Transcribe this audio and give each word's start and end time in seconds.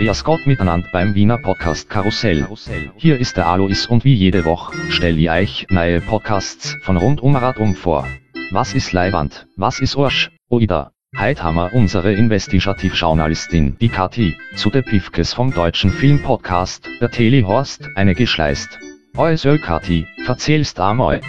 Grüß 0.00 0.24
Gott 0.24 0.46
miteinander 0.46 0.88
beim 0.94 1.14
Wiener 1.14 1.36
Podcast 1.36 1.90
Karussell. 1.90 2.48
Hier 2.96 3.18
ist 3.18 3.36
der 3.36 3.46
Alois 3.48 3.86
und 3.86 4.02
wie 4.02 4.14
jede 4.14 4.46
Woche 4.46 4.74
stell 4.88 5.18
ich 5.18 5.28
euch 5.30 5.66
neue 5.68 6.00
Podcasts 6.00 6.74
von 6.84 6.96
rund 6.96 7.20
um 7.20 7.36
Radum 7.36 7.74
vor. 7.74 8.06
Was 8.50 8.72
ist 8.72 8.94
Leiwand? 8.94 9.46
Was 9.56 9.78
ist 9.78 9.96
Orsch? 9.96 10.30
Oida. 10.48 10.92
Heit 11.14 11.42
haben 11.42 11.56
wir 11.56 11.74
unsere 11.74 12.14
Investigativjournalistin, 12.14 13.76
die 13.78 13.90
Kathi, 13.90 14.38
zu 14.56 14.70
der 14.70 14.80
Pifkes 14.80 15.34
vom 15.34 15.52
deutschen 15.52 15.90
Filmpodcast, 15.90 16.88
der 17.02 17.10
Teli 17.10 17.42
Horst, 17.42 17.86
eine 17.94 18.14
geschleist. 18.14 18.78
Oi 19.18 19.36
Söl 19.36 19.58
Kathi, 19.58 20.06
verzählst 20.24 20.80
einmal. 20.80 21.20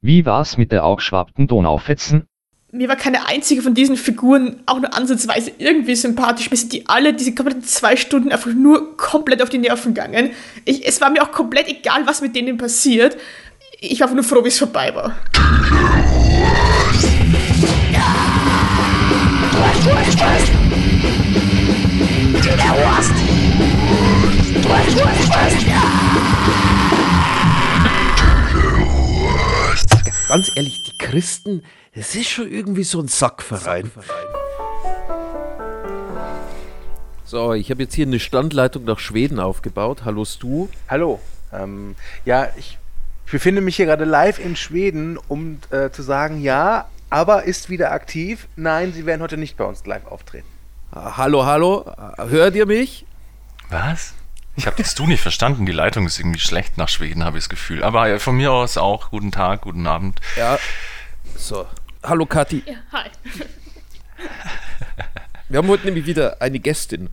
Wie 0.00 0.26
war's 0.26 0.58
mit 0.58 0.72
der 0.72 0.84
aufgeschwappten 0.84 1.46
Donaufetzen? 1.46 2.24
Mir 2.78 2.88
war 2.88 2.94
keine 2.94 3.26
einzige 3.26 3.60
von 3.60 3.74
diesen 3.74 3.96
Figuren 3.96 4.60
auch 4.66 4.78
nur 4.78 4.94
ansatzweise 4.94 5.50
irgendwie 5.58 5.96
sympathisch. 5.96 6.48
Mir 6.48 6.56
sind 6.56 6.72
die 6.72 6.88
alle 6.88 7.12
diese 7.12 7.34
kompletten 7.34 7.64
zwei 7.64 7.96
Stunden 7.96 8.30
einfach 8.30 8.52
nur 8.52 8.96
komplett 8.96 9.42
auf 9.42 9.48
die 9.48 9.58
Nerven 9.58 9.94
gegangen. 9.94 10.30
Ich, 10.64 10.86
es 10.86 11.00
war 11.00 11.10
mir 11.10 11.24
auch 11.24 11.32
komplett 11.32 11.66
egal, 11.66 12.06
was 12.06 12.20
mit 12.20 12.36
denen 12.36 12.56
passiert. 12.56 13.16
Ich 13.80 14.00
war 14.00 14.08
nur 14.14 14.22
froh, 14.22 14.44
wie 14.44 14.48
es 14.48 14.58
vorbei 14.58 14.94
war. 14.94 15.16
Ganz 30.28 30.52
ehrlich, 30.54 30.82
die 30.84 30.96
Christen, 30.96 31.62
das 31.98 32.14
ist 32.14 32.30
schon 32.30 32.48
irgendwie 32.50 32.84
so 32.84 33.00
ein 33.00 33.08
Sackverein. 33.08 33.90
So, 37.24 37.54
ich 37.54 37.72
habe 37.72 37.82
jetzt 37.82 37.94
hier 37.94 38.06
eine 38.06 38.20
Standleitung 38.20 38.84
nach 38.84 39.00
Schweden 39.00 39.40
aufgebaut. 39.40 40.02
Hallo 40.04 40.24
Stu. 40.24 40.68
Hallo. 40.88 41.20
Ähm, 41.52 41.96
ja, 42.24 42.48
ich 42.56 42.78
befinde 43.28 43.60
mich 43.62 43.76
hier 43.76 43.86
gerade 43.86 44.04
live 44.04 44.38
in 44.38 44.54
Schweden, 44.54 45.18
um 45.26 45.58
äh, 45.70 45.90
zu 45.90 46.02
sagen, 46.02 46.40
ja, 46.40 46.88
aber 47.10 47.44
ist 47.44 47.68
wieder 47.68 47.90
aktiv. 47.90 48.46
Nein, 48.54 48.92
sie 48.92 49.04
werden 49.04 49.20
heute 49.20 49.36
nicht 49.36 49.56
bei 49.56 49.64
uns 49.64 49.84
live 49.84 50.06
auftreten. 50.06 50.46
Ah, 50.92 51.16
Hallo, 51.16 51.46
hallo. 51.46 51.84
Hört 52.16 52.54
ihr 52.54 52.66
mich? 52.66 53.06
Was? 53.70 54.14
Ich 54.54 54.66
habe 54.66 54.76
das 54.76 54.94
du 54.94 55.06
nicht 55.06 55.20
verstanden. 55.20 55.66
Die 55.66 55.72
Leitung 55.72 56.06
ist 56.06 56.20
irgendwie 56.20 56.40
schlecht 56.40 56.78
nach 56.78 56.88
Schweden, 56.88 57.24
habe 57.24 57.38
ich 57.38 57.44
das 57.44 57.48
Gefühl. 57.48 57.82
Aber 57.82 58.20
von 58.20 58.36
mir 58.36 58.52
aus 58.52 58.78
auch 58.78 59.10
guten 59.10 59.32
Tag, 59.32 59.62
guten 59.62 59.86
Abend. 59.88 60.20
Ja. 60.36 60.58
So. 61.36 61.66
Hallo 62.02 62.26
Kathi. 62.26 62.62
Ja, 62.66 62.74
hi. 62.92 63.08
Wir 65.48 65.58
haben 65.58 65.68
heute 65.68 65.86
nämlich 65.86 66.04
wieder 66.06 66.40
eine 66.42 66.58
Gästin. 66.58 67.08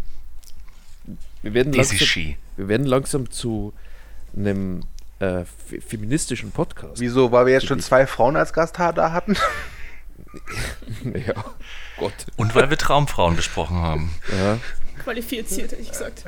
Wir 1.41 1.53
werden 1.53 1.71
Diese 1.71 1.91
langsam, 1.93 2.07
Ski. 2.07 2.37
wir 2.57 2.67
werden 2.67 2.85
langsam 2.85 3.29
zu 3.31 3.71
einem 4.35 4.81
äh, 5.19 5.45
fe- 5.45 5.79
feministischen 5.79 6.51
Podcast. 6.51 6.99
Wieso? 6.99 7.31
Weil 7.31 7.45
wir 7.45 7.53
jetzt 7.53 7.67
schon 7.67 7.79
zwei 7.79 8.05
Frauen 8.07 8.35
als 8.35 8.51
Gast 8.51 8.77
ha- 8.79 8.91
da 8.91 9.11
hatten? 9.11 9.37
Ja, 11.03 11.33
Gott. 11.97 12.13
Und 12.35 12.55
weil 12.55 12.69
wir 12.69 12.77
Traumfrauen 12.77 13.35
besprochen 13.37 13.77
haben. 13.77 14.13
Ja. 14.31 14.57
Qualifiziert, 15.03 15.71
hätte 15.71 15.81
ich 15.81 15.89
gesagt. 15.89 16.25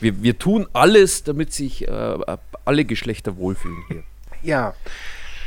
Wir, 0.00 0.22
wir 0.22 0.38
tun 0.38 0.66
alles, 0.72 1.22
damit 1.24 1.52
sich 1.52 1.86
äh, 1.86 2.18
alle 2.64 2.84
Geschlechter 2.84 3.36
wohlfühlen 3.36 3.82
hier. 3.88 4.02
Ja. 4.42 4.74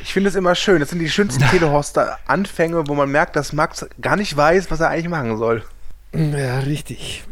Ich 0.01 0.13
finde 0.13 0.29
es 0.29 0.35
immer 0.35 0.55
schön. 0.55 0.79
Das 0.79 0.89
sind 0.89 0.99
die 0.99 1.09
schönsten 1.09 1.43
Telehorster-Anfänge, 1.51 2.87
wo 2.87 2.95
man 2.95 3.11
merkt, 3.11 3.35
dass 3.35 3.53
Max 3.53 3.85
gar 4.01 4.15
nicht 4.15 4.35
weiß, 4.35 4.71
was 4.71 4.79
er 4.79 4.89
eigentlich 4.89 5.09
machen 5.09 5.37
soll. 5.37 5.63
Ja, 6.13 6.59
richtig. 6.59 7.23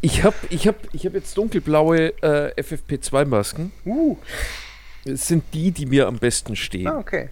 Ich 0.00 0.24
habe 0.24 0.34
ich 0.50 0.66
hab, 0.66 0.76
ich 0.92 1.06
hab 1.06 1.14
jetzt 1.14 1.36
dunkelblaue 1.36 2.08
äh, 2.22 2.60
FFP2-Masken. 2.60 3.72
Uh, 3.84 4.16
Es 5.04 5.28
sind 5.28 5.44
die, 5.52 5.70
die 5.70 5.86
mir 5.86 6.06
am 6.08 6.18
besten 6.18 6.56
stehen. 6.56 6.88
ah, 6.88 6.98
okay. 6.98 7.30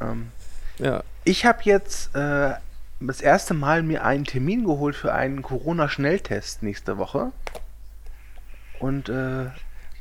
Ähm, 0.00 0.30
Ja. 0.78 1.02
ich 1.24 1.44
habe 1.44 1.58
jetzt 1.64 2.14
äh, 2.14 2.52
das 3.00 3.20
erste 3.20 3.54
Mal 3.54 3.82
mir 3.82 4.04
einen 4.04 4.24
Termin 4.24 4.64
geholt 4.64 4.94
für 4.96 5.12
einen 5.12 5.42
Corona-Schnelltest 5.42 6.62
nächste 6.62 6.98
Woche. 6.98 7.32
Und 8.78 9.08
äh, 9.08 9.46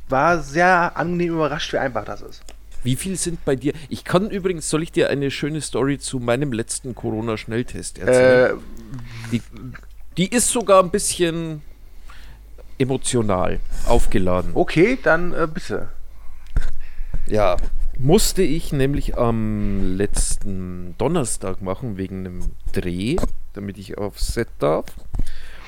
war 0.09 0.39
sehr 0.39 0.95
angenehm 0.97 1.33
überrascht, 1.33 1.73
wie 1.73 1.77
einfach 1.79 2.05
das 2.05 2.21
ist. 2.21 2.43
Wie 2.87 2.95
viel 2.95 3.17
sind 3.17 3.43
bei 3.43 3.57
dir? 3.57 3.73
Ich 3.89 4.05
kann 4.05 4.29
übrigens, 4.29 4.69
soll 4.69 4.81
ich 4.81 4.93
dir 4.93 5.09
eine 5.09 5.29
schöne 5.29 5.59
Story 5.59 5.99
zu 5.99 6.19
meinem 6.19 6.53
letzten 6.53 6.95
Corona-Schnelltest 6.95 7.99
erzählen? 7.99 8.57
Äh, 8.57 9.29
die, 9.33 9.41
die 10.15 10.33
ist 10.33 10.47
sogar 10.47 10.81
ein 10.81 10.89
bisschen 10.89 11.63
emotional 12.77 13.59
aufgeladen. 13.87 14.51
okay, 14.53 14.97
dann 15.03 15.33
äh, 15.33 15.49
bitte. 15.53 15.89
Ja, 17.25 17.57
musste 17.99 18.41
ich 18.41 18.71
nämlich 18.71 19.17
am 19.17 19.97
letzten 19.97 20.95
Donnerstag 20.97 21.61
machen 21.61 21.97
wegen 21.97 22.19
einem 22.19 22.39
Dreh, 22.71 23.17
damit 23.51 23.77
ich 23.77 23.97
aufs 23.97 24.27
Set 24.33 24.47
darf. 24.59 24.85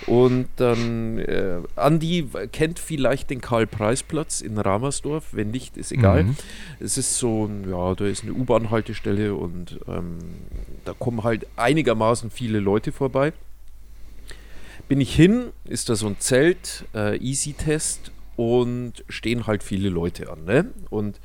Und 0.09 0.47
dann, 0.55 1.19
äh, 1.19 1.59
Andi 1.75 2.27
kennt 2.51 2.79
vielleicht 2.79 3.29
den 3.29 3.41
Karl-Preis-Platz 3.41 4.41
in 4.41 4.57
Ramersdorf, 4.57 5.27
wenn 5.33 5.51
nicht, 5.51 5.77
ist 5.77 5.91
egal. 5.91 6.23
Mhm. 6.23 6.35
Es 6.79 6.97
ist 6.97 7.17
so, 7.19 7.45
ein- 7.45 7.69
ja, 7.69 7.93
da 7.93 8.05
ist 8.05 8.23
eine 8.23 8.33
U-Bahn-Haltestelle 8.33 9.35
und 9.35 9.79
ähm, 9.87 10.17
da 10.85 10.93
kommen 10.97 11.23
halt 11.23 11.45
einigermaßen 11.57 12.31
viele 12.31 12.59
Leute 12.59 12.91
vorbei. 12.91 13.33
Bin 14.87 14.99
ich 14.99 15.13
hin, 15.15 15.49
ist 15.65 15.89
da 15.89 15.95
so 15.95 16.07
ein 16.07 16.15
Zelt, 16.19 16.85
äh, 16.95 17.15
Easy-Test 17.17 18.11
und 18.35 18.93
stehen 19.09 19.45
halt 19.45 19.61
viele 19.61 19.89
Leute 19.89 20.31
an. 20.31 20.45
Ne? 20.45 20.65
Und 20.89 21.19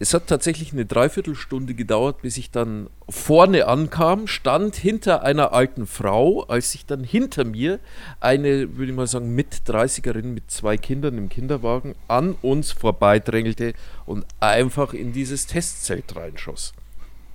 es 0.00 0.14
hat 0.14 0.28
tatsächlich 0.28 0.72
eine 0.72 0.86
Dreiviertelstunde 0.86 1.74
gedauert, 1.74 2.22
bis 2.22 2.36
ich 2.36 2.50
dann 2.50 2.88
vorne 3.08 3.66
ankam, 3.66 4.28
stand 4.28 4.76
hinter 4.76 5.22
einer 5.22 5.52
alten 5.52 5.86
Frau, 5.86 6.44
als 6.44 6.72
sich 6.72 6.86
dann 6.86 7.02
hinter 7.02 7.44
mir 7.44 7.80
eine, 8.20 8.76
würde 8.76 8.92
ich 8.92 8.96
mal 8.96 9.08
sagen, 9.08 9.34
mit 9.34 9.62
30erin 9.66 10.26
mit 10.26 10.50
zwei 10.50 10.76
Kindern 10.76 11.18
im 11.18 11.28
Kinderwagen 11.28 11.96
an 12.06 12.36
uns 12.42 12.70
vorbeidrängelte 12.70 13.74
und 14.06 14.24
einfach 14.38 14.94
in 14.94 15.12
dieses 15.12 15.46
Testzelt 15.46 16.14
reinschoss. 16.14 16.74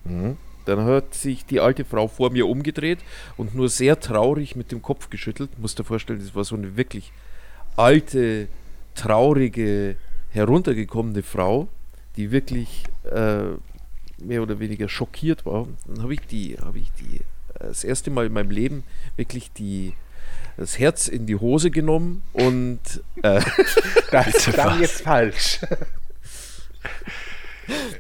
Mhm. 0.05 0.37
Dann 0.65 0.85
hat 0.85 1.13
sich 1.13 1.45
die 1.45 1.59
alte 1.59 1.83
Frau 1.83 2.07
vor 2.07 2.31
mir 2.31 2.47
umgedreht 2.47 2.99
und 3.35 3.53
nur 3.53 3.67
sehr 3.67 3.99
traurig 3.99 4.55
mit 4.55 4.71
dem 4.71 4.81
Kopf 4.81 5.09
geschüttelt. 5.09 5.49
Musst 5.59 5.79
dir 5.79 5.83
vorstellen, 5.83 6.19
das 6.19 6.33
war 6.33 6.45
so 6.45 6.55
eine 6.55 6.77
wirklich 6.77 7.11
alte, 7.75 8.47
traurige, 8.95 9.97
heruntergekommene 10.31 11.23
Frau, 11.23 11.67
die 12.15 12.31
wirklich 12.31 12.83
äh, 13.09 13.43
mehr 14.17 14.41
oder 14.41 14.59
weniger 14.59 14.89
schockiert 14.89 15.45
war. 15.45 15.67
Dann 15.87 16.03
habe 16.03 16.13
ich 16.13 16.21
die, 16.21 16.57
habe 16.63 16.79
ich 16.79 16.91
die 16.93 17.17
äh, 17.17 17.67
das 17.67 17.83
erste 17.83 18.11
Mal 18.11 18.27
in 18.27 18.33
meinem 18.33 18.51
Leben 18.51 18.83
wirklich 19.15 19.51
die 19.51 19.93
das 20.55 20.77
Herz 20.77 21.07
in 21.07 21.25
die 21.25 21.35
Hose 21.35 21.71
genommen 21.71 22.21
und 22.33 22.79
äh, 23.23 23.41
Das 24.11 24.45
klang 24.45 24.81
jetzt 24.81 25.01
falsch. 25.01 25.59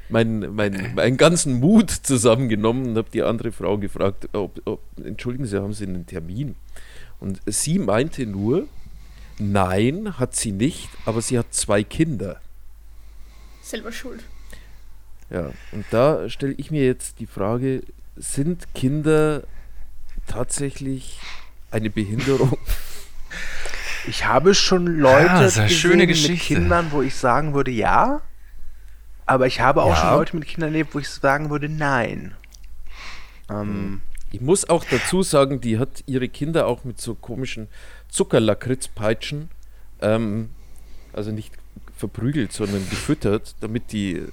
mein, 0.09 0.53
mein, 0.53 0.93
meinen 0.93 1.17
ganzen 1.17 1.59
Mut 1.59 1.89
zusammengenommen 1.89 2.89
und 2.89 2.97
habe 2.97 3.09
die 3.11 3.23
andere 3.23 3.51
Frau 3.51 3.79
gefragt, 3.79 4.29
ob, 4.33 4.61
ob, 4.65 4.81
entschuldigen 5.03 5.47
Sie, 5.47 5.59
haben 5.59 5.73
Sie 5.73 5.85
einen 5.85 6.05
Termin? 6.05 6.55
Und 7.23 7.39
sie 7.45 7.79
meinte 7.79 8.25
nur, 8.25 8.67
nein, 9.39 10.19
hat 10.19 10.35
sie 10.35 10.51
nicht, 10.51 10.89
aber 11.05 11.21
sie 11.21 11.39
hat 11.39 11.53
zwei 11.53 11.81
Kinder. 11.81 12.41
Selber 13.63 13.91
schuld. 13.91 14.23
Ja, 15.29 15.51
und 15.71 15.85
da 15.89 16.29
stelle 16.29 16.53
ich 16.53 16.69
mir 16.69 16.85
jetzt 16.85 17.19
die 17.19 17.25
Frage, 17.25 17.81
sind 18.15 18.73
Kinder 18.75 19.43
tatsächlich 20.27 21.19
eine 21.71 21.89
Behinderung? 21.89 22.57
Ich 24.05 24.25
habe 24.25 24.53
schon 24.53 24.85
Leute 24.85 25.27
Ja, 25.27 25.39
das 25.41 25.53
ist 25.53 25.57
eine 25.59 25.67
gesehen 25.69 25.79
schöne 25.79 25.97
mit 25.99 26.09
Geschichte. 26.09 26.55
Kindern, 26.55 26.91
wo 26.91 27.01
ich 27.01 27.15
sagen 27.15 27.53
würde 27.53 27.71
ja. 27.71 28.19
Aber 29.25 29.47
ich 29.47 29.61
habe 29.61 29.81
auch 29.81 29.91
Ja. 29.91 29.95
schon 29.95 30.09
Leute 30.15 30.35
mit 30.35 30.45
Kindern 30.45 30.71
erlebt, 30.73 30.93
wo 30.93 30.99
ich 30.99 31.07
sagen 31.07 31.49
würde 31.49 31.69
nein. 31.69 32.35
Ähm, 33.49 34.01
Ich 34.33 34.41
muss 34.41 34.67
auch 34.67 34.83
dazu 34.83 35.23
sagen, 35.23 35.61
die 35.61 35.79
hat 35.79 36.03
ihre 36.05 36.27
Kinder 36.27 36.67
auch 36.67 36.83
mit 36.83 36.99
so 36.99 37.15
komischen 37.15 37.69
Zuckerlakritzpeitschen, 38.09 39.49
ähm, 40.01 40.49
also 41.13 41.31
nicht 41.31 41.53
verprügelt, 41.95 42.51
sondern 42.51 42.87
gefüttert, 42.89 43.55
damit 43.61 43.91
die 43.91 44.23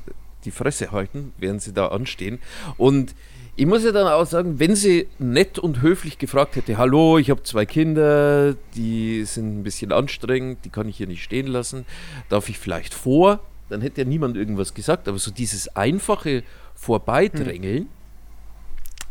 die 0.45 0.51
Fresse 0.51 0.93
halten, 0.93 1.33
während 1.39 1.63
sie 1.63 1.73
da 1.73 1.89
anstehen. 1.89 2.39
Und 2.77 3.15
ich 3.57 3.67
muss 3.67 3.85
ja 3.85 3.93
dann 3.93 4.07
auch 4.07 4.25
sagen, 4.25 4.59
wenn 4.59 4.75
sie 4.75 5.07
nett 5.19 5.59
und 5.59 5.83
höflich 5.83 6.19
gefragt 6.19 6.57
hätte, 6.57 6.79
hallo, 6.79 7.19
ich 7.19 7.31
habe 7.31 7.43
zwei 7.43 7.67
Kinder, 7.67 8.55
die 8.75 9.25
sind 9.25 9.59
ein 9.59 9.63
bisschen 9.63 9.93
anstrengend, 9.93 10.65
die 10.65 10.71
kann 10.71 10.89
ich 10.89 10.97
hier 10.97 11.07
nicht 11.07 11.23
stehen 11.23 11.47
lassen, 11.47 11.85
darf 12.29 12.49
ich 12.49 12.59
vielleicht 12.59 12.95
vor? 12.95 13.41
Dann 13.69 13.83
hätte 13.83 14.01
ja 14.01 14.07
niemand 14.07 14.37
irgendwas 14.37 14.75
gesagt, 14.75 15.09
aber 15.09 15.19
so 15.19 15.31
dieses 15.31 15.69
einfache 15.77 16.43
Vorbeidrängeln, 16.75 17.89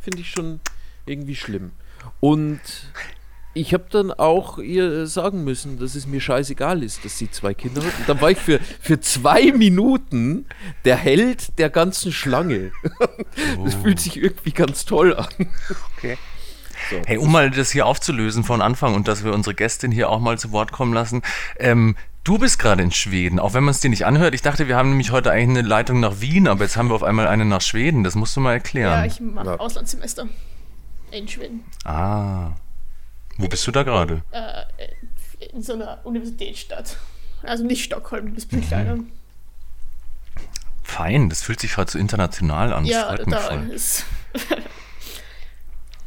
finde 0.01 0.19
ich 0.19 0.29
schon 0.31 0.59
irgendwie 1.05 1.35
schlimm. 1.35 1.71
Und 2.19 2.59
ich 3.53 3.73
habe 3.73 3.85
dann 3.89 4.11
auch 4.11 4.59
ihr 4.59 5.07
sagen 5.07 5.43
müssen, 5.43 5.79
dass 5.79 5.95
es 5.95 6.05
mir 6.07 6.21
scheißegal 6.21 6.83
ist, 6.83 7.03
dass 7.03 7.17
sie 7.17 7.29
zwei 7.31 7.53
Kinder 7.53 7.81
hat. 7.83 7.97
Und 7.99 8.07
dann 8.07 8.21
war 8.21 8.31
ich 8.31 8.37
für, 8.37 8.59
für 8.79 8.99
zwei 8.99 9.51
Minuten 9.51 10.45
der 10.85 10.95
Held 10.95 11.57
der 11.59 11.69
ganzen 11.69 12.11
Schlange. 12.11 12.71
Das 13.63 13.75
fühlt 13.75 13.99
sich 13.99 14.17
irgendwie 14.17 14.51
ganz 14.51 14.85
toll 14.85 15.15
an. 15.15 15.27
Okay. 15.97 16.17
Hey, 17.05 17.17
um 17.17 17.31
mal 17.31 17.49
das 17.51 17.71
hier 17.71 17.85
aufzulösen 17.85 18.43
von 18.43 18.61
Anfang 18.61 18.95
und 18.95 19.07
dass 19.07 19.23
wir 19.23 19.33
unsere 19.33 19.53
Gästin 19.53 19.91
hier 19.91 20.09
auch 20.09 20.19
mal 20.19 20.37
zu 20.39 20.51
Wort 20.51 20.71
kommen 20.71 20.93
lassen. 20.93 21.21
Ähm, 21.57 21.95
du 22.23 22.37
bist 22.37 22.57
gerade 22.59 22.81
in 22.83 22.91
Schweden, 22.91 23.37
auch 23.39 23.53
wenn 23.53 23.63
man 23.63 23.71
es 23.71 23.81
dir 23.81 23.89
nicht 23.89 24.05
anhört. 24.05 24.33
Ich 24.33 24.41
dachte, 24.41 24.67
wir 24.67 24.75
haben 24.77 24.89
nämlich 24.89 25.11
heute 25.11 25.31
eigentlich 25.31 25.59
eine 25.59 25.67
Leitung 25.67 25.99
nach 25.99 26.21
Wien, 26.21 26.47
aber 26.47 26.63
jetzt 26.63 26.77
haben 26.77 26.89
wir 26.89 26.95
auf 26.95 27.03
einmal 27.03 27.27
eine 27.27 27.45
nach 27.45 27.61
Schweden. 27.61 28.03
Das 28.03 28.15
musst 28.15 28.35
du 28.35 28.39
mal 28.39 28.51
Ja, 28.51 28.53
erklären. 28.55 29.05
ich 29.05 29.19
mache 29.19 29.45
Ja. 29.47 29.55
Auslandssemester 29.57 30.27
in 31.11 31.27
Schweden. 31.27 31.63
ah. 31.85 32.51
Wo 33.39 33.47
bist 33.47 33.65
du 33.65 33.71
da 33.71 33.83
gerade? 33.83 34.21
Äh, 34.31 34.63
in 35.53 35.61
so 35.63 35.73
einer 35.73 35.99
Universitätsstadt. 36.03 36.97
Also 37.43 37.63
nicht 37.63 37.83
Stockholm, 37.85 38.35
das 38.35 38.45
ein 38.51 38.57
Mhm. 38.59 38.61
kleiner. 38.67 38.97
Fein, 40.83 41.29
das 41.29 41.41
fühlt 41.43 41.59
sich 41.61 41.73
gerade 41.73 41.89
so 41.89 41.97
international 41.97 42.73
an. 42.73 42.83
Das 42.83 42.91
Ja, 42.91 43.07
freut 43.07 43.25
mich 43.25 43.35
da 43.35 43.41
voll. 43.41 43.69
ist. 43.73 44.05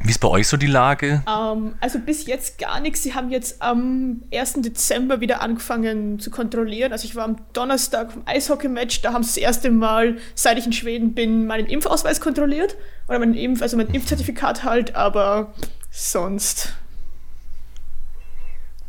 Wie 0.04 0.10
ist 0.10 0.18
bei 0.18 0.26
euch 0.28 0.48
so 0.48 0.56
die 0.56 0.66
Lage? 0.66 1.22
Ähm, 1.28 1.76
also 1.80 2.00
bis 2.00 2.26
jetzt 2.26 2.58
gar 2.58 2.80
nichts. 2.80 3.04
Sie 3.04 3.14
haben 3.14 3.30
jetzt 3.30 3.62
am 3.62 4.22
1. 4.32 4.54
Dezember 4.62 5.20
wieder 5.20 5.40
angefangen 5.40 6.18
zu 6.18 6.30
kontrollieren. 6.30 6.90
Also 6.92 7.04
ich 7.06 7.14
war 7.14 7.24
am 7.24 7.36
Donnerstag 7.52 8.10
vom 8.12 8.22
Eishockey-Match, 8.26 9.00
da 9.02 9.12
haben 9.12 9.22
sie 9.22 9.28
das 9.28 9.36
erste 9.38 9.70
Mal, 9.70 10.18
seit 10.34 10.58
ich 10.58 10.66
in 10.66 10.72
Schweden 10.72 11.14
bin, 11.14 11.46
meinen 11.46 11.66
Impfausweis 11.68 12.20
kontrolliert. 12.20 12.76
Oder 13.08 13.20
mein 13.20 13.34
Impf, 13.34 13.62
also 13.62 13.76
mein 13.76 13.86
Impfzertifikat 13.88 14.64
halt, 14.64 14.96
aber 14.96 15.54
sonst. 15.92 16.74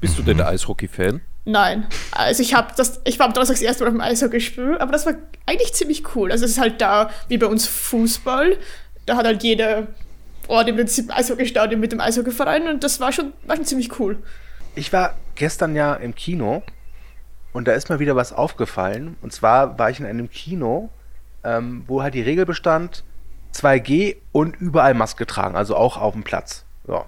Bist 0.04 0.18
du 0.18 0.22
denn 0.22 0.36
der 0.36 0.50
Eishockey-Fan? 0.50 1.22
Nein. 1.46 1.88
Also 2.12 2.44
ich 2.44 2.54
habe 2.54 2.74
das, 2.76 3.00
ich 3.06 3.18
war 3.20 3.28
am 3.28 3.32
Donnerstag 3.32 3.56
das 3.56 3.62
erste 3.62 3.86
Mal 3.86 3.88
auf 3.88 3.94
dem 3.94 4.02
Eishockeyspiel, 4.02 4.78
aber 4.80 4.92
das 4.92 5.06
war 5.06 5.14
eigentlich 5.46 5.74
ziemlich 5.74 6.14
cool. 6.14 6.30
Also 6.30 6.44
es 6.44 6.52
ist 6.52 6.60
halt 6.60 6.82
da 6.82 7.10
wie 7.30 7.38
bei 7.38 7.46
uns 7.46 7.68
Fußball. 7.68 8.58
Da 9.06 9.16
hat 9.16 9.26
halt 9.26 9.44
jeder 9.44 9.88
Ort 10.50 10.68
im 10.68 10.76
Prinzip 10.76 11.10
ein 11.10 11.20
Eishockeystadion 11.20 11.80
mit 11.80 11.94
dem 11.94 12.02
Eishockeyverein 12.02 12.68
und 12.68 12.84
das 12.84 13.00
war 13.00 13.14
schon, 13.14 13.32
war 13.46 13.56
schon 13.56 13.64
ziemlich 13.64 13.98
cool. 13.98 14.22
Ich 14.76 14.92
war 14.92 15.16
gestern 15.36 15.74
ja 15.74 15.94
im 15.94 16.14
Kino 16.16 16.64
und 17.54 17.70
da 17.70 17.72
ist 17.72 17.88
mir 17.90 18.00
wieder 18.00 18.18
was 18.18 18.34
aufgefallen. 18.34 19.16
Und 19.22 19.32
zwar 19.32 19.80
war 19.80 19.90
ich 19.90 20.02
in 20.02 20.06
einem 20.06 20.30
Kino, 20.30 20.90
ähm, 21.46 21.86
wo 21.88 22.04
halt 22.04 22.14
die 22.14 22.24
Regel 22.24 22.46
bestand, 22.46 23.06
2G 23.56 24.18
und 24.34 24.58
überall 24.58 24.96
Maske 24.96 25.26
tragen, 25.26 25.56
also 25.56 25.78
auch 25.78 25.96
auf 25.96 26.12
dem 26.12 26.26
Platz. 26.26 26.66
Ja. 26.90 27.06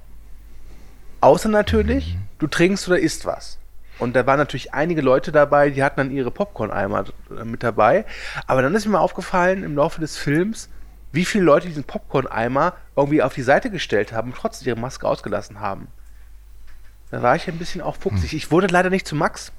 Außer 1.20 1.50
natürlich, 1.50 2.16
du 2.40 2.48
trinkst 2.48 2.88
oder 2.88 3.00
isst 3.00 3.26
was. 3.26 3.60
Und 3.98 4.16
da 4.16 4.26
waren 4.28 4.38
natürlich 4.38 4.74
einige 4.74 5.02
Leute 5.02 5.32
dabei, 5.32 5.70
die 5.70 5.84
hatten 5.84 5.98
dann 5.98 6.12
ihre 6.12 6.32
Popcorn-Eimer 6.32 7.06
mit 7.46 7.64
dabei. 7.64 8.06
Aber 8.46 8.62
dann 8.62 8.76
ist 8.76 8.86
mir 8.86 8.92
mal 8.94 9.00
aufgefallen 9.00 9.64
im 9.64 9.76
Laufe 9.76 10.02
des 10.02 10.18
Films, 10.18 10.70
wie 11.14 11.24
viele 11.24 11.46
Leute 11.46 11.68
diesen 11.68 11.86
Popcorn-Eimer 11.86 12.74
irgendwie 12.96 13.24
auf 13.24 13.34
die 13.34 13.42
Seite 13.42 13.70
gestellt 13.70 14.12
haben 14.12 14.32
und 14.32 14.38
trotzdem 14.38 14.68
ihre 14.68 14.80
Maske 14.80 15.08
ausgelassen 15.08 15.62
haben. 15.62 15.88
Da 17.10 17.22
war 17.22 17.36
ich 17.38 17.48
ein 17.48 17.58
bisschen 17.58 17.82
auch 17.82 17.96
fuchsig. 17.96 18.34
Ich 18.34 18.52
wurde 18.52 18.68
leider 18.68 18.90
nicht 18.90 19.08
zu 19.08 19.16
Max. 19.16 19.54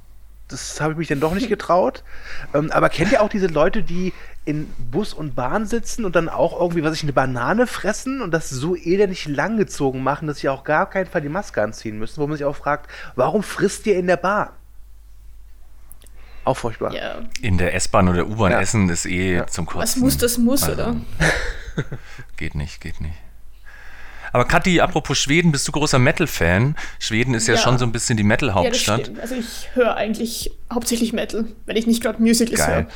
Das 0.49 0.81
habe 0.81 0.93
ich 0.93 0.99
mich 0.99 1.09
dann 1.09 1.19
doch 1.21 1.35
nicht 1.35 1.49
getraut. 1.49 2.05
Ähm, 2.55 2.71
aber 2.71 2.89
kennt 2.89 3.11
ihr 3.13 3.21
auch 3.23 3.29
diese 3.29 3.49
Leute, 3.49 3.83
die 3.83 4.13
in 4.45 4.69
Bus 4.93 5.13
und 5.13 5.35
Bahn 5.35 5.67
sitzen 5.67 6.05
und 6.05 6.15
dann 6.15 6.29
auch 6.29 6.59
irgendwie, 6.61 6.85
was 6.85 6.95
ich, 6.95 7.03
eine 7.03 7.13
Banane 7.13 7.67
fressen 7.67 8.21
und 8.21 8.31
das 8.31 8.49
so 8.49 8.77
elendig 8.77 9.27
langgezogen 9.27 10.05
machen, 10.05 10.29
dass 10.29 10.39
sie 10.39 10.49
auch 10.49 10.63
gar 10.63 10.89
keinen 10.89 11.07
Fall 11.07 11.21
die 11.23 11.29
Maske 11.29 11.61
anziehen 11.63 11.99
müssen, 11.99 12.21
wo 12.21 12.29
man 12.29 12.37
sich 12.37 12.47
auch 12.47 12.55
fragt, 12.55 12.89
warum 13.17 13.43
frisst 13.43 13.87
ihr 13.87 13.97
in 13.99 14.07
der 14.07 14.19
Bahn? 14.19 14.51
Auch 16.45 16.57
furchtbar. 16.57 16.95
Ja. 16.95 17.17
In 17.43 17.59
der 17.59 17.75
S-Bahn 17.75 18.09
oder 18.09 18.25
U-Bahn 18.25 18.53
Ja. 18.53 18.61
essen 18.61 18.89
ist 18.89 19.05
eh 19.05 19.45
zum 19.47 19.67
Kotzen. 19.67 19.83
Was 19.83 19.97
muss, 19.97 20.17
das 20.17 20.39
muss, 20.39 20.63
Also, 20.63 20.75
oder? 20.81 20.97
Geht 22.37 22.55
nicht, 22.55 22.81
geht 22.81 23.01
nicht. 23.01 23.17
Aber 24.33 24.45
Kathi, 24.45 24.81
apropos 24.81 25.19
Schweden, 25.19 25.53
bist 25.53 25.67
du 25.69 25.73
großer 25.73 25.99
Metal-Fan? 25.99 26.77
Schweden 26.99 27.35
ist 27.35 27.47
ja, 27.47 27.55
Ja. 27.55 27.61
schon 27.61 27.79
so 27.79 27.85
ein 27.85 27.93
bisschen 27.93 28.17
die 28.17 28.23
Ja, 28.23 28.29
das 28.31 28.41
Metal-Hauptstadt. 28.43 29.01
stimmt. 29.03 29.21
Also 29.21 29.35
ich 29.35 29.69
höre 29.75 29.97
eigentlich 29.97 30.51
hauptsächlich 30.73 31.13
Metal, 31.13 31.45
wenn 31.67 31.77
ich 31.77 31.87
nicht 31.87 32.03
gerade 32.03 32.21
Musicals 32.23 32.67
höre. 32.67 32.87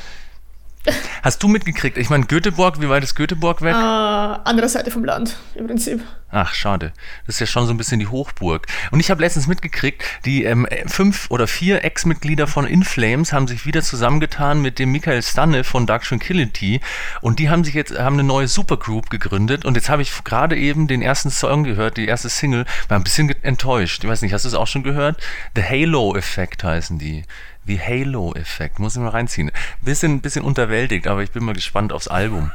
Hast 1.21 1.43
du 1.43 1.47
mitgekriegt? 1.47 1.97
Ich 1.97 2.09
meine, 2.09 2.25
Göteborg, 2.25 2.81
wie 2.81 2.89
weit 2.89 3.03
ist 3.03 3.15
Göteborg 3.15 3.61
weg? 3.61 3.73
Äh, 3.73 3.77
andere 3.77 4.69
Seite 4.69 4.91
vom 4.91 5.05
Land, 5.05 5.37
im 5.55 5.67
Prinzip. 5.67 6.01
Ach, 6.33 6.53
schade. 6.53 6.93
Das 7.25 7.35
ist 7.35 7.39
ja 7.41 7.45
schon 7.45 7.67
so 7.67 7.73
ein 7.73 7.77
bisschen 7.77 7.99
die 7.99 8.07
Hochburg. 8.07 8.65
Und 8.91 9.01
ich 9.01 9.11
habe 9.11 9.21
letztens 9.21 9.47
mitgekriegt, 9.47 10.01
die 10.23 10.45
ähm, 10.45 10.65
fünf 10.87 11.29
oder 11.29 11.45
vier 11.45 11.83
Ex-Mitglieder 11.83 12.47
von 12.47 12.65
In 12.65 12.83
Flames 12.83 13.33
haben 13.33 13.49
sich 13.49 13.65
wieder 13.65 13.81
zusammengetan 13.81 14.61
mit 14.61 14.79
dem 14.79 14.93
Michael 14.93 15.21
Stanne 15.23 15.65
von 15.65 15.85
Dark 15.85 16.03
Tranquility 16.03 16.79
und 17.19 17.39
die 17.39 17.49
haben 17.49 17.65
sich 17.65 17.73
jetzt 17.73 17.97
haben 17.99 18.13
eine 18.13 18.23
neue 18.23 18.47
Supergroup 18.47 19.09
gegründet 19.09 19.65
und 19.65 19.75
jetzt 19.75 19.89
habe 19.89 20.01
ich 20.01 20.23
gerade 20.23 20.55
eben 20.55 20.87
den 20.87 21.01
ersten 21.01 21.31
Song 21.31 21.65
gehört, 21.65 21.97
die 21.97 22.05
erste 22.05 22.29
Single, 22.29 22.65
war 22.87 22.97
ein 22.97 23.03
bisschen 23.03 23.29
enttäuscht. 23.43 24.03
Ich 24.03 24.09
weiß 24.09 24.21
nicht, 24.21 24.33
hast 24.33 24.45
du 24.45 24.49
es 24.49 24.55
auch 24.55 24.67
schon 24.67 24.83
gehört? 24.83 25.21
The 25.55 25.63
Halo 25.63 26.15
Effect 26.15 26.63
heißen 26.63 26.97
die. 26.97 27.23
The 27.67 27.79
Halo 27.79 28.33
Effect, 28.33 28.79
muss 28.79 28.95
ich 28.95 29.01
mal 29.01 29.09
reinziehen. 29.09 29.51
Bisschen, 29.81 30.21
bisschen 30.21 30.43
unterwältigt, 30.43 31.07
aber 31.07 31.21
ich 31.21 31.31
bin 31.31 31.43
mal 31.43 31.53
gespannt 31.53 31.93
aufs 31.93 32.07
Album. 32.07 32.51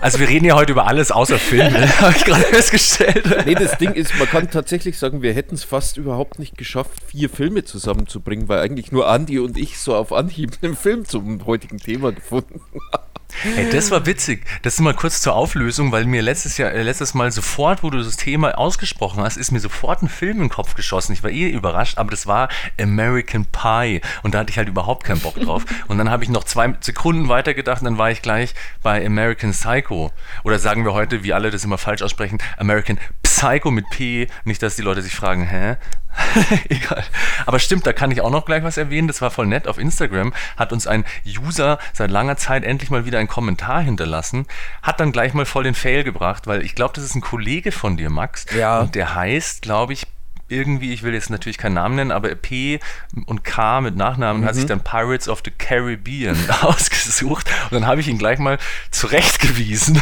Also 0.00 0.18
wir 0.18 0.28
reden 0.28 0.44
ja 0.44 0.54
heute 0.54 0.72
über 0.72 0.86
alles 0.86 1.10
außer 1.10 1.38
Filme, 1.38 1.88
habe 2.00 2.14
ich 2.16 2.24
gerade 2.24 2.42
festgestellt. 2.42 3.46
Nee, 3.46 3.54
das 3.54 3.78
Ding 3.78 3.92
ist, 3.92 4.18
man 4.18 4.28
kann 4.28 4.50
tatsächlich 4.50 4.98
sagen, 4.98 5.22
wir 5.22 5.32
hätten 5.32 5.54
es 5.54 5.64
fast 5.64 5.96
überhaupt 5.96 6.38
nicht 6.38 6.58
geschafft, 6.58 7.02
vier 7.06 7.30
Filme 7.30 7.64
zusammenzubringen, 7.64 8.48
weil 8.48 8.60
eigentlich 8.60 8.92
nur 8.92 9.08
Andi 9.08 9.38
und 9.38 9.56
ich 9.56 9.78
so 9.78 9.94
auf 9.94 10.12
Anhieb 10.12 10.58
einen 10.62 10.76
Film 10.76 11.04
zum 11.06 11.46
heutigen 11.46 11.78
Thema 11.78 12.12
gefunden 12.12 12.60
haben. 12.92 13.09
Hey, 13.42 13.70
das 13.70 13.90
war 13.90 14.06
witzig. 14.06 14.44
Das 14.62 14.74
ist 14.74 14.80
mal 14.80 14.94
kurz 14.94 15.20
zur 15.20 15.34
Auflösung, 15.34 15.92
weil 15.92 16.04
mir 16.04 16.22
letztes 16.22 16.58
Jahr, 16.58 16.72
äh, 16.72 16.82
letztes 16.82 17.14
Mal 17.14 17.32
sofort, 17.32 17.82
wo 17.82 17.90
du 17.90 17.98
das 17.98 18.16
Thema 18.16 18.56
ausgesprochen 18.58 19.22
hast, 19.22 19.36
ist 19.36 19.50
mir 19.50 19.60
sofort 19.60 20.02
ein 20.02 20.08
Film 20.08 20.36
in 20.36 20.44
den 20.44 20.48
Kopf 20.48 20.74
geschossen. 20.74 21.12
Ich 21.12 21.22
war 21.22 21.30
eh 21.30 21.48
überrascht, 21.48 21.98
aber 21.98 22.10
das 22.10 22.26
war 22.26 22.48
American 22.80 23.46
Pie 23.46 24.00
und 24.22 24.34
da 24.34 24.40
hatte 24.40 24.50
ich 24.50 24.58
halt 24.58 24.68
überhaupt 24.68 25.04
keinen 25.04 25.20
Bock 25.20 25.34
drauf. 25.40 25.64
Und 25.88 25.98
dann 25.98 26.10
habe 26.10 26.24
ich 26.24 26.30
noch 26.30 26.44
zwei 26.44 26.74
Sekunden 26.80 27.28
weitergedacht 27.28 27.82
und 27.82 27.86
dann 27.86 27.98
war 27.98 28.10
ich 28.10 28.22
gleich 28.22 28.54
bei 28.82 29.04
American 29.04 29.52
Psycho. 29.52 30.12
Oder 30.44 30.58
sagen 30.58 30.84
wir 30.84 30.92
heute, 30.92 31.22
wie 31.22 31.32
alle 31.32 31.50
das 31.50 31.64
immer 31.64 31.78
falsch 31.78 32.02
aussprechen, 32.02 32.38
American 32.58 32.98
Psycho 33.40 33.70
mit 33.70 33.88
P. 33.88 34.26
Nicht, 34.44 34.62
dass 34.62 34.76
die 34.76 34.82
Leute 34.82 35.00
sich 35.00 35.14
fragen, 35.14 35.46
hä? 35.46 35.76
Egal. 36.68 37.02
Aber 37.46 37.58
stimmt, 37.58 37.86
da 37.86 37.94
kann 37.94 38.10
ich 38.10 38.20
auch 38.20 38.30
noch 38.30 38.44
gleich 38.44 38.62
was 38.62 38.76
erwähnen. 38.76 39.08
Das 39.08 39.22
war 39.22 39.30
voll 39.30 39.46
nett. 39.46 39.66
Auf 39.66 39.78
Instagram 39.78 40.34
hat 40.58 40.74
uns 40.74 40.86
ein 40.86 41.06
User 41.24 41.78
seit 41.94 42.10
langer 42.10 42.36
Zeit 42.36 42.64
endlich 42.64 42.90
mal 42.90 43.06
wieder 43.06 43.18
einen 43.18 43.28
Kommentar 43.28 43.80
hinterlassen. 43.80 44.46
Hat 44.82 45.00
dann 45.00 45.10
gleich 45.10 45.32
mal 45.32 45.46
voll 45.46 45.64
den 45.64 45.74
Fail 45.74 46.04
gebracht, 46.04 46.46
weil 46.46 46.62
ich 46.62 46.74
glaube, 46.74 46.92
das 46.94 47.04
ist 47.04 47.14
ein 47.14 47.22
Kollege 47.22 47.72
von 47.72 47.96
dir, 47.96 48.10
Max. 48.10 48.44
Ja. 48.54 48.80
Und 48.80 48.94
der 48.94 49.14
heißt, 49.14 49.62
glaube 49.62 49.94
ich, 49.94 50.06
irgendwie, 50.50 50.92
ich 50.92 51.02
will 51.02 51.14
jetzt 51.14 51.30
natürlich 51.30 51.58
keinen 51.58 51.74
Namen 51.74 51.96
nennen, 51.96 52.12
aber 52.12 52.34
P 52.34 52.80
und 53.26 53.44
K 53.44 53.80
mit 53.80 53.96
Nachnamen 53.96 54.44
hat 54.44 54.54
sich 54.54 54.66
dann 54.66 54.80
Pirates 54.82 55.28
of 55.28 55.42
the 55.44 55.50
Caribbean 55.50 56.36
ausgesucht. 56.62 57.50
Und 57.70 57.72
dann 57.72 57.86
habe 57.86 58.00
ich 58.00 58.08
ihn 58.08 58.18
gleich 58.18 58.38
mal 58.38 58.58
zurechtgewiesen. 58.90 60.00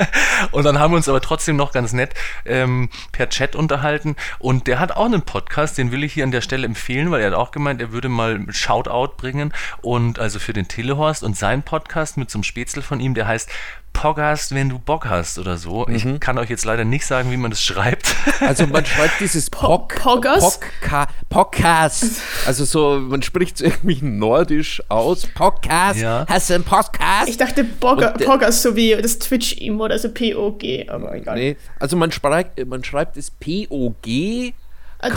und 0.52 0.64
dann 0.64 0.78
haben 0.78 0.92
wir 0.92 0.96
uns 0.96 1.08
aber 1.08 1.20
trotzdem 1.20 1.56
noch 1.56 1.72
ganz 1.72 1.92
nett 1.92 2.14
ähm, 2.44 2.88
per 3.12 3.28
Chat 3.28 3.54
unterhalten. 3.54 4.16
Und 4.38 4.66
der 4.66 4.80
hat 4.80 4.92
auch 4.92 5.06
einen 5.06 5.22
Podcast, 5.22 5.78
den 5.78 5.92
will 5.92 6.04
ich 6.04 6.12
hier 6.12 6.24
an 6.24 6.30
der 6.30 6.40
Stelle 6.40 6.66
empfehlen, 6.66 7.10
weil 7.10 7.20
er 7.20 7.28
hat 7.28 7.34
auch 7.34 7.50
gemeint, 7.50 7.80
er 7.80 7.92
würde 7.92 8.08
mal 8.08 8.34
ein 8.34 8.52
Shoutout 8.52 9.16
bringen. 9.16 9.52
Und 9.82 10.18
also 10.18 10.38
für 10.38 10.52
den 10.52 10.68
Telehorst 10.68 11.22
und 11.22 11.36
sein 11.36 11.62
Podcast 11.62 12.16
mit 12.16 12.30
so 12.30 12.38
einem 12.38 12.44
Spätzle 12.44 12.82
von 12.82 13.00
ihm, 13.00 13.14
der 13.14 13.26
heißt 13.26 13.50
Podcast, 13.92 14.54
wenn 14.54 14.68
du 14.70 14.78
Bock 14.78 15.06
hast 15.06 15.38
oder 15.38 15.58
so. 15.58 15.86
Ich 15.88 16.06
kann 16.20 16.38
euch 16.38 16.48
jetzt 16.48 16.64
leider 16.64 16.84
nicht 16.84 17.04
sagen, 17.04 17.30
wie 17.30 17.36
man 17.36 17.50
das 17.50 17.62
schreibt. 17.62 18.14
Also 18.40 18.66
man 18.66 18.84
schreibt 18.86 19.20
dieses 19.20 19.50
Pock, 19.50 19.96
Poggers? 19.96 20.58
Podca 20.60 21.06
Podcast. 21.28 22.04
Also 22.46 22.64
so, 22.64 22.98
man 22.98 23.22
spricht 23.22 23.56
es 23.56 23.60
irgendwie 23.60 23.98
nordisch 24.02 24.82
aus. 24.88 25.26
Podcast. 25.26 26.00
Ja. 26.00 26.24
Hast 26.28 26.48
du 26.50 26.54
einen 26.54 26.64
Podcast? 26.64 27.28
Ich 27.28 27.36
dachte 27.36 27.62
Bogger, 27.64 28.12
Und 28.12 28.20
der- 28.20 28.26
Poggers, 28.26 28.62
so 28.62 28.74
wie 28.76 28.96
das 28.96 29.18
Twitch-Emote, 29.18 29.92
also 29.92 30.08
P-O-G, 30.10 30.88
aber 30.88 31.14
egal. 31.14 31.36
Nee, 31.36 31.56
also 31.78 31.96
man 31.96 32.10
schreibt, 32.10 32.64
man 32.66 32.82
schreibt 32.82 33.16
es 33.16 33.30
P-O-G 33.30 34.54
Ah. 35.00 35.10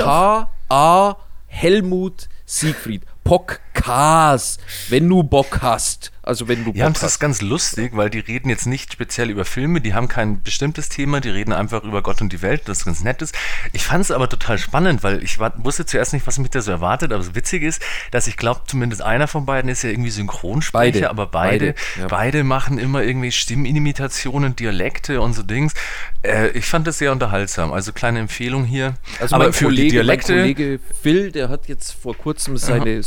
K-A 0.70 1.18
Helmut 1.48 2.28
Siegfried. 2.46 3.04
Podcast. 3.24 3.62
Kas, 3.74 4.60
wenn 4.90 5.08
du 5.08 5.24
Bock 5.24 5.60
hast. 5.62 6.14
Also 6.26 6.48
wenn 6.48 6.64
du 6.64 6.72
Ja, 6.74 6.86
Bock 6.86 6.94
das 6.94 7.04
ist 7.04 7.20
ganz 7.20 7.42
lustig, 7.42 7.92
weil 7.96 8.10
die 8.10 8.20
reden 8.20 8.50
jetzt 8.50 8.66
nicht 8.66 8.94
speziell 8.94 9.30
über 9.30 9.44
Filme, 9.44 9.82
die 9.82 9.94
haben 9.94 10.08
kein 10.08 10.42
bestimmtes 10.42 10.88
Thema, 10.88 11.20
die 11.20 11.30
reden 11.30 11.52
einfach 11.52 11.84
über 11.84 12.02
Gott 12.02 12.22
und 12.22 12.32
die 12.32 12.42
Welt, 12.42 12.62
das 12.66 12.86
ganz 12.86 13.04
nett 13.04 13.22
ist. 13.22 13.36
Ich 13.74 13.84
fand 13.84 14.02
es 14.02 14.10
aber 14.10 14.30
total 14.30 14.58
spannend, 14.58 15.04
weil 15.04 15.22
ich 15.22 15.40
war, 15.40 15.52
wusste 15.58 15.86
zuerst 15.86 16.14
nicht, 16.14 16.26
was 16.26 16.40
mich 16.40 16.50
da 16.50 16.62
so 16.62 16.72
erwartet, 16.72 17.12
aber 17.12 17.22
das 17.22 17.36
Witzige 17.36 17.68
ist, 17.68 17.82
dass 18.12 18.28
ich 18.28 18.38
glaube, 18.38 18.62
zumindest 18.68 19.02
einer 19.02 19.28
von 19.28 19.46
beiden 19.46 19.70
ist 19.70 19.84
ja 19.84 19.90
irgendwie 19.90 20.12
Synchronsprecher, 20.12 20.94
Beide. 20.94 21.10
aber 21.10 21.28
beide, 21.28 21.76
Beide, 21.96 22.08
beide, 22.08 22.38
ja. 22.38 22.44
machen 22.46 22.78
immer 22.78 23.04
irgendwie 23.04 23.32
Stimmenimitationen, 23.34 24.56
Dialekte 24.56 25.20
und 25.20 25.34
so 25.34 25.44
Dings. 25.44 25.74
Äh, 26.22 26.52
ich 26.52 26.66
fand 26.66 26.88
das 26.88 27.00
sehr 27.00 27.12
unterhaltsam, 27.12 27.74
also 27.74 27.92
kleine 27.92 28.20
Empfehlung 28.20 28.64
hier. 28.64 28.94
Also 29.20 29.36
aber 29.36 29.46
mein, 29.46 29.54
für 29.54 29.66
Kollege, 29.66 29.84
die 29.84 29.92
Dialekte, 29.92 30.32
mein 30.32 30.42
Kollege 30.42 30.80
Phil, 31.02 31.32
der 31.34 31.50
hat 31.50 31.68
jetzt 31.68 31.92
vor 31.92 32.16
kurzem 32.16 32.58
seine 32.58 33.04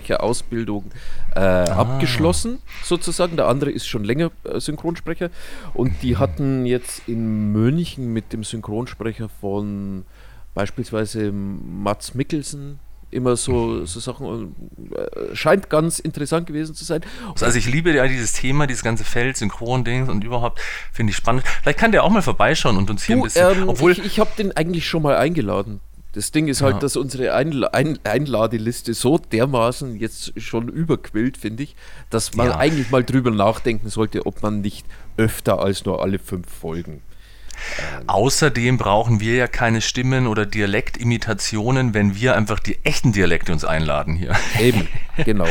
Synchronsprecherausbildung 0.00 0.84
äh, 1.34 1.38
Ah. 1.40 1.64
abgeschlossen, 1.80 2.58
sozusagen. 2.84 3.36
Der 3.36 3.46
andere 3.46 3.70
ist 3.70 3.86
schon 3.86 4.04
länger 4.04 4.30
äh, 4.44 4.60
Synchronsprecher. 4.60 5.30
Und 5.74 6.02
die 6.02 6.16
hatten 6.16 6.66
jetzt 6.66 7.02
in 7.06 7.52
München 7.52 8.12
mit 8.12 8.32
dem 8.32 8.44
Synchronsprecher 8.44 9.28
von 9.40 10.04
beispielsweise 10.54 11.30
Mats 11.32 12.14
Mikkelsen 12.14 12.80
immer 13.10 13.36
so, 13.36 13.84
so 13.86 14.00
Sachen. 14.00 14.26
und, 14.26 14.54
Äh, 14.94 15.34
scheint 15.34 15.70
ganz 15.70 15.98
interessant 15.98 16.46
gewesen 16.46 16.74
zu 16.74 16.84
sein. 16.84 17.00
Also 17.40 17.58
ich 17.58 17.66
liebe 17.70 17.92
ja 17.92 18.06
dieses 18.06 18.32
Thema, 18.32 18.66
dieses 18.66 18.82
ganze 18.82 19.04
Feld, 19.04 19.36
Synchron-Dings 19.36 20.08
und 20.08 20.24
überhaupt 20.24 20.60
finde 20.92 21.10
ich 21.10 21.16
spannend. 21.16 21.44
Vielleicht 21.62 21.78
kann 21.78 21.92
der 21.92 22.04
auch 22.04 22.10
mal 22.10 22.22
vorbeischauen 22.22 22.76
und 22.76 22.90
uns 22.90 23.04
hier 23.04 23.16
ein 23.16 23.22
bisschen, 23.22 23.62
ähm, 23.62 23.68
obwohl 23.68 23.92
ich, 23.92 24.04
ich 24.04 24.20
habe 24.20 24.30
den 24.36 24.52
eigentlich 24.56 24.86
schon 24.86 25.02
mal 25.02 25.16
eingeladen. 25.16 25.80
Das 26.18 26.32
Ding 26.32 26.48
ist 26.48 26.62
halt, 26.62 26.74
Ja. 26.74 26.80
dass 26.80 26.96
unsere 26.96 27.32
Einla 27.32 27.68
Ein 27.68 28.00
Einladeliste 28.02 28.92
so 28.92 29.18
dermaßen 29.18 29.94
jetzt 30.00 30.32
schon 30.40 30.66
überquillt, 30.68 31.36
finde 31.36 31.62
ich, 31.62 31.76
dass 32.10 32.34
man 32.34 32.48
Ja. 32.48 32.56
eigentlich 32.56 32.90
mal 32.90 33.04
drüber 33.04 33.30
nachdenken 33.30 33.88
sollte, 33.88 34.26
ob 34.26 34.42
man 34.42 34.60
nicht 34.60 34.84
öfter 35.16 35.60
als 35.60 35.84
nur 35.84 36.02
alle 36.02 36.18
fünf 36.18 36.48
Folgen. 36.52 37.02
Außerdem 38.08 38.78
brauchen 38.78 39.20
wir 39.20 39.34
ja 39.36 39.46
keine 39.46 39.80
Stimmen 39.80 40.26
oder 40.26 40.44
Dialektimitationen, 40.44 41.94
wenn 41.94 42.16
wir 42.16 42.36
einfach 42.36 42.58
die 42.58 42.78
echten 42.84 43.12
Dialekte 43.12 43.52
uns 43.52 43.64
einladen 43.64 44.16
hier. 44.16 44.32
Eben, 44.60 44.88
genau. 45.24 45.46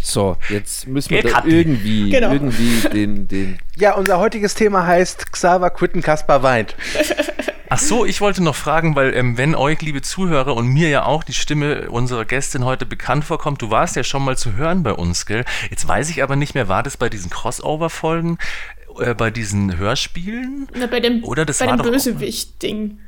So, 0.00 0.36
jetzt 0.48 0.86
müssen 0.86 1.10
wir 1.10 1.22
da 1.24 1.42
irgendwie, 1.44 2.10
Genau. 2.10 2.32
irgendwie 2.32 2.88
den, 2.88 3.26
den. 3.26 3.58
Ja, 3.76 3.94
unser 3.94 4.18
heutiges 4.18 4.54
Thema 4.54 4.86
heißt 4.86 5.32
Xaver 5.32 5.70
Quitten 5.70 6.02
Kaspar 6.02 6.42
weint. 6.44 6.76
Ach 7.76 7.80
so, 7.80 8.06
ich 8.06 8.22
wollte 8.22 8.42
noch 8.42 8.54
fragen, 8.54 8.96
weil 8.96 9.12
ähm, 9.12 9.36
wenn 9.36 9.54
euch, 9.54 9.82
liebe 9.82 10.00
Zuhörer, 10.00 10.56
und 10.56 10.66
mir 10.66 10.88
ja 10.88 11.04
auch 11.04 11.22
die 11.22 11.34
Stimme 11.34 11.90
unserer 11.90 12.24
Gästin 12.24 12.64
heute 12.64 12.86
bekannt 12.86 13.26
vorkommt, 13.26 13.60
du 13.60 13.68
warst 13.68 13.96
ja 13.96 14.02
schon 14.02 14.24
mal 14.24 14.34
zu 14.34 14.54
hören 14.54 14.82
bei 14.82 14.94
uns, 14.94 15.26
gell? 15.26 15.44
Jetzt 15.68 15.86
weiß 15.86 16.08
ich 16.08 16.22
aber 16.22 16.36
nicht 16.36 16.54
mehr, 16.54 16.68
war 16.68 16.82
das 16.82 16.96
bei 16.96 17.10
diesen 17.10 17.28
Crossover-Folgen, 17.28 18.38
äh, 18.98 19.12
bei 19.12 19.30
diesen 19.30 19.76
Hörspielen? 19.76 20.68
Na, 20.74 20.86
bei 20.86 21.00
dem, 21.00 21.22
Oder 21.22 21.44
das 21.44 21.58
bei 21.58 21.66
war 21.66 21.76
dem 21.76 21.92
Bösewicht-Ding. 21.92 22.98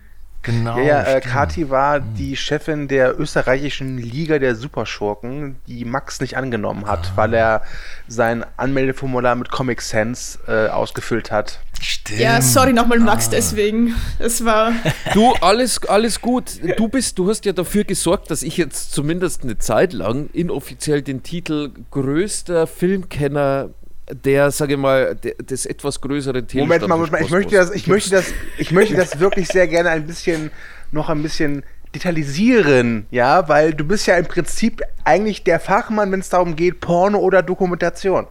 Genau. 0.43 0.79
Ja, 0.79 0.85
ja, 0.85 1.03
äh. 1.03 1.21
Kati 1.21 1.69
war 1.69 2.01
die 2.01 2.37
Chefin 2.37 2.89
der 2.89 3.19
österreichischen 3.21 3.99
Liga 3.99 4.39
der 4.39 4.55
Superschurken, 4.55 5.57
die 5.67 5.85
Max 5.85 6.21
nicht 6.21 6.37
angenommen 6.37 6.87
hat, 6.87 7.13
weil 7.17 7.35
er 7.35 7.63
sein 8.07 8.45
Anmeldeformular 8.57 9.35
mit 9.35 9.51
Comic 9.51 9.83
Sans 9.83 10.39
äh, 10.47 10.69
ausgefüllt 10.69 11.31
hat. 11.31 11.61
Stimmt. 11.81 12.21
Ja, 12.21 12.41
sorry 12.41 12.73
nochmal, 12.73 12.99
Max, 12.99 13.27
Ah. 13.27 13.31
deswegen. 13.33 13.95
Das 14.19 14.45
war. 14.45 14.73
Du, 15.15 15.33
alles, 15.41 15.85
alles 15.87 16.21
gut. 16.21 16.61
Du 16.77 16.89
bist, 16.89 17.19
du 17.19 17.29
hast 17.29 17.45
ja 17.45 17.53
dafür 17.53 17.85
gesorgt, 17.85 18.31
dass 18.31 18.43
ich 18.43 18.57
jetzt 18.57 18.93
zumindest 18.93 19.43
eine 19.43 19.59
Zeit 19.59 19.93
lang 19.93 20.29
inoffiziell 20.33 21.03
den 21.03 21.23
Titel 21.23 21.71
größter 21.91 22.67
Filmkenner 22.67 23.71
der, 24.13 24.51
sage 24.51 24.75
ich 24.75 24.79
mal, 24.79 25.15
der, 25.15 25.35
des 25.35 25.67
etwas 25.67 26.01
größeren 26.01 26.47
Moment 26.55 26.89
mal, 26.89 26.97
Moment 26.97 27.13
mal, 27.13 27.23
ich 27.23 27.31
möchte 27.31 27.57
das, 27.57 27.71
ich 27.71 27.87
möchte 27.87 28.11
das, 28.11 28.33
ich 28.59 28.73
möchte 28.73 28.95
das 28.95 29.21
wirklich 29.21 29.49
sehr 29.49 29.69
gerne 29.69 29.91
ein 29.91 30.07
bisschen, 30.07 30.51
noch 30.93 31.09
ein 31.09 31.23
bisschen 31.23 31.63
detailisieren, 31.95 33.07
ja, 33.11 33.49
weil 33.49 33.75
du 33.75 33.85
bist 33.85 34.07
ja 34.07 34.17
im 34.17 34.27
Prinzip 34.27 34.83
eigentlich 35.09 35.43
der 35.43 35.59
Fachmann, 35.59 36.13
wenn 36.13 36.21
es 36.21 36.29
darum 36.29 36.55
geht, 36.55 36.81
Porno 36.81 37.19
oder 37.19 37.43
Dokumentation. 37.43 38.27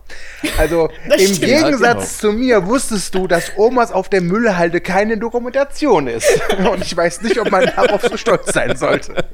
Also 0.59 0.89
im 1.05 1.33
stimmt. 1.33 1.41
Gegensatz 1.41 2.19
zu 2.19 2.31
mir 2.31 2.67
wusstest 2.67 3.15
du, 3.15 3.27
dass 3.27 3.51
Omas 3.57 3.91
auf 3.91 4.09
der 4.09 4.21
Müllhalde 4.21 4.79
keine 4.79 5.17
Dokumentation 5.17 6.07
ist. 6.07 6.27
Und 6.71 6.83
ich 6.83 6.95
weiß 6.95 7.23
nicht, 7.23 7.39
ob 7.39 7.49
man 7.49 7.65
darauf 7.65 8.03
so 8.03 8.15
stolz 8.15 8.53
sein 8.53 8.77
sollte. 8.77 9.25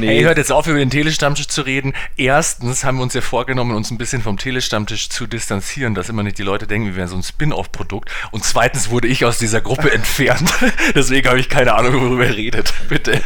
Hey, 0.00 0.22
hört 0.22 0.36
jetzt 0.38 0.52
auf, 0.52 0.66
über 0.66 0.78
den 0.78 0.90
Telestammtisch 0.90 1.48
zu 1.48 1.62
reden. 1.62 1.94
Erstens 2.16 2.84
haben 2.84 2.98
wir 2.98 3.02
uns 3.02 3.14
ja 3.14 3.20
vorgenommen, 3.22 3.74
uns 3.74 3.90
ein 3.90 3.98
bisschen 3.98 4.20
vom 4.20 4.36
Telestammtisch 4.36 5.08
zu 5.08 5.26
distanzieren, 5.26 5.94
dass 5.94 6.10
immer 6.10 6.22
nicht 6.22 6.38
die 6.38 6.42
Leute 6.42 6.66
denken, 6.66 6.88
wir 6.88 6.96
wären 6.96 7.08
so 7.08 7.16
ein 7.16 7.22
Spin-off-Produkt. 7.22 8.10
Und 8.30 8.44
zweitens 8.44 8.90
wurde 8.90 9.08
ich 9.08 9.24
aus 9.24 9.38
dieser 9.38 9.62
Gruppe 9.62 9.90
entfernt. 9.92 10.52
Deswegen 10.94 11.28
habe 11.28 11.40
ich 11.40 11.48
keine 11.48 11.74
Ahnung, 11.74 11.94
worüber 12.00 12.26
ihr 12.26 12.34
redet. 12.42 12.72
Bitte. 12.88 13.20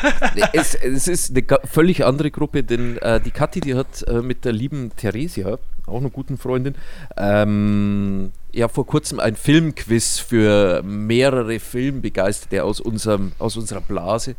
Es, 0.53 0.75
es 0.75 1.09
ist 1.09 1.37
eine 1.37 1.45
völlig 1.65 2.05
andere 2.05 2.31
Gruppe, 2.31 2.63
denn 2.63 2.99
äh, 2.99 3.21
die 3.21 3.31
Kathi, 3.31 3.61
die 3.61 3.75
hat 3.75 4.03
äh, 4.09 4.21
mit 4.23 4.45
der 4.45 4.53
lieben 4.53 4.91
Theresia, 4.97 5.59
auch 5.87 6.01
einer 6.01 6.11
guten 6.11 6.39
Freundin, 6.39 6.75
ähm, 7.17 8.33
ja 8.53 8.69
vor 8.69 8.87
kurzem 8.87 9.21
ein 9.21 9.37
Filmquiz 9.37 10.19
für 10.19 10.83
mehrere 10.83 11.61
Filmbegeisterte 11.61 12.65
aus, 12.65 12.81
unserem, 12.81 13.33
aus 13.39 13.57
unserer 13.57 13.81
Blase. 13.81 14.33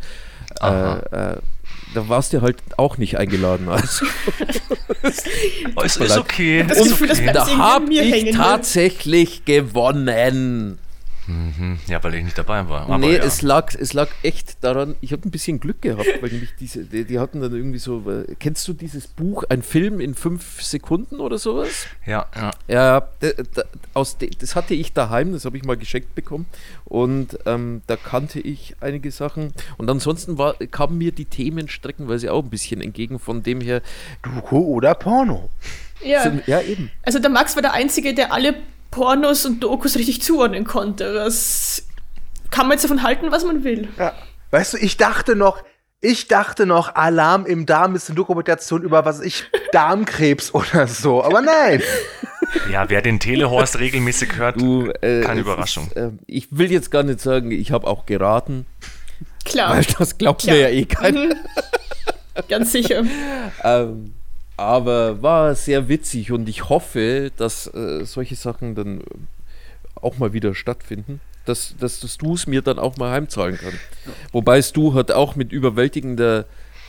Äh, 0.59 0.65
Aha. 0.65 1.33
äh, 1.33 1.37
da 1.93 2.09
warst 2.09 2.33
du 2.33 2.41
halt 2.41 2.57
auch 2.77 2.97
nicht 2.97 3.17
eingeladen. 3.17 3.69
Also. 3.69 4.05
Oh, 5.75 5.81
ist 5.81 5.99
leid. 5.99 6.17
okay. 6.17 6.65
Das 6.67 6.79
ist 6.79 6.89
Gefühl, 6.89 7.07
das 7.07 7.19
okay. 7.19 7.31
da 7.33 7.57
habe 7.57 7.93
ich 7.93 8.11
hängen, 8.11 8.25
ne? 8.25 8.31
tatsächlich 8.31 9.45
gewonnen. 9.45 10.79
Mhm. 11.27 11.79
Ja, 11.87 12.03
weil 12.03 12.15
ich 12.15 12.23
nicht 12.23 12.37
dabei 12.37 12.67
war. 12.69 12.83
Aber 12.83 12.97
nee, 12.97 13.17
ja. 13.17 13.23
es, 13.23 13.41
lag, 13.41 13.73
es 13.75 13.93
lag 13.93 14.07
echt 14.23 14.63
daran, 14.63 14.95
ich 15.01 15.11
habe 15.11 15.27
ein 15.27 15.31
bisschen 15.31 15.59
Glück 15.59 15.81
gehabt, 15.81 16.07
weil 16.21 16.29
nämlich 16.31 16.51
diese, 16.59 16.83
die, 16.85 17.05
die 17.05 17.19
hatten 17.19 17.41
dann 17.41 17.53
irgendwie 17.53 17.79
so, 17.79 18.09
äh, 18.09 18.35
kennst 18.39 18.67
du 18.67 18.73
dieses 18.73 19.07
Buch, 19.07 19.43
ein 19.49 19.61
Film 19.61 19.99
in 19.99 20.15
fünf 20.15 20.61
Sekunden 20.61 21.19
oder 21.19 21.37
sowas? 21.37 21.87
ja, 22.05 22.25
ja. 22.35 22.51
Ja, 22.67 23.01
d- 23.21 23.33
d- 23.33 23.63
aus 23.93 24.17
de, 24.17 24.29
das 24.39 24.55
hatte 24.55 24.73
ich 24.73 24.93
daheim, 24.93 25.33
das 25.33 25.45
habe 25.45 25.57
ich 25.57 25.63
mal 25.63 25.77
geschenkt 25.77 26.15
bekommen 26.15 26.45
und 26.85 27.37
ähm, 27.45 27.81
da 27.87 27.95
kannte 27.97 28.39
ich 28.39 28.75
einige 28.79 29.11
Sachen 29.11 29.51
und 29.77 29.89
ansonsten 29.89 30.37
war, 30.37 30.53
kamen 30.55 30.97
mir 30.97 31.11
die 31.11 31.25
Themen 31.25 31.67
streckenweise 31.67 32.31
auch 32.33 32.43
ein 32.43 32.49
bisschen 32.49 32.81
entgegen, 32.81 33.19
von 33.19 33.43
dem 33.43 33.61
her, 33.61 33.81
Doku 34.21 34.59
oder 34.59 34.95
Porno? 34.95 35.49
Ja. 36.03 36.21
sind, 36.23 36.47
ja 36.47 36.61
eben. 36.61 36.91
Also 37.03 37.19
der 37.19 37.29
Max 37.31 37.55
war 37.55 37.61
der 37.61 37.73
Einzige, 37.73 38.13
der 38.13 38.31
alle 38.31 38.55
Pornos 38.91 39.45
und 39.45 39.61
Dokus 39.61 39.95
richtig 39.95 40.21
zuordnen 40.21 40.63
konnte. 40.65 41.13
Das 41.13 41.83
kann 42.51 42.67
man 42.67 42.75
jetzt 42.77 42.83
davon 42.83 43.03
halten, 43.03 43.31
was 43.31 43.43
man 43.45 43.63
will. 43.63 43.87
Ja. 43.97 44.13
Weißt 44.51 44.73
du, 44.73 44.77
ich 44.77 44.97
dachte 44.97 45.35
noch, 45.35 45.63
ich 45.99 46.27
dachte 46.27 46.65
noch, 46.65 46.95
Alarm 46.95 47.45
im 47.45 47.65
Darm 47.65 47.95
ist 47.95 48.09
eine 48.09 48.15
Dokumentation 48.15 48.83
über 48.83 49.03
was 49.03 49.19
ich, 49.19 49.45
Darmkrebs 49.71 50.53
oder 50.53 50.87
so. 50.87 51.23
Aber 51.23 51.41
nein. 51.41 51.81
ja, 52.71 52.89
wer 52.89 53.01
den 53.01 53.19
Telehorst 53.19 53.79
regelmäßig 53.79 54.37
hört, 54.37 54.61
Du, 54.61 54.89
äh, 55.01 55.21
keine 55.21 55.41
Überraschung. 55.41 55.87
Ist, 55.87 55.97
äh, 55.97 56.11
ich 56.27 56.47
will 56.51 56.71
jetzt 56.71 56.91
gar 56.91 57.03
nicht 57.03 57.19
sagen, 57.19 57.51
ich 57.51 57.71
habe 57.71 57.87
auch 57.87 58.05
geraten, 58.05 58.65
Klar, 59.43 59.75
weil 59.75 59.85
das 59.97 60.17
glaubt 60.17 60.41
Klar. 60.41 60.55
mir 60.55 60.61
ja 60.63 60.69
eh 60.69 60.85
keiner. 60.85 61.25
Mhm. 61.25 61.33
ganz 62.47 62.71
sicher. 62.71 63.03
Ähm, 63.63 64.13
aber 64.57 65.21
war 65.21 65.53
sehr 65.55 65.87
witzig 65.87 66.31
und 66.31 66.49
ich 66.49 66.67
hoffe, 66.67 67.31
dass 67.37 67.67
äh, 67.73 68.03
solche 68.05 68.35
Sachen 68.35 68.73
dann 68.75 69.03
auch 69.95 70.17
mal 70.17 70.33
wieder 70.33 70.55
stattfinden. 70.55 71.21
Dass, 71.45 71.75
dass 71.79 72.01
das 72.01 72.17
du 72.17 72.33
es 72.33 72.45
mir 72.45 72.61
dann 72.61 72.77
auch 72.77 72.97
mal 72.97 73.11
heimzahlen 73.11 73.57
kann. 73.57 73.73
Wobei 74.33 74.57
es 74.57 74.73
du 74.73 74.95
hat 74.95 75.11
auch 75.11 75.37
mit 75.37 75.53
überwältigender, 75.53 76.45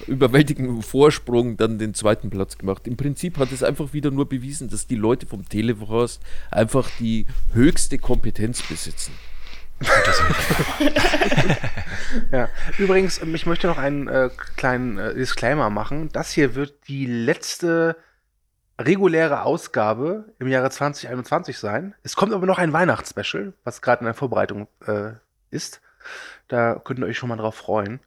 überwältigendem 0.08 0.82
Vorsprung 0.82 1.56
dann 1.56 1.78
den 1.78 1.94
zweiten 1.94 2.28
Platz 2.28 2.58
gemacht. 2.58 2.88
Im 2.88 2.96
Prinzip 2.96 3.38
hat 3.38 3.52
es 3.52 3.62
einfach 3.62 3.92
wieder 3.92 4.10
nur 4.10 4.28
bewiesen, 4.28 4.68
dass 4.68 4.88
die 4.88 4.96
Leute 4.96 5.26
vom 5.26 5.48
Televorst 5.48 6.20
einfach 6.50 6.90
die 6.98 7.26
höchste 7.52 7.98
Kompetenz 7.98 8.62
besitzen. 8.62 9.12
Ja. 12.32 12.48
Übrigens, 12.78 13.20
ähm, 13.22 13.34
ich 13.34 13.46
möchte 13.46 13.66
noch 13.66 13.78
einen 13.78 14.08
äh, 14.08 14.30
kleinen 14.56 14.98
äh, 14.98 15.14
Disclaimer 15.14 15.70
machen. 15.70 16.10
Das 16.12 16.32
hier 16.32 16.54
wird 16.54 16.88
die 16.88 17.06
letzte 17.06 17.96
reguläre 18.78 19.42
Ausgabe 19.42 20.32
im 20.38 20.48
Jahre 20.48 20.70
2021 20.70 21.58
sein. 21.58 21.94
Es 22.02 22.16
kommt 22.16 22.32
aber 22.32 22.46
noch 22.46 22.58
ein 22.58 22.72
Weihnachtsspecial, 22.72 23.52
was 23.64 23.82
gerade 23.82 24.00
in 24.00 24.06
der 24.06 24.14
Vorbereitung 24.14 24.68
äh, 24.86 25.12
ist. 25.50 25.80
Da 26.46 26.80
könnt 26.82 27.00
ihr 27.00 27.06
euch 27.06 27.18
schon 27.18 27.28
mal 27.28 27.36
drauf 27.36 27.56
freuen. 27.56 28.00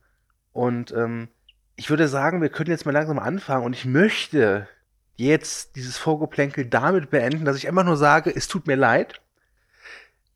Und 0.54 0.92
ähm, 0.92 1.28
ich 1.76 1.90
würde 1.90 2.08
sagen, 2.08 2.42
wir 2.42 2.50
können 2.50 2.72
jetzt 2.72 2.86
mal 2.86 2.92
langsam 2.92 3.20
anfangen 3.20 3.66
und 3.66 3.74
ich 3.74 3.86
möchte 3.86 4.68
jetzt 5.16 5.76
dieses 5.76 5.98
Vorgeplänkel 5.98 6.66
damit 6.66 7.10
beenden, 7.10 7.46
dass 7.46 7.58
ich 7.58 7.68
einfach 7.68 7.84
nur 7.84 7.98
sage, 7.98 8.34
es 8.34 8.48
tut 8.48 8.68
mir 8.68 8.76
leid. 8.76 9.22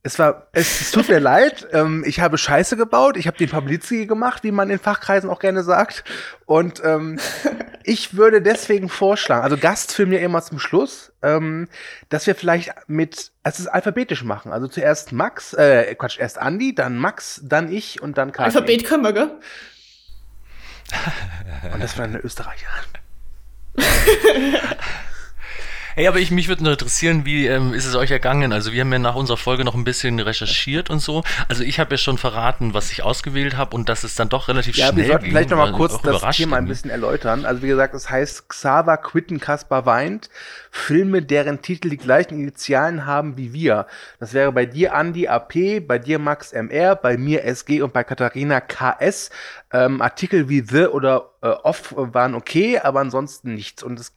Es 0.06 0.20
war, 0.20 0.46
es, 0.52 0.82
es 0.82 0.92
tut 0.92 1.10
mir 1.10 1.18
leid. 1.18 1.68
Ähm, 1.72 2.04
ich 2.06 2.20
habe 2.20 2.38
Scheiße 2.38 2.78
gebaut. 2.78 3.18
Ich 3.18 3.26
habe 3.26 3.38
den 3.38 3.50
Publicity 3.50 4.06
gemacht, 4.06 4.44
wie 4.44 4.52
man 4.52 4.70
in 4.70 4.78
Fachkreisen 4.78 5.32
auch 5.32 5.40
gerne 5.40 5.64
sagt. 5.64 6.04
Und 6.46 6.80
ähm, 6.86 7.20
ich 7.84 8.16
würde 8.16 8.40
deswegen 8.40 8.88
vorschlagen, 8.88 9.42
also 9.42 9.58
Gastfilm 9.58 10.12
ja 10.12 10.20
immer 10.20 10.44
zum 10.44 10.60
Schluss, 10.60 11.12
ähm, 11.24 11.68
dass 12.10 12.28
wir 12.28 12.36
vielleicht 12.36 12.72
mit, 12.86 13.32
also 13.42 13.64
es 13.64 13.68
alphabetisch 13.68 14.24
machen. 14.24 14.52
Also 14.54 14.68
zuerst 14.68 15.12
Max, 15.12 15.54
äh, 15.54 15.96
Quatsch, 15.96 16.20
erst 16.20 16.38
Andi, 16.38 16.76
dann 16.76 17.00
Max, 17.00 17.42
dann 17.44 17.72
ich 17.72 18.00
und 18.00 18.20
dann 18.20 18.32
Kathi. 18.32 18.56
Alphabet 18.56 18.86
können 18.86 19.04
wir, 19.04 19.14
gell? 19.14 19.32
Und 21.74 21.82
das 21.82 21.98
war 21.98 22.06
eine 22.06 22.20
Österreicherin. 22.20 22.86
Hey, 25.98 26.08
aber 26.10 26.20
ich, 26.20 26.30
mich 26.30 26.50
würde 26.50 26.62
nur 26.62 26.74
interessieren, 26.74 27.24
wie 27.24 27.48
ähm, 27.48 27.74
ist 27.74 27.86
es 27.86 27.96
euch 27.96 28.12
ergangen? 28.12 28.52
Also 28.52 28.74
wir 28.74 28.82
haben 28.82 28.92
ja 28.92 29.00
nach 29.00 29.16
unserer 29.16 29.38
Folge 29.38 29.64
noch 29.64 29.76
ein 29.76 29.86
bisschen 29.86 30.20
recherchiert 30.20 30.90
und 30.90 31.00
so. 31.00 31.24
Also 31.48 31.64
ich 31.64 31.80
habe 31.80 31.92
ja 31.92 31.98
schon 31.98 32.18
verraten, 32.18 32.74
was 32.74 32.92
ich 32.92 33.02
ausgewählt 33.02 33.56
habe 33.56 33.74
und 33.74 33.88
dass 33.88 34.04
es 34.04 34.14
dann 34.14 34.28
doch 34.28 34.50
relativ 34.50 34.76
Ja, 34.76 34.88
schnell 34.88 34.98
wir 34.98 35.06
sollten 35.06 35.24
ging, 35.24 35.32
vielleicht 35.32 35.52
noch 35.52 35.58
mal 35.58 35.72
war 35.72 35.78
kurz 35.78 36.02
das 36.02 36.36
Thema 36.36 36.58
ein 36.58 36.68
bisschen 36.68 36.90
erläutern. 36.90 37.46
Also 37.46 37.62
wie 37.62 37.70
gesagt, 37.70 37.94
es 37.94 38.10
heißt 38.10 38.50
Xaver 38.50 38.98
Quitten 38.98 39.40
Kaspar 39.40 39.86
weint. 39.86 40.30
Filme, 40.70 41.22
deren 41.22 41.62
Titel 41.62 41.88
die 41.88 41.96
gleichen 41.96 42.42
Initialen 42.42 43.06
haben 43.06 43.38
wie 43.38 43.54
wir. 43.54 43.88
Das 44.20 44.34
wäre 44.34 44.52
bei 44.52 44.66
dir 44.66 44.96
Andi 44.96 45.30
AP, 45.30 45.88
bei 45.88 45.98
dir 45.98 46.20
Max 46.20 46.52
MR, 46.52 46.98
bei 46.98 47.16
mir 47.16 47.46
SG 47.46 47.82
und 47.82 47.94
bei 47.94 48.04
Katharina 48.04 48.60
KS. 48.60 49.30
Ähm, 49.72 50.02
Artikel 50.02 50.50
wie 50.50 50.60
The 50.60 50.88
oder 50.88 51.32
äh, 51.42 51.48
Off 51.48 51.94
waren 51.96 52.36
okay, 52.36 52.80
aber 52.80 53.00
ansonsten 53.00 53.54
nichts. 53.54 53.82
Und 53.82 53.98
es 53.98 54.14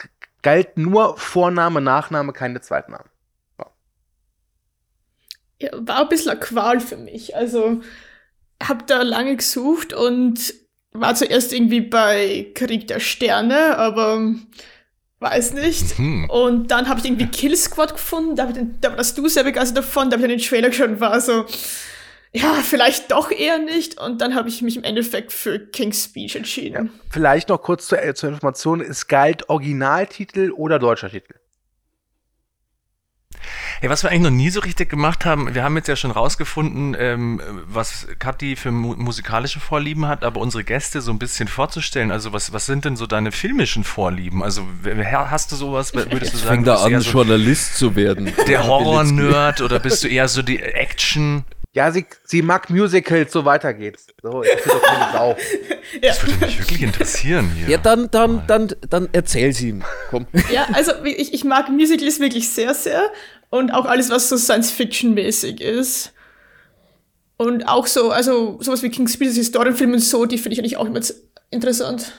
galt 0.48 0.78
nur 0.78 1.18
Vorname, 1.18 1.82
Nachname, 1.82 2.32
keine 2.32 2.62
Zweitnamen. 2.62 3.10
Ja, 5.60 5.70
war 5.74 6.02
ein 6.02 6.08
bisschen 6.08 6.30
eine 6.30 6.40
Qual 6.40 6.80
für 6.80 6.96
mich. 6.96 7.36
Also, 7.36 7.82
hab 8.62 8.86
da 8.86 9.02
lange 9.02 9.36
gesucht 9.36 9.92
und 9.92 10.54
war 10.92 11.14
zuerst 11.14 11.52
irgendwie 11.52 11.82
bei 11.82 12.50
Krieg 12.54 12.86
der 12.86 13.00
Sterne, 13.00 13.76
aber 13.76 14.34
weiß 15.18 15.52
nicht. 15.52 15.98
Hm. 15.98 16.30
Und 16.30 16.70
dann 16.70 16.88
habe 16.88 17.00
ich 17.00 17.06
irgendwie 17.06 17.26
Kill 17.26 17.54
Squad 17.54 17.92
gefunden, 17.92 18.34
da, 18.34 18.44
hab 18.44 18.50
ich 18.50 18.56
den, 18.56 18.80
da 18.80 18.96
warst 18.96 19.18
du 19.18 19.28
sehr 19.28 19.44
begeistert 19.44 19.84
davon, 19.84 20.08
da 20.08 20.16
habe 20.16 20.22
ich 20.22 20.30
dann 20.30 20.38
den 20.38 20.48
Trailer 20.48 20.70
geschaut 20.70 20.88
und 20.88 21.00
war 21.00 21.20
so, 21.20 21.44
ja, 22.32 22.54
vielleicht 22.62 23.10
doch 23.10 23.30
eher 23.30 23.58
nicht. 23.58 23.98
Und 23.98 24.20
dann 24.20 24.34
habe 24.34 24.48
ich 24.48 24.62
mich 24.62 24.76
im 24.76 24.84
Endeffekt 24.84 25.32
für 25.32 25.58
King's 25.58 26.04
Speech 26.04 26.36
entschieden. 26.36 26.90
Vielleicht 27.10 27.48
noch 27.48 27.62
kurz 27.62 27.86
zur, 27.88 28.02
äh, 28.02 28.14
zur 28.14 28.28
Information, 28.28 28.80
es 28.80 29.06
galt 29.06 29.48
Originaltitel 29.48 30.50
oder 30.50 30.78
deutscher 30.78 31.10
Titel. 31.10 31.34
Hey, 33.80 33.88
was 33.90 34.02
wir 34.02 34.10
eigentlich 34.10 34.22
noch 34.22 34.30
nie 34.30 34.50
so 34.50 34.60
richtig 34.60 34.88
gemacht 34.88 35.24
haben, 35.24 35.54
wir 35.54 35.62
haben 35.62 35.76
jetzt 35.76 35.86
ja 35.86 35.94
schon 35.94 36.10
rausgefunden, 36.10 36.96
ähm, 36.98 37.40
was 37.66 38.08
Kathi 38.18 38.56
für 38.56 38.72
mu 38.72 38.94
musikalische 38.96 39.60
Vorlieben 39.60 40.08
hat, 40.08 40.24
aber 40.24 40.40
unsere 40.40 40.64
Gäste 40.64 41.00
so 41.00 41.12
ein 41.12 41.18
bisschen 41.18 41.46
vorzustellen. 41.46 42.10
Also 42.10 42.32
was, 42.32 42.52
was 42.52 42.66
sind 42.66 42.84
denn 42.84 42.96
so 42.96 43.06
deine 43.06 43.30
filmischen 43.30 43.84
Vorlieben? 43.84 44.42
Also 44.42 44.66
hast 44.84 45.52
du 45.52 45.56
sowas, 45.56 45.94
würdest 45.94 46.34
du 46.34 46.38
sagen, 46.38 46.48
Fängt 46.48 46.66
da 46.66 46.82
an, 46.82 47.00
so 47.00 47.10
Journalist 47.10 47.76
zu 47.76 47.94
werden. 47.94 48.32
der 48.48 48.66
Horror-Nerd 48.66 49.60
oder 49.60 49.78
bist 49.78 50.02
du 50.02 50.08
eher 50.08 50.26
so 50.26 50.42
die 50.42 50.60
Action? 50.60 51.44
Ja, 51.78 51.92
sie, 51.92 52.06
sie 52.24 52.42
mag 52.42 52.70
Musicals, 52.70 53.32
so 53.32 53.44
weiter 53.44 53.72
geht's. 53.72 54.08
So, 54.20 54.42
ich 54.42 54.64
bin 54.64 54.72
doch 54.72 54.82
keine 54.82 55.12
Sau. 55.12 55.36
Das 56.02 56.26
würde 56.26 56.44
mich 56.44 56.58
wirklich 56.58 56.82
interessieren 56.82 57.52
hier. 57.56 57.68
Ja, 57.68 57.78
dann, 57.78 58.10
dann, 58.10 58.42
dann, 58.48 58.74
dann 58.90 59.08
erzähl 59.12 59.52
sie 59.52 59.68
ihm. 59.68 59.84
Komm. 60.10 60.26
Ja, 60.52 60.66
also 60.72 60.90
ich, 61.04 61.32
ich 61.32 61.44
mag 61.44 61.68
Musicals 61.68 62.18
wirklich 62.18 62.50
sehr, 62.50 62.74
sehr. 62.74 63.02
Und 63.50 63.70
auch 63.70 63.84
alles, 63.84 64.10
was 64.10 64.28
so 64.28 64.36
Science-Fiction-mäßig 64.36 65.60
ist. 65.60 66.14
Und 67.36 67.68
auch 67.68 67.86
so, 67.86 68.10
also 68.10 68.58
sowas 68.60 68.82
wie 68.82 68.90
King's 68.90 69.12
Speech, 69.12 69.36
Historienfilme 69.36 69.92
und 69.92 70.00
so, 70.00 70.26
die 70.26 70.38
finde 70.38 70.54
ich 70.54 70.58
eigentlich 70.58 70.78
auch 70.78 70.86
immer 70.86 71.00
interessant. 71.52 72.10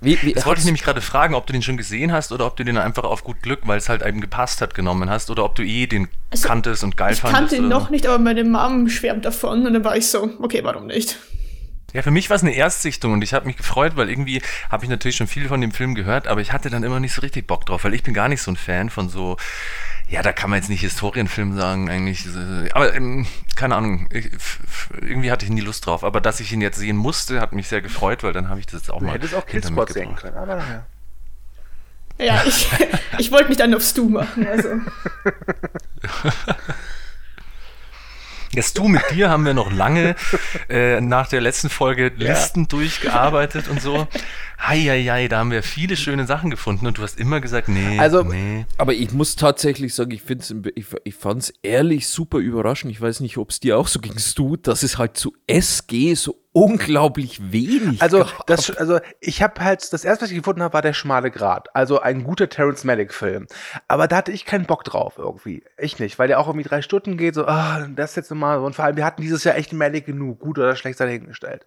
Wie, 0.00 0.20
wie, 0.22 0.32
Das 0.34 0.44
wollte 0.44 0.58
ich 0.60 0.64
nämlich 0.66 0.82
gerade 0.84 1.00
fragen, 1.00 1.34
ob 1.34 1.46
du 1.46 1.52
den 1.52 1.62
schon 1.62 1.76
gesehen 1.78 2.12
hast 2.12 2.30
oder 2.30 2.46
ob 2.46 2.56
du 2.56 2.64
den 2.64 2.76
einfach 2.76 3.04
auf 3.04 3.24
gut 3.24 3.42
Glück, 3.42 3.60
weil 3.64 3.78
es 3.78 3.88
halt 3.88 4.04
eben 4.04 4.20
gepasst 4.20 4.60
hat, 4.60 4.74
genommen 4.74 5.08
hast 5.08 5.30
oder 5.30 5.44
ob 5.44 5.54
du 5.54 5.62
eh 5.62 5.86
den 5.86 6.08
Also, 6.30 6.46
kanntest 6.48 6.84
und 6.84 6.96
geil 6.96 7.14
Ich 7.14 7.20
fandest. 7.20 7.38
kannte 7.40 7.56
ihn 7.56 7.68
noch 7.68 7.88
nicht, 7.90 8.06
aber 8.06 8.18
meine 8.18 8.44
Mom 8.44 8.88
schwärmt 8.90 9.24
davon 9.24 9.66
und 9.66 9.72
dann 9.72 9.84
war 9.84 9.96
ich 9.96 10.06
so, 10.08 10.30
okay, 10.40 10.60
warum 10.62 10.86
nicht? 10.86 11.16
Ja, 11.94 12.02
für 12.02 12.10
mich 12.10 12.28
war 12.28 12.36
es 12.36 12.42
eine 12.42 12.54
Erstsichtung 12.54 13.14
und 13.14 13.22
ich 13.22 13.32
habe 13.32 13.46
mich 13.46 13.56
gefreut, 13.56 13.92
weil 13.96 14.10
irgendwie 14.10 14.42
habe 14.70 14.84
ich 14.84 14.90
natürlich 14.90 15.16
schon 15.16 15.28
viel 15.28 15.48
von 15.48 15.62
dem 15.62 15.70
Film 15.72 15.94
gehört, 15.94 16.26
aber 16.26 16.42
ich 16.42 16.52
hatte 16.52 16.68
dann 16.68 16.82
immer 16.82 17.00
nicht 17.00 17.14
so 17.14 17.22
richtig 17.22 17.46
Bock 17.46 17.64
drauf, 17.64 17.84
weil 17.84 17.94
ich 17.94 18.02
bin 18.02 18.12
gar 18.12 18.28
nicht 18.28 18.42
so 18.42 18.50
ein 18.50 18.56
Fan 18.56 18.90
von 18.90 19.08
so, 19.08 19.38
ja, 20.08 20.22
da 20.22 20.32
kann 20.32 20.50
man 20.50 20.60
jetzt 20.60 20.68
nicht 20.68 20.82
Historienfilm 20.82 21.56
sagen 21.56 21.90
eigentlich, 21.90 22.26
aber 22.72 22.94
ähm, 22.94 23.26
keine 23.56 23.74
Ahnung, 23.74 24.08
ich, 24.10 24.30
irgendwie 25.00 25.32
hatte 25.32 25.44
ich 25.44 25.50
nie 25.50 25.60
Lust 25.60 25.86
drauf, 25.86 26.04
aber 26.04 26.20
dass 26.20 26.38
ich 26.38 26.52
ihn 26.52 26.60
jetzt 26.60 26.78
sehen 26.78 26.96
musste, 26.96 27.40
hat 27.40 27.52
mich 27.52 27.68
sehr 27.68 27.82
gefreut, 27.82 28.22
weil 28.22 28.32
dann 28.32 28.48
habe 28.48 28.60
ich 28.60 28.66
das 28.66 28.82
jetzt 28.82 28.90
auch 28.90 29.00
Du 29.00 29.06
mal 29.06 29.14
hättest 29.14 29.34
auch 29.34 29.46
mich 29.46 29.88
sehen 29.88 30.14
können, 30.14 30.36
aber 30.36 30.56
naja. 30.56 30.86
Ja, 32.18 32.42
ich, 32.46 32.68
ich 33.18 33.32
wollte 33.32 33.48
mich 33.48 33.58
dann 33.58 33.74
aufs 33.74 33.94
Du 33.94 34.08
machen, 34.08 34.46
also. 34.46 34.68
Jetzt 38.56 38.78
du, 38.78 38.88
mit 38.88 39.02
dir 39.10 39.28
haben 39.28 39.44
wir 39.44 39.52
noch 39.52 39.70
lange 39.70 40.14
äh, 40.70 41.00
nach 41.00 41.28
der 41.28 41.42
letzten 41.42 41.68
Folge 41.68 42.12
Listen 42.16 42.68
durchgearbeitet 42.68 43.68
und 43.68 43.82
so. 43.82 44.08
Heieiei, 44.60 45.28
da 45.28 45.38
haben 45.38 45.50
wir 45.50 45.62
viele 45.62 45.96
schöne 45.96 46.26
Sachen 46.26 46.50
gefunden 46.50 46.86
und 46.86 46.98
du 46.98 47.02
hast 47.02 47.20
immer 47.20 47.40
gesagt, 47.40 47.68
nee, 47.68 47.98
Also- 47.98 48.22
nee. 48.22 48.64
Aber 48.78 48.92
ich 48.94 49.12
muss 49.12 49.36
tatsächlich 49.36 49.94
sagen, 49.94 50.10
ich, 50.12 50.22
find's, 50.22 50.54
ich, 50.74 50.86
ich 51.04 51.14
fand 51.14 51.42
es 51.42 51.54
ehrlich 51.62 52.08
super 52.08 52.38
überraschend. 52.38 52.90
Ich 52.92 53.00
weiß 53.00 53.20
nicht, 53.20 53.36
ob 53.38 53.50
es 53.50 53.60
dir 53.60 53.78
auch 53.78 53.88
so 53.88 54.00
ging, 54.00 54.14
du, 54.34 54.56
dass 54.56 54.82
es 54.82 54.98
halt 54.98 55.16
zu 55.16 55.32
SG 55.46 56.14
so 56.14 56.42
unglaublich 56.52 57.52
wenig 57.52 58.00
Also, 58.00 58.20
gab. 58.20 58.46
das, 58.46 58.70
also 58.70 58.98
ich 59.20 59.42
habe 59.42 59.60
halt, 59.62 59.92
das 59.92 60.04
erste, 60.06 60.24
was 60.24 60.30
ich 60.30 60.38
gefunden 60.38 60.62
habe, 60.62 60.72
war 60.72 60.80
der 60.80 60.94
schmale 60.94 61.30
Grat. 61.30 61.68
Also 61.74 62.00
ein 62.00 62.24
guter 62.24 62.48
Terrence 62.48 62.82
Malick-Film. 62.82 63.46
Aber 63.88 64.08
da 64.08 64.16
hatte 64.16 64.32
ich 64.32 64.46
keinen 64.46 64.64
Bock 64.64 64.82
drauf 64.84 65.14
irgendwie. 65.18 65.62
Ich 65.76 65.98
nicht, 65.98 66.18
weil 66.18 66.28
der 66.28 66.40
auch 66.40 66.46
irgendwie 66.48 66.66
drei 66.66 66.80
Stunden 66.80 67.18
geht, 67.18 67.34
so, 67.34 67.46
ah, 67.46 67.86
das 67.94 68.16
jetzt 68.16 68.30
nochmal. 68.30 68.58
Und 68.60 68.74
vor 68.74 68.86
allem, 68.86 68.96
wir 68.96 69.04
hatten 69.04 69.20
dieses 69.20 69.44
Jahr 69.44 69.54
echt 69.56 69.74
Malick 69.74 70.06
genug, 70.06 70.40
gut 70.40 70.58
oder 70.58 70.74
schlecht 70.76 70.96
sei 70.96 71.04
dahingestellt. 71.04 71.66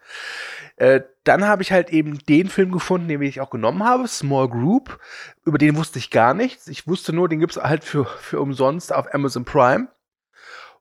Äh, 0.80 1.02
dann 1.26 1.46
habe 1.46 1.62
ich 1.62 1.74
halt 1.74 1.90
eben 1.90 2.20
den 2.20 2.48
Film 2.48 2.72
gefunden, 2.72 3.10
den 3.10 3.22
ich 3.22 3.42
auch 3.42 3.50
genommen 3.50 3.84
habe, 3.84 4.08
Small 4.08 4.48
Group. 4.48 4.98
Über 5.44 5.58
den 5.58 5.76
wusste 5.76 6.00
ich 6.00 6.10
gar 6.10 6.34
nichts. 6.34 6.68
Ich 6.68 6.88
wusste 6.88 7.12
nur, 7.12 7.28
den 7.28 7.42
gibt's 7.42 7.58
halt 7.58 7.84
für, 7.84 8.06
für 8.06 8.40
umsonst 8.40 8.94
auf 8.94 9.14
Amazon 9.14 9.44
Prime. 9.44 9.90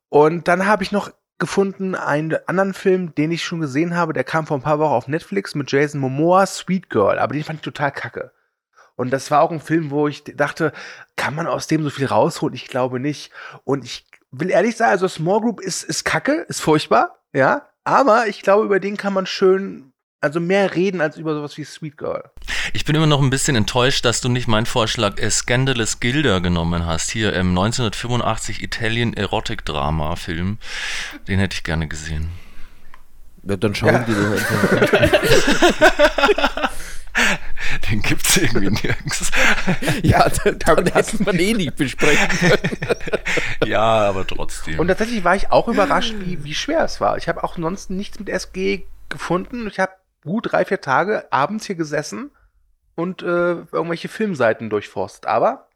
Und 0.09 0.47
dann 0.47 0.67
habe 0.67 0.85
ich 0.85 0.93
noch 0.93 1.11
gefunden 1.39 1.97
einen 1.97 2.37
anderen 2.47 2.75
Film, 2.75 3.13
den 3.17 3.33
ich 3.33 3.45
schon 3.45 3.61
gesehen 3.61 3.97
habe, 3.97 4.13
der 4.13 4.25
kam 4.25 4.47
vor 4.47 4.57
ein 4.57 4.63
paar 4.63 4.79
Wochen 4.79 4.93
auf 4.93 5.09
Netflix 5.09 5.57
mit 5.57 5.71
Jason 5.71 6.01
Momoa, 6.01 6.47
Sweet 6.47 6.91
Girl, 6.91 7.19
aber 7.19 7.35
den 7.35 7.45
fand 7.45 7.59
ich 7.59 7.65
total 7.65 7.91
kacke. 7.91 8.33
Und 8.95 9.11
das 9.11 9.31
war 9.31 9.43
auch 9.43 9.51
ein 9.51 9.61
Film, 9.61 9.91
wo 9.91 10.09
ich 10.09 10.25
dachte, 10.25 10.73
kann 11.17 11.35
man 11.35 11.47
aus 11.47 11.67
dem 11.67 11.83
so 11.83 11.91
viel 11.91 12.07
rausholen? 12.07 12.55
Ich 12.55 12.69
glaube 12.69 13.01
nicht. 13.01 13.33
Und 13.65 13.85
ich 13.85 14.07
will 14.31 14.51
ehrlich 14.51 14.77
sagen, 14.77 14.93
also 14.93 15.09
Small 15.09 15.41
Group 15.41 15.61
ist, 15.61 15.83
ist 15.83 16.05
kacke, 16.05 16.45
ist 16.49 16.61
furchtbar, 16.61 17.19
ja, 17.33 17.68
aber 17.88 18.27
ich 18.29 18.42
glaube, 18.42 18.64
über 18.66 18.81
den 18.81 18.96
kann 18.96 19.12
man 19.14 19.24
schön, 19.27 19.92
also 20.20 20.40
mehr 20.40 20.74
reden 20.74 21.01
als 21.01 21.16
über 21.16 21.35
sowas 21.35 21.57
wie 21.57 21.64
Sweet 21.64 21.96
Girl. 21.96 22.24
Ich 22.72 22.85
bin 22.85 22.94
immer 22.94 23.07
noch 23.07 23.22
ein 23.22 23.31
bisschen 23.31 23.57
enttäuscht, 23.57 24.05
dass 24.05 24.20
du 24.20 24.29
nicht 24.29 24.46
meinen 24.48 24.66
Vorschlag 24.66 25.18
äh, 25.18 25.31
Scandalous 25.31 26.01
Gilda 26.01 26.40
genommen 26.40 26.85
hast. 26.87 27.11
Hier 27.11 27.33
im 27.33 27.48
1985 27.51 28.62
Italian 28.62 29.14
Erotic 29.14 29.64
Drama 29.64 30.16
Film. 30.16 30.59
Den 31.29 31.38
hätte 31.38 31.55
ich 31.55 31.64
gerne 31.64 31.88
gesehen. 31.88 32.29
Ja, 33.44 33.57
dann 33.57 33.74
schauen 33.74 33.94
Ja. 33.94 34.05
die 34.07 34.12
doch 34.12 34.37
Den 37.91 38.03
gibt's 38.03 38.37
irgendwie 38.37 38.71
nirgends. 38.71 39.31
Ja, 40.03 40.29
dann 40.29 40.87
hätte 40.87 41.23
man 41.23 41.39
eh 41.39 41.55
nicht 41.55 41.77
besprechen 41.77 42.29
können. 42.29 42.79
ja, 43.67 43.81
aber 43.83 44.27
trotzdem. 44.27 44.79
Und 44.79 44.89
tatsächlich 44.89 45.25
war 45.25 45.35
ich 45.37 45.51
auch 45.51 45.69
überrascht, 45.69 46.15
wie, 46.21 46.45
wie 46.45 46.55
schwer 46.55 46.85
es 46.85 47.01
war. 47.01 47.17
Ich 47.17 47.29
habe 47.29 47.43
auch 47.45 47.57
ansonsten 47.57 47.97
nichts 47.97 48.19
mit 48.19 48.29
SG 48.29 48.85
gefunden. 49.09 49.67
Ich 49.67 49.79
habe 49.81 49.93
gut 50.25 50.53
drei, 50.53 50.65
vier 50.65 50.81
Tage 50.81 51.31
abends 51.33 51.67
hier 51.67 51.77
gesessen 51.77 52.31
und 52.95 53.23
äh, 53.23 53.27
irgendwelche 53.73 54.09
Filmseiten 54.09 54.71
durchforstet, 54.71 55.27
aber 55.27 55.69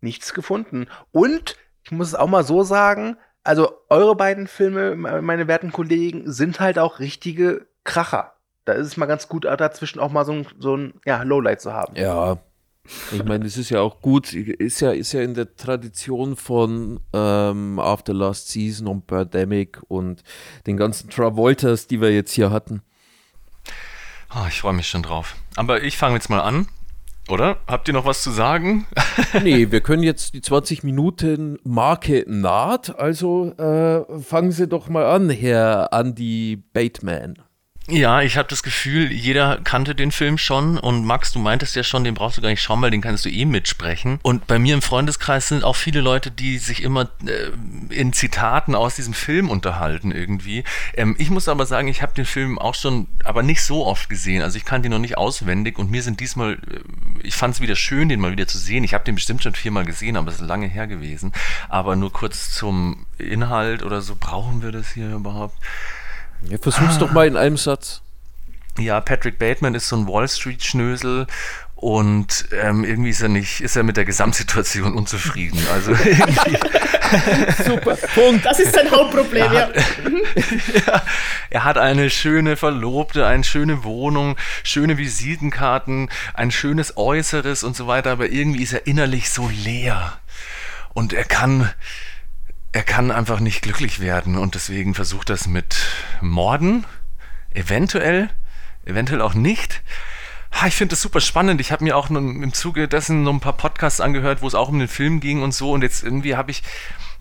nichts 0.00 0.34
gefunden. 0.34 0.86
Und 1.12 1.56
ich 1.84 1.90
muss 1.92 2.08
es 2.08 2.14
auch 2.14 2.28
mal 2.28 2.44
so 2.44 2.62
sagen, 2.62 3.16
also 3.44 3.76
eure 3.88 4.14
beiden 4.16 4.46
Filme, 4.46 4.94
me- 4.96 5.22
meine 5.22 5.48
werten 5.48 5.72
Kollegen, 5.72 6.30
sind 6.30 6.60
halt 6.60 6.78
auch 6.78 6.98
richtige 7.00 7.66
Kracher. 7.84 8.31
Da 8.64 8.74
ist 8.74 8.86
es 8.86 8.96
mal 8.96 9.06
ganz 9.06 9.28
gut, 9.28 9.44
dazwischen 9.44 9.98
auch 9.98 10.10
mal 10.10 10.24
so 10.24 10.32
ein, 10.32 10.46
so 10.58 10.76
ein 10.76 10.94
ja, 11.04 11.22
Lowlight 11.22 11.60
zu 11.60 11.72
haben. 11.72 11.96
Ja. 11.96 12.38
Ich 13.12 13.24
meine, 13.24 13.44
das 13.44 13.56
ist 13.56 13.70
ja 13.70 13.80
auch 13.80 14.00
gut. 14.00 14.32
Ist 14.32 14.80
ja, 14.80 14.90
ist 14.90 15.12
ja 15.12 15.22
in 15.22 15.34
der 15.34 15.54
Tradition 15.56 16.36
von 16.36 17.00
ähm, 17.12 17.78
After 17.78 18.12
Last 18.12 18.48
Season 18.48 18.88
und 18.88 19.06
Birdemic 19.06 19.80
und 19.88 20.22
den 20.66 20.76
ganzen 20.76 21.08
Travoltas, 21.08 21.86
die 21.86 22.00
wir 22.00 22.12
jetzt 22.12 22.32
hier 22.32 22.50
hatten. 22.50 22.82
Ah, 24.28 24.46
ich 24.48 24.60
freue 24.60 24.72
mich 24.72 24.88
schon 24.88 25.02
drauf. 25.02 25.36
Aber 25.56 25.82
ich 25.82 25.96
fange 25.96 26.16
jetzt 26.16 26.30
mal 26.30 26.40
an. 26.40 26.66
Oder? 27.28 27.58
Habt 27.68 27.86
ihr 27.86 27.94
noch 27.94 28.04
was 28.04 28.22
zu 28.22 28.30
sagen? 28.30 28.86
nee, 29.42 29.70
wir 29.70 29.80
können 29.80 30.02
jetzt 30.02 30.34
die 30.34 30.42
20 30.42 30.82
Minuten 30.82 31.58
Marke 31.62 32.24
naht. 32.26 32.98
Also 32.98 33.52
äh, 33.52 34.20
fangen 34.20 34.50
Sie 34.50 34.66
doch 34.66 34.88
mal 34.88 35.06
an, 35.06 35.30
Herr 35.30 35.90
Andy 35.92 36.56
Bateman. 36.72 37.38
Ja, 37.88 38.22
ich 38.22 38.36
habe 38.36 38.48
das 38.48 38.62
Gefühl, 38.62 39.10
jeder 39.10 39.58
kannte 39.64 39.96
den 39.96 40.12
Film 40.12 40.38
schon 40.38 40.78
und 40.78 41.04
Max, 41.04 41.32
du 41.32 41.40
meintest 41.40 41.74
ja 41.74 41.82
schon, 41.82 42.04
den 42.04 42.14
brauchst 42.14 42.38
du 42.38 42.42
gar 42.42 42.48
nicht 42.48 42.62
schauen, 42.62 42.80
weil 42.80 42.92
den 42.92 43.00
kannst 43.00 43.24
du 43.24 43.28
eh 43.28 43.44
mitsprechen. 43.44 44.20
Und 44.22 44.46
bei 44.46 44.60
mir 44.60 44.74
im 44.74 44.82
Freundeskreis 44.82 45.48
sind 45.48 45.64
auch 45.64 45.74
viele 45.74 46.00
Leute, 46.00 46.30
die 46.30 46.58
sich 46.58 46.84
immer 46.84 47.10
äh, 47.26 47.50
in 47.92 48.12
Zitaten 48.12 48.76
aus 48.76 48.94
diesem 48.94 49.14
Film 49.14 49.50
unterhalten 49.50 50.12
irgendwie. 50.12 50.62
Ähm, 50.94 51.16
ich 51.18 51.30
muss 51.30 51.48
aber 51.48 51.66
sagen, 51.66 51.88
ich 51.88 52.02
habe 52.02 52.14
den 52.14 52.24
Film 52.24 52.56
auch 52.56 52.76
schon, 52.76 53.08
aber 53.24 53.42
nicht 53.42 53.62
so 53.62 53.84
oft 53.84 54.08
gesehen. 54.08 54.42
Also 54.42 54.58
ich 54.58 54.64
kannte 54.64 54.86
ihn 54.86 54.92
noch 54.92 55.00
nicht 55.00 55.18
auswendig 55.18 55.76
und 55.76 55.90
mir 55.90 56.04
sind 56.04 56.20
diesmal, 56.20 56.52
äh, 56.52 56.80
ich 57.24 57.34
fand 57.34 57.56
es 57.56 57.60
wieder 57.60 57.74
schön, 57.74 58.08
den 58.08 58.20
mal 58.20 58.30
wieder 58.30 58.46
zu 58.46 58.58
sehen. 58.58 58.84
Ich 58.84 58.94
habe 58.94 59.04
den 59.04 59.16
bestimmt 59.16 59.42
schon 59.42 59.56
viermal 59.56 59.84
gesehen, 59.84 60.16
aber 60.16 60.28
es 60.28 60.36
ist 60.36 60.46
lange 60.46 60.68
her 60.68 60.86
gewesen. 60.86 61.32
Aber 61.68 61.96
nur 61.96 62.12
kurz 62.12 62.52
zum 62.52 63.06
Inhalt 63.18 63.82
oder 63.82 64.02
so, 64.02 64.14
brauchen 64.14 64.62
wir 64.62 64.70
das 64.70 64.92
hier 64.92 65.10
überhaupt? 65.12 65.56
Ja, 66.48 66.58
versuch's 66.58 66.96
ah. 66.96 66.98
doch 66.98 67.12
mal 67.12 67.26
in 67.26 67.36
einem 67.36 67.56
Satz. 67.56 68.02
Ja, 68.78 69.00
Patrick 69.00 69.38
Bateman 69.38 69.74
ist 69.74 69.88
so 69.88 69.96
ein 69.96 70.08
Wall 70.08 70.28
Street 70.28 70.64
Schnösel 70.64 71.26
und 71.76 72.46
ähm, 72.52 72.84
irgendwie 72.84 73.10
ist 73.10 73.20
er 73.20 73.28
nicht, 73.28 73.60
ist 73.60 73.76
er 73.76 73.82
mit 73.82 73.96
der 73.96 74.04
Gesamtsituation 74.04 74.94
unzufrieden. 74.94 75.60
Also 75.72 75.94
Super, 77.64 77.96
Punkt. 78.14 78.44
Das 78.44 78.58
ist 78.58 78.74
sein 78.74 78.90
Hauptproblem, 78.90 79.52
er 79.52 79.62
hat, 79.62 79.74
ja. 80.86 81.02
Er 81.50 81.64
hat 81.64 81.78
eine 81.78 82.10
schöne 82.10 82.56
Verlobte, 82.56 83.26
eine 83.26 83.44
schöne 83.44 83.84
Wohnung, 83.84 84.36
schöne 84.62 84.98
Visitenkarten, 84.98 86.08
ein 86.34 86.50
schönes 86.50 86.96
Äußeres 86.96 87.64
und 87.64 87.76
so 87.76 87.86
weiter, 87.86 88.12
aber 88.12 88.28
irgendwie 88.28 88.62
ist 88.62 88.72
er 88.72 88.86
innerlich 88.86 89.30
so 89.30 89.48
leer. 89.48 90.18
Und 90.94 91.12
er 91.12 91.24
kann, 91.24 91.70
er 92.72 92.82
kann 92.82 93.10
einfach 93.10 93.40
nicht 93.40 93.62
glücklich 93.62 94.00
werden 94.00 94.36
und 94.36 94.54
deswegen 94.54 94.94
versucht 94.94 95.28
das 95.28 95.46
mit 95.46 95.76
Morden, 96.20 96.84
eventuell, 97.52 98.30
eventuell 98.86 99.20
auch 99.20 99.34
nicht. 99.34 99.82
Ich 100.66 100.74
finde 100.74 100.92
das 100.92 101.02
super 101.02 101.20
spannend. 101.20 101.60
Ich 101.60 101.72
habe 101.72 101.84
mir 101.84 101.96
auch 101.96 102.10
im 102.10 102.52
Zuge 102.52 102.88
dessen 102.88 103.22
noch 103.22 103.32
ein 103.32 103.40
paar 103.40 103.56
Podcasts 103.56 104.00
angehört, 104.00 104.42
wo 104.42 104.46
es 104.46 104.54
auch 104.54 104.68
um 104.68 104.78
den 104.78 104.88
Film 104.88 105.20
ging 105.20 105.42
und 105.42 105.52
so. 105.52 105.72
Und 105.72 105.82
jetzt 105.82 106.02
irgendwie 106.04 106.36
habe 106.36 106.50
ich 106.50 106.62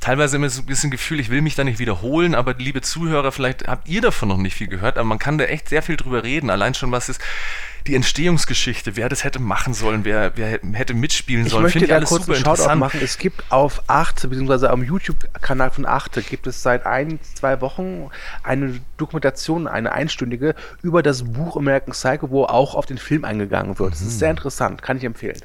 teilweise 0.02 0.36
immer 0.36 0.50
so 0.50 0.62
ein 0.62 0.66
bisschen 0.66 0.92
Gefühl, 0.92 1.20
ich 1.20 1.30
will 1.30 1.42
mich 1.42 1.56
da 1.56 1.64
nicht 1.64 1.80
wiederholen, 1.80 2.36
aber 2.36 2.56
liebe 2.56 2.82
Zuhörer, 2.82 3.32
vielleicht 3.32 3.68
habt 3.68 3.88
ihr 3.88 4.02
davon 4.02 4.28
noch 4.30 4.38
nicht 4.38 4.56
viel 4.56 4.68
gehört, 4.68 4.98
aber 4.98 5.08
man 5.08 5.20
kann 5.20 5.38
da 5.38 5.46
echt 5.46 5.70
sehr 5.70 5.82
viel 5.82 5.96
drüber 5.96 6.24
reden. 6.24 6.50
Allein 6.50 6.74
schon, 6.74 6.92
was 6.92 7.08
ist 7.08 7.22
die 7.88 7.96
Entstehungsgeschichte, 7.96 8.96
wer 8.96 9.10
das 9.10 9.24
hätte 9.24 9.40
machen 9.40 9.74
sollen, 9.74 10.06
wer, 10.06 10.34
wer 10.36 10.60
hätte 10.74 10.94
mitspielen 10.94 11.48
sollen. 11.48 11.68
Ich 11.68 11.76
möchte 11.76 11.88
da 11.88 12.02
kurz 12.02 12.30
einen 12.30 12.38
Shoutout 12.38 12.76
machen. 12.76 13.00
Es 13.04 13.18
gibt 13.18 13.44
auf 13.50 13.84
Arte, 13.88 14.28
beziehungsweise 14.28 14.70
am 14.70 14.84
YouTube-Kanal 14.84 15.72
von 15.72 15.86
Arte, 15.86 16.22
gibt 16.22 16.46
es 16.48 16.62
seit 16.62 16.86
ein, 16.86 17.20
zwei 17.36 17.62
Wochen 17.62 18.10
eine 18.44 18.80
Dokumentation, 18.98 19.68
eine 19.68 19.92
einstündige, 19.94 20.56
über 20.84 21.02
das 21.02 21.24
Buch 21.24 21.58
American 21.58 21.94
Psycho, 21.94 22.30
wo 22.30 22.46
auch 22.46 22.76
auf 22.76 22.86
den 22.86 22.98
Film 22.98 23.26
eingegangen 23.26 23.80
wird. 23.80 23.94
Das 23.94 24.02
ist 24.02 24.16
mhm. 24.16 24.20
sehr 24.20 24.30
interessant, 24.32 24.82
kann 24.82 24.98
ich 24.98 25.04
empfehlen. 25.04 25.42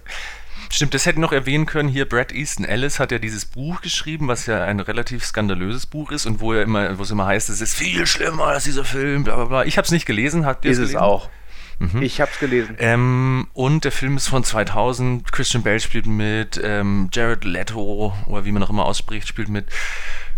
Stimmt, 0.70 0.94
das 0.94 1.06
hätte 1.06 1.16
ich 1.16 1.20
noch 1.20 1.32
erwähnen 1.32 1.66
können. 1.66 1.88
Hier, 1.88 2.08
Brad 2.08 2.32
Easton 2.32 2.64
Ellis 2.64 2.98
hat 2.98 3.12
ja 3.12 3.18
dieses 3.18 3.44
Buch 3.44 3.80
geschrieben, 3.80 4.28
was 4.28 4.46
ja 4.46 4.64
ein 4.64 4.80
relativ 4.80 5.24
skandalöses 5.24 5.86
Buch 5.86 6.10
ist 6.10 6.26
und 6.26 6.40
wo 6.40 6.52
er 6.52 6.62
immer, 6.62 6.98
wo 6.98 7.02
es 7.02 7.10
immer 7.10 7.26
heißt, 7.26 7.48
es 7.50 7.60
ist 7.60 7.74
viel 7.74 8.06
schlimmer 8.06 8.46
als 8.46 8.64
dieser 8.64 8.84
Film, 8.84 9.24
bla 9.24 9.36
bla 9.36 9.44
bla. 9.44 9.64
Ich 9.64 9.78
habe 9.78 9.84
es 9.84 9.92
nicht 9.92 10.06
gelesen, 10.06 10.44
habt 10.44 10.64
ihr 10.64 10.72
es 10.72 10.78
gelesen? 10.78 10.94
Ist 10.94 11.00
es 11.00 11.02
auch. 11.02 11.30
Mhm. 11.78 12.02
Ich 12.02 12.20
habe 12.20 12.30
es 12.32 12.38
gelesen. 12.38 12.76
Ähm, 12.78 13.48
und 13.52 13.84
der 13.84 13.92
Film 13.92 14.16
ist 14.16 14.28
von 14.28 14.44
2000. 14.44 15.30
Christian 15.30 15.62
Bale 15.62 15.80
spielt 15.80 16.06
mit, 16.06 16.60
ähm, 16.62 17.10
Jared 17.12 17.44
Leto, 17.44 18.14
oder 18.26 18.44
wie 18.44 18.52
man 18.52 18.62
auch 18.62 18.70
immer 18.70 18.86
ausspricht, 18.86 19.28
spielt 19.28 19.48
mit. 19.48 19.66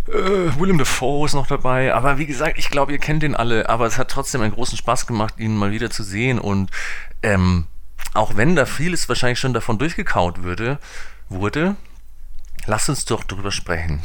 Äh, 0.08 0.58
Willem 0.58 0.78
Dafoe 0.78 1.26
ist 1.26 1.34
noch 1.34 1.46
dabei, 1.46 1.94
aber 1.94 2.18
wie 2.18 2.26
gesagt, 2.26 2.58
ich 2.58 2.70
glaube, 2.70 2.92
ihr 2.92 2.98
kennt 2.98 3.22
den 3.22 3.36
alle, 3.36 3.68
aber 3.68 3.86
es 3.86 3.98
hat 3.98 4.10
trotzdem 4.10 4.40
einen 4.40 4.54
großen 4.54 4.78
Spaß 4.78 5.06
gemacht, 5.06 5.34
ihn 5.38 5.56
mal 5.56 5.70
wieder 5.70 5.90
zu 5.90 6.02
sehen 6.02 6.38
und 6.38 6.70
ähm, 7.22 7.66
auch 8.18 8.36
wenn 8.36 8.56
da 8.56 8.66
vieles 8.66 9.08
wahrscheinlich 9.08 9.38
schon 9.38 9.54
davon 9.54 9.78
durchgekaut 9.78 10.42
würde, 10.42 10.78
wurde, 11.28 11.76
lass 12.66 12.88
uns 12.88 13.04
doch 13.04 13.22
drüber 13.24 13.52
sprechen. 13.52 14.02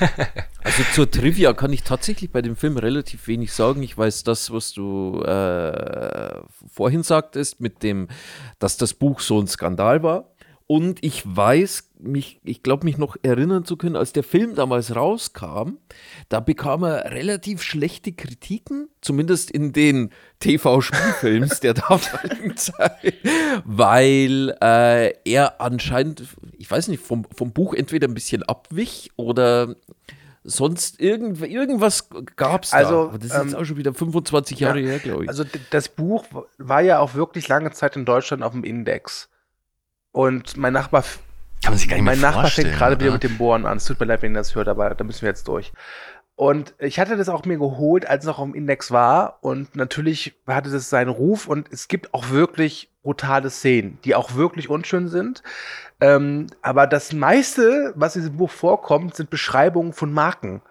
also 0.62 0.82
zur 0.92 1.10
Trivia 1.10 1.54
kann 1.54 1.72
ich 1.72 1.82
tatsächlich 1.82 2.30
bei 2.30 2.42
dem 2.42 2.56
Film 2.56 2.76
relativ 2.76 3.26
wenig 3.26 3.52
sagen. 3.52 3.82
Ich 3.82 3.96
weiß 3.96 4.24
das, 4.24 4.52
was 4.52 4.72
du 4.72 5.22
äh, 5.22 6.40
vorhin 6.70 7.02
sagtest, 7.02 7.60
mit 7.60 7.82
dem, 7.82 8.08
dass 8.58 8.76
das 8.76 8.94
Buch 8.94 9.20
so 9.20 9.40
ein 9.40 9.46
Skandal 9.46 10.02
war. 10.02 10.30
Und 10.66 11.02
ich 11.02 11.22
weiß, 11.24 11.90
mich, 11.98 12.40
ich 12.44 12.62
glaube 12.62 12.84
mich 12.84 12.98
noch 12.98 13.16
erinnern 13.22 13.64
zu 13.64 13.76
können, 13.76 13.96
als 13.96 14.12
der 14.12 14.22
Film 14.22 14.54
damals 14.54 14.94
rauskam, 14.94 15.78
da 16.28 16.40
bekam 16.40 16.82
er 16.84 17.10
relativ 17.10 17.62
schlechte 17.62 18.12
Kritiken, 18.12 18.88
zumindest 19.00 19.50
in 19.50 19.72
den 19.72 20.10
TV-Spielfilms 20.40 21.60
der 21.60 21.74
damaligen 21.74 22.56
Zeit, 22.56 23.14
weil 23.64 24.56
äh, 24.62 25.14
er 25.24 25.60
anscheinend, 25.60 26.24
ich 26.56 26.70
weiß 26.70 26.88
nicht, 26.88 27.02
vom, 27.02 27.26
vom 27.34 27.52
Buch 27.52 27.74
entweder 27.74 28.08
ein 28.08 28.14
bisschen 28.14 28.42
abwich 28.42 29.10
oder 29.16 29.76
sonst 30.46 31.00
irgend, 31.00 31.42
irgendwas 31.42 32.08
gab 32.36 32.64
es 32.64 32.70
da. 32.70 32.76
Also, 32.76 33.12
das 33.14 33.24
ist 33.24 33.34
ähm, 33.34 33.42
jetzt 33.48 33.56
auch 33.56 33.64
schon 33.64 33.76
wieder 33.76 33.92
25 33.92 34.60
Jahre 34.60 34.80
ja, 34.80 34.90
her, 34.90 34.98
glaube 35.00 35.24
ich. 35.24 35.28
Also 35.28 35.44
das 35.70 35.88
Buch 35.88 36.24
war 36.58 36.80
ja 36.80 37.00
auch 37.00 37.14
wirklich 37.14 37.48
lange 37.48 37.72
Zeit 37.72 37.96
in 37.96 38.04
Deutschland 38.04 38.42
auf 38.42 38.52
dem 38.52 38.64
Index. 38.64 39.28
Und 40.12 40.56
mein 40.56 40.72
Nachbar. 40.72 41.04
Kann 41.66 41.72
man 41.72 41.78
sich 41.80 41.88
gar 41.88 41.96
nicht 41.96 42.04
Mein 42.04 42.20
Nachbar 42.20 42.46
fängt 42.46 42.74
gerade 42.74 43.00
wieder 43.00 43.10
mit 43.10 43.24
dem 43.24 43.38
Bohren 43.38 43.66
an. 43.66 43.78
Es 43.78 43.86
tut 43.86 43.98
mir 43.98 44.06
leid, 44.06 44.22
wenn 44.22 44.34
ihr 44.34 44.38
das 44.38 44.54
hört, 44.54 44.68
aber 44.68 44.94
da 44.94 45.02
müssen 45.02 45.22
wir 45.22 45.30
jetzt 45.30 45.48
durch. 45.48 45.72
Und 46.36 46.74
ich 46.78 47.00
hatte 47.00 47.16
das 47.16 47.28
auch 47.28 47.44
mir 47.44 47.58
geholt, 47.58 48.08
als 48.08 48.22
es 48.22 48.28
noch 48.28 48.38
auf 48.38 48.44
dem 48.44 48.54
Index 48.54 48.92
war. 48.92 49.38
Und 49.40 49.74
natürlich 49.74 50.36
hatte 50.46 50.70
das 50.70 50.90
seinen 50.90 51.08
Ruf. 51.08 51.48
Und 51.48 51.66
es 51.72 51.88
gibt 51.88 52.14
auch 52.14 52.30
wirklich 52.30 52.92
brutale 53.02 53.50
Szenen, 53.50 53.98
die 54.04 54.14
auch 54.14 54.36
wirklich 54.36 54.70
unschön 54.70 55.08
sind. 55.08 55.42
Ähm, 56.00 56.46
aber 56.62 56.86
das 56.86 57.12
meiste, 57.12 57.92
was 57.96 58.14
in 58.14 58.22
diesem 58.22 58.36
Buch 58.36 58.50
vorkommt, 58.52 59.16
sind 59.16 59.28
Beschreibungen 59.28 59.92
von 59.92 60.12
Marken. 60.12 60.62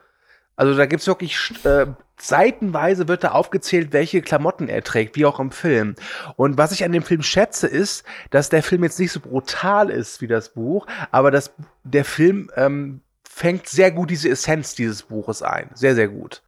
Also 0.55 0.77
da 0.77 0.85
gibt's 0.85 1.07
wirklich 1.07 1.37
äh, 1.65 1.87
seitenweise 2.17 3.07
wird 3.07 3.23
da 3.23 3.31
aufgezählt, 3.31 3.93
welche 3.93 4.21
Klamotten 4.21 4.67
er 4.67 4.83
trägt, 4.83 5.15
wie 5.15 5.25
auch 5.25 5.39
im 5.39 5.51
Film. 5.51 5.95
Und 6.35 6.57
was 6.57 6.71
ich 6.71 6.83
an 6.83 6.91
dem 6.91 7.03
Film 7.03 7.23
schätze, 7.23 7.67
ist, 7.67 8.03
dass 8.29 8.49
der 8.49 8.63
Film 8.63 8.83
jetzt 8.83 8.99
nicht 8.99 9.11
so 9.11 9.19
brutal 9.19 9.89
ist 9.89 10.21
wie 10.21 10.27
das 10.27 10.49
Buch, 10.49 10.87
aber 11.11 11.31
dass 11.31 11.53
der 11.83 12.05
Film 12.05 12.49
ähm, 12.55 13.01
fängt 13.29 13.67
sehr 13.67 13.91
gut 13.91 14.09
diese 14.09 14.29
Essenz 14.29 14.75
dieses 14.75 15.03
Buches 15.03 15.41
ein. 15.41 15.69
Sehr, 15.73 15.95
sehr 15.95 16.07
gut. 16.07 16.41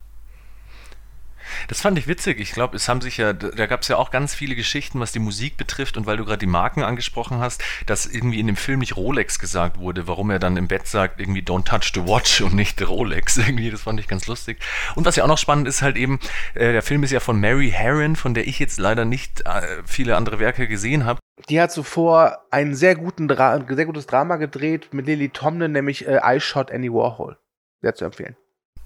Das 1.68 1.82
fand 1.82 1.98
ich 1.98 2.08
witzig. 2.08 2.40
Ich 2.40 2.52
glaube, 2.52 2.76
es 2.76 2.88
haben 2.88 3.02
sich 3.02 3.18
ja, 3.18 3.34
da 3.34 3.66
gab 3.66 3.82
es 3.82 3.88
ja 3.88 3.98
auch 3.98 4.12
ganz 4.12 4.34
viele 4.34 4.56
Geschichten, 4.56 5.00
was 5.00 5.12
die 5.12 5.20
Musik 5.20 5.58
betrifft 5.58 5.98
und 5.98 6.06
weil 6.06 6.18
du 6.18 6.26
gerade 6.26 6.40
die 6.40 6.48
Marken 6.48 6.84
angesprochen 6.84 7.40
hast, 7.40 7.64
dass 7.86 8.06
irgendwie 8.06 8.40
in 8.40 8.48
dem 8.48 8.56
Film 8.56 8.80
nicht 8.80 8.96
Rolex 8.96 9.40
gesagt 9.40 9.78
wurde, 9.78 10.08
warum 10.08 10.30
er 10.30 10.40
dann 10.40 10.58
im 10.58 10.68
Bett 10.68 10.88
sagt, 10.88 11.20
irgendwie 11.20 11.42
don't 11.42 11.66
touch 11.66 11.92
the 11.94 12.08
watch 12.08 12.42
und 12.42 12.54
nicht 12.54 12.82
Rolex. 12.88 13.38
Irgendwie, 13.48 13.72
das 13.72 13.82
fand 13.82 14.00
ich 14.00 14.08
ganz 14.08 14.28
lustig. 14.28 14.60
Und 14.96 15.06
was 15.06 15.16
ja 15.16 15.24
auch 15.24 15.28
noch 15.28 15.38
spannend 15.38 15.68
ist, 15.68 15.82
halt 15.82 15.98
eben, 15.98 16.20
äh, 16.54 16.72
der 16.72 16.82
Film 16.82 17.04
ist 17.04 17.12
ja 17.12 17.20
von 17.20 17.40
Mary 17.40 17.72
Herron, 17.72 18.16
von 18.16 18.34
der 18.34 18.48
ich 18.48 18.60
jetzt 18.60 18.80
leider 18.80 19.06
nicht 19.06 19.42
äh, 19.42 19.82
viele 19.86 20.16
andere 20.16 20.40
Werke 20.40 20.68
gesehen 20.68 21.06
habe. 21.06 21.20
Die 21.50 21.62
hat 21.62 21.72
zuvor 21.72 22.46
ein 22.52 22.76
sehr, 22.76 22.96
guten 22.96 23.28
Dra 23.28 23.64
sehr 23.68 23.86
gutes 23.86 24.08
Drama 24.08 24.38
gedreht 24.38 24.94
mit 24.94 25.06
Lily 25.06 25.30
Tomlin, 25.30 25.72
nämlich 25.72 26.08
äh, 26.08 26.20
I 26.24 26.40
Shot 26.40 26.72
Andy 26.72 26.92
Warhol. 26.92 27.38
Sehr 27.82 27.94
zu 27.94 28.06
empfehlen. 28.06 28.36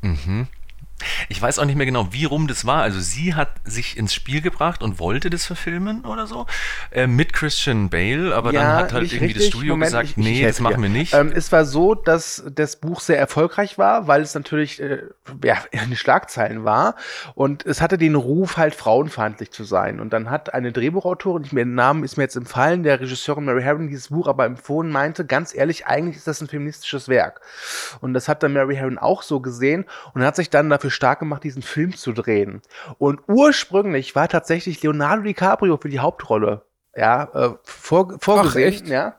Mhm. 0.02 0.48
Ich 1.30 1.42
weiß 1.42 1.60
auch 1.60 1.66
nicht 1.66 1.76
mehr 1.76 1.86
genau, 1.86 2.08
wie 2.12 2.26
rum 2.26 2.48
das 2.48 2.66
war. 2.66 2.82
Also 2.84 3.00
sie 3.00 3.36
hat 3.36 3.50
sich 3.64 3.98
ins 3.98 4.14
Spiel 4.14 4.42
gebracht 4.42 4.84
und 4.84 5.00
wollte 5.00 5.30
das 5.30 5.46
verfilmen 5.46 6.06
oder 6.06 6.28
so 6.28 6.46
äh, 6.92 7.08
mit 7.08 7.34
Christian 7.34 7.90
Bale, 7.90 8.36
aber 8.36 8.54
ja, 8.54 8.62
dann 8.62 8.76
hat 8.76 8.94
halt 8.94 9.04
irgendwie 9.04 9.26
richtig. 9.26 9.44
das 9.44 9.48
Studio 9.48 9.74
Moment, 9.74 9.90
gesagt, 9.90 10.06
ich, 10.06 10.12
ich 10.12 10.18
nee, 10.18 10.44
das 10.44 10.60
machen 10.60 10.82
wir 10.82 10.90
nicht. 10.90 11.14
Ähm, 11.14 11.32
es 11.34 11.52
war 11.52 11.66
so, 11.66 11.96
dass 11.96 12.44
das 12.54 12.76
Buch 12.76 13.02
sehr 13.02 13.18
erfolgreich 13.18 13.78
war, 13.78 14.08
weil 14.08 14.22
es 14.22 14.34
natürlich 14.34 14.82
äh, 14.82 15.04
ja, 15.44 15.58
in 15.72 15.80
den 15.80 15.96
Schlagzeilen 15.96 16.64
war 16.64 16.96
und 17.36 17.66
es 17.66 17.82
hatte 17.82 17.98
den 17.98 18.16
Ruf 18.16 18.58
halt 18.58 18.76
frauenfeindlich 18.76 19.52
zu 19.52 19.64
sein. 19.64 20.00
Und 20.00 20.14
dann 20.14 20.30
hat 20.30 20.54
eine 20.54 20.72
Drehbuchautorin, 20.72 21.44
ich 21.44 21.54
mir 21.54 21.66
den 21.66 21.76
Namen 21.76 22.04
ist 22.04 22.18
mir 22.18 22.24
jetzt 22.24 22.36
empfallen, 22.36 22.84
der 22.84 23.00
Regisseurin 23.00 23.46
Mary 23.46 23.62
Herron 23.62 23.88
dieses 23.88 24.10
Buch 24.10 24.28
aber 24.28 24.46
empfohlen 24.46 24.92
meinte, 24.92 25.26
ganz 25.26 25.56
ehrlich, 25.56 25.88
eigentlich 25.88 26.18
ist 26.18 26.28
das 26.28 26.42
ein 26.42 26.48
feministisches 26.48 27.08
Werk. 27.08 27.42
Und 28.02 28.14
das 28.14 28.28
hat 28.28 28.44
dann 28.44 28.54
Mary 28.54 28.76
Herron 28.76 28.98
auch 28.98 29.24
so 29.24 29.40
gesehen 29.40 29.86
und 30.14 30.24
hat 30.24 30.36
sich 30.36 30.50
dann 30.50 30.70
dafür 30.70 30.91
stark 30.92 31.20
gemacht, 31.20 31.44
diesen 31.44 31.62
Film 31.62 31.96
zu 31.96 32.12
drehen. 32.14 32.62
Und 32.98 33.22
ursprünglich 33.28 34.16
war 34.16 34.28
tatsächlich 34.28 34.82
Leonardo 34.84 35.24
DiCaprio 35.24 35.78
für 35.78 35.90
die 35.90 36.00
Hauptrolle 36.00 36.64
ja, 36.96 37.24
äh, 37.34 37.50
vor, 37.64 38.18
vorgesehen. 38.20 38.84
Ach, 38.86 38.90
ja. 38.90 39.16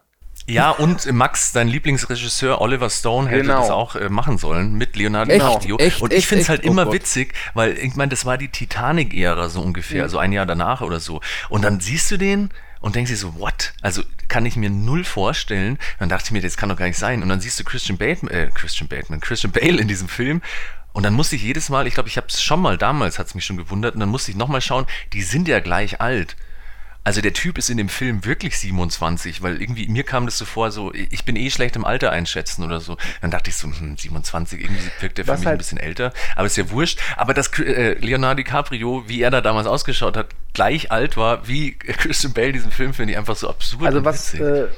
Ja, 0.46 0.70
und 0.70 1.10
Max, 1.12 1.52
dein 1.52 1.68
Lieblingsregisseur 1.68 2.60
Oliver 2.60 2.90
Stone 2.90 3.28
hätte 3.28 3.42
genau. 3.42 3.60
das 3.60 3.70
auch 3.70 3.94
äh, 3.94 4.08
machen 4.08 4.38
sollen 4.38 4.74
mit 4.74 4.96
Leonardo 4.96 5.30
DiCaprio. 5.30 5.78
und 6.00 6.12
ich 6.12 6.26
finde 6.26 6.42
es 6.42 6.48
halt 6.48 6.64
oh 6.64 6.68
immer 6.68 6.86
Gott. 6.86 6.94
witzig, 6.94 7.34
weil 7.54 7.78
ich 7.78 7.94
meine, 7.94 8.08
das 8.08 8.24
war 8.24 8.38
die 8.38 8.48
Titanic-Ära 8.48 9.48
so 9.48 9.60
ungefähr, 9.60 10.04
mhm. 10.04 10.08
so 10.08 10.18
ein 10.18 10.32
Jahr 10.32 10.46
danach 10.46 10.80
oder 10.80 11.00
so. 11.00 11.20
Und 11.48 11.62
dann 11.62 11.80
siehst 11.80 12.10
du 12.10 12.16
den 12.16 12.50
und 12.80 12.96
denkst 12.96 13.12
dir 13.12 13.16
so, 13.16 13.38
what? 13.38 13.74
Also 13.82 14.02
kann 14.26 14.44
ich 14.44 14.56
mir 14.56 14.70
null 14.70 15.04
vorstellen. 15.04 15.78
Dann 16.00 16.08
dachte 16.08 16.24
ich 16.26 16.30
mir, 16.32 16.42
das 16.42 16.56
kann 16.56 16.68
doch 16.68 16.76
gar 16.76 16.86
nicht 16.86 16.98
sein. 16.98 17.22
Und 17.22 17.28
dann 17.28 17.40
siehst 17.40 17.60
du 17.60 17.64
Christian 17.64 17.96
Bateman, 17.96 18.34
äh, 18.34 18.50
Christian 18.52 18.88
Bateman, 18.88 19.20
Christian 19.20 19.52
Bale 19.52 19.80
in 19.80 19.86
diesem 19.86 20.08
Film 20.08 20.42
und 20.92 21.02
dann 21.04 21.14
musste 21.14 21.36
ich 21.36 21.42
jedes 21.42 21.68
Mal, 21.68 21.86
ich 21.86 21.94
glaube, 21.94 22.08
ich 22.08 22.16
habe 22.16 22.26
es 22.28 22.42
schon 22.42 22.60
mal 22.60 22.76
damals, 22.78 23.18
hat 23.18 23.26
es 23.26 23.34
mich 23.34 23.44
schon 23.44 23.56
gewundert, 23.56 23.94
und 23.94 24.00
dann 24.00 24.08
musste 24.08 24.30
ich 24.30 24.36
nochmal 24.36 24.60
schauen, 24.60 24.86
die 25.12 25.22
sind 25.22 25.48
ja 25.48 25.60
gleich 25.60 26.00
alt. 26.00 26.36
Also 27.04 27.20
der 27.20 27.32
Typ 27.32 27.58
ist 27.58 27.68
in 27.68 27.78
dem 27.78 27.88
Film 27.88 28.24
wirklich 28.24 28.56
27, 28.58 29.42
weil 29.42 29.60
irgendwie 29.60 29.88
mir 29.88 30.04
kam 30.04 30.24
das 30.24 30.38
so 30.38 30.44
vor, 30.44 30.70
so 30.70 30.92
ich 30.94 31.24
bin 31.24 31.34
eh 31.34 31.50
schlecht 31.50 31.74
im 31.74 31.84
Alter 31.84 32.12
einschätzen 32.12 32.62
oder 32.62 32.78
so. 32.78 32.96
Dann 33.20 33.32
dachte 33.32 33.50
ich 33.50 33.56
so, 33.56 33.66
hm, 33.66 33.96
27, 33.96 34.60
irgendwie 34.60 34.84
wirkt 35.00 35.18
der 35.18 35.24
für 35.24 35.32
mich 35.32 35.44
halt- 35.44 35.54
ein 35.56 35.58
bisschen 35.58 35.78
älter, 35.78 36.12
aber 36.36 36.46
ist 36.46 36.56
ja 36.56 36.70
wurscht. 36.70 37.00
Aber 37.16 37.34
dass 37.34 37.48
äh, 37.58 37.94
Leonardo 37.94 38.36
DiCaprio, 38.36 39.02
wie 39.08 39.20
er 39.20 39.32
da 39.32 39.40
damals 39.40 39.66
ausgeschaut 39.66 40.16
hat, 40.16 40.28
gleich 40.54 40.92
alt 40.92 41.16
war 41.16 41.48
wie 41.48 41.72
Christian 41.76 42.34
Bale 42.34 42.48
in 42.48 42.52
diesem 42.52 42.70
Film, 42.70 42.94
finde 42.94 43.14
ich 43.14 43.18
einfach 43.18 43.34
so 43.34 43.48
absurd. 43.50 43.84
Also 43.84 44.04
was 44.04 44.34
äh, 44.34 44.68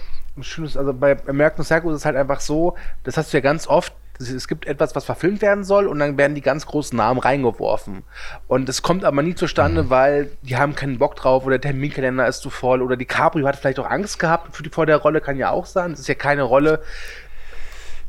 schön 0.41 0.65
ist, 0.65 0.79
also 0.79 0.95
bei 0.95 1.19
American 1.29 1.63
Psycho 1.63 1.91
ist 1.91 1.97
es 1.99 2.05
halt 2.07 2.17
einfach 2.17 2.41
so, 2.41 2.75
das 3.03 3.19
hast 3.19 3.35
du 3.35 3.37
ja 3.37 3.43
ganz 3.43 3.67
oft, 3.67 3.93
es- 4.21 4.49
gibt 4.49 4.67
etwas, 4.67 4.95
was 4.95 5.05
verfilmt 5.05 5.43
werden 5.43 5.65
soll 5.65 5.87
und 5.87 5.99
dann 5.99 6.17
werden 6.19 6.35
die 6.35 6.41
ganz 6.41 6.67
großen 6.67 6.97
Namen 6.97 7.19
reingeworfen. 7.21 8.03
Und 8.47 8.69
es 8.69 8.83
kommt 8.83 9.05
aber 9.05 9.23
nie 9.23 9.35
zustande, 9.35 9.85
Mhm. 9.85 9.91
weil 9.91 10.31
die 10.43 10.57
haben 10.57 10.75
keinen 10.75 10.99
Bock 10.99 11.17
drauf 11.17 11.45
oder 11.45 11.59
der 11.59 11.71
Terminkalender 11.73 12.27
ist 12.29 12.41
zu 12.41 12.51
voll 12.51 12.83
oder 12.83 12.97
DiCaprio 12.97 13.47
hat 13.47 13.57
vielleicht 13.57 13.79
auch 13.79 13.91
Angst 13.91 14.19
gehabt 14.19 14.55
für 14.55 14.63
die, 14.63 14.71
vor 14.71 14.87
der 14.87 14.97
Rolle, 14.99 15.21
kann 15.21 15.37
ja 15.37 15.51
auch 15.51 15.67
sein. 15.67 15.93
Es 15.93 16.01
ist 16.01 16.09
ja 16.09 16.15
keine 16.15 16.43
Rolle. 16.43 16.83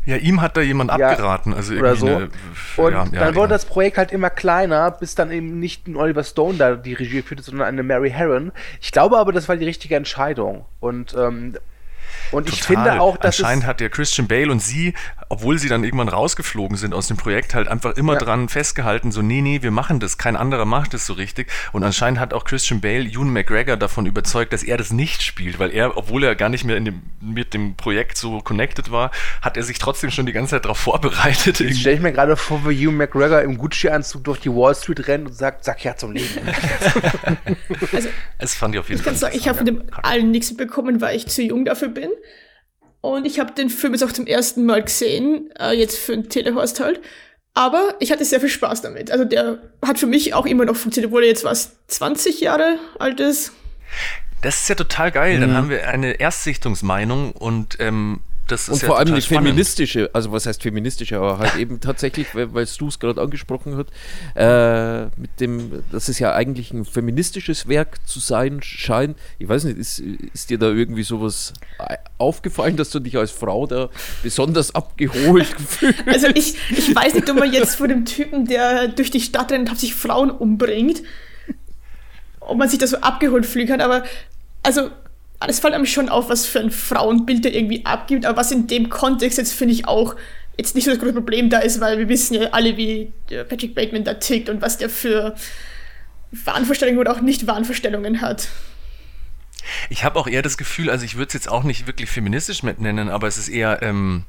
ja, 0.08 0.18
ihm 0.18 0.40
hat 0.42 0.56
da 0.56 0.62
jemand 0.62 0.92
Ja, 0.96 1.10
abgeraten, 1.10 1.52
also 1.52 1.74
oder 1.74 1.94
irgendwie 1.96 2.00
so. 2.08 2.16
eine- 2.16 2.30
Und 2.78 2.94
ja, 2.94 3.06
ja, 3.12 3.26
dann 3.26 3.36
wurde 3.36 3.46
ja. 3.54 3.56
das 3.56 3.66
Projekt 3.66 3.98
halt 3.98 4.12
immer 4.12 4.30
kleiner, 4.30 4.92
bis 4.92 5.16
dann 5.16 5.32
eben 5.32 5.60
nicht 5.60 5.88
ein 5.88 5.96
Oliver 5.96 6.24
Stone 6.24 6.60
da 6.60 6.76
die 6.76 6.94
Regie 6.94 7.24
führte, 7.24 7.42
sondern 7.42 7.68
eine 7.68 7.82
Mary 7.82 8.12
Harron. 8.12 8.52
Ich 8.82 8.92
glaube 8.92 9.18
aber, 9.18 9.32
das 9.32 9.50
war 9.50 9.56
die 9.58 9.66
richtige 9.66 9.96
Entscheidung. 9.96 10.66
Und, 10.80 11.16
ähm, 11.18 11.56
und 12.32 12.48
ich 12.50 12.62
Total. 12.62 12.84
finde 12.86 13.02
auch, 13.02 13.18
dass 13.18 13.40
Anscheinend 13.40 13.66
hat 13.66 13.82
ja 13.82 13.90
Christian 13.90 14.28
Bale 14.28 14.52
und 14.52 14.62
sie, 14.62 14.94
obwohl 15.30 15.58
sie 15.58 15.70
dann 15.70 15.84
irgendwann 15.84 16.10
rausgeflogen 16.10 16.78
sind 16.78 16.94
aus 16.94 17.08
dem 17.08 17.18
Projekt, 17.18 17.56
halt 17.56 17.68
einfach 17.68 17.96
immer 17.98 18.14
Ja. 18.14 18.20
dran 18.20 18.50
festgehalten, 18.50 19.12
so, 19.12 19.22
nee, 19.22 19.42
nee, 19.42 19.62
wir 19.62 19.72
machen 19.72 20.00
das, 20.00 20.18
kein 20.18 20.36
anderer 20.36 20.66
macht 20.66 20.94
das 20.94 21.06
so 21.06 21.14
richtig. 21.14 21.48
Und 21.74 21.84
anscheinend 21.84 22.20
hat 22.20 22.34
auch 22.34 22.44
Christian 22.46 22.82
Bale 22.82 23.04
Ewan 23.06 23.30
McGregor 23.32 23.78
davon 23.78 24.06
überzeugt, 24.06 24.54
dass 24.54 24.64
er 24.64 24.78
das 24.78 24.92
nicht 24.92 25.24
spielt, 25.24 25.60
weil 25.60 25.72
er, 25.72 25.98
obwohl 25.98 26.24
er 26.24 26.36
gar 26.36 26.50
nicht 26.50 26.64
mehr 26.64 26.78
in 26.78 26.86
dem, 26.86 27.02
mit 27.22 27.54
dem 27.54 27.76
Projekt 27.76 28.18
so 28.18 28.40
connected 28.42 28.92
war, 28.92 29.12
hat 29.42 29.58
er 29.58 29.64
sich 29.64 29.80
trotzdem 29.80 30.12
schon 30.12 30.26
die 30.26 30.32
ganze 30.34 30.52
Zeit 30.52 30.66
darauf 30.66 30.78
vorbereitet. 30.86 31.60
Jetzt 31.60 31.80
stelle 31.80 31.96
ich 31.96 32.02
mir 32.02 32.12
gerade 32.12 32.38
vor, 32.38 32.62
wie 32.70 32.86
Hugh 32.88 32.92
McGregor 32.96 33.42
im 33.42 33.58
Gucci-Anzug 33.58 34.24
durch 34.24 34.40
die 34.40 34.50
Wall 34.52 34.76
Street 34.76 35.08
rennt 35.08 35.28
und 35.28 35.34
sagt, 35.34 35.64
sag 35.66 35.84
ja 35.84 35.96
zum 35.96 36.12
Leben. 36.12 36.28
Das 38.40 38.56
fand 38.56 38.76
ich 38.76 38.80
auf 38.80 38.90
jeden 38.90 39.00
Ich 39.00 39.04
Fall. 39.04 39.14
kann 39.14 39.20
sagen, 39.20 39.36
ich 39.38 39.48
habe 39.48 39.58
von 39.58 39.66
dem 39.66 39.84
allen 40.04 40.32
nichts 40.32 40.56
bekommen, 40.56 41.02
weil 41.02 41.16
ich 41.16 41.28
zu 41.28 41.42
jung 41.42 41.66
dafür 41.66 41.90
bin. 41.90 42.10
Und 43.06 43.26
ich 43.26 43.40
habe 43.40 43.54
den 43.54 43.70
Film 43.70 43.94
jetzt 43.94 44.04
auch 44.04 44.12
zum 44.12 44.26
ersten 44.26 44.66
Mal 44.66 44.82
gesehen, 44.84 45.52
äh, 45.60 45.74
jetzt 45.74 45.98
für 45.98 46.14
einen 46.14 46.30
Telehorst 46.30 46.80
halt. 46.80 47.02
Aber 47.54 47.96
ich 48.00 48.12
hatte 48.12 48.26
sehr 48.26 48.40
viel 48.40 48.50
Spaß 48.50 48.82
damit. 48.82 49.12
Also 49.12 49.24
der 49.24 49.60
hat 49.86 50.00
für 50.00 50.08
mich 50.08 50.34
auch 50.34 50.46
immer 50.46 50.66
noch 50.66 50.76
funktioniert, 50.76 51.12
obwohl 51.12 51.24
er 51.24 51.30
jetzt 51.30 51.44
was 51.44 51.78
20 51.88 52.42
Jahre 52.42 52.80
alt 53.00 53.20
ist. 53.20 53.54
Das 54.42 54.62
ist 54.62 54.70
ja 54.70 54.76
total 54.76 55.12
geil. 55.12 55.38
Mhm. 55.38 55.42
Dann 55.42 55.54
haben 55.54 55.70
wir 55.70 55.88
eine 55.88 56.20
Erstsichtungsmeinung 56.20 57.32
und 57.32 57.78
ähm, 57.80 58.22
das 58.48 58.64
ist 58.64 58.70
Und 58.70 58.82
ja 58.82 58.88
vor 58.88 59.00
allem 59.00 59.16
die 59.16 59.22
spannend. 59.22 59.48
feministische, 59.48 60.10
also 60.14 60.32
was 60.32 60.46
heißt 60.46 60.62
feministische, 60.62 61.18
aber 61.18 61.40
halt 61.40 61.56
eben 61.56 61.80
tatsächlich, 61.80 62.28
weil 62.34 62.54
weil 62.54 62.66
du 62.66 62.88
es 62.88 63.00
gerade 63.00 63.22
angesprochen 63.22 63.76
hast, 63.76 63.90
äh, 64.36 65.06
mit 65.20 65.40
dem, 65.40 65.84
dass 65.92 66.10
es 66.10 66.20
ja 66.20 66.34
eigentlich 66.34 66.72
ein 66.72 66.86
feministisches 66.86 67.68
Werk 67.68 67.98
zu 68.08 68.20
sein 68.20 68.62
scheint. 68.62 69.18
Ich 69.40 69.50
weiß 69.50 69.64
nicht, 69.64 69.78
ist, 69.78 70.00
ist 70.00 70.50
dir 70.50 70.58
da 70.60 70.70
irgendwie 70.70 71.04
sowas 71.04 71.54
aufgefallen, 72.18 72.78
dass 72.78 72.90
du 72.92 73.00
dich 73.00 73.18
als 73.18 73.32
Frau 73.32 73.66
da 73.68 73.90
besonders 74.24 74.74
abgeholt 74.76 75.58
gefühlt 75.58 76.08
Also 76.08 76.28
ich, 76.28 76.56
ich 76.72 76.96
weiß 76.96 77.16
nicht, 77.16 77.30
ob 77.30 77.38
man 77.38 77.52
jetzt 77.52 77.76
vor 77.76 77.88
dem 77.88 78.06
Typen, 78.06 78.46
der 78.46 78.88
durch 78.90 79.12
die 79.12 79.22
Stadt 79.22 79.52
rennt 79.52 79.64
und 79.64 79.70
hauptsächlich 79.70 79.96
Frauen 79.98 80.30
umbringt, 80.30 81.02
ob 82.40 82.58
man 82.58 82.70
sich 82.70 82.80
da 82.80 82.88
so 82.88 82.98
abgeholt 82.98 83.46
fühlen 83.46 83.68
kann, 83.68 83.82
aber 83.82 84.04
also 84.64 84.90
es 85.50 85.60
fällt 85.60 85.74
einem 85.74 85.86
schon 85.86 86.10
auf, 86.10 86.30
was 86.30 86.46
für 86.46 86.60
ein 86.60 86.72
Frauenbild 86.72 87.46
der 87.46 87.54
irgendwie 87.54 87.86
abgibt, 87.86 88.26
aber 88.26 88.38
was 88.38 88.52
in 88.52 88.68
dem 88.68 88.90
Kontext 88.90 89.38
jetzt 89.38 89.54
finde 89.54 89.74
ich 89.74 89.88
auch 89.88 90.16
jetzt 90.58 90.76
nicht 90.76 90.86
so 90.86 90.92
das 90.92 91.00
große 91.00 91.14
Problem 91.14 91.50
da 91.50 91.60
ist, 91.60 91.82
weil 91.82 91.98
wir 91.98 92.08
wissen 92.08 92.36
ja 92.36 92.50
alle, 92.52 92.78
wie 92.78 93.12
der 93.30 93.44
Patrick 93.44 93.76
Bateman 93.76 94.04
da 94.04 94.14
tickt 94.14 94.50
und 94.50 94.62
was 94.62 94.78
der 94.78 94.90
für 94.90 95.36
Wahnvorstellungen 96.32 97.00
oder 97.00 97.12
auch 97.12 97.22
Nicht-Wahnvorstellungen 97.22 98.22
hat. 98.22 98.48
Ich 99.90 100.04
habe 100.04 100.20
auch 100.20 100.28
eher 100.28 100.42
das 100.42 100.58
Gefühl, 100.58 100.90
also 100.90 101.06
ich 101.06 101.16
würde 101.16 101.28
es 101.28 101.34
jetzt 101.34 101.50
auch 101.50 101.64
nicht 101.64 101.88
wirklich 101.88 102.10
feministisch 102.10 102.64
mit 102.64 102.80
nennen, 102.80 103.10
aber 103.10 103.28
es 103.28 103.38
ist 103.38 103.50
eher, 103.50 103.82
ähm, 103.82 104.24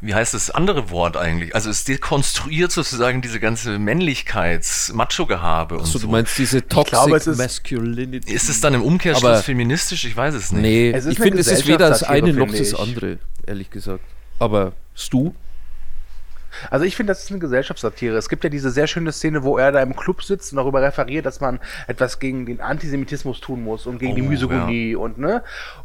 wie 0.00 0.14
heißt 0.14 0.34
das 0.34 0.50
andere 0.50 0.90
Wort 0.90 1.16
eigentlich? 1.16 1.54
Also 1.54 1.70
es 1.70 1.84
dekonstruiert 1.84 2.70
sozusagen 2.70 3.20
diese 3.20 3.40
ganze 3.40 3.78
Männlichkeits-Macho-Gehabe 3.78 5.78
und 5.78 5.86
So, 5.86 5.98
du 5.98 6.08
meinst 6.08 6.38
diese 6.38 6.66
Toxic 6.66 6.92
glaube, 6.92 7.16
es 7.16 7.26
ist- 7.26 7.38
Masculinity? 7.38 8.32
ist 8.32 8.48
es 8.48 8.60
dann 8.60 8.74
im 8.74 8.82
Umkehrschluss 8.82 9.24
Aber- 9.24 9.42
feministisch? 9.42 10.04
Ich 10.04 10.16
weiß 10.16 10.34
es 10.34 10.52
nicht. 10.52 10.62
Nee, 10.62 10.90
Es 10.90 11.04
ist 11.04 11.12
ich 11.14 11.18
finde, 11.18 11.40
es 11.40 11.48
ist 11.48 11.66
weder 11.66 11.88
das 11.88 12.02
eine 12.04 12.32
noch 12.32 12.50
das 12.52 12.74
andere, 12.74 13.18
ehrlich 13.46 13.70
gesagt. 13.70 14.04
Aber 14.38 14.72
Stu? 14.94 15.32
Also 16.70 16.86
ich 16.86 16.96
finde, 16.96 17.12
das 17.12 17.24
ist 17.24 17.30
eine 17.30 17.40
Gesellschaftssatire. 17.40 18.16
Es 18.16 18.28
gibt 18.28 18.42
ja 18.42 18.50
diese 18.50 18.70
sehr 18.70 18.86
schöne 18.86 19.12
Szene, 19.12 19.42
wo 19.42 19.58
er 19.58 19.70
da 19.70 19.82
im 19.82 19.94
Club 19.94 20.22
sitzt 20.22 20.52
und 20.52 20.56
darüber 20.56 20.80
referiert, 20.80 21.26
dass 21.26 21.40
man 21.40 21.60
etwas 21.88 22.18
gegen 22.20 22.46
den 22.46 22.60
Antisemitismus 22.60 23.40
tun 23.40 23.62
muss 23.62 23.86
und 23.86 23.98
gegen 23.98 24.14
die 24.16 24.22
Oh, 24.22 24.28
Misogynie 24.28 24.94
und 24.96 25.18
ne. 25.18 25.42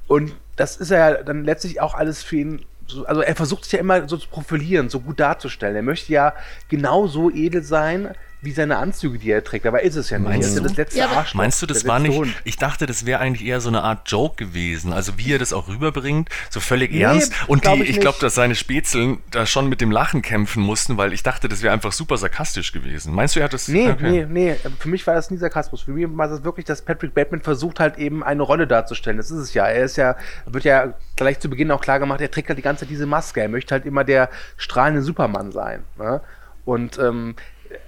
Und 0.08 0.34
das 0.56 0.78
ist 0.78 0.90
ja 0.92 1.22
dann 1.22 1.44
letztlich 1.44 1.82
auch 1.82 1.96
alles 1.96 2.24
für 2.24 2.38
ihn. 2.38 2.66
So, 2.88 3.06
also 3.06 3.22
er 3.22 3.36
versucht 3.36 3.64
sich 3.64 3.74
ja 3.74 3.80
immer 3.80 4.08
so 4.08 4.18
zu 4.18 4.28
profilieren, 4.28 4.90
so 4.90 5.00
gut 5.00 5.20
darzustellen. 5.20 5.76
Er 5.76 5.82
möchte 5.82 6.12
ja 6.12 6.34
genauso 6.70 7.30
edel 7.30 7.64
sein 7.64 8.16
wie 8.44 8.52
seine 8.52 8.78
Anzüge, 8.78 9.18
die 9.18 9.32
er 9.32 9.44
trägt. 9.44 9.66
Aber 9.66 9.82
ist 9.82 9.96
es 9.96 10.10
ja 10.10 10.20
nicht. 10.20 10.28
Meinst 10.28 10.58
du? 10.58 10.62
das 10.62 10.76
letzte 10.76 11.00
Ja. 11.00 11.26
Meinst 11.34 11.62
du, 11.62 11.66
das 11.66 11.86
war 11.86 12.00
nicht, 12.00 12.18
Hund. 12.18 12.34
ich 12.44 12.58
dachte, 12.58 12.86
das 12.86 13.06
wäre 13.06 13.20
eigentlich 13.20 13.48
eher 13.48 13.62
so 13.62 13.70
eine 13.70 13.84
Art 13.84 14.10
Joke 14.10 14.36
gewesen, 14.36 14.94
also 14.94 15.18
wie 15.18 15.34
er 15.34 15.40
das 15.40 15.54
auch 15.54 15.68
rüberbringt, 15.68 16.30
so 16.50 16.60
völlig 16.60 16.92
Nee, 16.92 17.02
ernst. 17.02 17.34
Und 17.48 17.62
glaub 17.62 17.78
die, 17.78 17.84
ich 17.84 17.90
ich 17.92 18.00
glaube, 18.00 18.18
dass 18.20 18.36
seine 18.36 18.56
Spätzeln 18.56 19.20
da 19.32 19.46
schon 19.46 19.70
mit 19.70 19.80
dem 19.82 19.92
Lachen 19.92 20.22
kämpfen 20.22 20.62
mussten, 20.62 20.98
weil 20.98 21.14
ich 21.14 21.24
dachte, 21.24 21.48
das 21.48 21.62
wäre 21.62 21.74
einfach 21.74 21.92
super 21.92 22.18
sarkastisch 22.18 22.72
gewesen. 22.72 23.14
Meinst 23.14 23.36
du, 23.36 23.40
er 23.40 23.46
hat 23.46 23.54
das? 23.54 23.68
Nee, 23.68 23.90
okay. 23.90 24.26
nee, 24.30 24.52
nee. 24.52 24.56
Für 24.80 24.90
mich 24.90 25.06
war 25.08 25.16
das 25.16 25.32
nie 25.32 25.38
Sarkasmus. 25.38 25.84
Für 25.84 25.92
mich 25.92 26.06
war 26.10 26.28
das 26.28 26.44
wirklich, 26.44 26.66
dass 26.66 26.82
Patrick 26.82 27.14
Bateman 27.14 27.42
versucht 27.42 27.80
halt 27.80 27.98
eben 27.98 28.24
eine 28.24 28.42
Rolle 28.44 28.68
darzustellen. 28.68 29.18
Das 29.18 29.32
ist 29.32 29.38
es 29.40 29.54
ja. 29.54 29.66
Er 29.68 29.86
ist 29.86 29.96
ja, 29.96 30.16
wird 30.46 30.66
ja 30.66 30.94
gleich 31.16 31.40
zu 31.40 31.50
Beginn 31.50 31.72
auch 31.72 31.82
klar 31.82 32.00
gemacht, 32.00 32.22
er 32.22 32.32
trägt 32.32 32.50
halt 32.50 32.58
die 32.58 32.64
ganze 32.64 32.82
Zeit 32.82 32.90
diese 32.90 33.06
Maske. 33.06 33.42
Er 33.42 33.50
möchte 33.50 33.74
halt 33.74 33.86
immer 33.86 34.04
der 34.04 34.30
strahlende 34.58 35.02
Superman 35.02 35.52
sein. 35.52 35.84
Ne? 35.98 36.22
Und 36.66 36.98
ähm, 36.98 37.36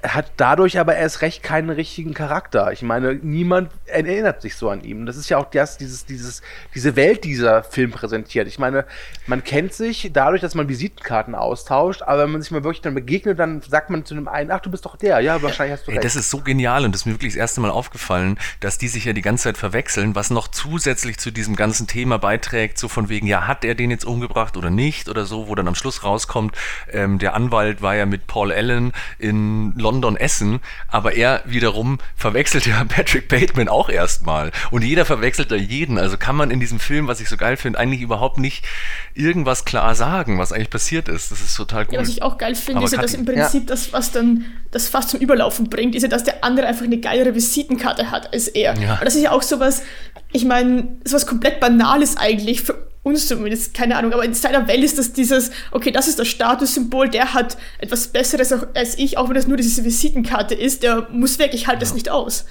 hat 0.08 0.32
dadurch 0.38 0.80
aber 0.80 0.96
erst 0.96 1.22
recht 1.22 1.44
keinen 1.44 1.70
richtigen 1.70 2.14
Charakter. 2.14 2.72
Ich 2.72 2.82
meine, 2.82 3.16
niemand 3.16 3.72
erinnert 3.86 4.42
sich 4.42 4.56
so 4.56 4.70
an 4.70 4.84
ihn. 4.84 5.06
Das 5.06 5.18
ist 5.18 5.30
ja 5.30 5.38
auch 5.38 5.50
das, 5.50 5.78
dieses, 5.78 6.06
dieses, 6.06 6.42
diese 6.74 6.96
Welt, 6.96 7.24
die 7.24 7.30
dieser 7.30 7.64
Film 7.64 7.92
präsentiert. 7.92 8.48
Ich 8.48 8.60
meine, 8.60 8.86
man 9.28 9.44
kennt 9.44 9.74
sich 9.74 10.10
dadurch, 10.14 10.42
dass 10.42 10.56
man 10.56 10.70
Visitenkarten 10.70 11.36
austauscht, 11.36 12.02
aber 12.02 12.24
wenn 12.24 12.32
man 12.32 12.42
sich 12.42 12.52
mal 12.52 12.64
wirklich 12.64 12.82
dann 12.82 12.96
begegnet, 12.96 13.40
dann 13.40 13.62
sagt 13.62 13.90
man 13.90 14.06
zu 14.06 14.16
dem 14.16 14.28
einen, 14.28 14.52
ach, 14.52 14.62
du 14.62 14.72
bist 14.72 14.86
doch 14.86 14.96
der. 14.96 15.20
Ja, 15.20 15.42
wahrscheinlich 15.42 15.78
hast 15.78 15.88
du 15.88 15.92
Ey, 15.92 15.98
recht. 15.98 16.06
das 16.06 16.16
ist 16.16 16.30
so 16.30 16.40
genial 16.40 16.86
und 16.86 16.94
das 16.94 17.02
ist 17.02 17.06
mir 17.06 17.14
wirklich 17.14 17.34
das 17.34 17.40
erste 17.40 17.60
Mal 17.60 17.72
aufgefallen, 17.72 18.38
dass 18.62 18.78
die 18.78 18.88
sich 18.88 19.06
ja 19.06 19.14
die 19.14 19.22
ganze 19.22 19.44
Zeit 19.44 19.58
verwechseln, 19.58 20.16
was 20.16 20.30
noch 20.30 20.48
zusätzlich 20.48 21.18
zu 21.18 21.32
diesem 21.32 21.56
ganzen 21.56 21.88
Thema 21.88 22.18
beiträgt, 22.18 22.78
so 22.78 22.88
von 22.88 23.10
wegen, 23.10 23.28
ja, 23.28 23.48
hat 23.48 23.66
er 23.66 23.76
den 23.76 23.92
jetzt 23.92 24.06
umgebracht 24.06 24.56
oder 24.56 24.70
nicht 24.70 25.10
oder 25.10 25.26
so, 25.26 25.50
wo 25.50 25.56
dann 25.56 25.68
am 25.68 25.76
Schluss 25.76 26.04
rauskommt, 26.04 26.56
ähm, 26.92 27.20
der 27.20 27.34
Anwalt 27.34 27.82
war 27.82 27.96
ja 27.96 28.06
mit 28.06 28.28
Paul 28.28 28.52
Allen 28.52 28.94
in 29.20 29.74
London 29.76 29.95
essen, 30.18 30.60
aber 30.88 31.14
er 31.14 31.42
wiederum 31.46 32.00
verwechselt 32.16 32.66
ja 32.66 32.84
Patrick 32.88 33.28
Bateman 33.28 33.68
auch 33.68 33.90
erstmal 33.90 34.52
und 34.72 34.84
jeder 34.84 35.06
verwechselt 35.06 35.52
da 35.52 35.56
jeden, 35.56 35.98
also 35.98 36.18
kann 36.18 36.36
man 36.36 36.52
in 36.52 36.60
diesem 36.60 36.80
Film, 36.80 37.08
was 37.08 37.20
ich 37.20 37.30
so 37.30 37.38
geil 37.38 37.58
finde, 37.58 37.80
eigentlich 37.80 38.02
überhaupt 38.02 38.38
nicht 38.38 38.66
irgendwas 39.14 39.66
klar 39.66 39.96
sagen, 39.96 40.40
was 40.40 40.52
eigentlich 40.52 40.70
passiert 40.70 41.08
ist. 41.08 41.32
Das 41.32 41.42
ist 41.42 41.56
total 41.56 41.86
cool. 41.88 41.96
Ja, 41.96 42.02
was 42.02 42.10
ich 42.10 42.22
auch 42.22 42.38
geil 42.38 42.56
finde, 42.56 42.84
ist 42.84 42.94
ja, 42.94 43.02
dass 43.02 43.14
im 43.14 43.26
Prinzip 43.26 43.68
das, 43.68 43.94
was 43.94 44.12
dann 44.12 44.46
das 44.72 44.90
fast 44.90 45.10
zum 45.10 45.20
Überlaufen 45.20 45.70
bringt, 45.70 45.96
ist 45.96 46.04
ja, 46.04 46.10
dass 46.10 46.24
der 46.24 46.44
andere 46.44 46.68
einfach 46.68 46.86
eine 46.86 47.00
geilere 47.00 47.36
Visitenkarte 47.36 48.12
hat 48.12 48.34
als 48.34 48.48
er. 48.48 48.78
Ja. 48.78 48.96
Und 48.96 49.06
das 49.06 49.16
ist 49.16 49.24
ja 49.24 49.32
auch 49.32 49.42
sowas, 49.42 49.84
ich 50.32 50.46
meine, 50.46 50.98
sowas 51.06 51.26
komplett 51.26 51.60
Banales 51.60 52.18
eigentlich 52.18 52.62
für 52.62 52.86
uns 53.06 53.28
zumindest, 53.28 53.76
keine 53.76 53.98
Ahnung, 53.98 54.14
aber 54.14 54.26
in 54.26 54.34
seiner 54.34 54.68
Welt 54.68 54.84
ist 54.84 54.98
das 54.98 55.14
dieses, 55.14 55.52
okay, 55.72 55.92
das 55.92 56.08
ist 56.08 56.18
das 56.18 56.28
Statussymbol, 56.28 57.08
der 57.08 57.36
hat 57.36 57.56
etwas 57.78 58.08
Besseres 58.08 58.52
als 58.52 58.98
ich, 58.98 59.20
auch 59.20 59.30
wenn 59.30 59.36
das 59.36 59.46
nur 59.46 59.58
diese 59.58 59.86
Visitenkarte 59.86 60.56
ist, 60.56 60.82
der 60.82 61.08
muss 61.12 61.38
weg, 61.38 61.52
ich 61.54 61.68
halte 61.68 61.82
das 61.82 61.94
nicht 61.94 62.10
aus. 62.10 62.46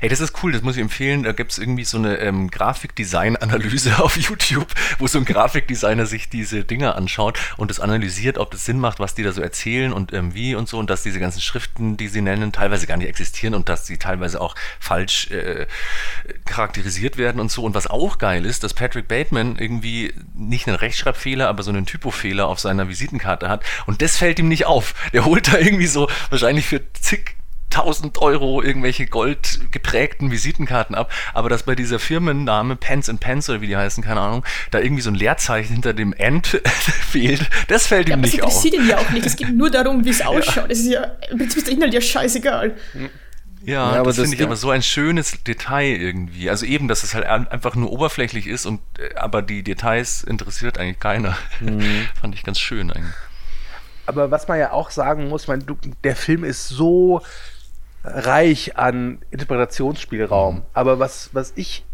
Hey, 0.00 0.08
das 0.08 0.20
ist 0.20 0.42
cool, 0.42 0.52
das 0.52 0.62
muss 0.62 0.76
ich 0.76 0.82
empfehlen. 0.82 1.22
Da 1.22 1.32
gibt 1.32 1.52
es 1.52 1.58
irgendwie 1.58 1.84
so 1.84 1.98
eine 1.98 2.16
ähm, 2.18 2.50
Grafikdesign-Analyse 2.50 3.98
auf 4.02 4.16
YouTube, 4.16 4.68
wo 4.98 5.06
so 5.06 5.18
ein 5.18 5.24
Grafikdesigner 5.24 6.06
sich 6.06 6.28
diese 6.28 6.64
Dinger 6.64 6.96
anschaut 6.96 7.38
und 7.56 7.70
das 7.70 7.80
analysiert, 7.80 8.38
ob 8.38 8.50
das 8.50 8.64
Sinn 8.64 8.78
macht, 8.78 9.00
was 9.00 9.14
die 9.14 9.22
da 9.22 9.32
so 9.32 9.42
erzählen 9.42 9.92
und 9.92 10.12
ähm, 10.12 10.34
wie 10.34 10.54
und 10.54 10.68
so 10.68 10.78
und 10.78 10.90
dass 10.90 11.02
diese 11.02 11.20
ganzen 11.20 11.40
Schriften, 11.40 11.96
die 11.96 12.08
sie 12.08 12.20
nennen, 12.20 12.52
teilweise 12.52 12.86
gar 12.86 12.96
nicht 12.96 13.08
existieren 13.08 13.54
und 13.54 13.68
dass 13.68 13.86
sie 13.86 13.98
teilweise 13.98 14.40
auch 14.40 14.54
falsch 14.78 15.30
äh, 15.30 15.66
charakterisiert 16.60 17.16
werden 17.16 17.40
und 17.40 17.50
so. 17.50 17.64
Und 17.64 17.74
was 17.74 17.86
auch 17.86 18.18
geil 18.18 18.44
ist, 18.44 18.62
dass 18.64 18.74
Patrick 18.74 19.08
Bateman 19.08 19.56
irgendwie 19.58 20.12
nicht 20.34 20.68
einen 20.68 20.76
Rechtschreibfehler, 20.76 21.48
aber 21.48 21.62
so 21.62 21.70
einen 21.70 21.86
Typofehler 21.86 22.46
auf 22.48 22.60
seiner 22.60 22.88
Visitenkarte 22.88 23.48
hat 23.48 23.64
und 23.86 24.02
das 24.02 24.18
fällt 24.18 24.38
ihm 24.38 24.48
nicht 24.48 24.66
auf. 24.66 24.94
Der 25.14 25.24
holt 25.24 25.50
da 25.52 25.58
irgendwie 25.58 25.86
so 25.86 26.08
wahrscheinlich 26.28 26.66
für 26.66 26.80
zig 26.92 27.36
1000 27.72 28.18
Euro 28.18 28.62
irgendwelche 28.62 29.06
goldgeprägten 29.06 30.32
Visitenkarten 30.32 30.96
ab, 30.96 31.10
aber 31.34 31.48
dass 31.48 31.62
bei 31.62 31.76
dieser 31.76 32.00
Firmenname 32.00 32.74
Pence 32.74 33.08
and 33.08 33.20
Pence 33.20 33.48
oder 33.48 33.60
wie 33.60 33.68
die 33.68 33.76
heißen, 33.76 34.02
keine 34.02 34.20
Ahnung, 34.20 34.44
da 34.72 34.80
irgendwie 34.80 35.02
so 35.02 35.10
ein 35.10 35.14
Leerzeichen 35.14 35.74
hinter 35.74 35.94
dem 35.94 36.12
End 36.12 36.48
fehlt, 37.10 37.48
das 37.68 37.86
fällt 37.86 38.08
Ja, 38.08 38.16
ihm 38.16 38.22
nicht 38.22 38.42
auf. 38.42 38.48
interessiert 38.50 38.74
ihn 38.74 38.88
ja 38.88 38.98
auch 38.98 39.10
nicht. 39.10 39.24
Es 39.24 39.36
geht 39.36 39.54
nur 39.56 39.70
darum, 39.70 40.04
wie 40.04 40.10
es 40.10 40.20
ausschaut. 40.26 40.66
Es 40.68 40.80
ist 40.80 40.88
ja, 40.88 41.04
im 41.30 41.38
Prinzip 41.38 41.58
ist 41.58 41.66
der 41.68 41.74
Inhalt 41.74 41.94
ja 41.94 42.00
scheißegal. 42.00 42.74
Ja, 43.62 43.92
Ja, 43.92 44.00
aber 44.00 44.04
das 44.04 44.16
das 44.16 44.24
finde 44.24 44.36
ich 44.36 44.42
aber 44.42 44.56
so 44.56 44.70
ein 44.70 44.82
schönes 44.82 45.42
Detail 45.44 45.96
irgendwie. 45.96 46.48
Also 46.48 46.66
eben, 46.66 46.88
dass 46.88 47.02
es 47.02 47.14
halt 47.14 47.26
einfach 47.26 47.74
nur 47.74 47.92
oberflächlich 47.92 48.46
ist 48.46 48.66
und 48.66 48.80
äh, 48.98 49.14
aber 49.16 49.42
die 49.42 49.62
Details 49.62 50.22
interessiert 50.22 50.78
eigentlich 50.78 51.00
keiner. 51.00 51.36
Mhm. 51.60 52.08
Fand 52.20 52.34
ich 52.34 52.42
ganz 52.42 52.58
schön 52.58 52.90
eigentlich. 52.90 53.14
Aber 54.06 54.30
was 54.30 54.48
man 54.48 54.58
ja 54.58 54.72
auch 54.72 54.90
sagen 54.90 55.28
muss, 55.28 55.46
man, 55.46 55.64
du, 55.64 55.76
der 56.02 56.16
Film 56.16 56.42
ist 56.42 56.68
so 56.68 57.22
reich 58.02 58.76
an 58.76 59.18
Interpretationsspielraum. 59.30 60.62
Aber 60.72 60.98
was, 60.98 61.30
was 61.32 61.52
ich 61.54 61.84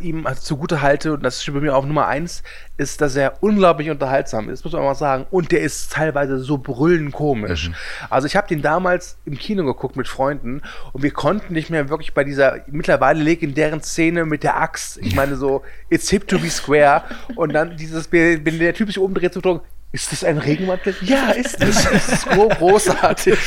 ihm 0.00 0.26
also 0.26 0.40
zugute 0.40 0.82
halte, 0.82 1.14
und 1.14 1.22
das 1.22 1.42
steht 1.42 1.54
bei 1.54 1.60
mir 1.60 1.76
auf 1.76 1.84
Nummer 1.84 2.06
eins, 2.06 2.42
ist, 2.76 3.00
dass 3.00 3.16
er 3.16 3.42
unglaublich 3.42 3.90
unterhaltsam 3.90 4.48
ist, 4.48 4.64
muss 4.64 4.72
man 4.72 4.82
mal 4.82 4.94
sagen. 4.94 5.26
Und 5.30 5.52
der 5.52 5.60
ist 5.60 5.92
teilweise 5.92 6.38
so 6.38 6.58
brüllend 6.58 7.12
komisch. 7.12 7.70
Also 8.10 8.26
ich 8.26 8.36
habe 8.36 8.48
den 8.48 8.62
damals 8.62 9.18
im 9.24 9.36
Kino 9.38 9.64
geguckt 9.64 9.96
mit 9.96 10.08
Freunden 10.08 10.62
und 10.92 11.02
wir 11.02 11.10
konnten 11.10 11.54
nicht 11.54 11.70
mehr 11.70 11.88
wirklich 11.88 12.14
bei 12.14 12.24
dieser 12.24 12.58
mittlerweile 12.68 13.22
legendären 13.22 13.82
Szene 13.82 14.24
mit 14.24 14.42
der 14.42 14.60
Axt, 14.60 14.98
ich 14.98 15.14
meine 15.14 15.36
so, 15.36 15.62
it's 15.88 16.08
hip 16.10 16.28
to 16.28 16.38
be 16.38 16.50
square 16.50 17.02
und 17.36 17.52
dann 17.52 17.76
dieses, 17.76 18.10
wenn 18.12 18.58
der 18.58 18.74
Typ 18.74 18.88
sich 18.88 18.98
umdreht, 18.98 19.32
zu 19.32 19.40
drücken, 19.40 19.64
ist 19.90 20.12
das 20.12 20.22
ein 20.22 20.36
Regenmantel? 20.36 20.94
Ja, 21.00 21.30
ist 21.30 21.62
es. 21.62 21.84
Das 21.84 22.08
ist 22.08 22.30
so 22.30 22.48
großartig. 22.48 23.38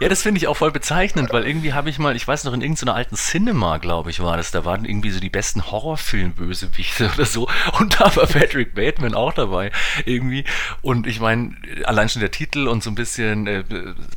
Ja, 0.00 0.08
das 0.08 0.22
finde 0.22 0.38
ich 0.38 0.46
auch 0.46 0.56
voll 0.56 0.70
bezeichnend, 0.70 1.32
weil 1.32 1.44
irgendwie 1.44 1.72
habe 1.72 1.90
ich 1.90 1.98
mal, 1.98 2.14
ich 2.14 2.26
weiß 2.26 2.44
noch, 2.44 2.52
in 2.52 2.60
irgendeiner 2.60 2.94
alten 2.94 3.16
Cinema, 3.16 3.78
glaube 3.78 4.10
ich, 4.10 4.20
war 4.20 4.36
das, 4.36 4.52
da 4.52 4.64
waren 4.64 4.84
irgendwie 4.84 5.10
so 5.10 5.18
die 5.18 5.28
besten 5.28 5.60
Horrorfilm-Bösewichte 5.60 7.10
oder 7.14 7.24
so 7.24 7.48
und 7.80 8.00
da 8.00 8.14
war 8.14 8.26
Patrick 8.26 8.76
Bateman 8.76 9.14
auch 9.14 9.32
dabei 9.32 9.72
irgendwie 10.04 10.44
und 10.82 11.08
ich 11.08 11.18
meine, 11.18 11.56
allein 11.84 12.08
schon 12.08 12.20
der 12.20 12.30
Titel 12.30 12.68
und 12.68 12.84
so 12.84 12.90
ein 12.90 12.94
bisschen 12.94 13.48
äh, 13.48 13.64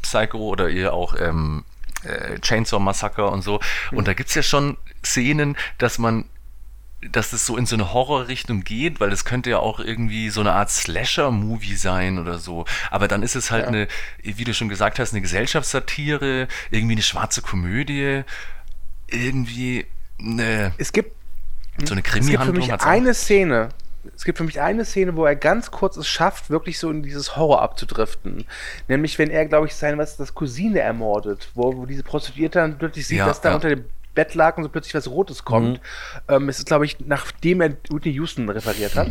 Psycho 0.03 0.37
oder 0.37 0.69
ihr 0.69 0.93
auch 0.93 1.15
ähm, 1.19 1.63
äh, 2.03 2.39
Chainsaw 2.39 2.79
Massacre 2.79 3.27
und 3.27 3.41
so 3.41 3.59
und 3.91 4.07
da 4.07 4.13
gibt 4.13 4.29
es 4.29 4.35
ja 4.35 4.43
schon 4.43 4.77
Szenen, 5.03 5.57
dass 5.79 5.97
man 5.97 6.25
dass 7.09 7.33
es 7.33 7.45
so 7.45 7.57
in 7.57 7.65
so 7.65 7.75
eine 7.75 7.93
Horrorrichtung 7.93 8.63
geht, 8.63 8.99
weil 8.99 9.11
es 9.11 9.25
könnte 9.25 9.49
ja 9.49 9.57
auch 9.57 9.79
irgendwie 9.79 10.29
so 10.29 10.41
eine 10.41 10.53
Art 10.53 10.69
Slasher-Movie 10.69 11.75
sein 11.75 12.19
oder 12.19 12.37
so. 12.37 12.65
Aber 12.91 13.07
dann 13.07 13.23
ist 13.23 13.35
es 13.35 13.49
halt 13.49 13.65
eine, 13.65 13.87
wie 14.21 14.43
du 14.43 14.53
schon 14.53 14.69
gesagt 14.69 14.99
hast, 14.99 15.11
eine 15.11 15.21
Gesellschaftssatire, 15.21 16.47
irgendwie 16.69 16.93
eine 16.93 17.01
schwarze 17.01 17.41
Komödie, 17.41 18.23
irgendwie 19.07 19.87
eine, 20.19 20.73
Es 20.77 20.93
gibt, 20.93 21.15
so 21.83 21.93
eine 21.93 22.03
es 22.03 22.27
gibt 22.27 22.43
für 22.43 22.53
mich 22.53 22.71
eine 22.71 23.13
Szene, 23.15 23.69
es 24.15 24.23
gibt 24.23 24.37
für 24.37 24.43
mich 24.43 24.61
eine 24.61 24.85
Szene, 24.85 25.15
wo 25.15 25.25
er 25.25 25.35
ganz 25.35 25.71
kurz 25.71 25.97
es 25.97 26.07
schafft, 26.07 26.51
wirklich 26.51 26.77
so 26.77 26.91
in 26.91 27.01
dieses 27.01 27.35
Horror 27.35 27.63
abzudriften. 27.63 28.45
Nämlich, 28.87 29.17
wenn 29.17 29.31
er, 29.31 29.47
glaube 29.47 29.67
ich, 29.67 29.75
sein, 29.75 29.97
was 29.97 30.17
das, 30.17 30.35
Cousine 30.35 30.79
ermordet, 30.79 31.49
wo, 31.55 31.75
wo 31.75 31.85
diese 31.87 32.03
Prostituierte 32.03 32.59
dann 32.59 32.77
plötzlich 32.77 33.07
sieht, 33.07 33.17
Ja, 33.17 33.25
dass 33.25 33.41
da 33.41 33.49
ja. 33.49 33.55
unter 33.55 33.69
dem 33.69 33.85
Bett 34.13 34.35
lag 34.35 34.57
und 34.57 34.63
so 34.63 34.69
plötzlich 34.69 34.93
was 34.95 35.07
Rotes 35.09 35.45
kommt. 35.45 35.79
Ähm, 36.27 36.49
es 36.49 36.59
ist, 36.59 36.65
glaube 36.67 36.85
ich, 36.85 36.97
nachdem 37.05 37.61
er 37.61 37.71
Whitney 37.89 38.11
Houston 38.13 38.49
referiert 38.49 38.95
hat. 38.95 39.09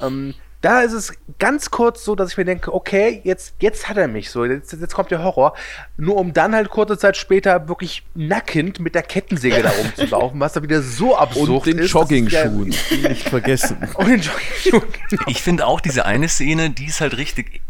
Ähm, 0.00 0.34
da 0.62 0.82
ist 0.82 0.92
es 0.92 1.14
ganz 1.38 1.70
kurz 1.70 2.04
so, 2.04 2.14
dass 2.14 2.32
ich 2.32 2.36
mir 2.36 2.44
denke, 2.44 2.74
okay, 2.74 3.22
jetzt, 3.24 3.54
jetzt 3.60 3.88
hat 3.88 3.96
er 3.96 4.08
mich 4.08 4.28
so, 4.28 4.44
jetzt, 4.44 4.70
jetzt 4.74 4.94
kommt 4.94 5.10
der 5.10 5.22
Horror. 5.24 5.54
Nur 5.96 6.16
um 6.16 6.34
dann 6.34 6.54
halt 6.54 6.68
kurze 6.68 6.98
Zeit 6.98 7.16
später 7.16 7.66
wirklich 7.68 8.02
nackend 8.14 8.78
mit 8.78 8.94
der 8.94 9.02
Kettensäge 9.02 9.62
da 9.62 9.70
rumzulaufen, 9.70 10.38
was 10.38 10.52
da 10.52 10.62
wieder 10.62 10.82
so 10.82 11.16
absurd 11.16 11.48
Und 11.48 11.66
den 11.66 11.78
ist. 11.78 11.86
ist 11.86 11.92
ja- 11.94 12.00
Jogging-Schuhen, 12.02 12.74
die 12.90 13.08
nicht 13.08 13.26
vergessen. 13.30 13.78
Und 13.94 14.08
den 14.08 14.20
Jogging-Schuhen, 14.20 14.82
genau. 15.08 15.22
Ich 15.28 15.40
finde 15.40 15.66
auch 15.66 15.80
diese 15.80 16.04
eine 16.04 16.28
Szene, 16.28 16.68
die 16.68 16.84
ist 16.86 17.00
halt 17.00 17.16
richtig 17.16 17.62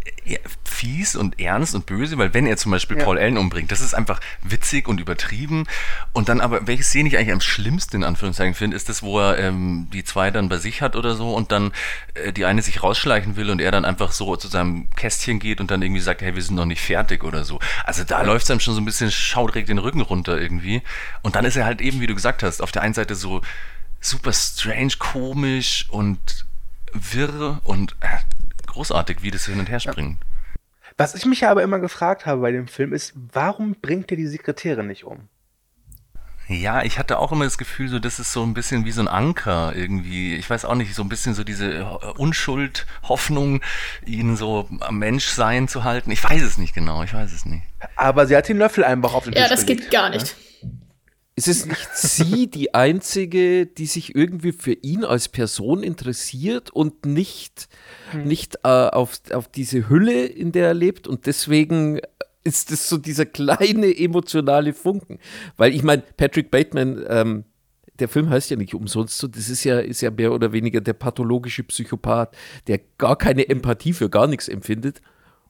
fies 0.65 1.17
und 1.17 1.41
ernst 1.41 1.75
und 1.75 1.87
böse, 1.87 2.17
weil 2.19 2.33
wenn 2.35 2.47
er 2.47 2.57
zum 2.57 2.73
Beispiel 2.73 2.99
Ja. 2.99 3.05
Paul 3.05 3.19
Allen 3.19 3.37
umbringt, 3.39 3.73
das 3.73 3.81
ist 3.81 3.95
einfach 3.95 4.21
witzig 4.43 4.89
und 4.89 5.01
übertrieben. 5.01 5.67
Und 6.13 6.29
dann 6.29 6.41
aber, 6.41 6.67
welche 6.67 6.83
Szene 6.83 7.09
ich 7.09 7.17
eigentlich 7.17 7.33
am 7.33 7.41
schlimmsten 7.41 7.97
in 7.97 8.05
Anführungszeichen 8.05 8.55
finde, 8.55 8.77
ist 8.77 8.89
das, 8.89 9.03
wo 9.03 9.19
er 9.21 9.39
ähm, 9.39 9.89
die 9.93 10.05
zwei 10.05 10.31
dann 10.31 10.49
bei 10.49 10.59
sich 10.59 10.83
hat 10.83 10.97
oder 10.97 11.15
so 11.15 11.35
und 11.35 11.53
dann 11.53 11.73
äh, 12.15 12.33
die 12.33 12.45
eine 12.45 12.63
sich 12.63 12.83
rausschleichen 12.83 13.37
will 13.37 13.51
und 13.51 13.61
er 13.61 13.73
dann 13.73 13.85
einfach 13.85 14.13
so 14.13 14.37
zu 14.37 14.49
seinem 14.49 14.89
Kästchen 14.97 15.39
geht 15.39 15.61
und 15.61 15.71
dann 15.71 15.83
irgendwie 15.83 16.01
sagt, 16.01 16.23
hey, 16.23 16.35
wir 16.35 16.43
sind 16.43 16.57
noch 16.57 16.67
nicht 16.67 16.81
fertig 16.83 17.25
oder 17.25 17.45
so. 17.45 17.59
Also 17.85 18.05
da 18.05 18.23
läuft 18.23 18.45
es 18.45 18.51
einem 18.51 18.61
schon 18.61 18.75
so 18.75 18.81
ein 18.81 18.85
bisschen 18.85 19.11
schaudrig 19.11 19.67
den 19.67 19.79
Rücken 19.79 20.01
runter 20.01 20.41
irgendwie. 20.41 20.83
Und 21.23 21.37
dann 21.37 21.45
ist 21.45 21.57
er 21.57 21.65
halt 21.65 21.81
eben, 21.81 22.01
wie 22.01 22.07
du 22.07 22.15
gesagt 22.15 22.43
hast, 22.43 22.63
auf 22.63 22.73
der 22.73 22.83
einen 22.83 22.95
Seite 22.95 23.15
so 23.15 23.41
super 24.01 24.33
strange, 24.33 24.93
komisch 24.99 25.87
und 25.91 26.47
wirr 26.93 27.61
und 27.65 27.97
äh, 28.01 28.19
großartig, 28.71 29.23
wie 29.23 29.31
das 29.31 29.47
hin 29.47 29.59
und 29.59 29.69
her 29.69 29.81
springt. 29.81 30.19
Was 30.97 31.15
ich 31.15 31.25
mich 31.25 31.41
ja 31.41 31.51
aber 31.51 31.63
immer 31.63 31.79
gefragt 31.79 32.27
habe 32.27 32.41
bei 32.43 32.53
dem 32.53 32.67
Film 32.69 32.93
ist, 32.93 33.13
warum 33.33 33.75
bringt 33.81 34.11
er 34.11 34.17
die 34.17 34.27
Sekretärin 34.27 34.87
nicht 34.87 35.05
um? 35.05 35.29
Ja, 36.49 36.83
ich 36.83 36.99
hatte 36.99 37.21
auch 37.21 37.31
immer 37.31 37.45
das 37.45 37.59
Gefühl, 37.59 37.89
so 37.89 38.01
das 38.01 38.19
ist 38.19 38.33
so 38.33 38.43
ein 38.43 38.55
bisschen 38.55 38.85
wie 38.85 38.91
so 38.91 39.01
ein 39.01 39.07
Anker 39.07 39.73
irgendwie. 39.77 40.35
Ich 40.35 40.51
weiß 40.51 40.65
auch 40.65 40.75
nicht, 40.75 40.93
so 40.97 41.03
ein 41.05 41.09
bisschen 41.09 41.33
so 41.33 41.45
diese 41.45 41.73
äh, 41.79 41.85
Unschuld, 42.17 42.87
Hoffnung, 43.05 43.61
ihn 44.05 44.37
so 44.37 44.69
am 44.81 44.99
Menschsein 44.99 45.69
zu 45.69 45.85
halten. 45.85 46.11
Ich 46.11 46.25
weiß 46.25 46.43
es 46.43 46.59
nicht 46.59 46.75
genau, 46.75 47.05
ich 47.05 47.15
weiß 47.15 47.33
es 47.33 47.47
nicht. 47.47 47.63
Aber 47.95 48.27
sie 48.27 48.37
hat 48.37 48.49
den 48.49 48.59
Löffel 48.59 48.83
einfach 48.83 49.15
auf 49.15 49.25
den 49.25 49.33
Ja, 49.33 49.43
Tisch 49.43 49.51
das 49.51 49.65
gelegt. 49.65 49.83
geht 49.83 49.91
gar 49.93 50.11
nicht. 50.11 50.35
Ist 51.49 51.49
es 51.49 51.67
nicht 51.67 51.89
sie, 51.95 52.47
die 52.49 52.75
einzige, 52.75 53.67
die 53.67 53.87
sich 53.87 54.15
irgendwie 54.15 54.53
für 54.53 54.73
ihn 54.73 55.05
als 55.05 55.29
Person 55.29 55.83
interessiert 55.83 56.71
und 56.71 57.07
nicht, 57.07 57.69
nicht 58.25 58.57
äh, 58.65 58.69
auf, 58.69 59.21
auf 59.33 59.49
diese 59.49 59.89
Hülle, 59.89 60.27
in 60.27 60.53
der 60.53 60.69
er 60.69 60.75
lebt 60.75 61.09
und 61.09 61.27
deswegen 61.27 62.01
ist 62.45 62.71
es 62.71 62.89
so 62.89 62.97
dieser 62.97 63.27
kleine 63.27 63.97
emotionale 63.97 64.73
Funken. 64.73 65.19
Weil 65.57 65.75
ich 65.75 65.83
meine, 65.83 66.03
Patrick 66.17 66.51
Bateman, 66.51 67.05
ähm, 67.09 67.45
der 67.99 68.09
Film 68.09 68.31
heißt 68.31 68.51
ja 68.51 68.57
nicht 68.57 68.75
umsonst 68.75 69.19
so, 69.19 69.27
das 69.27 69.49
ist 69.49 69.65
ja, 69.65 69.79
ist 69.79 70.01
ja 70.01 70.11
mehr 70.11 70.33
oder 70.33 70.53
weniger 70.53 70.81
der 70.81 70.95
pathologische 70.95 71.63
Psychopath, 71.65 72.37
der 72.67 72.81
gar 72.99 73.17
keine 73.17 73.49
Empathie 73.49 73.93
für 73.93 74.09
gar 74.09 74.27
nichts 74.27 74.49
empfindet 74.49 75.01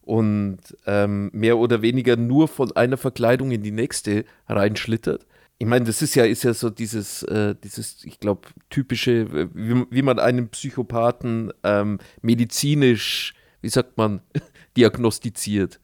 und 0.02 0.58
ähm, 0.86 1.30
mehr 1.32 1.58
oder 1.58 1.82
weniger 1.82 2.16
nur 2.16 2.48
von 2.48 2.72
einer 2.72 2.96
Verkleidung 2.96 3.52
in 3.52 3.62
die 3.62 3.70
nächste 3.70 4.24
reinschlittert. 4.48 5.26
Ich 5.62 5.66
meine, 5.66 5.84
das 5.84 6.00
ist 6.00 6.14
ja, 6.14 6.24
ist 6.24 6.42
ja 6.42 6.54
so 6.54 6.70
dieses, 6.70 7.22
äh, 7.24 7.54
dieses, 7.62 8.02
ich 8.04 8.18
glaube, 8.18 8.48
typische, 8.70 9.10
äh, 9.12 9.48
wie, 9.52 9.84
wie 9.90 10.00
man 10.00 10.18
einen 10.18 10.48
Psychopathen 10.48 11.52
ähm, 11.62 11.98
medizinisch, 12.22 13.34
wie 13.60 13.68
sagt 13.68 13.98
man, 13.98 14.22
diagnostiziert. 14.78 15.78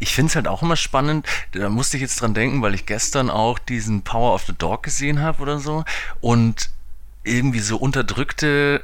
Ich 0.00 0.12
finde 0.12 0.30
es 0.30 0.34
halt 0.34 0.48
auch 0.48 0.60
immer 0.62 0.74
spannend, 0.74 1.24
da 1.52 1.68
musste 1.68 1.96
ich 1.96 2.00
jetzt 2.00 2.20
dran 2.20 2.34
denken, 2.34 2.62
weil 2.62 2.74
ich 2.74 2.84
gestern 2.84 3.30
auch 3.30 3.60
diesen 3.60 4.02
Power 4.02 4.34
of 4.34 4.42
the 4.46 4.54
Dog 4.58 4.82
gesehen 4.82 5.20
habe 5.20 5.40
oder 5.42 5.60
so 5.60 5.84
und 6.20 6.70
irgendwie 7.22 7.60
so 7.60 7.76
unterdrückte 7.76 8.82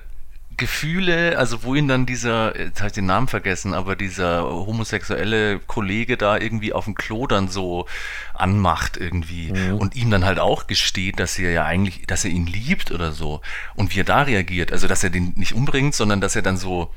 Gefühle, 0.61 1.39
also 1.39 1.63
wo 1.63 1.75
ihn 1.75 1.89
dann 1.89 2.05
dieser, 2.05 2.57
jetzt 2.57 2.81
habe 2.81 2.89
ich 2.89 2.93
den 2.93 3.07
Namen 3.07 3.29
vergessen, 3.29 3.73
aber 3.73 3.97
dieser 3.97 4.45
homosexuelle 4.45 5.59
Kollege 5.59 6.19
da 6.19 6.37
irgendwie 6.37 6.75
auf 6.75 6.85
dem 6.85 6.95
Klo 6.95 7.27
dann 7.27 7.49
so 7.49 7.87
anmacht 8.35 8.99
irgendwie 8.99 9.53
und 9.73 9.97
ihm 9.97 10.11
dann 10.11 10.27
halt 10.27 10.39
auch 10.39 10.67
gesteht, 10.67 11.19
dass 11.19 11.39
er 11.39 11.51
ja 11.51 11.65
eigentlich, 11.65 12.07
dass 12.07 12.27
er 12.27 12.31
ihn 12.31 12.47
liebt 12.47 12.93
oder 12.93 13.11
so 13.13 13.41
und 13.75 13.95
wie 13.95 14.01
er 14.01 14.05
da 14.05 14.21
reagiert, 14.23 14.71
also 14.71 14.87
dass 14.87 15.03
er 15.03 15.09
den 15.09 15.33
nicht 15.35 15.55
umbringt, 15.55 15.95
sondern 15.95 16.21
dass 16.21 16.37
er 16.37 16.43
dann 16.43 16.59
so, 16.59 16.93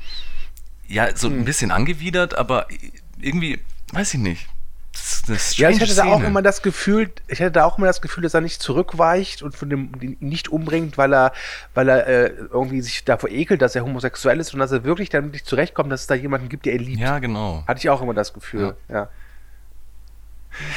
ja, 0.87 1.15
so 1.15 1.29
ein 1.29 1.45
bisschen 1.45 1.71
angewidert, 1.71 2.37
aber 2.37 2.67
irgendwie, 3.17 3.59
weiß 3.93 4.13
ich 4.15 4.19
nicht. 4.19 4.47
Ja, 5.55 5.69
ich 5.69 5.79
hatte 5.79 5.95
da 5.95 6.03
auch 6.05 6.15
Szene. 6.15 6.27
immer 6.27 6.41
das 6.41 6.61
Gefühl, 6.61 7.11
ich 7.27 7.39
hatte 7.39 7.51
da 7.51 7.65
auch 7.65 7.77
immer 7.77 7.87
das 7.87 8.01
Gefühl, 8.01 8.23
dass 8.23 8.33
er 8.33 8.41
nicht 8.41 8.61
zurückweicht 8.61 9.41
und 9.41 9.55
von 9.55 9.69
dem 9.69 9.91
ihn 10.01 10.17
nicht 10.19 10.49
umbringt, 10.49 10.97
weil 10.97 11.13
er, 11.13 11.33
weil 11.73 11.89
er 11.89 12.07
äh, 12.07 12.33
irgendwie 12.51 12.81
sich 12.81 13.03
davor 13.03 13.29
ekelt, 13.29 13.61
dass 13.61 13.75
er 13.75 13.83
homosexuell 13.83 14.39
ist 14.39 14.53
und 14.53 14.59
dass 14.59 14.71
er 14.71 14.83
wirklich 14.83 15.09
damit 15.09 15.33
nicht 15.33 15.45
zurechtkommt, 15.45 15.91
dass 15.91 16.01
es 16.01 16.07
da 16.07 16.15
jemanden 16.15 16.49
gibt, 16.49 16.65
der 16.65 16.73
ihn 16.73 16.81
liebt. 16.81 16.99
Ja, 16.99 17.19
genau. 17.19 17.63
Hatte 17.67 17.79
ich 17.79 17.89
auch 17.89 18.01
immer 18.01 18.13
das 18.13 18.33
Gefühl, 18.33 18.75
ja. 18.89 19.09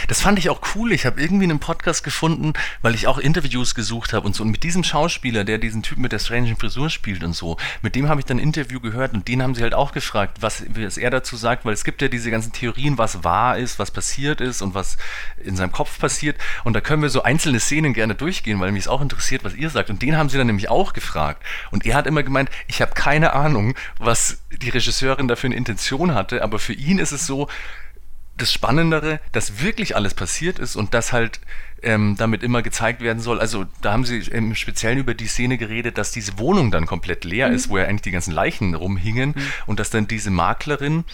Das 0.09 0.23
fand 0.23 0.39
ich 0.39 0.49
auch 0.49 0.61
cool. 0.75 0.93
Ich 0.93 1.05
habe 1.05 1.21
irgendwie 1.21 1.45
einen 1.45 1.61
Podcast 1.61 2.03
gefunden, 2.03 2.55
weil 2.81 2.95
ich 2.95 3.07
auch 3.07 3.19
Interviews 3.19 3.75
gesucht 3.75 4.12
habe 4.12 4.27
und 4.27 4.35
so. 4.35 4.43
Und 4.43 4.51
mit 4.51 4.62
diesem 4.62 4.83
Schauspieler, 4.83 5.45
der 5.45 5.59
diesen 5.59 5.83
Typen 5.83 6.03
mit 6.03 6.12
der 6.12 6.19
strangen 6.19 6.57
Frisur 6.57 6.89
spielt 6.89 7.23
und 7.23 7.35
so, 7.35 7.59
mit 7.83 7.95
dem 7.95 8.09
habe 8.09 8.20
ich 8.20 8.24
dann 8.24 8.39
ein 8.39 8.43
Interview 8.43 8.81
gehört 8.81 9.12
und 9.12 9.29
den 9.29 9.43
haben 9.43 9.55
sie 9.55 9.62
halt 9.62 9.74
auch 9.74 9.93
gefragt, 9.93 10.39
was, 10.41 10.64
was 10.70 10.97
er 10.97 11.11
dazu 11.11 11.37
sagt, 11.37 11.64
weil 11.64 11.74
es 11.74 11.85
gibt 11.85 12.01
ja 12.01 12.09
diese 12.09 12.31
ganzen 12.31 12.53
Theorien, 12.53 12.97
was 12.97 13.24
wahr 13.24 13.59
ist, 13.59 13.79
was 13.79 13.91
passiert 13.91 14.41
ist 14.41 14.62
und 14.62 14.74
was 14.74 14.97
in 15.43 15.57
seinem 15.57 15.72
Kopf 15.72 15.99
passiert. 15.99 16.39
Und 16.64 16.72
da 16.72 16.81
können 16.81 17.03
wir 17.03 17.11
so 17.11 17.22
einzelne 17.22 17.61
Szenen 17.61 17.93
gerne 17.93 18.14
durchgehen, 18.14 18.59
weil 18.61 18.72
mich 18.72 18.87
es 18.87 18.89
auch 18.89 19.03
interessiert, 19.03 19.45
was 19.45 19.55
ihr 19.55 19.70
sagt. 19.70 19.91
Und 19.91 20.03
den 20.03 20.16
haben 20.16 20.29
sie 20.29 20.39
dann 20.39 20.47
nämlich 20.47 20.70
auch 20.70 20.93
gefragt. 20.93 21.43
Und 21.70 21.85
er 21.85 21.95
hat 21.95 22.07
immer 22.07 22.22
gemeint, 22.22 22.51
ich 22.68 22.81
habe 22.81 22.95
keine 22.95 23.33
Ahnung, 23.35 23.74
was 23.99 24.43
die 24.51 24.70
Regisseurin 24.70 25.29
dafür 25.29 25.49
eine 25.49 25.57
Intention 25.57 26.14
hatte, 26.14 26.43
aber 26.43 26.59
für 26.59 26.72
ihn 26.72 26.99
ist 26.99 27.12
es 27.12 27.27
so, 27.27 27.49
das 28.37 28.53
Spannendere, 28.53 29.20
dass 29.32 29.62
wirklich 29.62 29.97
alles 29.97 30.14
passiert 30.14 30.59
ist 30.59 30.76
und 30.76 30.95
das 30.95 31.12
halt 31.12 31.41
ähm, 31.82 32.16
damit 32.18 32.43
immer 32.43 32.62
gezeigt 32.62 33.01
werden 33.01 33.20
soll. 33.20 33.41
Also 33.41 33.66
da 33.80 33.93
haben 33.93 34.05
sie 34.05 34.18
im 34.18 34.55
Speziellen 34.55 34.99
über 34.99 35.14
die 35.14 35.26
Szene 35.26 35.59
geredet, 35.59 35.99
dass 35.99 36.11
diese 36.11 36.39
Wohnung 36.39 36.70
dann 36.70 36.87
komplett 36.87 37.24
leer 37.24 37.49
mhm. 37.49 37.55
ist, 37.55 37.68
wo 37.68 37.78
ja 37.78 37.84
eigentlich 37.84 38.03
die 38.03 38.11
ganzen 38.11 38.32
Leichen 38.32 38.74
rumhingen 38.74 39.30
mhm. 39.37 39.43
und 39.66 39.80
dass 39.80 39.91
dann 39.91 40.09
diese 40.09 40.30
Maklerin 40.30 41.05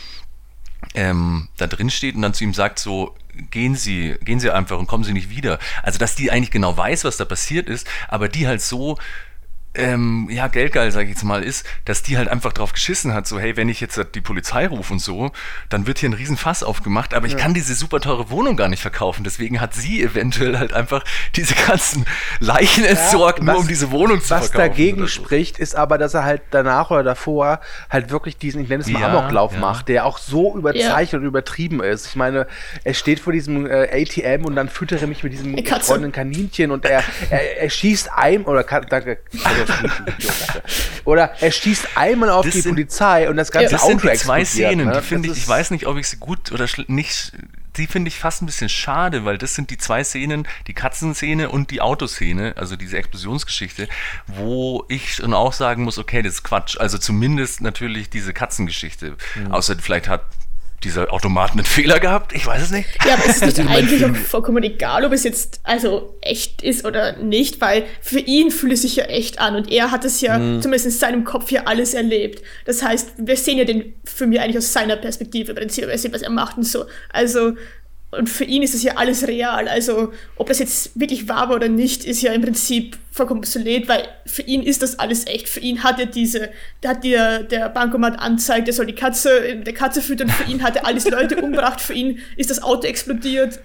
ähm, 0.94 1.48
da 1.56 1.66
drin 1.66 1.90
steht 1.90 2.14
und 2.14 2.22
dann 2.22 2.34
zu 2.34 2.44
ihm 2.44 2.54
sagt 2.54 2.78
so, 2.78 3.14
gehen 3.50 3.76
Sie, 3.76 4.16
gehen 4.22 4.40
Sie 4.40 4.50
einfach 4.50 4.78
und 4.78 4.86
kommen 4.86 5.04
Sie 5.04 5.12
nicht 5.12 5.30
wieder. 5.30 5.58
Also 5.82 5.98
dass 5.98 6.14
die 6.14 6.30
eigentlich 6.30 6.50
genau 6.50 6.76
weiß, 6.76 7.04
was 7.04 7.16
da 7.16 7.24
passiert 7.24 7.68
ist, 7.68 7.86
aber 8.08 8.28
die 8.28 8.46
halt 8.46 8.62
so 8.62 8.98
ähm, 9.74 10.28
ja, 10.30 10.48
geldgeil, 10.48 10.90
sag 10.90 11.04
ich 11.04 11.10
jetzt 11.10 11.24
mal, 11.24 11.42
ist, 11.42 11.66
dass 11.86 12.02
die 12.02 12.18
halt 12.18 12.28
einfach 12.28 12.52
drauf 12.52 12.72
geschissen 12.72 13.14
hat, 13.14 13.26
so, 13.26 13.38
hey, 13.38 13.56
wenn 13.56 13.68
ich 13.68 13.80
jetzt 13.80 13.98
die 14.14 14.20
Polizei 14.20 14.66
rufe 14.66 14.92
und 14.92 14.98
so, 14.98 15.32
dann 15.70 15.86
wird 15.86 15.98
hier 15.98 16.10
ein 16.10 16.14
Riesenfass 16.14 16.62
aufgemacht, 16.62 17.14
aber 17.14 17.26
ich 17.26 17.36
kann 17.36 17.54
diese 17.54 17.74
super 17.74 18.00
teure 18.00 18.30
Wohnung 18.30 18.56
gar 18.56 18.68
nicht 18.68 18.82
verkaufen. 18.82 19.24
Deswegen 19.24 19.60
hat 19.60 19.74
sie 19.74 20.02
eventuell 20.02 20.58
halt 20.58 20.74
einfach 20.74 21.04
diese 21.36 21.54
ganzen 21.54 22.04
Leichen 22.40 22.84
entsorgt, 22.84 23.38
ja, 23.38 23.44
nur 23.44 23.58
um 23.58 23.68
diese 23.68 23.90
Wohnung 23.90 24.20
zu 24.20 24.30
was 24.30 24.48
verkaufen. 24.48 24.70
Was 24.70 24.76
dagegen 24.76 25.00
so. 25.00 25.06
spricht, 25.06 25.58
ist 25.58 25.74
aber, 25.74 25.96
dass 25.96 26.14
er 26.14 26.24
halt 26.24 26.42
danach 26.50 26.90
oder 26.90 27.02
davor 27.02 27.60
halt 27.88 28.10
wirklich 28.10 28.36
diesen, 28.36 28.62
ich 28.62 28.68
nenne 28.68 28.82
es 28.82 28.90
mal 28.90 29.00
ja, 29.00 29.08
Amoklauf 29.08 29.54
ja. 29.54 29.58
macht, 29.58 29.88
der 29.88 30.04
auch 30.04 30.18
so 30.18 30.56
überzeichnet 30.56 31.22
und 31.22 31.26
übertrieben 31.26 31.82
ist. 31.82 32.06
Ich 32.06 32.16
meine, 32.16 32.46
er 32.84 32.94
steht 32.94 33.20
vor 33.20 33.32
diesem 33.32 33.66
äh, 33.66 33.88
ATM 33.90 34.44
und 34.44 34.54
dann 34.54 34.68
füttert 34.68 35.00
er 35.00 35.08
mich 35.08 35.22
mit 35.22 35.32
diesem 35.32 35.56
gefrorenen 35.56 36.12
Kaninchen 36.12 36.70
und 36.70 36.84
er, 36.84 37.02
er, 37.30 37.58
er 37.58 37.70
schießt 37.70 38.10
ein, 38.14 38.44
oder 38.44 38.64
kann, 38.64 38.86
danke, 38.88 39.18
Oder 41.04 41.32
er 41.40 41.50
schießt 41.50 41.96
einmal 41.96 42.30
auf 42.30 42.44
das 42.44 42.54
die 42.54 42.60
sind, 42.60 42.72
Polizei 42.72 43.28
und 43.28 43.36
das 43.36 43.50
ganze 43.50 43.72
das 43.72 43.82
Auto 43.82 43.98
sind 43.98 44.02
die 44.02 44.18
zwei 44.18 44.44
Szenen, 44.44 44.88
ne? 44.88 44.94
die 44.94 45.06
finde 45.06 45.28
ich, 45.30 45.38
ich 45.38 45.48
weiß 45.48 45.70
nicht, 45.70 45.86
ob 45.86 45.96
ich 45.96 46.08
sie 46.08 46.16
gut 46.16 46.52
oder 46.52 46.66
nicht 46.88 47.32
die 47.76 47.86
finde 47.86 48.08
ich 48.08 48.18
fast 48.18 48.42
ein 48.42 48.46
bisschen 48.46 48.68
schade, 48.68 49.24
weil 49.24 49.38
das 49.38 49.54
sind 49.54 49.70
die 49.70 49.78
zwei 49.78 50.04
Szenen, 50.04 50.46
die 50.66 50.74
Katzenszene 50.74 51.48
und 51.48 51.70
die 51.70 51.80
Autoszene, 51.80 52.54
also 52.56 52.76
diese 52.76 52.98
Explosionsgeschichte, 52.98 53.88
wo 54.26 54.84
ich 54.88 55.14
schon 55.14 55.32
auch 55.32 55.52
sagen 55.52 55.84
muss, 55.84 55.98
okay, 55.98 56.22
das 56.22 56.34
ist 56.34 56.42
Quatsch. 56.42 56.76
Also 56.78 56.98
zumindest 56.98 57.60
natürlich 57.60 58.10
diese 58.10 58.34
Katzengeschichte. 58.34 59.16
Mhm. 59.36 59.52
Außer 59.52 59.76
vielleicht 59.78 60.08
hat 60.08 60.22
dieser 60.84 61.12
Automat 61.12 61.52
einen 61.52 61.64
Fehler 61.64 62.00
gehabt? 62.00 62.32
Ich 62.32 62.46
weiß 62.46 62.62
es 62.62 62.70
nicht. 62.70 62.88
Ja, 63.06 63.14
aber 63.14 63.26
es 63.26 63.42
ist 63.42 63.58
nicht 63.58 63.70
eigentlich 63.70 64.04
auch 64.04 64.14
vollkommen 64.14 64.62
egal, 64.62 65.04
ob 65.04 65.12
es 65.12 65.24
jetzt 65.24 65.60
also 65.62 66.16
echt 66.20 66.62
ist 66.62 66.84
oder 66.84 67.16
nicht, 67.18 67.60
weil 67.60 67.84
für 68.00 68.18
ihn 68.18 68.50
fühlt 68.50 68.72
es 68.72 68.82
sich 68.82 68.96
ja 68.96 69.04
echt 69.04 69.38
an 69.38 69.56
und 69.56 69.70
er 69.70 69.90
hat 69.90 70.04
es 70.04 70.20
ja 70.20 70.38
mhm. 70.38 70.60
zumindest 70.60 70.86
in 70.86 70.92
seinem 70.92 71.24
Kopf 71.24 71.48
hier 71.48 71.68
alles 71.68 71.94
erlebt. 71.94 72.42
Das 72.64 72.82
heißt, 72.82 73.12
wir 73.18 73.36
sehen 73.36 73.58
ja 73.58 73.64
den 73.64 73.94
Film 74.04 74.32
ja 74.32 74.42
eigentlich 74.42 74.58
aus 74.58 74.72
seiner 74.72 74.96
Perspektive, 74.96 75.54
beziehungsweise 75.54 76.12
was 76.12 76.22
er 76.22 76.30
macht 76.30 76.56
und 76.56 76.66
so. 76.66 76.84
Also 77.12 77.54
und 78.12 78.28
für 78.28 78.44
ihn 78.44 78.62
ist 78.62 78.74
das 78.74 78.82
ja 78.82 78.96
alles 78.96 79.26
real. 79.26 79.68
Also, 79.68 80.12
ob 80.36 80.46
das 80.48 80.58
jetzt 80.58 80.98
wirklich 81.00 81.28
wahr 81.28 81.48
war 81.48 81.56
oder 81.56 81.68
nicht, 81.68 82.04
ist 82.04 82.20
ja 82.20 82.32
im 82.32 82.42
Prinzip 82.42 82.98
vollkommen 83.10 83.40
obsolet, 83.40 83.88
weil 83.88 84.06
für 84.26 84.42
ihn 84.42 84.62
ist 84.62 84.82
das 84.82 84.98
alles 84.98 85.26
echt. 85.26 85.48
Für 85.48 85.60
ihn 85.60 85.82
hat 85.82 85.98
er 85.98 86.06
diese, 86.06 86.50
hat 86.84 87.04
der, 87.04 87.42
der 87.42 87.70
Bankomat 87.70 88.18
anzeigt, 88.18 88.68
er 88.68 88.74
soll 88.74 88.84
die 88.84 88.94
Katze, 88.94 89.56
der 89.56 89.72
Katze 89.72 90.02
füttern. 90.02 90.28
Für 90.28 90.50
ihn 90.50 90.62
hat 90.62 90.76
er 90.76 90.86
alles 90.86 91.08
Leute 91.08 91.36
umgebracht. 91.36 91.80
Für 91.80 91.94
ihn 91.94 92.20
ist 92.36 92.50
das 92.50 92.62
Auto 92.62 92.86
explodiert. 92.86 93.60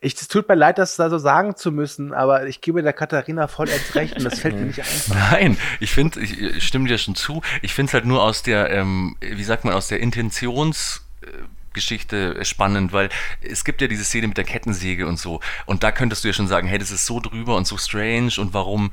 Ich, 0.00 0.14
es 0.14 0.26
tut 0.26 0.48
mir 0.48 0.56
leid, 0.56 0.76
das 0.78 0.96
da 0.96 1.08
so 1.08 1.18
sagen 1.18 1.54
zu 1.54 1.70
müssen, 1.70 2.12
aber 2.12 2.48
ich 2.48 2.60
gebe 2.60 2.82
der 2.82 2.92
Katharina 2.92 3.46
vollends 3.46 3.94
recht 3.94 4.16
und 4.16 4.24
das 4.24 4.40
fällt 4.40 4.56
mir 4.56 4.66
nicht 4.66 4.80
ein. 4.80 4.86
Nein, 5.30 5.56
ich 5.78 5.92
finde, 5.92 6.20
ich, 6.20 6.38
ich 6.38 6.66
stimme 6.66 6.88
dir 6.88 6.98
schon 6.98 7.14
zu. 7.14 7.40
Ich 7.62 7.72
finde 7.72 7.90
es 7.90 7.94
halt 7.94 8.04
nur 8.04 8.22
aus 8.22 8.42
der, 8.42 8.68
ähm, 8.70 9.16
wie 9.20 9.44
sagt 9.44 9.64
man, 9.64 9.74
aus 9.74 9.86
der 9.86 10.02
Intentions- 10.02 11.02
äh, 11.22 11.28
Geschichte 11.72 12.44
spannend, 12.44 12.92
weil 12.92 13.08
es 13.40 13.64
gibt 13.64 13.80
ja 13.80 13.88
diese 13.88 14.04
Szene 14.04 14.28
mit 14.28 14.36
der 14.36 14.44
Kettensäge 14.44 15.06
und 15.06 15.18
so. 15.18 15.40
Und 15.66 15.82
da 15.82 15.92
könntest 15.92 16.24
du 16.24 16.28
ja 16.28 16.34
schon 16.34 16.48
sagen, 16.48 16.68
hey, 16.68 16.78
das 16.78 16.90
ist 16.90 17.06
so 17.06 17.20
drüber 17.20 17.56
und 17.56 17.66
so 17.66 17.76
strange 17.78 18.32
und 18.38 18.54
warum 18.54 18.90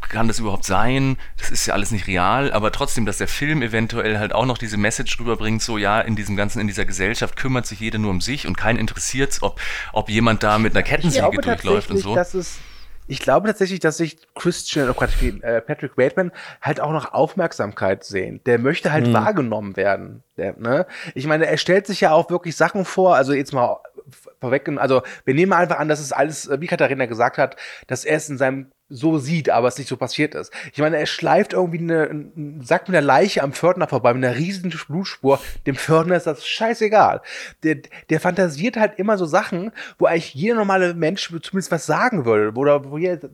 kann 0.00 0.28
das 0.28 0.38
überhaupt 0.38 0.64
sein? 0.64 1.16
Das 1.38 1.50
ist 1.50 1.66
ja 1.66 1.74
alles 1.74 1.90
nicht 1.90 2.06
real, 2.06 2.52
aber 2.52 2.70
trotzdem, 2.70 3.06
dass 3.06 3.18
der 3.18 3.28
Film 3.28 3.62
eventuell 3.62 4.18
halt 4.18 4.32
auch 4.32 4.46
noch 4.46 4.58
diese 4.58 4.76
Message 4.76 5.18
rüberbringt, 5.18 5.62
so 5.62 5.78
ja, 5.78 6.00
in 6.00 6.16
diesem 6.16 6.36
ganzen, 6.36 6.60
in 6.60 6.66
dieser 6.66 6.84
Gesellschaft 6.84 7.36
kümmert 7.36 7.66
sich 7.66 7.80
jeder 7.80 7.98
nur 7.98 8.10
um 8.10 8.20
sich 8.20 8.46
und 8.46 8.56
keinen 8.56 8.78
interessiert 8.78 9.32
es, 9.32 9.42
ob, 9.42 9.60
ob 9.92 10.10
jemand 10.10 10.42
da 10.42 10.58
mit 10.58 10.74
einer 10.74 10.82
Kettensäge 10.82 11.38
durchläuft 11.38 11.90
und 11.90 11.98
so. 11.98 12.14
Dass 12.14 12.34
es 12.34 12.58
ich 13.06 13.20
glaube 13.20 13.48
tatsächlich, 13.48 13.80
dass 13.80 13.98
sich 13.98 14.16
Christian, 14.34 14.88
oh 14.88 14.94
Gott, 14.94 15.10
äh, 15.22 15.60
Patrick 15.60 15.96
Bateman 15.96 16.32
halt 16.62 16.80
auch 16.80 16.92
noch 16.92 17.12
Aufmerksamkeit 17.12 18.04
sehen. 18.04 18.40
Der 18.46 18.58
möchte 18.58 18.92
halt 18.92 19.08
mhm. 19.08 19.12
wahrgenommen 19.12 19.76
werden. 19.76 20.22
Der, 20.36 20.58
ne? 20.58 20.86
Ich 21.14 21.26
meine, 21.26 21.46
er 21.46 21.58
stellt 21.58 21.86
sich 21.86 22.00
ja 22.00 22.12
auch 22.12 22.30
wirklich 22.30 22.56
Sachen 22.56 22.84
vor, 22.84 23.14
also 23.16 23.32
jetzt 23.32 23.52
mal 23.52 23.78
vorweg, 24.40 24.68
also 24.76 25.02
wir 25.24 25.34
nehmen 25.34 25.52
einfach 25.52 25.78
an, 25.78 25.88
dass 25.88 26.00
es 26.00 26.12
alles, 26.12 26.50
wie 26.58 26.66
Katharina 26.66 27.06
gesagt 27.06 27.38
hat, 27.38 27.56
dass 27.86 28.04
er 28.04 28.16
es 28.16 28.28
in 28.28 28.38
seinem 28.38 28.70
so 28.88 29.18
sieht, 29.18 29.50
aber 29.50 29.68
es 29.68 29.78
nicht 29.78 29.88
so 29.88 29.96
passiert 29.96 30.34
ist. 30.34 30.52
Ich 30.72 30.78
meine, 30.78 30.98
er 30.98 31.06
schleift 31.06 31.52
irgendwie 31.54 31.78
eine, 31.78 32.08
einen 32.08 32.62
Sack 32.62 32.88
mit 32.88 32.96
einer 32.96 33.06
Leiche 33.06 33.42
am 33.42 33.52
Pförtner 33.52 33.88
vorbei, 33.88 34.12
mit 34.12 34.24
einer 34.24 34.36
riesigen 34.36 34.70
Blutspur. 34.70 35.40
Dem 35.66 35.76
Pförtner 35.76 36.16
ist 36.16 36.26
das 36.26 36.46
scheißegal. 36.46 37.22
Der, 37.62 37.76
der 38.10 38.20
fantasiert 38.20 38.76
halt 38.76 38.98
immer 38.98 39.16
so 39.16 39.26
Sachen, 39.26 39.72
wo 39.98 40.06
eigentlich 40.06 40.34
jeder 40.34 40.56
normale 40.56 40.94
Mensch 40.94 41.28
zumindest 41.28 41.70
was 41.70 41.86
sagen 41.86 42.24
würde, 42.24 42.56
oder 42.56 42.90
wo 42.90 42.98
jeder, 42.98 43.30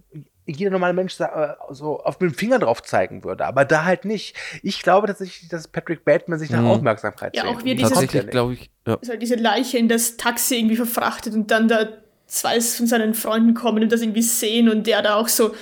jeder 0.47 0.71
normale 0.71 0.95
Mensch 0.95 1.19
äh, 1.21 1.27
so 1.71 2.01
auf 2.01 2.19
den 2.19 2.33
Finger 2.33 2.59
drauf 2.59 2.83
zeigen 2.83 3.25
würde, 3.25 3.45
aber 3.45 3.65
da 3.65 3.85
halt 3.85 4.05
nicht. 4.05 4.37
Ich 4.63 4.83
glaube 4.83 5.07
tatsächlich, 5.07 5.49
dass 5.49 5.69
Patrick 5.69 6.05
Bateman 6.05 6.39
sich 6.39 6.51
nach 6.51 6.61
mhm. 6.61 6.69
Aufmerksamkeit 6.69 7.37
Ja, 7.37 7.45
auch 7.45 7.65
wie 7.65 7.75
dieses, 7.75 7.93
Tatsächlich, 7.93 8.31
glaube 8.31 8.55
ich. 8.55 8.71
Ja. 8.87 8.97
Also 8.97 9.17
diese 9.17 9.37
Leiche 9.37 9.79
in 9.79 9.89
das 9.89 10.17
Taxi 10.17 10.57
irgendwie 10.57 10.77
verfrachtet 10.77 11.35
und 11.35 11.51
dann 11.51 11.69
da 11.69 11.89
zwei 12.31 12.61
von 12.61 12.87
seinen 12.87 13.15
Freunden 13.15 13.55
kommen 13.55 13.83
und 13.83 13.91
das 13.93 14.01
irgendwie 14.01 14.23
sehen 14.23 14.69
und 14.69 14.87
der 14.87 15.03
da 15.03 15.17
auch 15.17 15.29
so 15.29 15.55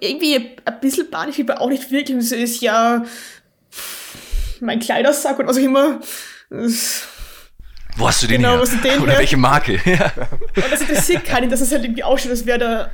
irgendwie 0.00 0.36
ein 0.64 0.80
bisschen 0.80 1.10
panisch, 1.10 1.40
aber 1.40 1.60
auch 1.60 1.68
nicht 1.68 1.90
wirklich. 1.90 2.16
Und 2.16 2.22
so 2.22 2.36
ist 2.36 2.60
ja 2.60 3.04
mein 4.60 4.80
Kleidersack 4.80 5.38
und 5.38 5.46
was 5.46 5.56
auch 5.56 5.62
immer. 5.62 6.00
Wo 6.50 8.08
hast 8.08 8.22
du 8.22 8.26
den 8.26 8.42
genau, 8.42 8.54
her? 8.54 8.60
Was 8.60 8.70
den 8.70 9.00
Oder 9.02 9.12
her? 9.12 9.18
welche 9.20 9.36
Marke? 9.36 9.74
ja. 9.84 10.12
Und 10.54 10.70
das 10.70 10.80
interessiert 10.80 11.24
keinen, 11.24 11.50
dass 11.50 11.60
es 11.60 11.72
halt 11.72 11.84
irgendwie 11.84 12.04
ausschaut, 12.04 12.30
als 12.30 12.44
wäre 12.44 12.58
da 12.58 12.90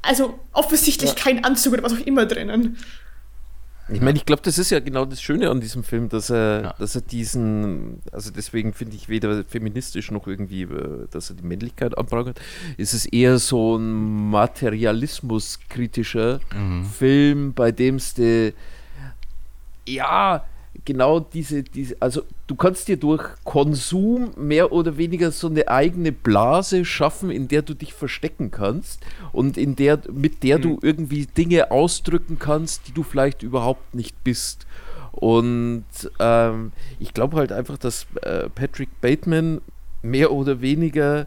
also 0.00 0.38
offensichtlich 0.52 1.10
ja. 1.10 1.16
kein 1.16 1.44
Anzug 1.44 1.74
oder 1.74 1.82
was 1.82 1.92
auch 1.92 2.06
immer 2.06 2.26
drinnen. 2.26 2.78
Ich 3.92 4.00
meine, 4.00 4.16
ich 4.16 4.24
glaube, 4.24 4.42
das 4.42 4.58
ist 4.58 4.70
ja 4.70 4.80
genau 4.80 5.04
das 5.04 5.22
Schöne 5.22 5.48
an 5.50 5.60
diesem 5.60 5.84
Film, 5.84 6.08
dass 6.08 6.30
er, 6.30 6.62
ja. 6.62 6.74
dass 6.78 6.94
er 6.94 7.02
diesen, 7.02 8.00
also 8.10 8.30
deswegen 8.30 8.72
finde 8.72 8.96
ich 8.96 9.08
weder 9.08 9.44
feministisch 9.44 10.10
noch 10.10 10.26
irgendwie, 10.26 10.62
äh, 10.62 11.06
dass 11.10 11.28
er 11.30 11.36
die 11.36 11.44
Männlichkeit 11.44 11.96
anprangert, 11.96 12.40
ist 12.76 12.92
es 12.94 13.06
eher 13.06 13.38
so 13.38 13.76
ein 13.76 14.30
materialismuskritischer 14.30 16.40
mhm. 16.54 16.84
Film, 16.86 17.54
bei 17.54 17.70
dem 17.72 17.96
es 17.96 18.14
ja, 19.86 20.44
genau 20.84 21.20
diese, 21.20 21.62
diese, 21.62 21.96
also 22.00 22.22
du 22.46 22.54
kannst 22.54 22.88
dir 22.88 22.96
durch 22.96 23.24
Konsum 23.44 24.32
mehr 24.36 24.72
oder 24.72 24.96
weniger 24.96 25.30
so 25.30 25.48
eine 25.48 25.68
eigene 25.68 26.12
Blase 26.12 26.84
schaffen, 26.84 27.30
in 27.30 27.48
der 27.48 27.62
du 27.62 27.74
dich 27.74 27.94
verstecken 27.94 28.50
kannst 28.50 29.00
und 29.32 29.56
in 29.56 29.76
der, 29.76 30.00
mit 30.12 30.42
der 30.42 30.58
mhm. 30.58 30.62
du 30.62 30.78
irgendwie 30.82 31.26
Dinge 31.26 31.70
ausdrücken 31.70 32.38
kannst, 32.38 32.88
die 32.88 32.92
du 32.92 33.02
vielleicht 33.02 33.42
überhaupt 33.42 33.94
nicht 33.94 34.22
bist. 34.24 34.66
Und 35.12 35.84
ähm, 36.18 36.72
ich 36.98 37.12
glaube 37.12 37.36
halt 37.36 37.52
einfach, 37.52 37.76
dass 37.76 38.06
äh, 38.22 38.48
Patrick 38.48 38.88
Bateman 39.00 39.60
mehr 40.00 40.32
oder 40.32 40.60
weniger 40.60 41.26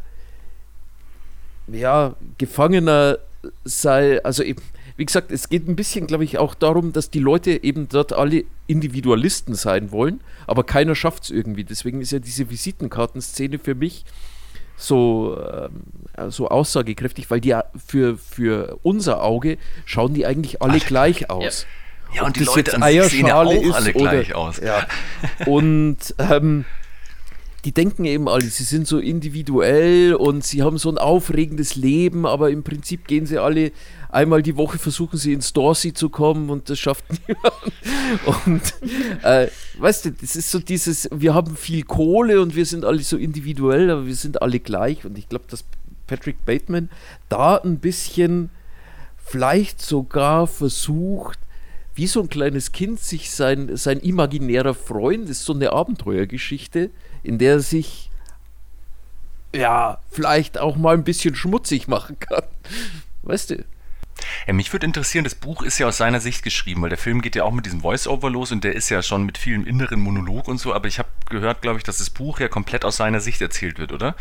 ja, 1.67 2.15
Gefangener 2.37 3.19
sei, 3.63 4.23
also 4.23 4.43
eben 4.43 4.61
wie 4.97 5.05
gesagt, 5.05 5.31
es 5.31 5.49
geht 5.49 5.67
ein 5.67 5.75
bisschen, 5.75 6.07
glaube 6.07 6.23
ich, 6.23 6.37
auch 6.37 6.55
darum, 6.55 6.93
dass 6.93 7.09
die 7.09 7.19
Leute 7.19 7.63
eben 7.63 7.89
dort 7.89 8.13
alle 8.13 8.45
Individualisten 8.67 9.53
sein 9.53 9.91
wollen, 9.91 10.21
aber 10.47 10.63
keiner 10.63 10.95
schafft 10.95 11.25
es 11.25 11.29
irgendwie. 11.31 11.65
Deswegen 11.65 12.01
ist 12.01 12.11
ja 12.11 12.19
diese 12.19 12.49
Visitenkartenszene 12.49 13.59
für 13.59 13.75
mich 13.75 14.05
so, 14.77 15.37
äh, 15.37 15.69
so 16.29 16.47
aussagekräftig, 16.47 17.29
weil 17.29 17.41
die 17.41 17.49
ja 17.49 17.65
für, 17.85 18.17
für 18.17 18.79
unser 18.83 19.21
Auge 19.21 19.57
schauen 19.85 20.13
die 20.13 20.25
eigentlich 20.25 20.61
alle 20.61 20.79
Ach, 20.81 20.87
gleich 20.87 21.29
aus. 21.29 21.65
Ja, 22.11 22.21
ja 22.21 22.25
und 22.27 22.37
die 22.37 22.43
Leute 22.43 22.75
an 22.75 22.83
sich 22.83 23.03
sehen 23.03 23.27
ja 23.27 23.41
auch 23.41 23.73
alle 23.73 23.93
gleich 23.93 24.29
oder, 24.29 24.37
aus. 24.37 24.59
Ja. 24.59 24.85
Und 25.45 26.15
ähm, 26.19 26.65
die 27.65 27.71
denken 27.71 28.05
eben 28.05 28.29
alle, 28.29 28.45
sie 28.45 28.63
sind 28.63 28.87
so 28.87 28.99
individuell 28.99 30.13
und 30.13 30.43
sie 30.45 30.61
haben 30.61 30.77
so 30.77 30.89
ein 30.89 30.99
aufregendes 30.99 31.75
Leben, 31.75 32.27
aber 32.27 32.51
im 32.51 32.63
Prinzip 32.63 33.07
gehen 33.07 33.25
sie 33.25 33.39
alle 33.39 33.71
einmal 34.15 34.43
die 34.43 34.55
Woche 34.55 34.77
versuchen 34.77 35.17
sie 35.17 35.33
ins 35.33 35.51
Dorsey 35.51 35.93
zu 35.93 36.09
kommen 36.09 36.51
und 36.51 36.69
das 36.69 36.77
schafft 36.77 37.05
niemand. 37.27 38.45
Und 38.45 39.23
äh, 39.23 39.47
weißt 39.79 40.05
du, 40.05 40.11
das 40.11 40.35
ist 40.35 40.51
so 40.51 40.59
dieses, 40.59 41.09
wir 41.11 41.33
haben 41.33 41.55
viel 41.57 41.83
Kohle 41.83 42.39
und 42.39 42.55
wir 42.55 42.67
sind 42.67 42.85
alle 42.85 43.01
so 43.01 43.17
individuell, 43.17 43.89
aber 43.89 44.05
wir 44.05 44.15
sind 44.15 44.43
alle 44.43 44.59
gleich. 44.59 45.03
Und 45.03 45.17
ich 45.17 45.27
glaube, 45.27 45.45
dass 45.49 45.65
Patrick 46.05 46.45
Bateman 46.45 46.89
da 47.29 47.57
ein 47.57 47.79
bisschen 47.79 48.51
vielleicht 49.17 49.81
sogar 49.81 50.45
versucht, 50.45 51.39
wie 51.95 52.07
so 52.07 52.21
ein 52.21 52.29
kleines 52.29 52.71
Kind 52.71 52.99
sich 52.99 53.31
sein, 53.31 53.75
sein 53.75 53.99
imaginärer 53.99 54.75
Freund, 54.75 55.23
das 55.23 55.39
ist 55.39 55.45
so 55.45 55.53
eine 55.53 55.71
Abenteuergeschichte, 55.71 56.91
in 57.25 57.37
der 57.37 57.53
er 57.53 57.59
sich 57.59 58.09
ja, 59.55 59.99
vielleicht 60.11 60.57
auch 60.57 60.75
mal 60.75 60.95
ein 60.95 61.03
bisschen 61.03 61.35
schmutzig 61.35 61.87
machen 61.87 62.19
kann. 62.19 62.43
Weißt 63.23 63.51
du? 63.51 63.65
Ja, 64.47 64.53
mich 64.53 64.71
würde 64.71 64.85
interessieren, 64.85 65.25
das 65.25 65.35
Buch 65.35 65.61
ist 65.61 65.77
ja 65.77 65.87
aus 65.87 65.97
seiner 65.97 66.21
Sicht 66.21 66.41
geschrieben, 66.41 66.81
weil 66.81 66.89
der 66.89 66.97
Film 66.97 67.21
geht 67.21 67.35
ja 67.35 67.43
auch 67.43 67.51
mit 67.51 67.65
diesem 67.65 67.81
Voice-Over 67.81 68.29
los 68.29 68.51
und 68.51 68.63
der 68.63 68.73
ist 68.73 68.89
ja 68.89 69.01
schon 69.01 69.25
mit 69.25 69.37
vielen 69.37 69.67
inneren 69.67 69.99
Monolog 69.99 70.47
und 70.47 70.57
so, 70.57 70.73
aber 70.73 70.87
ich 70.87 70.99
habe 70.99 71.09
gehört, 71.29 71.61
glaube 71.61 71.77
ich, 71.77 71.83
dass 71.83 71.97
das 71.97 72.09
Buch 72.09 72.39
ja 72.39 72.47
komplett 72.47 72.85
aus 72.85 72.95
seiner 72.95 73.19
Sicht 73.19 73.41
erzählt 73.41 73.77
wird, 73.77 73.91
oder? 73.91 74.15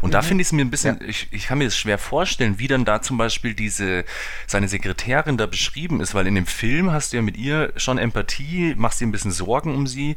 Und 0.00 0.10
mhm. 0.10 0.12
da 0.12 0.22
finde 0.22 0.42
ich 0.42 0.48
es 0.48 0.52
mir 0.52 0.64
ein 0.64 0.70
bisschen, 0.70 0.98
ja. 1.00 1.06
ich, 1.06 1.28
ich 1.30 1.46
kann 1.46 1.58
mir 1.58 1.64
das 1.64 1.76
schwer 1.76 1.98
vorstellen, 1.98 2.58
wie 2.58 2.66
dann 2.66 2.84
da 2.84 3.02
zum 3.02 3.18
Beispiel 3.18 3.54
diese, 3.54 4.04
seine 4.48 4.68
Sekretärin 4.68 5.36
da 5.36 5.46
beschrieben 5.46 6.00
ist, 6.00 6.14
weil 6.14 6.26
in 6.26 6.34
dem 6.34 6.46
Film 6.46 6.90
hast 6.90 7.12
du 7.12 7.18
ja 7.18 7.22
mit 7.22 7.36
ihr 7.36 7.72
schon 7.76 7.98
Empathie, 7.98 8.74
machst 8.76 9.00
dir 9.00 9.06
ein 9.06 9.12
bisschen 9.12 9.32
Sorgen 9.32 9.74
um 9.74 9.86
sie 9.86 10.16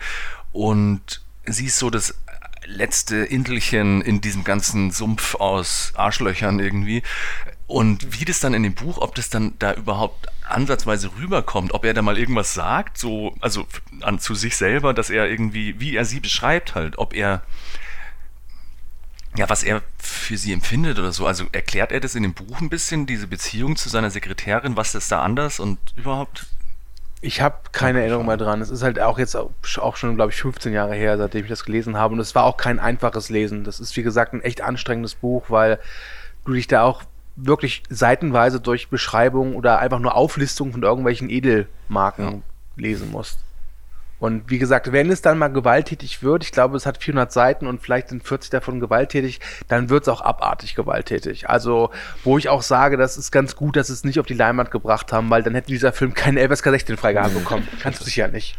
und 0.51 1.21
sie 1.45 1.65
ist 1.65 1.77
so 1.77 1.89
das 1.91 2.15
letzte 2.69 3.17
Intelchen 3.17 4.01
in 4.01 4.21
diesem 4.21 4.43
ganzen 4.43 4.91
Sumpf 4.91 5.35
aus 5.35 5.93
Arschlöchern 5.95 6.59
irgendwie. 6.59 7.03
Und 7.67 8.19
wie 8.19 8.25
das 8.25 8.39
dann 8.39 8.53
in 8.53 8.63
dem 8.63 8.73
Buch, 8.73 8.97
ob 8.97 9.15
das 9.15 9.29
dann 9.29 9.53
da 9.59 9.73
überhaupt 9.73 10.27
ansatzweise 10.47 11.11
rüberkommt, 11.17 11.73
ob 11.73 11.85
er 11.85 11.93
da 11.93 12.01
mal 12.01 12.17
irgendwas 12.17 12.53
sagt, 12.53 12.97
so, 12.97 13.35
also 13.41 13.67
an, 14.01 14.19
zu 14.19 14.33
sich 14.33 14.55
selber, 14.55 14.93
dass 14.93 15.09
er 15.09 15.29
irgendwie, 15.29 15.79
wie 15.79 15.95
er 15.95 16.05
sie 16.05 16.19
beschreibt 16.19 16.73
halt, 16.73 16.97
ob 16.97 17.13
er, 17.13 17.43
ja, 19.35 19.47
was 19.49 19.63
er 19.63 19.83
für 19.99 20.37
sie 20.37 20.53
empfindet 20.53 20.97
oder 20.97 21.11
so. 21.11 21.27
Also 21.27 21.45
erklärt 21.51 21.91
er 21.91 21.99
das 21.99 22.15
in 22.15 22.23
dem 22.23 22.33
Buch 22.33 22.61
ein 22.61 22.69
bisschen, 22.69 23.05
diese 23.05 23.27
Beziehung 23.27 23.75
zu 23.75 23.89
seiner 23.89 24.09
Sekretärin, 24.09 24.75
was 24.75 24.95
ist 24.95 25.11
da 25.11 25.21
anders 25.21 25.59
und 25.59 25.77
überhaupt? 25.95 26.47
Ich 27.21 27.41
habe 27.41 27.57
keine 27.71 27.99
Erinnerung 27.99 28.27
mehr 28.27 28.37
dran. 28.37 28.61
Es 28.61 28.69
ist 28.69 28.81
halt 28.81 28.99
auch 28.99 29.19
jetzt 29.19 29.35
auch 29.35 29.95
schon, 29.95 30.15
glaube 30.15 30.31
ich, 30.31 30.41
15 30.41 30.71
Jahre 30.71 30.95
her, 30.95 31.17
seitdem 31.17 31.43
ich 31.43 31.49
das 31.49 31.65
gelesen 31.65 31.97
habe. 31.97 32.13
Und 32.13 32.19
es 32.19 32.33
war 32.33 32.45
auch 32.45 32.55
kein 32.55 32.79
einfaches 32.79 33.29
Lesen. 33.29 33.63
Das 33.65 33.79
ist, 33.79 33.95
wie 33.97 34.03
gesagt, 34.03 34.33
ein 34.33 34.41
echt 34.41 34.61
anstrengendes 34.61 35.15
Buch, 35.15 35.45
weil 35.49 35.79
du 36.45 36.53
dich 36.53 36.67
da 36.67 36.83
auch 36.83 37.03
wirklich 37.35 37.83
seitenweise 37.89 38.59
durch 38.59 38.89
Beschreibungen 38.89 39.55
oder 39.55 39.79
einfach 39.79 39.99
nur 39.99 40.15
Auflistungen 40.15 40.71
von 40.71 40.83
irgendwelchen 40.83 41.29
Edelmarken 41.29 42.25
ja. 42.25 42.41
lesen 42.75 43.11
musst. 43.11 43.39
Und 44.19 44.49
wie 44.49 44.59
gesagt, 44.59 44.91
wenn 44.91 45.09
es 45.09 45.21
dann 45.21 45.37
mal 45.37 45.47
gewalttätig 45.47 46.21
wird, 46.21 46.43
ich 46.43 46.51
glaube, 46.51 46.75
es 46.75 46.85
hat 46.85 47.01
400 47.01 47.31
Seiten 47.31 47.67
und 47.67 47.81
vielleicht 47.81 48.09
sind 48.09 48.27
40 48.27 48.49
davon 48.49 48.79
gewalttätig, 48.79 49.39
dann 49.67 49.89
wird 49.89 50.03
es 50.03 50.09
auch 50.09 50.21
abartig 50.21 50.75
gewalttätig. 50.75 51.49
Also, 51.49 51.91
wo 52.23 52.37
ich 52.37 52.49
auch 52.49 52.61
sage, 52.61 52.97
das 52.97 53.17
ist 53.17 53.31
ganz 53.31 53.55
gut, 53.55 53.77
dass 53.77 53.89
es 53.89 54.03
nicht 54.03 54.19
auf 54.19 54.25
die 54.25 54.33
Leinwand 54.33 54.71
gebracht 54.71 55.13
haben, 55.13 55.29
weil 55.29 55.43
dann 55.43 55.55
hätte 55.55 55.67
dieser 55.67 55.93
Film 55.93 56.13
keine 56.13 56.45
LSK 56.45 56.65
16 56.65 56.97
Freigabe 56.97 57.29
bekommen. 57.29 57.67
Kannst 57.81 58.01
du 58.01 58.05
sicher 58.05 58.27
nicht. 58.27 58.57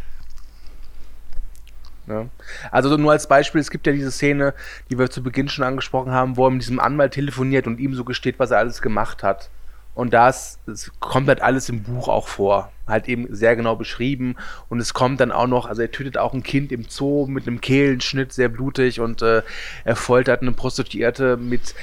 Ne? 2.07 2.29
Also 2.71 2.97
nur 2.97 3.13
als 3.13 3.29
Beispiel, 3.29 3.61
es 3.61 3.71
gibt 3.71 3.87
ja 3.87 3.93
diese 3.93 4.11
Szene, 4.11 4.55
die 4.91 4.99
wir 4.99 5.11
zu 5.11 5.23
Beginn 5.23 5.49
schon 5.49 5.65
angesprochen 5.65 6.13
haben, 6.13 6.37
wo 6.37 6.47
er 6.47 6.51
mit 6.51 6.63
diesem 6.63 6.81
Anwalt 6.81 7.13
telefoniert 7.13 7.67
und 7.67 7.79
ihm 7.79 7.95
so 7.95 8.05
gesteht, 8.05 8.39
was 8.39 8.51
er 8.51 8.59
alles 8.59 8.83
gemacht 8.83 9.23
hat. 9.23 9.51
Und 9.95 10.13
das, 10.13 10.59
das 10.67 10.91
kommt 11.01 11.29
halt 11.29 11.43
alles 11.43 11.69
im 11.69 11.83
Buch 11.83 12.09
auch 12.09 12.29
vor. 12.29 12.73
Halt 12.87 13.09
eben 13.09 13.27
sehr 13.35 13.57
genau 13.57 13.77
beschrieben. 13.77 14.37
Und 14.69 14.81
es 14.81 14.95
kommt 14.95 15.21
dann 15.21 15.33
auch 15.33 15.47
noch, 15.47 15.67
also 15.67 15.83
er 15.83 15.91
tötet 15.91 16.17
auch 16.17 16.33
ein 16.33 16.43
Kind 16.43 16.73
im 16.73 16.85
Zoo 16.89 17.27
mit 17.27 17.47
einem 17.47 17.61
Kehlenschnitt, 17.61 18.33
sehr 18.33 18.49
blutig. 18.49 19.01
Und 19.01 19.23
äh, 19.23 19.43
er 19.85 19.97
foltert 19.97 20.43
eine 20.43 20.53
Prostituierte 20.53 21.37
mit 21.37 21.75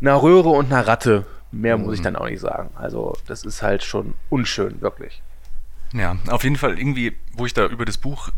einer 0.00 0.22
Röhre 0.22 0.50
und 0.50 0.72
einer 0.72 0.86
Ratte. 0.86 1.26
Mehr 1.52 1.76
mhm. 1.76 1.84
muss 1.84 1.94
ich 1.94 2.00
mhm. 2.00 2.04
dann 2.04 2.16
auch 2.16 2.28
nicht 2.28 2.40
sagen. 2.40 2.70
Also 2.76 3.16
das 3.26 3.44
ist 3.44 3.62
halt 3.62 3.82
schon 3.82 4.14
unschön, 4.30 4.80
wirklich. 4.80 5.22
Ja, 5.92 6.16
auf 6.28 6.44
jeden 6.44 6.56
Fall 6.56 6.78
irgendwie, 6.78 7.16
wo 7.32 7.46
ich 7.46 7.54
da 7.54 7.66
über 7.66 7.84
das 7.84 7.98
Buch 7.98 8.30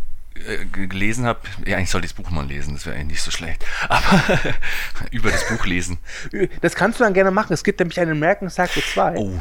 gelesen 0.73 1.27
habe, 1.27 1.41
ja, 1.67 1.77
eigentlich 1.77 1.91
sollte 1.91 2.07
ich 2.07 2.15
das 2.15 2.23
Buch 2.23 2.31
mal 2.31 2.47
lesen, 2.47 2.75
das 2.75 2.87
wäre 2.87 2.97
eigentlich 2.97 3.09
nicht 3.09 3.23
so 3.23 3.31
schlecht. 3.31 3.65
Aber 3.89 4.23
über 5.11 5.31
das 5.31 5.47
Buch 5.49 5.67
lesen. 5.67 5.99
Das 6.61 6.75
kannst 6.75 7.01
du 7.01 7.05
dann 7.05 7.15
gerne 7.15 7.31
machen. 7.31 7.53
Es 7.53 7.65
gibt 7.65 7.81
nämlich 7.81 7.99
einen 8.01 8.13
American 8.13 8.49
Psycho 8.49 8.81
2. 8.81 9.17
Oh. 9.17 9.39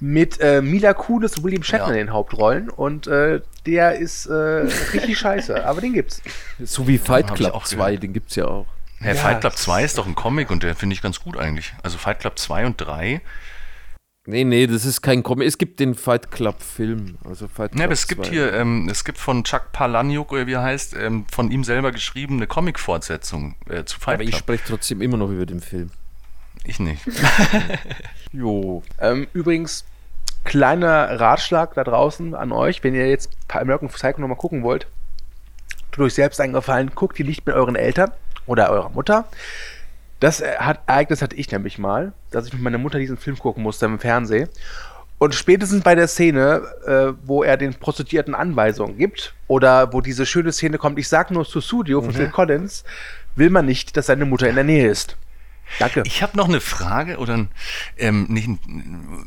Mit 0.00 0.40
äh, 0.40 0.60
Mila 0.62 0.94
Kunis 0.94 1.36
und 1.36 1.44
William 1.44 1.62
Shatner 1.62 1.88
ja. 1.88 1.92
in 1.92 2.06
den 2.06 2.12
Hauptrollen. 2.12 2.70
Und 2.70 3.06
äh, 3.06 3.40
der 3.66 3.96
ist 3.96 4.26
äh, 4.26 4.32
richtig 4.32 5.18
scheiße, 5.18 5.64
aber 5.64 5.80
den 5.80 5.92
gibt's. 5.92 6.22
So 6.58 6.88
wie 6.88 6.98
Fight 6.98 7.32
Club 7.34 7.64
2, 7.64 7.96
den 7.98 8.12
gibt's 8.12 8.34
ja 8.34 8.46
auch. 8.46 8.66
Ja, 9.00 9.14
Fight 9.14 9.40
Club 9.40 9.56
2 9.56 9.84
ist 9.84 9.98
doch 9.98 10.06
ein 10.06 10.14
Comic 10.14 10.50
und 10.50 10.62
der 10.62 10.74
finde 10.74 10.94
ich 10.94 11.02
ganz 11.02 11.20
gut 11.20 11.36
eigentlich. 11.36 11.72
Also 11.82 11.98
Fight 11.98 12.20
Club 12.20 12.38
2 12.38 12.66
und 12.66 12.80
3 12.80 13.20
Nee, 14.24 14.44
nee, 14.44 14.68
das 14.68 14.84
ist 14.84 15.02
kein 15.02 15.24
Comic. 15.24 15.48
Es 15.48 15.58
gibt 15.58 15.80
den 15.80 15.94
Fight 15.96 16.30
Club 16.30 16.62
Film. 16.62 17.18
Also 17.24 17.48
Fight 17.48 17.72
Club 17.72 17.80
ja, 17.80 17.84
aber 17.86 17.92
es 17.92 18.06
2. 18.06 18.14
gibt 18.14 18.26
hier, 18.28 18.52
ähm, 18.52 18.88
es 18.88 19.04
gibt 19.04 19.18
von 19.18 19.42
Chuck 19.42 19.72
Palahniuk, 19.72 20.32
oder 20.32 20.46
wie 20.46 20.52
er 20.52 20.62
heißt, 20.62 20.94
ähm, 20.94 21.26
von 21.30 21.50
ihm 21.50 21.64
selber 21.64 21.90
geschrieben, 21.90 22.36
eine 22.36 22.46
Comic-Fortsetzung 22.46 23.56
äh, 23.68 23.84
zu 23.84 23.98
Fight 23.98 24.14
aber 24.14 24.24
Club. 24.24 24.28
Aber 24.28 24.28
ich 24.28 24.36
spreche 24.36 24.64
trotzdem 24.68 25.02
immer 25.02 25.16
noch 25.16 25.28
über 25.28 25.44
den 25.44 25.60
Film. 25.60 25.90
Ich 26.64 26.78
nicht. 26.78 27.02
jo. 28.32 28.84
Ähm, 29.00 29.26
übrigens, 29.32 29.84
kleiner 30.44 31.18
Ratschlag 31.18 31.74
da 31.74 31.82
draußen 31.82 32.36
an 32.36 32.52
euch, 32.52 32.84
wenn 32.84 32.94
ihr 32.94 33.08
jetzt 33.08 33.30
American 33.48 33.88
Psycho 33.88 34.20
nochmal 34.20 34.36
gucken 34.36 34.62
wollt, 34.62 34.86
tut 35.90 36.04
euch 36.04 36.14
selbst 36.14 36.40
eingefallen, 36.40 36.92
guckt 36.94 37.18
ihr 37.18 37.26
nicht 37.26 37.44
mit 37.44 37.56
euren 37.56 37.74
Eltern 37.74 38.12
oder 38.46 38.70
eurer 38.70 38.90
Mutter, 38.90 39.26
das 40.22 40.40
äh, 40.40 40.56
hat, 40.58 40.80
Ereignis 40.86 41.20
hatte 41.20 41.36
ich 41.36 41.50
nämlich 41.50 41.78
mal, 41.78 42.12
dass 42.30 42.46
ich 42.46 42.52
mit 42.52 42.62
meiner 42.62 42.78
Mutter 42.78 42.98
diesen 42.98 43.16
Film 43.16 43.38
gucken 43.38 43.62
musste 43.62 43.86
im 43.86 43.98
Fernsehen. 43.98 44.48
Und 45.18 45.34
spätestens 45.34 45.82
bei 45.82 45.94
der 45.94 46.08
Szene, 46.08 46.62
äh, 46.86 47.12
wo 47.24 47.42
er 47.42 47.56
den 47.56 47.74
Prostituierten 47.74 48.34
Anweisungen 48.34 48.96
gibt, 48.96 49.34
oder 49.46 49.92
wo 49.92 50.00
diese 50.00 50.26
schöne 50.26 50.52
Szene 50.52 50.78
kommt, 50.78 50.98
ich 50.98 51.08
sag 51.08 51.30
nur 51.30 51.44
zu 51.44 51.60
Studio 51.60 52.00
von 52.00 52.10
mhm. 52.10 52.16
Phil 52.16 52.28
Collins, 52.28 52.84
will 53.36 53.50
man 53.50 53.66
nicht, 53.66 53.96
dass 53.96 54.06
seine 54.06 54.24
Mutter 54.24 54.48
in 54.48 54.54
der 54.54 54.64
Nähe 54.64 54.88
ist. 54.88 55.16
Danke. 55.78 56.02
Ich 56.06 56.22
habe 56.22 56.36
noch 56.36 56.48
eine 56.48 56.60
Frage 56.60 57.16
oder 57.18 57.46
ähm, 57.96 58.26
nicht, 58.28 58.48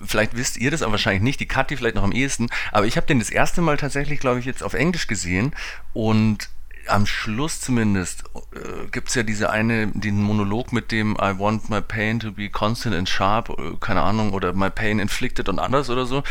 vielleicht 0.06 0.38
wisst 0.38 0.58
ihr 0.58 0.70
das, 0.70 0.82
aber 0.82 0.94
wahrscheinlich 0.94 1.24
nicht. 1.24 1.40
Die 1.40 1.48
Kathi 1.48 1.76
vielleicht 1.76 1.96
noch 1.96 2.04
am 2.04 2.12
ehesten. 2.12 2.50
Aber 2.72 2.86
ich 2.86 2.98
habe 2.98 3.08
den 3.08 3.20
das 3.20 3.30
erste 3.30 3.62
Mal 3.62 3.78
tatsächlich, 3.78 4.20
glaube 4.20 4.40
ich, 4.40 4.46
jetzt 4.46 4.64
auf 4.64 4.74
Englisch 4.74 5.08
gesehen 5.08 5.54
und 5.94 6.50
am 6.88 7.06
Schluss 7.06 7.62
zumindest 7.62 8.24
äh, 8.54 8.88
gibt 8.92 9.10
es 9.10 9.16
ja 9.16 9.24
diese 9.24 9.50
eine, 9.50 9.88
den 9.88 10.22
Monolog 10.22 10.74
mit 10.74 10.92
dem 10.92 11.14
I 11.14 11.38
want 11.38 11.70
my 11.70 11.82
pain 11.82 12.20
to 12.20 12.32
be 12.32 12.50
constant 12.50 12.96
and 12.96 13.10
sharp, 13.10 13.50
äh, 13.50 13.78
keine 13.80 14.02
Ahnung, 14.02 14.34
oder 14.34 14.54
my 14.54 14.70
pain 14.70 15.00
inflicted 15.00 15.50
und 15.50 15.60
anders 15.60 15.90
oder 15.90 16.06
so. 16.06 16.24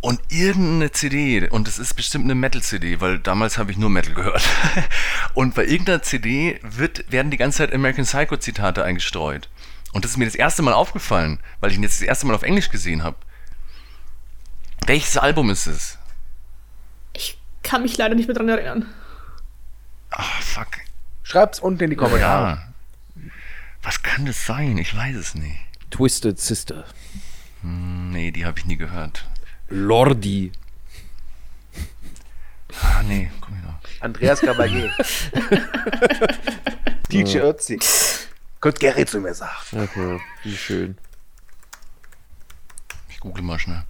Und 0.00 0.20
irgendeine 0.30 0.90
CD, 0.90 1.48
und 1.48 1.68
es 1.68 1.78
ist 1.78 1.94
bestimmt 1.94 2.24
eine 2.24 2.34
Metal-CD, 2.34 3.00
weil 3.00 3.20
damals 3.20 3.56
habe 3.56 3.70
ich 3.70 3.78
nur 3.78 3.88
Metal 3.88 4.14
gehört. 4.14 4.42
und 5.34 5.54
bei 5.54 5.64
irgendeiner 5.64 6.02
CD 6.02 6.58
wird, 6.62 7.10
werden 7.12 7.30
die 7.30 7.36
ganze 7.36 7.58
Zeit 7.58 7.72
American 7.72 8.04
Psycho-Zitate 8.04 8.82
eingestreut. 8.82 9.48
Und 9.92 10.04
das 10.04 10.12
ist 10.12 10.16
mir 10.16 10.24
das 10.24 10.34
erste 10.34 10.62
Mal 10.62 10.72
aufgefallen, 10.72 11.38
weil 11.60 11.70
ich 11.70 11.76
ihn 11.76 11.84
jetzt 11.84 12.00
das 12.00 12.08
erste 12.08 12.26
Mal 12.26 12.34
auf 12.34 12.42
Englisch 12.42 12.70
gesehen 12.70 13.04
habe. 13.04 13.16
Welches 14.86 15.16
Album 15.18 15.50
ist 15.50 15.66
es? 15.66 15.98
Ich 17.12 17.38
kann 17.62 17.82
mich 17.82 17.96
leider 17.96 18.16
nicht 18.16 18.26
mehr 18.26 18.34
dran 18.34 18.48
erinnern. 18.48 18.86
Ach, 20.12 20.42
fuck. 20.42 20.68
Schreibt's 21.22 21.60
unten 21.60 21.84
in 21.84 21.90
die 21.90 21.96
Kommentare. 21.96 22.58
Ja. 23.16 23.22
Was 23.82 24.02
kann 24.02 24.26
das 24.26 24.46
sein? 24.46 24.78
Ich 24.78 24.96
weiß 24.96 25.16
es 25.16 25.34
nicht. 25.34 25.58
Twisted 25.90 26.38
Sister. 26.38 26.84
Hm, 27.62 28.10
nee, 28.10 28.30
die 28.30 28.44
habe 28.44 28.58
ich 28.58 28.66
nie 28.66 28.76
gehört. 28.76 29.26
Lordi. 29.68 30.52
Ah, 32.80 33.02
nee, 33.02 33.30
komm 33.40 33.54
hier 33.54 33.64
noch. 33.64 33.78
Andreas 34.00 34.42
Gabagé. 34.42 34.90
DJ 37.12 37.38
Ötzi. 37.38 37.78
Könnt 38.60 38.78
Gary 38.78 39.04
zu 39.04 39.20
mir 39.20 39.34
sagen. 39.34 39.52
Okay, 39.72 40.20
wie 40.44 40.56
schön. 40.56 40.96
Ich 43.10 43.18
google 43.18 43.42
mal 43.42 43.58
schnell. 43.58 43.82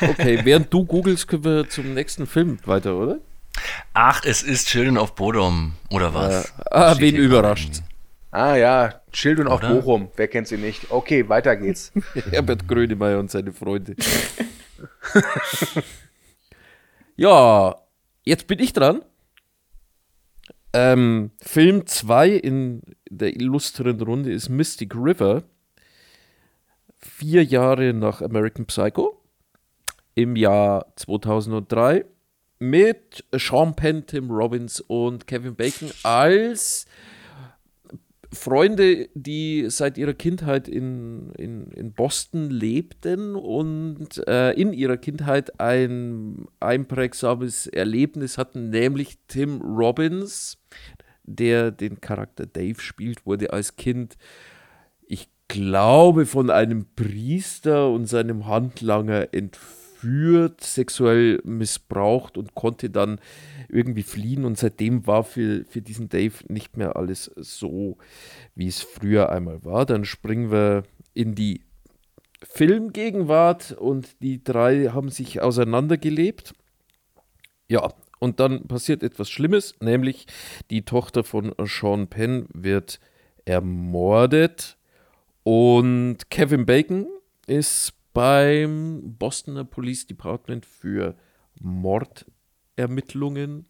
Okay, 0.00 0.40
während 0.44 0.72
du 0.72 0.84
googelst, 0.84 1.26
können 1.26 1.44
wir 1.44 1.68
zum 1.68 1.94
nächsten 1.94 2.26
Film 2.26 2.58
weiter, 2.64 2.94
oder? 2.94 3.18
Ach, 3.92 4.22
es 4.24 4.42
ist 4.42 4.68
Children 4.68 4.98
of 4.98 5.14
Bodom, 5.14 5.74
oder 5.90 6.12
was? 6.14 6.46
Äh, 6.46 6.52
ah, 6.70 6.94
wen 6.98 7.16
überrascht. 7.16 7.82
Ah 8.30 8.56
ja, 8.56 9.00
Children 9.12 9.46
of 9.46 9.60
Bochum, 9.60 10.08
wer 10.16 10.26
kennt 10.26 10.48
sie 10.48 10.56
nicht? 10.56 10.90
Okay, 10.90 11.28
weiter 11.28 11.54
geht's. 11.56 11.92
Herbert 12.30 12.66
Grönemeyer 12.66 13.20
und 13.20 13.30
seine 13.30 13.52
Freunde. 13.52 13.94
ja, 17.16 17.76
jetzt 18.24 18.48
bin 18.48 18.58
ich 18.58 18.72
dran. 18.72 19.04
Ähm, 20.72 21.30
Film 21.40 21.86
2 21.86 22.30
in 22.30 22.82
der 23.08 23.36
illustren 23.36 24.00
Runde 24.00 24.32
ist 24.32 24.48
Mystic 24.48 24.96
River. 24.96 25.44
Vier 26.98 27.44
Jahre 27.44 27.94
nach 27.94 28.20
American 28.20 28.66
Psycho. 28.66 29.22
Im 30.16 30.34
Jahr 30.34 30.92
2003 30.96 32.04
mit 32.58 33.24
Sean 33.36 33.74
Penn, 33.74 34.06
Tim 34.06 34.30
Robbins 34.30 34.80
und 34.80 35.26
Kevin 35.26 35.54
Bacon 35.54 35.90
als 36.02 36.86
Freunde, 38.34 39.08
die 39.14 39.66
seit 39.68 39.96
ihrer 39.96 40.12
Kindheit 40.12 40.68
in, 40.68 41.30
in, 41.38 41.68
in 41.68 41.92
Boston 41.92 42.50
lebten 42.50 43.36
und 43.36 44.26
äh, 44.26 44.52
in 44.52 44.72
ihrer 44.72 44.96
Kindheit 44.96 45.60
ein 45.60 46.46
einprägsames 46.60 47.66
Erlebnis 47.68 48.36
hatten, 48.36 48.70
nämlich 48.70 49.18
Tim 49.28 49.60
Robbins, 49.60 50.58
der 51.22 51.70
den 51.70 52.00
Charakter 52.00 52.46
Dave 52.46 52.80
spielt, 52.80 53.24
wurde 53.24 53.52
als 53.52 53.76
Kind, 53.76 54.16
ich 55.06 55.28
glaube, 55.48 56.26
von 56.26 56.50
einem 56.50 56.86
Priester 56.96 57.90
und 57.90 58.06
seinem 58.06 58.46
Handlanger 58.46 59.28
entführt 59.32 59.83
entführt, 60.04 60.62
sexuell 60.62 61.40
missbraucht 61.44 62.36
und 62.36 62.54
konnte 62.54 62.90
dann 62.90 63.20
irgendwie 63.68 64.02
fliehen. 64.02 64.44
Und 64.44 64.58
seitdem 64.58 65.06
war 65.06 65.24
für, 65.24 65.64
für 65.64 65.82
diesen 65.82 66.08
Dave 66.08 66.34
nicht 66.48 66.76
mehr 66.76 66.96
alles 66.96 67.30
so, 67.36 67.96
wie 68.54 68.68
es 68.68 68.82
früher 68.82 69.30
einmal 69.30 69.64
war. 69.64 69.86
Dann 69.86 70.04
springen 70.04 70.50
wir 70.50 70.84
in 71.14 71.34
die 71.34 71.62
Filmgegenwart 72.42 73.72
und 73.72 74.20
die 74.20 74.42
drei 74.44 74.88
haben 74.88 75.08
sich 75.08 75.40
auseinandergelebt. 75.40 76.52
Ja, 77.68 77.92
und 78.18 78.40
dann 78.40 78.66
passiert 78.68 79.02
etwas 79.02 79.30
Schlimmes, 79.30 79.74
nämlich 79.80 80.26
die 80.70 80.82
Tochter 80.82 81.24
von 81.24 81.54
Sean 81.64 82.08
Penn 82.08 82.46
wird 82.52 83.00
ermordet 83.46 84.76
und 85.42 86.30
Kevin 86.30 86.64
Bacon 86.64 87.06
ist 87.46 87.92
beim 88.14 89.16
Bostoner 89.18 89.64
Police 89.64 90.06
Department 90.06 90.64
für 90.64 91.14
Mordermittlungen. 91.60 93.66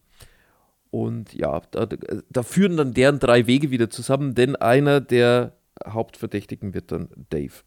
Und 0.91 1.35
ja, 1.35 1.61
da, 1.73 1.89
da, 2.31 2.43
führen 2.45 2.77
dann 2.77 2.95
deren 2.95 3.19
drei 3.19 3.49
Wege 3.49 3.73
wieder 3.73 3.91
zusammen, 3.91 4.37
denn 4.37 4.55
einer 4.55 5.01
der 5.01 5.57
Hauptverdächtigen 5.85 6.73
wird 6.73 6.93
dann 6.93 7.09
Dave. 7.31 7.65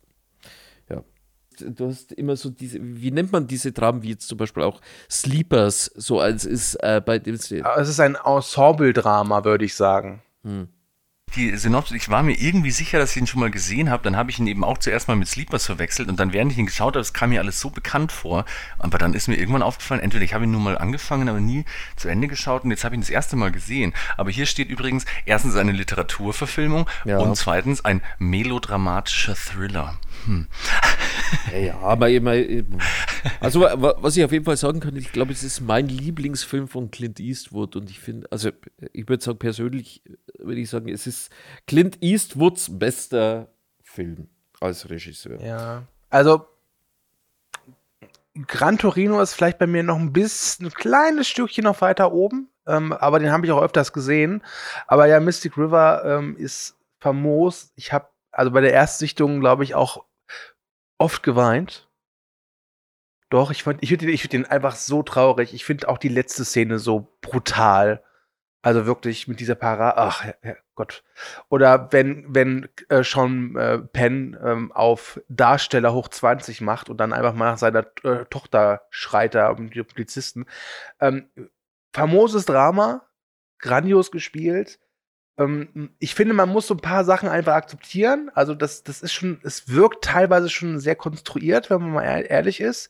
Ja. 0.89 1.03
Du 1.59 1.87
hast 1.87 2.13
immer 2.13 2.37
so 2.37 2.49
diese, 2.49 2.79
wie 2.81 3.11
nennt 3.11 3.33
man 3.33 3.47
diese 3.47 3.73
Dramen, 3.73 4.01
wie 4.01 4.11
jetzt 4.11 4.29
zum 4.29 4.37
Beispiel 4.37 4.63
auch 4.63 4.79
Sleepers, 5.09 5.91
so 5.95 6.21
als 6.21 6.45
ist 6.45 6.75
äh, 6.75 7.01
bei 7.05 7.19
dem. 7.19 7.35
Es 7.35 7.51
ist 7.51 7.99
ein 7.99 8.15
Ensemble-Drama, 8.15 9.43
würde 9.43 9.65
ich 9.65 9.75
sagen. 9.75 10.21
Hm 10.43 10.69
die 11.37 11.55
Synopsis, 11.55 11.95
ich 11.95 12.09
war 12.09 12.23
mir 12.23 12.33
irgendwie 12.33 12.71
sicher, 12.71 12.99
dass 12.99 13.11
ich 13.11 13.17
ihn 13.17 13.27
schon 13.27 13.39
mal 13.39 13.51
gesehen 13.51 13.89
habe. 13.89 14.03
Dann 14.03 14.17
habe 14.17 14.31
ich 14.31 14.39
ihn 14.39 14.47
eben 14.47 14.63
auch 14.63 14.77
zuerst 14.77 15.07
mal 15.07 15.15
mit 15.15 15.27
Sleepers 15.27 15.65
verwechselt 15.65 16.09
und 16.09 16.19
dann, 16.19 16.33
während 16.33 16.51
ich 16.51 16.57
ihn 16.57 16.65
geschaut 16.65 16.95
habe, 16.95 16.99
das 16.99 17.13
kam 17.13 17.29
mir 17.29 17.39
alles 17.39 17.59
so 17.59 17.69
bekannt 17.69 18.11
vor. 18.11 18.45
Aber 18.79 18.97
dann 18.97 19.13
ist 19.13 19.27
mir 19.27 19.35
irgendwann 19.35 19.61
aufgefallen, 19.61 20.01
entweder 20.01 20.25
ich 20.25 20.33
habe 20.33 20.43
ihn 20.43 20.51
nur 20.51 20.61
mal 20.61 20.77
angefangen, 20.77 21.29
aber 21.29 21.39
nie 21.39 21.63
zu 21.95 22.09
Ende 22.09 22.27
geschaut 22.27 22.63
und 22.63 22.71
jetzt 22.71 22.83
habe 22.83 22.95
ich 22.95 22.97
ihn 22.97 23.01
das 23.01 23.09
erste 23.09 23.35
Mal 23.35 23.51
gesehen. 23.51 23.93
Aber 24.17 24.31
hier 24.31 24.45
steht 24.45 24.69
übrigens 24.69 25.05
erstens 25.25 25.55
eine 25.55 25.71
Literaturverfilmung 25.71 26.89
ja. 27.05 27.19
und 27.19 27.35
zweitens 27.35 27.85
ein 27.85 28.01
melodramatischer 28.19 29.35
Thriller. 29.35 29.97
Hm. 30.25 30.47
Ja, 31.61 31.79
aber 31.79 32.09
immer, 32.09 32.33
also 33.39 33.61
was 33.61 34.17
ich 34.17 34.23
auf 34.23 34.31
jeden 34.31 34.45
Fall 34.45 34.57
sagen 34.57 34.79
kann, 34.79 34.95
ich 34.95 35.11
glaube, 35.11 35.31
es 35.31 35.43
ist 35.43 35.61
mein 35.61 35.87
Lieblingsfilm 35.87 36.67
von 36.67 36.91
Clint 36.91 37.19
Eastwood 37.19 37.75
und 37.75 37.89
ich 37.89 37.99
finde, 37.99 38.27
also 38.31 38.49
ich 38.93 39.07
würde 39.07 39.23
sagen, 39.23 39.39
persönlich 39.39 40.03
würde 40.37 40.61
ich 40.61 40.69
sagen, 40.69 40.89
es 40.89 41.07
ist 41.07 41.31
Clint 41.65 42.01
Eastwoods 42.01 42.77
bester 42.77 43.49
Film 43.81 44.29
als 44.59 44.89
Regisseur. 44.89 45.41
Ja, 45.41 45.83
also 46.09 46.45
Gran 48.45 48.77
Torino 48.77 49.19
ist 49.21 49.33
vielleicht 49.33 49.57
bei 49.57 49.67
mir 49.67 49.83
noch 49.83 49.97
ein 49.97 50.13
bisschen, 50.13 50.67
ein 50.67 50.73
kleines 50.73 51.27
Stückchen 51.27 51.63
noch 51.63 51.81
weiter 51.81 52.13
oben, 52.13 52.49
ähm, 52.67 52.93
aber 52.93 53.19
den 53.19 53.31
habe 53.31 53.45
ich 53.45 53.51
auch 53.51 53.61
öfters 53.61 53.93
gesehen. 53.93 54.43
Aber 54.85 55.07
ja, 55.07 55.19
Mystic 55.19 55.57
River 55.57 56.03
ähm, 56.05 56.35
ist 56.37 56.75
famos. 56.99 57.71
Ich 57.75 57.93
habe 57.93 58.07
also 58.31 58.51
bei 58.51 58.61
der 58.61 58.73
Erstsichtung, 58.73 59.39
glaube 59.39 59.63
ich, 59.63 59.73
auch 59.73 60.03
oft 60.97 61.23
geweint. 61.23 61.87
Doch, 63.29 63.51
ich 63.51 63.63
fand, 63.63 63.83
ich 63.83 63.89
finde 63.89 64.09
ich 64.09 64.21
find 64.21 64.33
den 64.33 64.45
einfach 64.45 64.75
so 64.75 65.03
traurig. 65.03 65.53
Ich 65.53 65.65
finde 65.65 65.89
auch 65.89 65.97
die 65.97 66.07
letzte 66.09 66.45
Szene 66.45 66.79
so 66.79 67.17
brutal. 67.21 68.03
Also 68.61 68.85
wirklich 68.85 69.27
mit 69.27 69.39
dieser 69.39 69.55
Para, 69.55 69.93
ach 69.95 70.25
Gott. 70.75 71.03
Oder 71.49 71.91
wenn, 71.91 72.25
wenn 72.29 72.69
äh, 72.89 73.03
Sean 73.03 73.55
äh, 73.55 73.79
Penn 73.79 74.37
ähm, 74.43 74.71
auf 74.71 75.21
Darsteller 75.29 75.93
hoch 75.93 76.07
20 76.09 76.61
macht 76.61 76.89
und 76.89 76.97
dann 76.97 77.13
einfach 77.13 77.33
mal 77.33 77.51
nach 77.51 77.57
seiner 77.57 77.85
äh, 78.03 78.25
Tochter 78.25 78.81
schreit 78.89 79.35
da 79.35 79.49
um 79.49 79.69
die 79.69 79.83
Polizisten. 79.83 80.45
Ähm, 80.99 81.29
famoses 81.93 82.45
Drama, 82.45 83.07
grandios 83.59 84.11
gespielt. 84.11 84.79
Ähm, 85.37 85.91
ich 85.99 86.15
finde, 86.15 86.33
man 86.33 86.49
muss 86.49 86.67
so 86.67 86.73
ein 86.73 86.81
paar 86.81 87.03
Sachen 87.05 87.29
einfach 87.29 87.53
akzeptieren. 87.53 88.31
Also 88.33 88.55
das, 88.55 88.83
das 88.83 89.01
ist 89.01 89.13
schon, 89.13 89.39
es 89.43 89.69
wirkt 89.69 90.03
teilweise 90.03 90.49
schon 90.49 90.79
sehr 90.79 90.95
konstruiert, 90.95 91.69
wenn 91.69 91.81
man 91.81 91.91
mal 91.91 92.21
ehrlich 92.27 92.59
ist. 92.59 92.89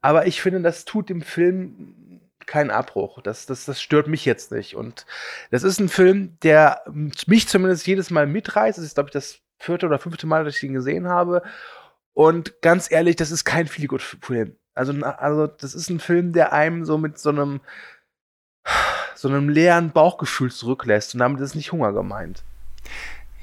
Aber 0.00 0.26
ich 0.26 0.42
finde, 0.42 0.62
das 0.62 0.84
tut 0.84 1.08
dem 1.08 1.22
Film 1.22 2.20
keinen 2.46 2.70
Abbruch. 2.70 3.22
Das, 3.22 3.46
das, 3.46 3.64
das 3.64 3.80
stört 3.80 4.08
mich 4.08 4.24
jetzt 4.24 4.52
nicht. 4.52 4.74
Und 4.74 5.06
das 5.50 5.62
ist 5.62 5.78
ein 5.80 5.88
Film, 5.88 6.38
der 6.42 6.82
mich 7.26 7.48
zumindest 7.48 7.86
jedes 7.86 8.10
Mal 8.10 8.26
mitreißt. 8.26 8.78
Das 8.78 8.84
ist, 8.84 8.94
glaube 8.94 9.08
ich, 9.08 9.12
das 9.12 9.38
vierte 9.58 9.86
oder 9.86 9.98
fünfte 9.98 10.26
Mal, 10.26 10.44
dass 10.44 10.56
ich 10.56 10.62
ihn 10.64 10.74
gesehen 10.74 11.08
habe. 11.08 11.42
Und 12.14 12.60
ganz 12.62 12.90
ehrlich, 12.90 13.16
das 13.16 13.30
ist 13.30 13.44
kein 13.44 13.66
Feelgood-Film. 13.66 14.56
Also, 14.74 14.92
also, 15.04 15.46
das 15.46 15.74
ist 15.74 15.90
ein 15.90 16.00
Film, 16.00 16.32
der 16.32 16.52
einem 16.52 16.84
so 16.84 16.98
mit 16.98 17.18
so 17.18 17.30
einem 17.30 17.60
so 19.22 19.28
einem 19.28 19.48
leeren 19.48 19.92
Bauchgefühl 19.92 20.50
zurücklässt. 20.50 21.14
Und 21.14 21.20
damit 21.20 21.40
ist 21.40 21.54
nicht 21.54 21.72
Hunger 21.72 21.92
gemeint. 21.92 22.42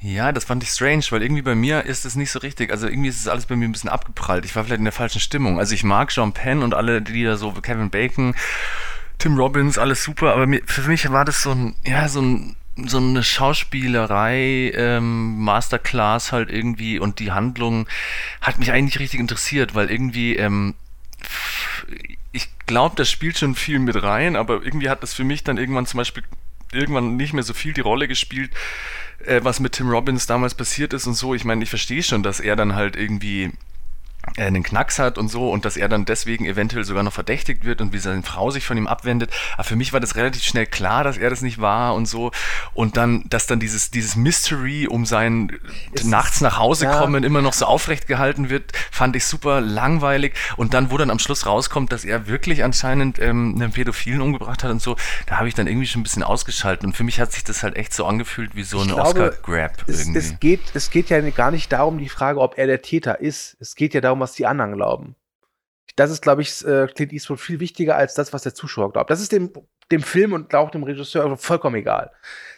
Ja, 0.02 0.30
das 0.30 0.44
fand 0.44 0.62
ich 0.62 0.70
strange, 0.70 1.04
weil 1.10 1.22
irgendwie 1.22 1.42
bei 1.42 1.54
mir 1.54 1.84
ist 1.84 2.04
es 2.04 2.16
nicht 2.16 2.30
so 2.30 2.38
richtig. 2.38 2.70
Also 2.70 2.86
irgendwie 2.86 3.08
ist 3.08 3.20
es 3.20 3.28
alles 3.28 3.46
bei 3.46 3.56
mir 3.56 3.66
ein 3.66 3.72
bisschen 3.72 3.90
abgeprallt. 3.90 4.44
Ich 4.44 4.54
war 4.54 4.64
vielleicht 4.64 4.78
in 4.78 4.84
der 4.84 4.92
falschen 4.92 5.20
Stimmung. 5.20 5.58
Also 5.58 5.74
ich 5.74 5.82
mag 5.82 6.12
John 6.14 6.32
Penn 6.32 6.62
und 6.62 6.74
alle, 6.74 7.02
die 7.02 7.24
da 7.24 7.36
so, 7.36 7.52
Kevin 7.52 7.90
Bacon, 7.90 8.34
Tim 9.18 9.36
Robbins, 9.36 9.78
alles 9.78 10.04
super, 10.04 10.34
aber 10.34 10.46
für 10.64 10.82
mich 10.82 11.10
war 11.10 11.24
das 11.24 11.42
so 11.42 11.52
ein, 11.52 11.74
ja, 11.84 12.08
so 12.08 12.22
ein, 12.22 12.56
so 12.86 12.98
eine 12.98 13.22
Schauspielerei, 13.22 14.72
ähm, 14.74 15.38
Masterclass 15.40 16.32
halt 16.32 16.50
irgendwie 16.50 16.98
und 16.98 17.18
die 17.18 17.32
Handlung 17.32 17.86
hat 18.40 18.58
mich 18.58 18.72
eigentlich 18.72 18.98
richtig 18.98 19.20
interessiert, 19.20 19.74
weil 19.74 19.90
irgendwie, 19.90 20.36
ähm, 20.36 20.74
ich 22.32 22.48
glaube, 22.66 22.96
das 22.96 23.10
spielt 23.10 23.38
schon 23.38 23.54
viel 23.54 23.78
mit 23.78 24.02
rein, 24.02 24.36
aber 24.36 24.62
irgendwie 24.62 24.88
hat 24.88 25.02
das 25.02 25.14
für 25.14 25.24
mich 25.24 25.44
dann 25.44 25.58
irgendwann 25.58 25.86
zum 25.86 25.98
Beispiel 25.98 26.22
irgendwann 26.72 27.16
nicht 27.16 27.32
mehr 27.32 27.42
so 27.42 27.54
viel 27.54 27.72
die 27.72 27.80
Rolle 27.80 28.06
gespielt, 28.06 28.52
äh, 29.24 29.40
was 29.42 29.60
mit 29.60 29.72
Tim 29.72 29.90
Robbins 29.90 30.26
damals 30.26 30.54
passiert 30.54 30.92
ist 30.92 31.06
und 31.06 31.14
so. 31.14 31.34
Ich 31.34 31.44
meine, 31.44 31.62
ich 31.62 31.70
verstehe 31.70 32.02
schon, 32.02 32.22
dass 32.22 32.40
er 32.40 32.56
dann 32.56 32.74
halt 32.74 32.96
irgendwie 32.96 33.50
einen 34.36 34.62
Knacks 34.62 34.98
hat 34.98 35.18
und 35.18 35.28
so 35.28 35.50
und 35.50 35.64
dass 35.64 35.76
er 35.76 35.88
dann 35.88 36.04
deswegen 36.04 36.44
eventuell 36.44 36.84
sogar 36.84 37.02
noch 37.02 37.12
verdächtigt 37.12 37.64
wird 37.64 37.80
und 37.80 37.92
wie 37.92 37.98
seine 37.98 38.22
Frau 38.22 38.50
sich 38.50 38.64
von 38.64 38.76
ihm 38.76 38.86
abwendet. 38.86 39.30
Aber 39.54 39.64
für 39.64 39.76
mich 39.76 39.92
war 39.92 40.00
das 40.00 40.16
relativ 40.16 40.42
schnell 40.42 40.66
klar, 40.66 41.04
dass 41.04 41.16
er 41.16 41.30
das 41.30 41.42
nicht 41.42 41.60
war 41.60 41.94
und 41.94 42.06
so. 42.06 42.30
Und 42.74 42.96
dann, 42.96 43.24
dass 43.28 43.46
dann 43.46 43.60
dieses, 43.60 43.90
dieses 43.90 44.16
Mystery 44.16 44.86
um 44.86 45.06
sein 45.06 45.58
es 45.92 46.04
nachts 46.04 46.40
nach 46.40 46.58
Hause 46.58 46.84
ja. 46.84 46.98
kommen 46.98 47.24
immer 47.24 47.42
noch 47.42 47.52
so 47.52 47.64
aufrecht 47.64 48.06
gehalten 48.06 48.50
wird, 48.50 48.72
fand 48.90 49.16
ich 49.16 49.24
super 49.24 49.60
langweilig. 49.60 50.34
Und 50.56 50.74
dann, 50.74 50.90
wo 50.90 50.98
dann 50.98 51.10
am 51.10 51.18
Schluss 51.18 51.46
rauskommt, 51.46 51.92
dass 51.92 52.04
er 52.04 52.26
wirklich 52.26 52.62
anscheinend 52.62 53.18
ähm, 53.18 53.54
einen 53.56 53.72
Pädophilen 53.72 54.20
umgebracht 54.20 54.62
hat 54.64 54.70
und 54.70 54.82
so, 54.82 54.96
da 55.26 55.38
habe 55.38 55.48
ich 55.48 55.54
dann 55.54 55.66
irgendwie 55.66 55.86
schon 55.86 56.00
ein 56.00 56.04
bisschen 56.04 56.22
ausgeschaltet. 56.22 56.84
Und 56.84 56.96
für 56.96 57.04
mich 57.04 57.20
hat 57.20 57.32
sich 57.32 57.44
das 57.44 57.62
halt 57.62 57.76
echt 57.76 57.94
so 57.94 58.04
angefühlt 58.04 58.54
wie 58.54 58.64
so 58.64 58.80
eine 58.80 58.96
Oscar-Grab 58.96 59.84
irgendwie. 59.86 60.18
Es 60.18 60.38
geht, 60.40 60.60
es 60.74 60.90
geht 60.90 61.10
ja 61.10 61.20
gar 61.30 61.50
nicht 61.50 61.72
darum, 61.72 61.98
die 61.98 62.08
Frage, 62.08 62.40
ob 62.40 62.58
er 62.58 62.66
der 62.66 62.82
Täter 62.82 63.20
ist. 63.20 63.56
Es 63.60 63.74
geht 63.74 63.94
ja 63.94 64.00
darum, 64.00 64.09
was 64.18 64.32
die 64.32 64.46
anderen 64.46 64.72
glauben. 64.72 65.14
Das 65.96 66.10
ist, 66.10 66.22
glaube 66.22 66.42
ich, 66.42 66.64
äh, 66.64 66.86
Clint 66.86 67.12
Eastwood 67.12 67.40
viel 67.40 67.60
wichtiger 67.60 67.96
als 67.96 68.14
das, 68.14 68.32
was 68.32 68.42
der 68.42 68.54
Zuschauer 68.54 68.92
glaubt. 68.92 69.10
Das 69.10 69.20
ist 69.20 69.32
dem, 69.32 69.52
dem 69.92 70.02
Film 70.02 70.32
und 70.32 70.54
auch 70.54 70.70
dem 70.70 70.82
Regisseur 70.82 71.36
vollkommen 71.36 71.76
egal. 71.76 72.10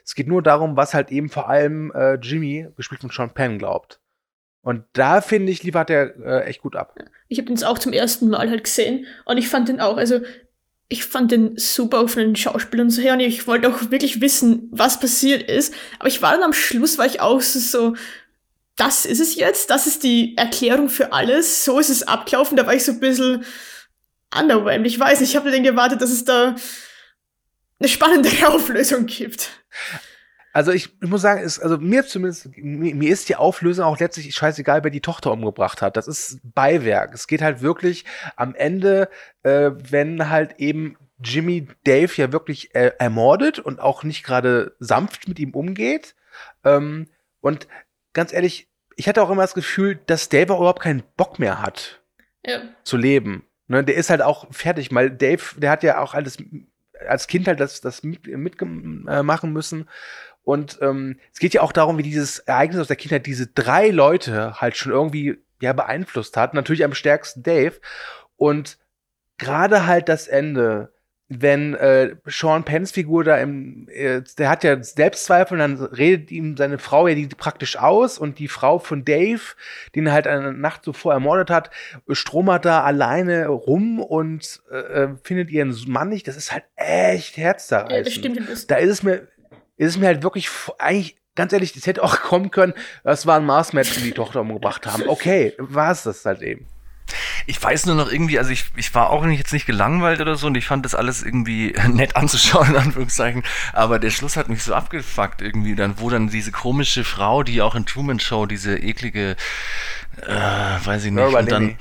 Es 0.05 0.15
geht 0.15 0.29
nur 0.29 0.43
darum, 0.43 0.77
was 0.77 0.95
halt 0.95 1.11
eben 1.11 1.29
vor 1.29 1.49
allem 1.49 1.93
äh, 1.93 2.15
Jimmy, 2.15 2.69
gespielt 2.77 3.01
von 3.01 3.11
Sean 3.11 3.35
Penn, 3.35 3.59
glaubt. 3.59 4.01
Und 4.63 4.85
da 4.93 5.21
finde 5.21 5.51
ich, 5.51 5.63
liefert 5.65 5.91
er 5.91 6.17
äh, 6.25 6.45
echt 6.45 6.63
gut 6.63 6.77
ab. 6.77 6.95
Ich 7.29 7.39
habe 7.39 7.53
den 7.53 7.65
auch 7.65 7.79
zum 7.79 7.93
ersten 7.93 8.29
Mal 8.29 8.49
halt 8.49 8.65
gesehen 8.65 9.07
und 9.25 9.37
ich 9.37 9.49
fand 9.49 9.69
den 9.69 9.81
auch, 9.81 9.97
also 9.97 10.21
ich 10.89 11.05
fand 11.05 11.33
den 11.33 11.57
super 11.57 12.07
von 12.07 12.23
den 12.23 12.37
Schauspielern 12.37 12.91
so 12.91 13.01
her 13.01 13.15
und 13.15 13.21
ich 13.21 13.47
wollte 13.47 13.69
auch 13.69 13.91
wirklich 13.91 14.21
wissen, 14.21 14.69
was 14.71 15.01
passiert 15.01 15.43
ist. 15.43 15.75
Aber 15.99 16.09
ich 16.09 16.21
war 16.21 16.33
dann 16.33 16.43
am 16.43 16.53
Schluss, 16.53 16.99
war 16.99 17.07
ich 17.07 17.21
auch 17.21 17.41
so, 17.41 17.59
so 17.59 17.97
das 18.77 19.05
ist 19.05 19.21
es 19.21 19.37
jetzt, 19.37 19.71
das 19.71 19.87
ist 19.87 20.03
die 20.03 20.37
Erklärung 20.37 20.89
für 20.89 21.13
alles, 21.13 21.65
so 21.65 21.79
ist 21.79 21.91
es 21.91 22.07
abgelaufen, 22.07 22.57
da 22.57 22.67
war 22.67 22.75
ich 22.75 22.85
so 22.85 22.93
ein 22.93 23.01
bisschen 23.01 23.45
underwhelmed. 24.35 24.87
Ich 24.87 24.99
weiß 24.99 25.21
nicht, 25.21 25.31
ich 25.31 25.37
habe 25.37 25.51
dann 25.51 25.63
gewartet, 25.63 26.01
dass 26.01 26.11
es 26.11 26.25
da 26.25 26.57
eine 27.79 27.89
spannendere 27.89 28.49
Auflösung 28.55 29.07
gibt. 29.07 29.51
Also 30.55 30.71
ich, 30.71 30.91
ich 31.01 31.09
muss 31.09 31.23
sagen, 31.23 31.43
ist, 31.43 31.61
also 31.61 31.79
mir 31.79 32.07
zumindest, 32.07 32.51
mir, 32.57 32.95
mir 32.95 33.11
ist 33.11 33.29
die 33.29 33.37
Auflösung 33.37 33.87
auch 33.87 33.99
letztlich 33.99 34.35
scheißegal, 34.35 34.85
wer 34.85 34.91
die 34.91 35.01
Tochter 35.01 35.33
umgebracht 35.33 35.81
hat. 35.81 35.97
Das 35.97 36.07
ist 36.07 36.41
Beiwerk. 36.43 37.15
Es 37.15 37.27
geht 37.27 37.41
halt 37.41 37.63
wirklich 37.63 38.05
am 38.37 38.55
Ende, 38.55 39.09
äh, 39.45 39.71
wenn 39.91 40.29
halt 40.29 40.59
eben 40.59 40.97
Jimmy 41.25 41.69
Dave 41.85 42.13
ja 42.17 42.33
wirklich 42.33 42.75
äh, 42.75 42.93
ermordet 42.99 43.59
und 43.59 43.81
auch 43.81 44.03
nicht 44.03 44.25
gerade 44.25 44.77
sanft 44.79 45.27
mit 45.27 45.39
ihm 45.39 45.53
umgeht. 45.53 46.15
Ähm, 46.65 47.09
und 47.41 47.67
ganz 48.13 48.33
ehrlich, 48.33 48.69
ich 48.97 49.09
hatte 49.09 49.23
auch 49.23 49.31
immer 49.31 49.43
das 49.43 49.55
Gefühl, 49.55 49.99
dass 50.07 50.29
Dave 50.29 50.53
auch 50.53 50.59
überhaupt 50.61 50.83
keinen 50.83 51.03
Bock 51.17 51.39
mehr 51.39 51.63
hat 51.63 52.03
Ja. 52.47 52.61
zu 52.85 52.97
leben. 52.97 53.47
Ne, 53.69 53.83
der 53.85 53.95
ist 53.95 54.11
halt 54.11 54.23
auch 54.23 54.53
fertig, 54.53 54.95
weil 54.95 55.11
Dave, 55.11 55.43
der 55.57 55.71
hat 55.71 55.83
ja 55.83 56.01
auch 56.01 56.15
alles 56.15 56.37
als 57.09 57.27
Kind 57.27 57.49
halt 57.49 57.59
das, 57.61 57.81
das 57.81 58.03
mitmachen 58.03 59.05
mit, 59.05 59.23
machen 59.23 59.53
müssen. 59.53 59.89
Und 60.45 60.79
ähm, 60.83 61.19
es 61.33 61.39
geht 61.39 61.55
ja 61.55 61.63
auch 61.63 61.73
darum, 61.73 61.99
wie 61.99 62.03
dieses 62.03 62.41
Ereignis 62.41 62.81
aus 62.81 62.89
der 62.89 62.97
Kindheit 62.97 63.27
diese 63.27 63.47
drei 63.47 63.89
Leute 63.89 64.61
halt 64.61 64.77
schon 64.77 64.93
irgendwie 64.93 65.39
ja 65.61 65.73
beeinflusst 65.73 66.37
hat. 66.37 66.53
Natürlich 66.55 66.85
am 66.85 66.95
stärksten 66.95 67.43
Dave. 67.43 67.81
Und 68.37 68.79
gerade 69.39 69.87
halt 69.87 70.09
das 70.09 70.27
Ende, 70.29 70.92
wenn 71.41 71.75
äh, 71.75 72.15
Sean 72.27 72.65
Penns 72.65 72.93
Figur 72.93 73.25
da 73.25 73.37
im, 73.39 73.89
äh, 73.89 74.23
der 74.39 74.49
hat 74.49 74.65
ja 74.65 74.83
Selbstzweifel, 74.83 75.61
und 75.61 75.79
dann 75.79 75.85
redet 75.87 76.31
ihm 76.31 76.57
seine 76.57 76.79
Frau 76.79 77.09
ja 77.09 77.15
die 77.15 77.27
praktisch 77.27 77.77
aus 77.77 78.19
und 78.19 78.39
die 78.39 78.49
Frau 78.49 78.79
von 78.79 79.05
Dave, 79.05 79.41
den 79.95 80.07
er 80.07 80.13
halt 80.13 80.27
eine 80.27 80.53
Nacht 80.53 80.85
zuvor 80.85 81.13
ermordet 81.13 81.51
hat, 81.51 81.71
stromert 82.11 82.65
da 82.65 82.83
alleine 82.83 83.47
rum 83.49 84.01
und 84.01 84.63
äh, 84.71 84.77
äh 84.77 85.09
findet 85.23 85.51
ihren 85.51 85.77
Mann 85.87 86.09
nicht. 86.09 86.29
Das 86.29 86.37
ist 86.37 86.53
halt 86.53 86.65
echt 86.77 87.37
herzzerreißend. 87.37 87.93
Ja, 87.93 88.03
das 88.03 88.13
stimmt 88.13 88.39
ein. 88.39 88.49
Da 88.69 88.77
ist 88.77 88.91
es 88.91 89.03
mir, 89.03 89.29
ist 89.77 89.91
es 89.91 89.99
mir 89.99 90.07
halt 90.07 90.23
wirklich 90.23 90.49
eigentlich 90.79 91.17
ganz 91.35 91.53
ehrlich, 91.53 91.73
das 91.73 91.87
hätte 91.87 92.03
auch 92.03 92.21
kommen 92.23 92.51
können. 92.51 92.75
Das 93.05 93.27
waren 93.27 93.45
Mars-Menschen, 93.45 94.03
die 94.03 94.11
die 94.11 94.15
Tochter 94.15 94.41
umgebracht 94.41 94.87
haben. 94.87 95.09
Okay, 95.09 95.55
war 95.59 95.93
es 95.93 96.03
das 96.03 96.25
halt 96.25 96.43
eben. 96.43 96.67
Ich 97.47 97.63
weiß 97.63 97.87
nur 97.87 97.95
noch 97.95 98.11
irgendwie, 98.11 98.39
also 98.39 98.51
ich, 98.51 98.67
ich 98.77 98.95
war 98.95 99.11
auch 99.11 99.25
nicht, 99.25 99.39
jetzt 99.39 99.53
nicht 99.53 99.67
gelangweilt 99.67 100.21
oder 100.21 100.37
so 100.37 100.47
und 100.47 100.57
ich 100.57 100.67
fand 100.67 100.85
das 100.85 100.95
alles 100.95 101.23
irgendwie 101.23 101.75
nett 101.89 102.17
anzuschauen, 102.17 102.71
in 102.71 102.77
Anführungszeichen. 102.77 103.43
Aber 103.73 103.99
der 103.99 104.11
Schluss 104.11 104.37
hat 104.37 104.49
mich 104.49 104.63
so 104.63 104.75
abgefuckt 104.75 105.43
irgendwie, 105.43 105.75
dann, 105.75 105.99
wo 105.99 106.11
dann 106.11 106.29
diese 106.29 106.53
komische 106.53 107.05
Frau, 107.05 107.43
die 107.43 107.63
auch 107.63 107.75
in 107.75 107.87
Truman 107.87 108.21
Show, 108.21 108.47
diese 108.47 108.79
eklige, 108.79 109.37
äh, 110.27 110.31
weiß 110.85 111.05
ich 111.05 111.11
nicht, 111.11 111.21
Laura 111.21 111.41
und 111.41 111.51
dann, 111.51 111.77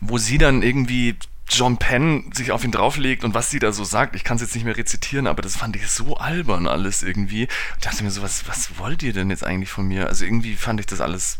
wo 0.00 0.18
sie 0.18 0.38
dann 0.38 0.62
irgendwie 0.62 1.16
John 1.50 1.78
Penn 1.78 2.30
sich 2.32 2.52
auf 2.52 2.64
ihn 2.64 2.70
drauflegt 2.70 3.24
und 3.24 3.34
was 3.34 3.50
sie 3.50 3.58
da 3.58 3.72
so 3.72 3.82
sagt, 3.82 4.14
ich 4.14 4.22
kann 4.22 4.36
es 4.36 4.42
jetzt 4.42 4.54
nicht 4.54 4.64
mehr 4.64 4.76
rezitieren, 4.76 5.26
aber 5.26 5.42
das 5.42 5.56
fand 5.56 5.74
ich 5.74 5.88
so 5.88 6.16
albern 6.16 6.68
alles 6.68 7.02
irgendwie. 7.02 7.48
Ich 7.76 7.84
dachte 7.84 8.04
mir 8.04 8.10
so, 8.10 8.22
was, 8.22 8.46
was 8.46 8.78
wollt 8.78 9.02
ihr 9.02 9.12
denn 9.12 9.30
jetzt 9.30 9.44
eigentlich 9.44 9.70
von 9.70 9.86
mir? 9.86 10.06
Also 10.06 10.24
irgendwie 10.24 10.54
fand 10.54 10.78
ich 10.78 10.86
das 10.86 11.00
alles, 11.00 11.38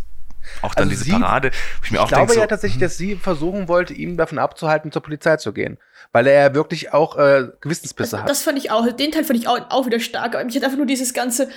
auch 0.62 0.74
dann 0.74 0.84
Also 0.88 0.90
diese 0.90 1.04
sie- 1.04 1.12
Parade, 1.12 1.50
wo 1.50 1.84
ich 1.84 1.90
mir 1.90 1.96
Ich 1.98 2.02
auch 2.02 2.08
glaube 2.08 2.20
denke, 2.22 2.34
so, 2.34 2.40
ja 2.40 2.46
tatsächlich, 2.46 2.80
dass 2.80 2.96
sie 2.98 3.16
versuchen 3.16 3.68
wollte, 3.68 3.94
ihn 3.94 4.16
davon 4.16 4.38
abzuhalten, 4.38 4.92
zur 4.92 5.02
Polizei 5.02 5.36
zu 5.36 5.52
gehen. 5.52 5.78
Weil 6.12 6.26
er 6.26 6.48
ja 6.48 6.54
wirklich 6.54 6.92
auch 6.92 7.16
äh, 7.16 7.48
Gewissensbisse 7.60 8.20
hat. 8.22 8.28
Das 8.28 8.42
fand 8.42 8.58
ich 8.58 8.70
auch, 8.70 8.90
den 8.92 9.12
Teil 9.12 9.24
fand 9.24 9.38
ich 9.38 9.46
auch, 9.48 9.58
auch 9.70 9.86
wieder 9.86 10.00
stark, 10.00 10.34
aber 10.34 10.44
mich 10.44 10.56
hat 10.56 10.64
einfach 10.64 10.76
nur 10.76 10.86
dieses 10.86 11.14
ganze, 11.14 11.48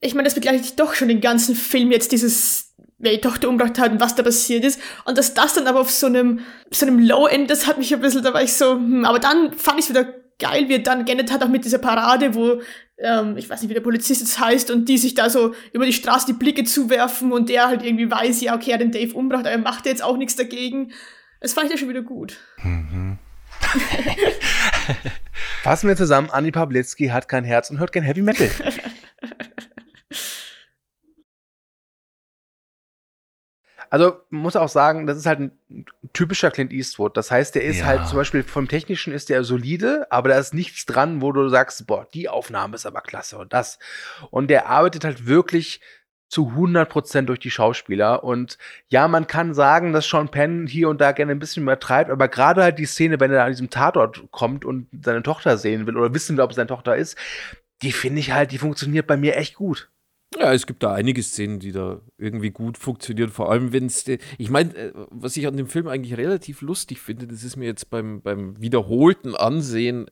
ich 0.00 0.14
meine, 0.14 0.24
das 0.26 0.34
begleitet 0.34 0.78
doch 0.78 0.94
schon 0.94 1.08
den 1.08 1.20
ganzen 1.20 1.54
Film 1.56 1.90
jetzt, 1.90 2.12
dieses, 2.12 2.74
wer 2.98 3.12
die 3.12 3.20
Tochter 3.20 3.48
umgebracht 3.48 3.78
hat 3.78 3.90
und 3.92 4.00
was 4.00 4.14
da 4.14 4.22
passiert 4.22 4.64
ist. 4.64 4.80
Und 5.04 5.18
dass 5.18 5.34
das 5.34 5.54
dann 5.54 5.66
aber 5.66 5.80
auf 5.80 5.90
so 5.90 6.06
einem, 6.06 6.40
so 6.70 6.86
einem 6.86 6.98
Low-End, 7.00 7.50
das 7.50 7.66
hat 7.66 7.78
mich 7.78 7.92
ein 7.92 8.00
bisschen, 8.00 8.22
da 8.22 8.32
war 8.32 8.42
ich 8.42 8.52
so, 8.52 8.74
hm, 8.74 9.04
aber 9.04 9.18
dann 9.18 9.52
fand 9.54 9.78
ich 9.80 9.86
es 9.86 9.90
wieder 9.90 10.06
geil, 10.38 10.68
wie 10.68 10.74
er 10.74 10.78
dann 10.80 11.04
geendet 11.06 11.32
hat, 11.32 11.42
auch 11.42 11.48
mit 11.48 11.64
dieser 11.64 11.78
Parade, 11.78 12.34
wo, 12.34 12.60
ähm, 12.98 13.36
ich 13.36 13.48
weiß 13.48 13.60
nicht, 13.60 13.70
wie 13.70 13.74
der 13.74 13.80
Polizist 13.80 14.20
jetzt 14.20 14.38
heißt, 14.40 14.70
und 14.70 14.88
die 14.88 14.98
sich 14.98 15.14
da 15.14 15.28
so 15.30 15.54
über 15.72 15.86
die 15.86 15.92
Straße 15.92 16.26
die 16.26 16.32
Blicke 16.32 16.64
zuwerfen 16.64 17.32
und 17.32 17.48
der 17.48 17.66
halt 17.66 17.82
irgendwie 17.82 18.10
weiß, 18.10 18.40
ja, 18.40 18.54
okay, 18.54 18.70
er 18.70 18.74
hat 18.74 18.80
den 18.80 18.92
Dave 18.92 19.14
umgebracht, 19.14 19.46
aber 19.46 19.50
er 19.50 19.58
macht 19.58 19.86
jetzt 19.86 20.02
auch 20.02 20.16
nichts 20.16 20.36
dagegen. 20.36 20.92
Das 21.40 21.52
fand 21.52 21.66
ich 21.66 21.72
ja 21.72 21.78
schon 21.78 21.88
wieder 21.88 22.02
gut. 22.02 22.38
Fassen 25.62 25.88
wir 25.88 25.96
zusammen, 25.96 26.30
Anni 26.30 26.52
Pawlitzki 26.52 27.08
hat 27.08 27.28
kein 27.28 27.44
Herz 27.44 27.70
und 27.70 27.78
hört 27.78 27.92
kein 27.92 28.02
Heavy 28.02 28.22
Metal. 28.22 28.50
Also 33.90 34.16
muss 34.30 34.56
auch 34.56 34.68
sagen, 34.68 35.06
das 35.06 35.16
ist 35.18 35.26
halt 35.26 35.40
ein 35.40 35.86
typischer 36.12 36.50
Clint 36.50 36.72
Eastwood. 36.72 37.16
Das 37.16 37.30
heißt, 37.30 37.54
der 37.54 37.64
ist 37.64 37.78
Ja. 37.80 37.86
halt 37.86 38.06
zum 38.06 38.18
Beispiel 38.18 38.42
vom 38.42 38.68
Technischen 38.68 39.12
ist 39.12 39.28
der 39.28 39.44
solide, 39.44 40.06
aber 40.10 40.28
da 40.30 40.38
ist 40.38 40.54
nichts 40.54 40.86
dran, 40.86 41.22
wo 41.22 41.32
du 41.32 41.48
sagst, 41.48 41.86
boah, 41.86 42.06
die 42.14 42.28
Aufnahme 42.28 42.74
ist 42.74 42.86
aber 42.86 43.00
klasse 43.00 43.38
und 43.38 43.52
das. 43.52 43.78
Und 44.30 44.48
der 44.48 44.68
arbeitet 44.68 45.04
halt 45.04 45.26
wirklich 45.26 45.80
zu 46.28 46.48
100% 46.56 47.22
durch 47.26 47.38
die 47.38 47.50
Schauspieler. 47.52 48.24
Und 48.24 48.58
ja, 48.88 49.06
man 49.06 49.26
kann 49.28 49.54
sagen, 49.54 49.92
dass 49.92 50.08
Sean 50.08 50.28
Penn 50.28 50.66
hier 50.66 50.88
und 50.88 51.00
da 51.00 51.12
gerne 51.12 51.32
ein 51.32 51.38
bisschen 51.38 51.62
übertreibt, 51.62 52.10
aber 52.10 52.28
gerade 52.28 52.62
halt 52.64 52.78
die 52.78 52.86
Szene, 52.86 53.20
wenn 53.20 53.30
er 53.32 53.44
an 53.44 53.52
diesem 53.52 53.70
Tatort 53.70 54.24
kommt 54.32 54.64
und 54.64 54.88
seine 55.04 55.22
Tochter 55.22 55.56
sehen 55.56 55.86
will 55.86 55.96
oder 55.96 56.12
wissen 56.14 56.36
will, 56.36 56.42
ob 56.44 56.50
es 56.50 56.56
seine 56.56 56.66
Tochter 56.66 56.96
ist, 56.96 57.16
die 57.82 57.92
finde 57.92 58.18
ich 58.20 58.32
halt, 58.32 58.50
die 58.52 58.58
funktioniert 58.58 59.06
bei 59.06 59.16
mir 59.16 59.36
echt 59.36 59.54
gut. 59.54 59.90
Ja, 60.34 60.52
es 60.52 60.66
gibt 60.66 60.82
da 60.82 60.92
einige 60.92 61.22
Szenen, 61.22 61.60
die 61.60 61.72
da 61.72 62.00
irgendwie 62.18 62.50
gut 62.50 62.78
funktionieren. 62.78 63.30
Vor 63.30 63.50
allem, 63.50 63.72
wenn 63.72 63.86
es. 63.86 64.04
Ich 64.38 64.50
meine, 64.50 64.74
äh, 64.74 64.92
was 65.10 65.36
ich 65.36 65.46
an 65.46 65.56
dem 65.56 65.68
Film 65.68 65.86
eigentlich 65.86 66.16
relativ 66.16 66.62
lustig 66.62 67.00
finde, 67.00 67.26
das 67.26 67.44
ist 67.44 67.56
mir 67.56 67.66
jetzt 67.66 67.90
beim, 67.90 68.20
beim 68.22 68.60
wiederholten 68.60 69.34
Ansehen 69.34 70.06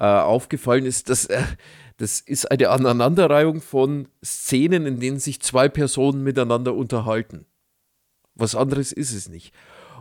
äh, 0.00 0.04
aufgefallen, 0.04 0.86
ist, 0.86 1.10
dass 1.10 1.26
äh, 1.26 1.42
das 1.98 2.20
ist 2.20 2.50
eine 2.50 2.70
Aneinanderreihung 2.70 3.60
von 3.60 4.08
Szenen, 4.24 4.86
in 4.86 5.00
denen 5.00 5.18
sich 5.18 5.40
zwei 5.40 5.68
Personen 5.68 6.22
miteinander 6.22 6.74
unterhalten. 6.74 7.46
Was 8.34 8.54
anderes 8.54 8.92
ist 8.92 9.12
es 9.12 9.28
nicht. 9.28 9.54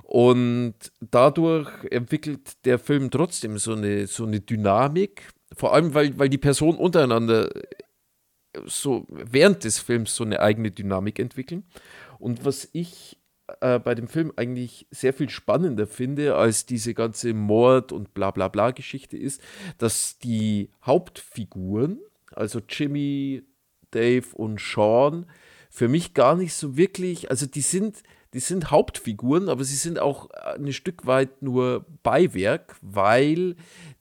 Und 0.03 0.75
dadurch 0.99 1.69
entwickelt 1.89 2.65
der 2.65 2.79
Film 2.79 3.11
trotzdem 3.11 3.57
so 3.57 3.73
eine, 3.73 4.07
so 4.07 4.25
eine 4.25 4.39
Dynamik. 4.39 5.29
Vor 5.55 5.73
allem, 5.73 5.93
weil, 5.93 6.17
weil 6.19 6.29
die 6.29 6.37
Personen 6.37 6.77
untereinander 6.77 7.49
so 8.65 9.05
während 9.09 9.63
des 9.63 9.79
Films 9.79 10.15
so 10.15 10.23
eine 10.23 10.39
eigene 10.39 10.71
Dynamik 10.71 11.19
entwickeln. 11.19 11.63
Und 12.19 12.45
was 12.45 12.69
ich 12.73 13.17
äh, 13.61 13.79
bei 13.79 13.93
dem 13.93 14.07
Film 14.07 14.33
eigentlich 14.35 14.87
sehr 14.89 15.13
viel 15.13 15.29
spannender 15.29 15.85
finde 15.87 16.35
als 16.35 16.65
diese 16.65 16.93
ganze 16.93 17.33
Mord- 17.33 17.91
und 17.91 18.13
bla 18.13 18.31
bla 18.31 18.47
bla 18.47 18.71
Geschichte 18.71 19.17
ist, 19.17 19.41
dass 19.77 20.17
die 20.17 20.71
Hauptfiguren, 20.83 21.99
also 22.31 22.59
Jimmy, 22.67 23.43
Dave 23.91 24.25
und 24.33 24.59
Sean, 24.59 25.27
für 25.69 25.87
mich 25.87 26.13
gar 26.13 26.35
nicht 26.35 26.53
so 26.53 26.75
wirklich, 26.77 27.29
also 27.29 27.45
die 27.45 27.61
sind, 27.61 28.01
die 28.33 28.39
sind 28.39 28.71
Hauptfiguren, 28.71 29.47
aber 29.49 29.63
sie 29.63 29.75
sind 29.75 29.99
auch 29.99 30.29
ein 30.31 30.73
Stück 30.73 31.05
weit 31.05 31.41
nur 31.41 31.85
Beiwerk, 32.01 32.75
weil 32.81 33.55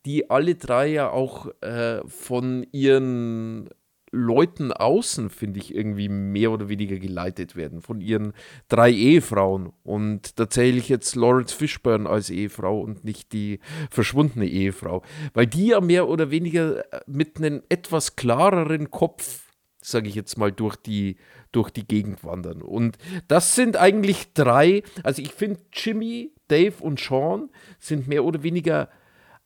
die 0.05 0.29
alle 0.29 0.55
drei 0.55 0.87
ja 0.87 1.09
auch 1.11 1.47
äh, 1.61 2.01
von 2.07 2.65
ihren 2.71 3.69
Leuten 4.15 4.71
außen, 4.71 5.29
finde 5.29 5.59
ich, 5.59 5.75
irgendwie 5.75 6.09
mehr 6.09 6.51
oder 6.51 6.69
weniger 6.69 6.97
geleitet 6.97 7.55
werden, 7.55 7.81
von 7.81 8.01
ihren 8.01 8.33
drei 8.69 8.91
Ehefrauen. 8.91 9.73
Und 9.83 10.39
da 10.39 10.49
zähle 10.49 10.77
ich 10.77 10.89
jetzt 10.89 11.15
Lawrence 11.15 11.53
Fishburne 11.53 12.09
als 12.09 12.29
Ehefrau 12.29 12.79
und 12.79 13.03
nicht 13.03 13.33
die 13.33 13.59
verschwundene 13.91 14.47
Ehefrau. 14.47 15.03
Weil 15.33 15.47
die 15.47 15.67
ja 15.67 15.81
mehr 15.81 16.07
oder 16.07 16.31
weniger 16.31 16.91
äh, 16.93 17.01
mit 17.05 17.37
einem 17.37 17.61
etwas 17.69 18.15
klareren 18.15 18.89
Kopf, 18.89 19.41
sage 19.81 20.07
ich 20.07 20.15
jetzt 20.15 20.37
mal, 20.37 20.51
durch 20.51 20.77
die, 20.77 21.17
durch 21.51 21.69
die 21.69 21.87
Gegend 21.87 22.23
wandern. 22.23 22.61
Und 22.61 22.97
das 23.27 23.53
sind 23.53 23.77
eigentlich 23.77 24.33
drei, 24.33 24.83
also 25.03 25.21
ich 25.21 25.33
finde 25.33 25.59
Jimmy, 25.73 26.31
Dave 26.47 26.75
und 26.81 26.99
Sean 26.99 27.49
sind 27.79 28.07
mehr 28.07 28.23
oder 28.23 28.43
weniger 28.43 28.89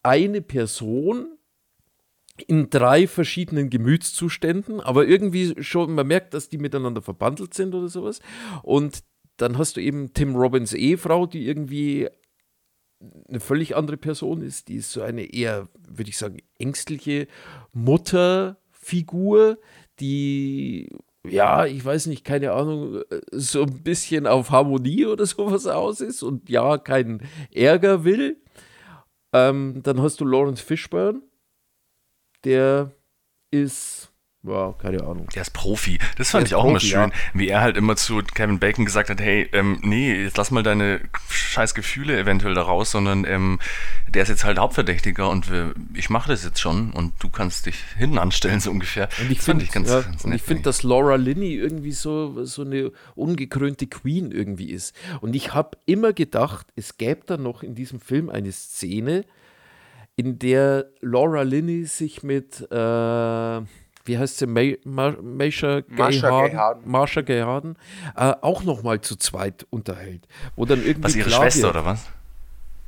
eine 0.04 0.42
Person, 0.42 1.39
in 2.44 2.70
drei 2.70 3.08
verschiedenen 3.08 3.70
Gemütszuständen, 3.70 4.80
aber 4.80 5.08
irgendwie 5.08 5.56
schon, 5.64 5.94
man 5.94 6.08
merkt, 6.08 6.34
dass 6.34 6.50
die 6.50 6.58
miteinander 6.58 7.02
verbandelt 7.02 7.54
sind 7.54 7.76
oder 7.76 7.88
sowas. 7.88 8.20
Und 8.64 9.04
dann 9.38 9.58
hast 9.58 9.78
du 9.78 9.82
eben 9.82 10.14
Tim 10.14 10.36
Robbins 10.36 10.74
Ehefrau, 10.74 11.26
die 11.26 11.48
irgendwie 11.48 12.10
eine 13.28 13.40
völlig 13.40 13.76
andere 13.76 13.98
Person 13.98 14.42
ist. 14.42 14.68
Die 14.68 14.76
ist 14.76 14.92
so 14.92 15.02
eine 15.02 15.24
eher, 15.24 15.70
würde 15.88 16.10
ich 16.10 16.18
sagen, 16.18 16.40
ängstliche 16.58 17.28
Mutterfigur, 17.72 19.58
die, 20.00 20.90
ja, 21.28 21.66
ich 21.66 21.84
weiß 21.84 22.08
nicht, 22.08 22.26
keine 22.26 22.52
Ahnung, 22.52 23.02
so 23.32 23.64
ein 23.64 23.84
bisschen 23.84 24.28
auf 24.28 24.52
Harmonie 24.52 25.06
oder 25.06 25.26
sowas 25.26 25.68
aus 25.68 26.02
ist 26.02 26.24
und 26.24 26.50
ja, 26.50 26.78
keinen 26.78 27.22
Ärger 27.54 28.04
will. 28.04 28.42
Ähm, 29.32 29.82
dann 29.84 30.02
hast 30.02 30.20
du 30.22 30.26
Lawrence 30.26 30.64
Fishburne, 30.64 31.22
der 32.44 32.92
ist 33.52 34.12
Ja, 34.42 34.74
keine 34.82 35.04
Ahnung. 35.04 35.28
Der 35.36 35.42
ist 35.42 35.52
Profi. 35.52 36.00
Das 36.18 36.30
fand 36.30 36.48
ich 36.48 36.56
auch 36.56 36.64
immer 36.64 36.76
Profi, 36.76 36.88
schön, 36.88 37.10
ja. 37.10 37.16
wie 37.34 37.50
er 37.50 37.60
halt 37.60 37.76
immer 37.76 37.98
zu 37.98 38.20
Kevin 38.20 38.58
Bacon 38.58 38.86
gesagt 38.86 39.10
hat, 39.10 39.20
hey, 39.20 39.50
ähm, 39.52 39.80
nee, 39.84 40.14
jetzt 40.24 40.38
lass 40.38 40.50
mal 40.50 40.64
deine 40.64 41.02
scheiß 41.30 41.74
Gefühle 41.74 42.18
eventuell 42.18 42.54
da 42.54 42.62
raus, 42.62 42.92
sondern 42.92 43.26
ähm, 43.26 43.60
der 44.08 44.24
ist 44.24 44.30
jetzt 44.30 44.46
halt 44.46 44.58
Hauptverdächtiger 44.58 45.30
und 45.30 45.52
wir, 45.52 45.74
ich 45.94 46.10
mache 46.10 46.30
das 46.30 46.46
jetzt 46.46 46.62
schon 46.62 46.92
und 46.92 47.14
du 47.20 47.30
kannst 47.30 47.66
dich 47.66 47.84
hinten 47.98 48.18
anstellen, 48.18 48.62
so 48.62 48.72
ungefähr. 48.72 49.10
Und 49.20 49.30
ich 49.30 49.42
finde, 49.42 49.66
ja, 49.66 50.04
ich 50.34 50.42
finde, 50.42 50.64
dass 50.64 50.84
Laura 50.84 51.16
Linney 51.16 51.56
irgendwie 51.56 51.92
so, 51.92 52.46
so 52.46 52.62
eine 52.62 52.94
ungekrönte 53.16 53.88
Queen 53.88 54.32
irgendwie 54.32 54.70
ist. 54.70 54.96
Und 55.20 55.36
ich 55.36 55.54
habe 55.54 55.78
immer 55.86 56.14
gedacht, 56.14 56.68
es 56.78 56.98
gäbe 56.98 57.24
da 57.26 57.36
noch 57.36 57.62
in 57.62 57.76
diesem 57.76 58.00
Film 58.00 58.30
eine 58.30 58.54
Szene, 58.54 59.26
in 60.20 60.38
der 60.38 60.88
Laura 61.00 61.44
Linney 61.44 61.86
sich 61.86 62.24
mit, 62.24 62.60
äh, 62.70 62.76
wie 62.76 64.18
heißt 64.18 64.40
sie, 64.40 64.48
Marsha 64.48 64.76
Gay 64.76 64.78
Marsha 64.84 65.80
Gay 65.80 66.20
Harden, 66.20 66.58
Harden. 66.58 66.92
Marsha 66.92 67.22
Gay 67.22 67.40
Harden 67.40 67.78
äh, 68.18 68.34
auch 68.42 68.66
nochmal 68.66 69.00
zu 69.00 69.16
zweit 69.16 69.66
unterhält. 69.70 70.28
Wo 70.58 70.66
dann 70.66 70.84
irgendwie 70.84 71.04
Was, 71.06 71.16
ihre 71.16 71.30
Schwester 71.30 71.68
wird, 71.68 71.76
oder 71.76 71.86
was? 71.86 72.06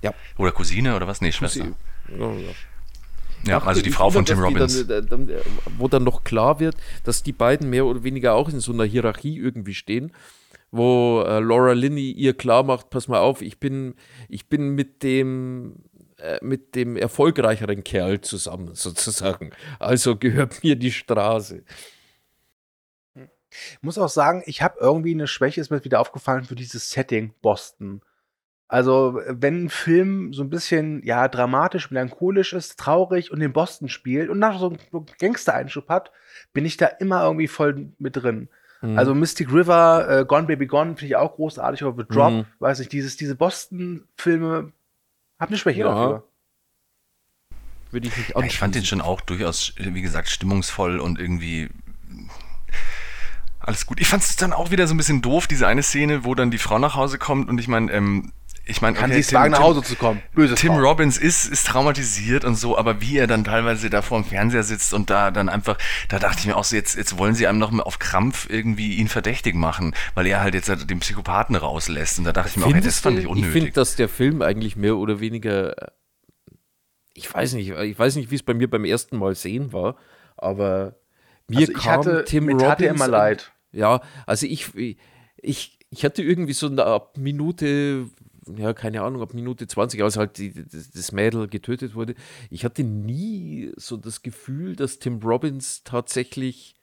Ja. 0.01 0.13
Oder 0.37 0.51
Cousine 0.51 0.93
oder 0.93 1.07
was? 1.07 1.21
Nee, 1.21 1.31
Schwester. 1.31 1.67
Sie, 2.09 2.19
ja, 2.19 2.33
ja. 2.33 2.49
Ja, 3.47 3.63
also 3.63 3.81
die 3.81 3.91
Frau 3.91 4.09
von 4.09 4.25
Tim 4.25 4.39
Robbins. 4.39 4.85
Dann, 4.85 5.05
äh, 5.05 5.07
dann, 5.07 5.29
äh, 5.29 5.39
wo 5.77 5.87
dann 5.87 6.03
noch 6.03 6.25
klar 6.25 6.59
wird, 6.59 6.75
dass 7.05 7.23
die 7.23 7.31
beiden 7.31 7.69
mehr 7.69 7.85
oder 7.85 8.03
weniger 8.03 8.33
auch 8.33 8.49
in 8.49 8.59
so 8.59 8.73
einer 8.73 8.83
Hierarchie 8.83 9.37
irgendwie 9.37 9.73
stehen, 9.73 10.11
wo 10.69 11.23
äh, 11.25 11.39
Laura 11.39 11.71
Linney 11.71 12.11
ihr 12.11 12.33
klar 12.33 12.63
macht, 12.63 12.89
pass 12.89 13.07
mal 13.07 13.19
auf, 13.19 13.41
ich 13.41 13.57
bin, 13.57 13.95
ich 14.27 14.49
bin 14.49 14.75
mit 14.75 15.01
dem 15.01 15.75
mit 16.41 16.75
dem 16.75 16.97
erfolgreicheren 16.97 17.83
Kerl 17.83 18.21
zusammen, 18.21 18.71
sozusagen. 18.75 19.51
Also 19.79 20.15
gehört 20.17 20.63
mir 20.63 20.75
die 20.75 20.91
Straße. 20.91 21.63
Ich 23.13 23.79
muss 23.81 23.97
auch 23.97 24.09
sagen, 24.09 24.43
ich 24.45 24.61
habe 24.61 24.77
irgendwie 24.79 25.13
eine 25.13 25.27
Schwäche, 25.27 25.59
ist 25.59 25.71
mir 25.71 25.83
wieder 25.83 25.99
aufgefallen 25.99 26.45
für 26.45 26.55
dieses 26.55 26.89
Setting 26.89 27.33
Boston. 27.41 28.01
Also, 28.69 29.19
wenn 29.27 29.65
ein 29.65 29.69
Film 29.69 30.31
so 30.31 30.43
ein 30.43 30.49
bisschen, 30.49 31.03
ja, 31.03 31.27
dramatisch, 31.27 31.91
melancholisch 31.91 32.53
ist, 32.53 32.79
traurig 32.79 33.29
und 33.29 33.41
in 33.41 33.51
Boston 33.51 33.89
spielt 33.89 34.29
und 34.29 34.39
nach 34.39 34.57
so 34.57 34.67
einem 34.69 35.05
Gangster-Einschub 35.19 35.89
hat, 35.89 36.11
bin 36.53 36.63
ich 36.63 36.77
da 36.77 36.85
immer 36.85 37.23
irgendwie 37.25 37.49
voll 37.49 37.89
mit 37.99 38.15
drin. 38.15 38.47
Mhm. 38.81 38.97
Also 38.97 39.13
Mystic 39.13 39.51
River, 39.51 40.07
äh, 40.21 40.25
Gone 40.25 40.47
Baby 40.47 40.67
Gone 40.67 40.95
finde 40.95 41.07
ich 41.07 41.15
auch 41.17 41.35
großartig, 41.35 41.83
aber 41.83 42.01
The 42.01 42.07
Drop, 42.15 42.31
Mhm. 42.31 42.45
weiß 42.59 42.79
nicht, 42.79 42.93
dieses, 42.93 43.17
diese 43.17 43.35
Boston-Filme, 43.35 44.71
hab 45.41 45.49
eine 45.49 45.57
Schwäche 45.57 45.81
Ja. 45.81 45.85
dafür. 45.93 46.23
würde 47.91 48.07
ich 48.07 48.15
nicht 48.15 48.29
Ja, 48.29 48.41
ich 48.41 48.57
fand 48.57 48.73
den 48.75 48.85
schon 48.85 49.01
auch 49.01 49.19
durchaus, 49.19 49.73
wie 49.77 50.01
gesagt, 50.01 50.29
stimmungsvoll 50.29 50.99
und 51.01 51.19
irgendwie 51.19 51.69
alles 53.59 53.85
gut. 53.85 53.99
Ich 53.99 54.07
fand 54.07 54.23
es 54.23 54.35
dann 54.37 54.53
auch 54.53 54.71
wieder 54.71 54.87
so 54.87 54.93
ein 54.93 54.97
bisschen 54.97 55.21
doof, 55.21 55.45
diese 55.47 55.67
eine 55.67 55.83
Szene, 55.83 56.23
wo 56.23 56.33
dann 56.33 56.51
die 56.51 56.57
Frau 56.57 56.79
nach 56.79 56.95
Hause 56.95 57.17
kommt 57.19 57.49
und 57.49 57.59
ich 57.59 57.67
meine, 57.67 57.91
ähm, 57.91 58.31
ich 58.71 58.81
meine, 58.81 58.95
Kann 58.97 59.05
okay, 59.11 59.15
sie 59.15 59.19
es 59.19 59.27
Tim- 59.27 59.35
wagen, 59.37 59.51
nach 59.51 59.59
Hause 59.59 59.83
zu 59.83 59.95
kommen? 59.95 60.21
Böse 60.33 60.55
Tim 60.55 60.73
Frau. 60.73 60.79
Robbins 60.79 61.17
ist, 61.17 61.45
ist 61.45 61.67
traumatisiert 61.67 62.43
und 62.45 62.55
so, 62.55 62.77
aber 62.77 62.99
wie 63.01 63.17
er 63.17 63.27
dann 63.27 63.43
teilweise 63.43 63.89
da 63.89 64.01
vor 64.01 64.19
dem 64.21 64.25
Fernseher 64.27 64.63
sitzt 64.63 64.93
und 64.93 65.09
da 65.09 65.29
dann 65.29 65.49
einfach, 65.49 65.77
da 66.09 66.17
dachte 66.17 66.39
ich 66.39 66.47
mir 66.47 66.55
auch 66.57 66.63
so, 66.63 66.75
jetzt, 66.75 66.95
jetzt 66.97 67.17
wollen 67.17 67.35
sie 67.35 67.45
einem 67.47 67.59
noch 67.59 67.71
mal 67.71 67.83
auf 67.83 67.99
Krampf 67.99 68.47
irgendwie 68.49 68.95
ihn 68.95 69.07
verdächtig 69.07 69.53
machen, 69.55 69.93
weil 70.15 70.25
er 70.27 70.41
halt 70.41 70.53
jetzt 70.55 70.69
halt 70.69 70.89
den 70.89 70.99
Psychopathen 70.99 71.55
rauslässt. 71.55 72.17
Und 72.17 72.25
da 72.25 72.31
dachte 72.33 72.49
ich 72.49 72.57
mir 72.57 72.65
auch, 72.65 72.73
hey, 72.73 72.81
das 72.81 72.99
fand 72.99 73.17
ich 73.19 73.25
Ich 73.25 73.29
unnötig. 73.29 73.51
finde, 73.51 73.71
dass 73.71 73.95
der 73.95 74.09
Film 74.09 74.41
eigentlich 74.41 74.75
mehr 74.75 74.97
oder 74.97 75.19
weniger, 75.19 75.77
äh, 75.81 75.91
ich 77.13 77.31
weiß 77.33 77.53
nicht, 77.53 77.69
ich 77.71 77.99
weiß 77.99 78.15
nicht, 78.15 78.31
wie 78.31 78.35
es 78.35 78.43
bei 78.43 78.53
mir 78.53 78.69
beim 78.69 78.85
ersten 78.85 79.17
Mal 79.17 79.35
sehen 79.35 79.73
war, 79.73 79.95
aber 80.37 80.95
mir 81.47 81.59
Also 81.59 81.71
ich 81.73 81.77
kam 81.77 81.99
hatte, 81.99 82.23
Tim 82.25 82.47
Robbins 82.49 82.81
er 82.81 82.89
immer 82.95 83.05
an- 83.05 83.11
leid. 83.11 83.51
Ja, 83.73 84.01
also 84.25 84.45
ich, 84.47 84.69
ich, 85.37 85.79
ich 85.89 86.05
hatte 86.05 86.23
irgendwie 86.23 86.53
so 86.53 86.67
eine, 86.67 87.01
Minute, 87.17 88.07
ja, 88.57 88.73
keine 88.73 89.01
Ahnung, 89.01 89.21
ab 89.21 89.33
Minute 89.33 89.67
20, 89.67 90.01
als 90.01 90.17
halt 90.17 90.37
die, 90.37 90.53
das, 90.53 90.89
das 90.91 91.11
Mädel 91.11 91.47
getötet 91.47 91.95
wurde, 91.95 92.15
ich 92.49 92.65
hatte 92.65 92.83
nie 92.83 93.71
so 93.75 93.97
das 93.97 94.21
Gefühl, 94.21 94.75
dass 94.75 94.99
Tim 94.99 95.19
Robbins 95.19 95.83
tatsächlich 95.83 96.75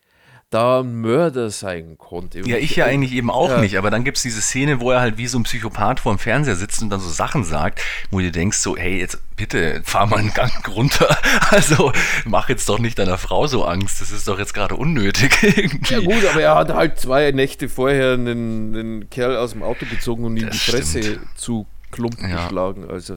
da 0.50 0.80
ein 0.80 1.00
Mörder 1.02 1.50
sein 1.50 1.98
konnte. 1.98 2.40
Ja, 2.40 2.56
ich 2.56 2.74
ja 2.76 2.86
eigentlich 2.86 3.12
eben 3.12 3.30
auch 3.30 3.50
Ja. 3.50 3.60
nicht, 3.60 3.76
aber 3.76 3.90
dann 3.90 4.02
gibt 4.02 4.16
es 4.16 4.22
diese 4.22 4.40
Szene, 4.40 4.80
wo 4.80 4.90
er 4.90 5.00
halt 5.00 5.18
wie 5.18 5.26
so 5.26 5.38
ein 5.38 5.42
Psychopath 5.42 6.00
vor 6.00 6.14
dem 6.14 6.18
Fernseher 6.18 6.56
sitzt 6.56 6.80
und 6.80 6.88
dann 6.88 7.00
so 7.00 7.08
Sachen 7.10 7.44
sagt, 7.44 7.82
wo 8.10 8.18
du 8.20 8.30
denkst 8.30 8.56
so, 8.56 8.74
hey, 8.76 8.98
jetzt 8.98 9.18
bitte 9.36 9.82
fahr 9.84 10.06
mal 10.06 10.20
einen 10.20 10.32
Gang 10.32 10.50
runter. 10.74 11.14
Also 11.50 11.92
mach 12.24 12.48
jetzt 12.48 12.66
doch 12.68 12.78
nicht 12.78 12.98
deiner 12.98 13.18
Frau 13.18 13.46
so 13.46 13.64
Angst, 13.66 14.00
das 14.00 14.10
ist 14.10 14.26
doch 14.26 14.38
jetzt 14.38 14.54
gerade 14.54 14.74
unnötig 14.76 15.36
irgendwie. 15.42 15.92
Ja 15.94 16.00
gut, 16.00 16.24
aber 16.30 16.40
er 16.40 16.54
hat 16.54 16.72
halt 16.72 16.98
zwei 16.98 17.30
Nächte 17.32 17.68
vorher 17.68 18.14
einen, 18.14 18.74
einen 18.74 19.10
Kerl 19.10 19.36
aus 19.36 19.52
dem 19.52 19.62
Auto 19.62 19.84
gezogen 19.84 20.24
und 20.24 20.36
ihm 20.38 20.48
die 20.50 20.56
Fresse 20.58 21.02
stimmt. 21.02 21.26
zu 21.38 21.66
Klumpen 21.90 22.28
Ja. 22.30 22.44
geschlagen. 22.44 22.88
Also 22.88 23.14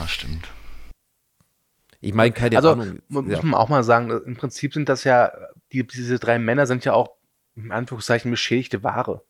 Ah, 0.00 0.06
stimmt. 0.06 0.46
ich 2.00 2.14
meine, 2.14 2.30
keine 2.32 2.56
Also 2.56 2.70
Ahnung. 2.72 3.00
mu- 3.08 3.22
Ja. 3.22 3.36
muss 3.36 3.42
man 3.42 3.54
auch 3.54 3.68
mal 3.68 3.82
sagen, 3.82 4.10
im 4.26 4.36
Prinzip 4.36 4.74
sind 4.74 4.88
das 4.88 5.02
ja, 5.04 5.32
die, 5.72 5.86
diese 5.86 6.18
drei 6.18 6.38
Männer 6.38 6.66
sind 6.66 6.84
ja 6.84 6.92
auch 6.94 7.10
in 7.56 7.72
Anführungszeichen 7.72 8.30
beschädigte 8.30 8.82
Ware. 8.82 9.22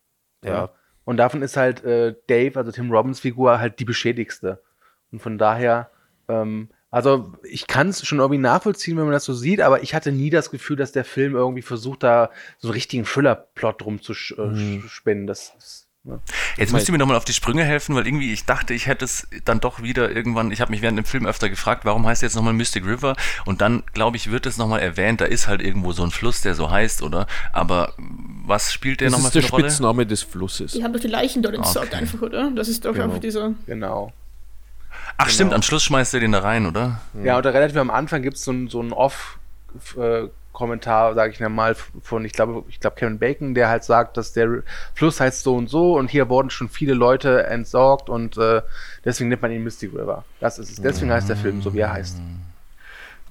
Ja. 0.45 0.71
Und 1.05 1.17
davon 1.17 1.43
ist 1.43 1.57
halt 1.57 1.83
äh, 1.85 2.15
Dave, 2.27 2.59
also 2.59 2.71
Tim 2.71 2.91
Robbins 2.91 3.21
Figur, 3.21 3.59
halt 3.59 3.79
die 3.81 3.85
beschädigste. 3.87 4.63
Und 5.11 5.21
von 5.21 5.39
daher, 5.39 5.91
ähm, 6.29 6.69
also 6.91 7.33
ich 7.43 7.67
kann 7.67 7.89
es 7.89 8.07
schon 8.07 8.19
irgendwie 8.19 8.41
nachvollziehen, 8.41 8.97
wenn 8.99 9.05
man 9.05 9.13
das 9.13 9.25
so 9.25 9.33
sieht, 9.33 9.61
aber 9.63 9.83
ich 9.83 9.95
hatte 9.95 10.13
nie 10.13 10.31
das 10.31 10.51
Gefühl, 10.51 10.77
dass 10.77 10.93
der 10.93 11.05
Film 11.05 11.35
irgendwie 11.35 11.63
versucht, 11.63 12.03
da 12.03 12.31
so 12.59 12.69
einen 12.69 12.75
richtigen 12.75 13.05
Thriller-Plot 13.05 13.83
drum 13.83 14.03
zu 14.03 14.13
sch 14.15 14.33
äh, 14.39 14.47
Mhm. 14.47 14.85
spinnen. 14.89 15.27
Das 15.27 15.55
ist, 15.59 15.88
ne? 16.09 16.21
Jetzt 16.57 16.73
müsst 16.73 16.89
ihr 16.89 16.93
mir 16.93 16.99
nochmal 16.99 17.17
auf 17.17 17.25
die 17.25 17.33
Sprünge 17.33 17.63
helfen, 17.65 17.95
weil 17.95 18.07
irgendwie 18.07 18.33
ich 18.33 18.45
dachte, 18.47 18.75
ich 18.75 18.87
hätte 18.87 19.05
es 19.05 19.29
dann 19.45 19.61
doch 19.61 19.83
wieder 19.83 20.11
irgendwann, 20.11 20.51
ich 20.51 20.61
habe 20.61 20.71
mich 20.73 20.83
während 20.83 20.99
dem 20.99 21.05
Film 21.05 21.27
öfter 21.27 21.49
gefragt, 21.49 21.85
warum 21.85 22.07
heißt 22.07 22.23
der 22.23 22.29
jetzt 22.29 22.35
nochmal 22.35 22.53
Mystic 22.55 22.85
River? 22.85 23.15
Und 23.45 23.61
dann, 23.61 23.85
glaube 23.93 24.17
ich, 24.17 24.31
wird 24.31 24.47
es 24.47 24.57
nochmal 24.57 24.81
erwähnt, 24.81 25.21
da 25.21 25.27
ist 25.27 25.47
halt 25.47 25.63
irgendwo 25.63 25.93
so 25.93 26.03
ein 26.03 26.11
Fluss, 26.11 26.41
der 26.41 26.55
so 26.55 26.71
heißt, 26.71 27.03
oder? 27.03 27.27
Aber 27.53 27.93
was 27.99 28.73
spielt 28.73 29.01
der 29.01 29.09
Das 29.11 29.13
nochmal 29.13 29.29
ist 29.29 29.33
für 29.35 29.41
der 29.41 29.45
eine 29.49 29.51
Rolle? 29.53 29.65
Spitzname 29.71 30.07
des 30.07 30.23
Flusses. 30.23 30.73
Die 30.73 30.83
haben 30.83 30.93
doch 30.93 31.01
die 31.01 31.07
Leichen 31.09 31.43
dort 31.43 31.55
entsorgt 31.55 31.89
Okay. 31.93 31.97
einfach, 32.03 32.23
oder? 32.23 32.51
Das 32.51 32.67
ist 32.69 32.85
doch 32.85 32.93
Genau. 32.93 33.05
einfach 33.05 33.19
dieser. 33.21 33.53
Genau. 33.67 34.13
Ach 35.19 35.29
stimmt, 35.29 35.53
am 35.53 35.63
Schluss 35.63 35.83
schmeißt 35.85 36.15
er 36.15 36.21
den 36.21 36.33
da 36.33 36.39
rein, 36.41 36.65
oder? 36.67 37.01
Ja, 37.23 37.37
und 37.37 37.45
relativ 37.47 37.77
am 37.77 37.91
Anfang 37.91 38.23
gibt 38.23 38.37
es 38.37 38.45
so, 38.45 38.53
ein- 38.53 38.69
so 38.69 38.81
einen 38.81 38.93
Off-Kommentar, 40.59 41.15
sage 41.15 41.33
ich 41.33 41.41
mal, 41.41 41.75
von, 42.03 42.25
ich 42.25 42.33
glaube, 42.33 42.65
ich 42.69 42.81
glaube 42.81 42.97
Kevin 42.97 43.19
Bacon, 43.19 43.55
der 43.55 43.69
halt 43.69 43.85
sagt, 43.85 44.17
dass 44.17 44.33
der 44.33 44.63
Fluss 44.95 45.21
heißt 45.21 45.43
so 45.43 45.55
und 45.55 45.69
so 45.69 45.97
und 45.97 46.11
hier 46.11 46.29
wurden 46.29 46.51
schon 46.51 46.69
viele 46.69 46.95
Leute 46.95 47.45
entsorgt 47.47 48.11
und 48.11 48.37
äh, 48.37 48.63
deswegen 49.05 49.31
nennt 49.31 49.43
man 49.43 49.53
ihn 49.53 49.63
Mystic 49.63 49.93
River. 49.93 50.25
Das 50.41 50.59
ist 50.59 50.71
es. 50.71 50.83
Deswegen 50.83 51.13
heißt 51.13 51.29
der 51.29 51.37
Film 51.37 51.63
so, 51.63 51.73
wie 51.75 51.81
er 51.81 51.93
heißt. 51.93 52.19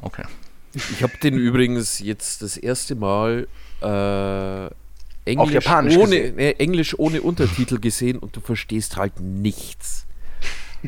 Okay. 0.02 0.24
Ich 0.74 1.04
habe 1.04 1.14
den 1.22 1.36
übrigens 1.36 2.00
jetzt 2.00 2.42
das 2.42 2.56
erste 2.56 2.96
Mal 2.96 3.48
äh, 3.82 4.68
Englisch, 5.30 5.54
Japanisch 5.54 5.98
ohne, 5.98 6.16
äh, 6.16 6.54
Englisch 6.60 6.98
ohne 6.98 7.22
Untertitel 7.22 7.80
gesehen 7.80 8.20
und 8.20 8.36
du 8.36 8.42
verstehst 8.42 8.96
halt 8.96 9.20
nichts. 9.20 10.06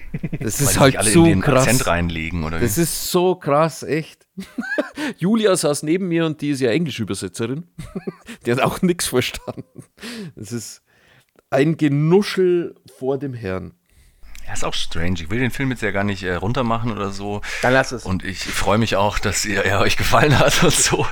Das 0.39 0.62
ist 0.62 0.80
halt 0.80 1.02
so 1.04 1.26
in 1.26 1.32
den 1.32 1.41
krass. 1.41 1.64
Akzent 1.64 1.88
reinlegen, 1.88 2.43
oder? 2.43 2.60
Das 2.60 2.78
wie? 2.78 2.82
ist 2.82 3.12
so 3.12 3.36
krass, 3.36 3.84
echt. 3.84 4.26
Julia 5.18 5.56
saß 5.56 5.84
neben 5.84 6.08
mir 6.08 6.26
und 6.26 6.41
die 6.41 6.52
ist 6.52 6.62
ja 6.62 6.72
Englischübersetzerin. 6.72 7.68
die 8.45 8.52
hat 8.52 8.62
auch 8.62 8.82
nichts 8.82 9.08
verstanden. 9.08 9.84
Das 10.36 10.52
ist 10.52 10.82
ein 11.50 11.78
Genuschel 11.78 12.76
vor 12.97 13.18
dem 13.18 13.34
Herrn. 13.34 13.74
Ja, 14.47 14.54
ist 14.54 14.66
auch 14.66 14.74
strange. 14.74 15.16
Ich 15.20 15.30
will 15.30 15.39
den 15.39 15.52
Film 15.52 15.72
jetzt 15.72 15.82
ja 15.82 15.91
gar 15.91 16.04
nicht 16.04 16.24
äh, 16.24 16.34
runtermachen 16.34 16.91
oder 16.91 17.12
so. 17.12 17.41
Dann 17.62 17.74
lass 17.74 17.91
es. 17.91 18.06
Und 18.06 18.24
ich 18.24 18.39
freue 18.39 18.78
mich 18.78 18.95
auch, 18.95 19.20
dass 19.20 19.45
ihr, 19.45 19.64
er 19.64 19.80
euch 19.80 19.97
gefallen 19.97 20.39
hat 20.39 20.64
und 20.64 20.74
so. 20.74 21.06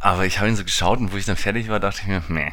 Aber 0.00 0.26
ich 0.26 0.38
habe 0.38 0.48
ihn 0.48 0.56
so 0.56 0.64
geschaut 0.64 0.98
und 0.98 1.12
wo 1.12 1.16
ich 1.16 1.24
dann 1.24 1.36
fertig 1.36 1.68
war, 1.68 1.80
dachte 1.80 2.00
ich 2.02 2.08
mir, 2.08 2.22
meh, 2.28 2.52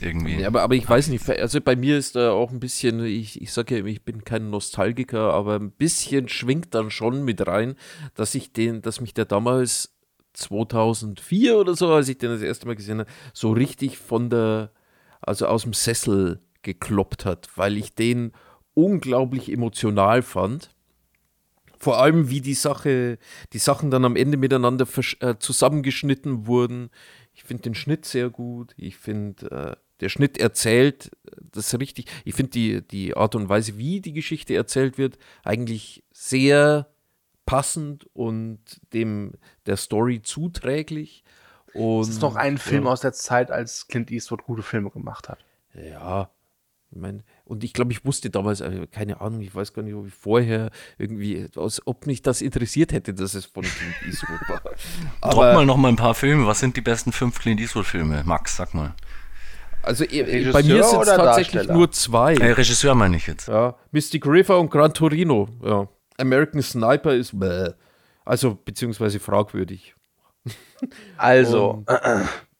irgendwie. 0.00 0.40
Ja, 0.40 0.48
aber, 0.48 0.62
aber 0.62 0.74
ich 0.74 0.88
weiß 0.88 1.08
nicht, 1.08 1.28
also 1.28 1.60
bei 1.60 1.76
mir 1.76 1.98
ist 1.98 2.16
da 2.16 2.32
auch 2.32 2.50
ein 2.50 2.60
bisschen, 2.60 3.04
ich, 3.04 3.40
ich 3.40 3.52
sage 3.52 3.78
ja, 3.78 3.84
ich 3.84 4.04
bin 4.04 4.24
kein 4.24 4.50
Nostalgiker, 4.50 5.32
aber 5.32 5.56
ein 5.56 5.70
bisschen 5.70 6.28
schwingt 6.28 6.74
dann 6.74 6.90
schon 6.90 7.24
mit 7.24 7.46
rein, 7.46 7.74
dass 8.14 8.34
ich 8.34 8.52
den, 8.52 8.82
dass 8.82 9.00
mich 9.00 9.14
der 9.14 9.26
damals 9.26 9.94
2004 10.34 11.58
oder 11.58 11.74
so, 11.74 11.92
als 11.92 12.08
ich 12.08 12.18
den 12.18 12.30
das 12.30 12.42
erste 12.42 12.66
Mal 12.66 12.76
gesehen 12.76 13.00
habe, 13.00 13.10
so 13.34 13.52
richtig 13.52 13.98
von 13.98 14.30
der, 14.30 14.72
also 15.20 15.46
aus 15.46 15.62
dem 15.62 15.72
Sessel 15.72 16.40
gekloppt 16.62 17.24
hat, 17.24 17.50
weil 17.56 17.76
ich 17.76 17.94
den 17.94 18.32
unglaublich 18.74 19.52
emotional 19.52 20.22
fand. 20.22 20.70
Vor 21.78 22.00
allem, 22.00 22.30
wie 22.30 22.40
die 22.40 22.54
Sache, 22.54 23.18
die 23.52 23.58
Sachen 23.58 23.90
dann 23.90 24.04
am 24.04 24.16
Ende 24.16 24.36
miteinander 24.36 24.86
äh, 25.20 25.34
zusammengeschnitten 25.38 26.46
wurden. 26.46 26.90
Ich 27.34 27.42
finde 27.42 27.64
den 27.64 27.74
Schnitt 27.74 28.04
sehr 28.04 28.30
gut. 28.30 28.72
Ich 28.76 28.96
finde, 28.96 29.50
äh, 29.50 29.76
der 30.02 30.08
Schnitt 30.08 30.36
erzählt 30.36 31.10
äh, 31.26 31.36
das 31.52 31.78
richtig. 31.78 32.06
Ich 32.24 32.34
finde 32.34 32.50
die, 32.50 32.82
die 32.86 33.16
Art 33.16 33.34
und 33.34 33.48
Weise, 33.48 33.78
wie 33.78 34.00
die 34.00 34.12
Geschichte 34.12 34.54
erzählt 34.54 34.98
wird, 34.98 35.16
eigentlich 35.44 36.02
sehr 36.12 36.88
passend 37.46 38.06
und 38.12 38.60
dem 38.92 39.32
der 39.66 39.76
Story 39.76 40.22
zuträglich. 40.22 41.24
Und, 41.74 42.02
Es 42.02 42.08
ist 42.10 42.22
noch 42.22 42.36
ein 42.36 42.58
Film 42.58 42.84
ja. 42.84 42.90
aus 42.90 43.00
der 43.00 43.12
Zeit, 43.12 43.50
als 43.50 43.88
Clint 43.88 44.10
Eastwood 44.10 44.44
gute 44.44 44.62
Filme 44.62 44.90
gemacht 44.90 45.28
hat. 45.28 45.44
Ja, 45.74 46.30
ich 46.90 46.98
mein, 46.98 47.22
und 47.44 47.64
ich 47.64 47.72
glaube, 47.72 47.92
ich 47.92 48.04
wusste 48.04 48.28
damals, 48.28 48.60
äh, 48.60 48.86
keine 48.86 49.22
Ahnung, 49.22 49.40
ich 49.40 49.54
weiß 49.54 49.72
gar 49.72 49.82
nicht, 49.82 49.94
ob 49.94 50.06
ich 50.06 50.12
vorher 50.12 50.70
irgendwie, 50.98 51.48
als 51.56 51.86
ob 51.86 52.06
mich 52.06 52.20
das 52.20 52.42
interessiert 52.42 52.92
hätte, 52.92 53.14
dass 53.14 53.34
es 53.34 53.46
von 53.46 53.62
Clint 53.62 53.94
Eastwood 54.06 54.48
war. 54.48 54.60
Drop 54.60 54.74
Aber, 55.20 55.54
mal 55.54 55.66
noch 55.66 55.78
mal 55.78 55.88
ein 55.88 55.96
paar 55.96 56.14
Filme. 56.14 56.46
Was 56.46 56.60
sind 56.60 56.76
die 56.76 56.82
besten 56.82 57.12
fünf 57.12 57.38
Clint 57.38 57.60
Eastwood-Filme? 57.60 58.24
Max, 58.26 58.56
sag 58.56 58.74
mal. 58.74 58.94
Also 59.82 60.04
Regisseur 60.04 60.52
bei 60.52 60.62
mir 60.62 60.82
sind 60.84 61.02
es 61.02 61.08
tatsächlich 61.08 61.54
Darsteller? 61.54 61.74
nur 61.74 61.90
zwei. 61.92 62.34
Äh, 62.34 62.52
Regisseur 62.52 62.94
meine 62.94 63.16
ich 63.16 63.26
jetzt. 63.26 63.48
Ja, 63.48 63.76
Mystic 63.90 64.26
River 64.26 64.58
und 64.58 64.70
Gran 64.70 64.92
Torino. 64.94 65.48
Ja. 65.62 65.88
American 66.18 66.62
Sniper 66.62 67.14
ist 67.14 67.38
bäh. 67.38 67.70
Also, 68.24 68.56
beziehungsweise 68.64 69.18
fragwürdig. 69.20 69.94
Also, 71.16 71.84
Und- 71.86 71.88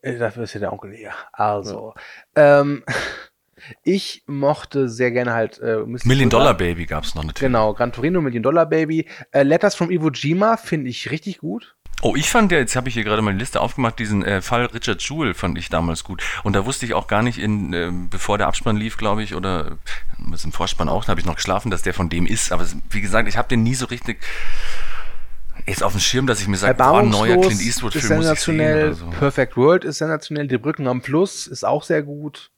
äh, 0.02 0.18
dafür 0.18 0.44
ist 0.44 0.54
ja 0.54 0.60
der 0.60 0.72
Onkel 0.72 0.92
hier. 0.94 1.12
Also, 1.32 1.94
ähm, 2.36 2.84
ich 3.84 4.22
mochte 4.26 4.88
sehr 4.88 5.10
gerne 5.10 5.32
halt 5.32 5.58
äh. 5.60 5.78
Million. 6.04 6.30
Dollar 6.30 6.54
Baby 6.54 6.86
gab 6.86 7.04
es 7.04 7.14
noch 7.14 7.24
natürlich. 7.24 7.40
Genau, 7.40 7.74
Gran 7.74 7.92
Torino, 7.92 8.20
Million 8.20 8.42
Dollar 8.42 8.66
Baby. 8.66 9.08
Äh, 9.32 9.42
Letters 9.42 9.74
from 9.74 9.90
Iwo 9.90 10.10
Jima 10.10 10.56
finde 10.56 10.90
ich 10.90 11.10
richtig 11.10 11.38
gut. 11.38 11.76
Oh, 12.04 12.16
ich 12.16 12.28
fand 12.28 12.50
ja, 12.50 12.58
jetzt 12.58 12.74
habe 12.74 12.88
ich 12.88 12.94
hier 12.94 13.04
gerade 13.04 13.22
meine 13.22 13.38
Liste 13.38 13.60
aufgemacht, 13.60 13.96
diesen 14.00 14.24
äh, 14.24 14.42
Fall 14.42 14.66
Richard 14.66 15.00
Jewell 15.02 15.34
fand 15.34 15.56
ich 15.56 15.68
damals 15.68 16.02
gut. 16.02 16.20
Und 16.42 16.56
da 16.56 16.66
wusste 16.66 16.84
ich 16.84 16.94
auch 16.94 17.06
gar 17.06 17.22
nicht, 17.22 17.38
in, 17.38 17.72
ähm, 17.72 18.10
bevor 18.10 18.38
der 18.38 18.48
Abspann 18.48 18.76
lief, 18.76 18.96
glaube 18.96 19.22
ich, 19.22 19.36
oder 19.36 19.78
äh, 20.18 20.44
im 20.44 20.52
Vorspann 20.52 20.88
auch, 20.88 21.04
da 21.04 21.10
habe 21.10 21.20
ich 21.20 21.26
noch 21.26 21.36
geschlafen, 21.36 21.70
dass 21.70 21.82
der 21.82 21.94
von 21.94 22.08
dem 22.08 22.26
ist. 22.26 22.50
Aber 22.50 22.64
es, 22.64 22.76
wie 22.90 23.00
gesagt, 23.00 23.28
ich 23.28 23.36
habe 23.36 23.46
den 23.46 23.62
nie 23.62 23.76
so 23.76 23.86
richtig 23.86 24.18
jetzt 25.64 25.84
auf 25.84 25.92
dem 25.92 26.00
Schirm, 26.00 26.26
dass 26.26 26.40
ich 26.40 26.48
mir 26.48 26.56
sage, 26.56 26.74
boah, 26.74 26.98
ein 26.98 27.10
neuer 27.10 27.36
Clint 27.36 27.52
ist 27.52 27.66
Eastwood-Film 27.66 28.16
muss 28.16 28.30
ich 28.30 28.40
sehen. 28.40 28.94
so. 28.94 29.06
Perfect 29.10 29.56
World 29.56 29.84
ist 29.84 29.98
sensationell. 29.98 30.48
Die 30.48 30.58
Brücken 30.58 30.88
am 30.88 31.02
Plus 31.02 31.46
ist 31.46 31.64
auch 31.64 31.84
sehr 31.84 32.02
gut. 32.02 32.50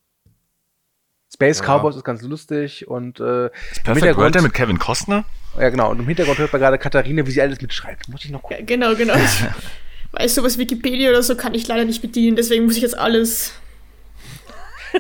Space 1.35 1.59
Ja. 1.61 1.65
Cowboys 1.79 1.97
ist 1.97 2.05
ganz 2.05 2.23
lustig 2.23 2.87
und 2.89 3.21
äh, 3.21 3.47
im 3.47 3.51
Perfect 3.51 3.87
Hintergrund- 3.87 4.17
World 4.19 4.35
der 4.37 4.43
mit 4.43 4.55
Kevin 4.55 4.79
Costner? 4.79 5.25
ja 5.59 5.69
genau 5.69 5.91
und 5.91 5.99
im 6.01 6.07
Hintergrund 6.07 6.39
hört 6.39 6.53
man 6.53 6.61
gerade 6.61 6.79
Katharina, 6.79 7.27
wie 7.27 7.31
sie 7.31 7.43
alles 7.43 7.61
mitschreibt. 7.61 8.09
Muss 8.09 8.25
ich 8.25 8.31
noch 8.31 8.43
gucken. 8.43 8.57
Ja, 8.61 8.65
genau, 8.65 8.95
genau. 8.95 9.15
Weil 10.13 10.29
sowas 10.29 10.59
Wikipedia 10.59 11.11
oder 11.11 11.23
so 11.23 11.37
kann 11.37 11.55
ich 11.55 11.67
leider 11.67 11.85
nicht 11.85 12.01
bedienen, 12.03 12.37
deswegen 12.37 12.65
muss 12.67 12.77
ich 12.77 12.83
jetzt 12.83 12.97
alles. 12.99 13.53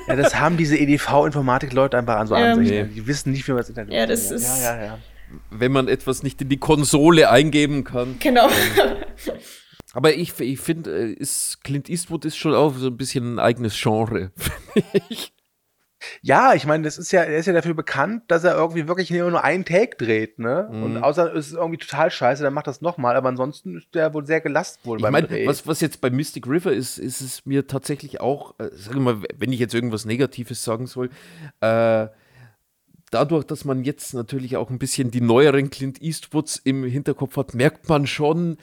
Ja, 0.09 0.17
das 0.17 0.35
haben 0.35 0.57
diese 0.57 0.77
EDV-Informatik-Leute 0.77 1.97
einfach 1.97 2.17
an 2.17 2.27
so 2.27 2.35
Ja. 2.37 2.53
an 2.53 2.59
sich. 2.59 2.69
Nee. 2.71 2.85
Die 2.85 3.07
wissen 3.07 3.31
nicht, 3.31 3.47
wie 3.47 3.53
man 3.53 3.59
das 3.59 3.69
Internet 3.69 3.93
Ja, 3.93 4.07
das 4.07 4.31
ist- 4.33 4.43
Ja, 4.63 4.75
ja, 4.77 4.85
ja. 4.85 4.99
Wenn 5.51 5.71
man 5.73 5.87
etwas 5.89 6.23
nicht 6.25 6.41
in 6.43 6.49
die 6.49 6.57
Konsole 6.59 7.31
eingeben 7.31 7.85
kann. 7.85 8.17
Genau. 8.19 8.49
Aber 9.93 10.13
ich, 10.15 10.39
ich 10.41 10.59
finde, 10.61 11.13
äh, 11.13 11.27
Clint 11.63 11.89
Eastwood 11.89 12.25
ist 12.25 12.37
schon 12.37 12.55
auch 12.55 12.75
so 12.77 12.89
ein 12.89 12.97
bisschen 12.97 13.35
ein 13.37 13.39
eigenes 13.39 13.81
Genre. 13.81 14.33
finde 14.73 15.03
ich. 15.09 15.33
Ja, 16.23 16.55
ich 16.55 16.67
meine, 16.67 16.85
das 16.85 16.99
ist 16.99 17.13
ja, 17.13 17.23
er 17.23 17.39
ist 17.39 17.47
ja 17.47 17.53
dafür 17.53 17.75
bekannt, 17.75 18.25
dass 18.29 18.45
er 18.45 18.55
irgendwie 18.57 18.89
wirklich 18.89 19.11
nur 19.11 19.43
einen 19.43 19.65
Take 19.65 19.97
dreht, 19.97 20.39
ne? 20.39 20.69
Mhm. 20.71 20.83
Und 20.83 20.97
außer 21.03 21.35
es 21.35 21.49
ist 21.49 21.55
irgendwie 21.55 21.79
total 21.79 22.11
scheiße, 22.11 22.43
dann 22.43 22.55
macht 22.55 22.67
das 22.67 22.81
nochmal. 22.81 23.17
Aber 23.17 23.29
ansonsten 23.29 23.77
ist 23.77 23.95
der 23.95 24.15
wohl 24.15 24.27
sehr 24.27 24.41
gelassen 24.41 24.79
wohl 24.85 24.99
Ich 24.99 25.03
beim 25.03 25.13
meine, 25.13 25.29
Dreh. 25.29 25.47
was, 25.47 25.67
was 25.67 25.81
jetzt 25.81 26.01
bei 26.01 26.11
Mystic 26.11 26.47
River 26.47 26.73
ist, 26.73 26.99
ist 26.99 27.21
es 27.21 27.47
mir 27.47 27.67
tatsächlich 27.67 28.21
auch, 28.21 28.59
äh, 28.59 28.71
sag 28.73 28.95
mal, 28.97 29.23
wenn 29.37 29.53
ich 29.53 29.61
jetzt 29.61 29.75
irgendwas 29.75 30.05
Negatives 30.05 30.63
sagen 30.65 30.87
soll, 30.87 31.11
äh, 31.61 32.07
dadurch, 33.11 33.45
dass 33.45 33.65
man 33.65 33.85
jetzt 33.85 34.13
natürlich 34.15 34.57
auch 34.57 34.71
ein 34.71 34.79
bisschen 34.79 35.11
die 35.11 35.21
neueren 35.21 35.71
Clint 35.71 36.03
Eastwoods 36.03 36.57
im 36.57 36.85
Hinterkopf 36.85 37.37
hat, 37.37 37.55
merkt 37.55 37.89
man 37.89 38.07
schon, 38.07 38.59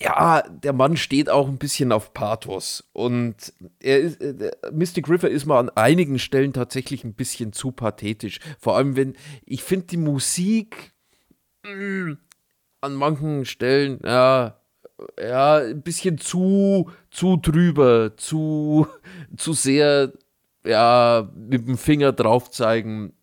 ja, 0.00 0.42
der 0.42 0.72
Mann 0.72 0.96
steht 0.96 1.28
auch 1.28 1.48
ein 1.48 1.58
bisschen 1.58 1.90
auf 1.90 2.14
Pathos. 2.14 2.88
Und 2.92 3.52
er 3.80 3.98
ist, 3.98 4.20
äh, 4.20 4.52
Mystic 4.72 5.08
River 5.08 5.28
ist 5.28 5.46
mal 5.46 5.58
an 5.58 5.70
einigen 5.70 6.18
Stellen 6.18 6.52
tatsächlich 6.52 7.04
ein 7.04 7.14
bisschen 7.14 7.52
zu 7.52 7.72
pathetisch. 7.72 8.38
Vor 8.58 8.76
allem, 8.76 8.96
wenn 8.96 9.16
ich 9.44 9.62
finde 9.62 9.86
die 9.86 9.96
Musik 9.96 10.92
mh, 11.64 12.16
an 12.80 12.94
manchen 12.94 13.44
Stellen, 13.44 13.98
ja, 14.04 14.60
ja, 15.20 15.56
ein 15.56 15.82
bisschen 15.82 16.18
zu, 16.18 16.90
zu 17.10 17.36
drüber, 17.36 18.16
zu, 18.16 18.86
zu 19.36 19.52
sehr, 19.52 20.12
ja, 20.64 21.28
mit 21.34 21.66
dem 21.66 21.78
Finger 21.78 22.12
drauf 22.12 22.50
zeigen. 22.50 23.14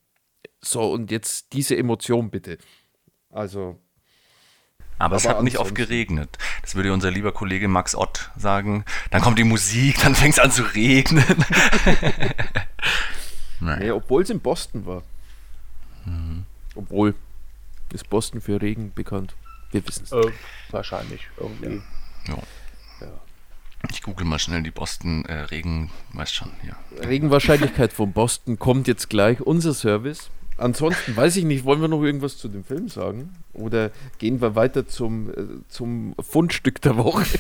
So, 0.62 0.92
und 0.92 1.12
jetzt 1.12 1.54
diese 1.54 1.78
Emotion 1.78 2.32
bitte. 2.32 2.58
Also, 3.30 3.78
Aber, 4.98 5.16
es 5.18 5.26
Aber 5.26 5.38
hat 5.38 5.44
nicht 5.44 5.58
oft 5.58 5.76
geregnet. 5.76 6.38
Das 6.62 6.76
würde 6.76 6.94
unser 6.94 7.12
lieber 7.12 7.32
Kollege 7.32 7.68
Max 7.68 7.96
Ott 7.96 8.32
sagen. 8.38 8.86
Dann 9.12 9.22
kommt 9.22 9.38
die 9.38 9.44
Musik, 9.44 10.00
dann 10.02 10.16
fängt 10.16 10.36
es 10.36 10.40
an 10.40 10.52
zu 10.52 10.64
regnen. 10.64 11.24
Nein. 13.60 13.80
nee, 13.80 13.92
obwohl 13.92 14.24
es 14.24 14.30
in 14.30 14.40
Boston 14.40 14.86
war. 14.86 15.04
Obwohl, 16.76 17.16
ist 17.92 18.10
Boston 18.10 18.42
für 18.42 18.62
Regen 18.62 18.94
bekannt. 18.94 19.34
Wir 19.72 19.86
wissen 19.88 20.04
es. 20.04 20.12
äh, 20.12 20.32
wahrscheinlich 20.72 21.28
irgendwie. 21.38 21.82
Ich 23.92 24.02
google 24.02 24.26
mal 24.26 24.40
schnell 24.40 24.64
die 24.64 24.72
Boston 24.72 25.26
äh, 25.26 25.42
Regen, 25.42 25.92
weiß 26.14 26.34
schon, 26.34 26.52
ja. 26.64 26.76
Regenwahrscheinlichkeit 27.06 27.94
von 27.94 28.14
Boston 28.14 28.58
kommt 28.58 28.88
jetzt 28.88 29.10
gleich. 29.10 29.42
Unser 29.42 29.74
Service. 29.74 30.30
Ansonsten 30.58 31.16
weiß 31.16 31.36
ich 31.36 31.44
nicht, 31.44 31.66
wollen 31.66 31.82
wir 31.82 31.88
noch 31.88 32.02
irgendwas 32.02 32.38
zu 32.38 32.48
dem 32.48 32.64
Film 32.64 32.88
sagen? 32.88 33.36
Oder 33.54 33.92
gehen 34.20 34.42
wir 34.42 34.56
weiter 34.56 34.88
zum, 34.88 35.30
äh, 35.30 35.34
zum 35.68 36.16
Fundstück 36.20 36.82
der 36.82 36.98
Woche? 36.98 37.26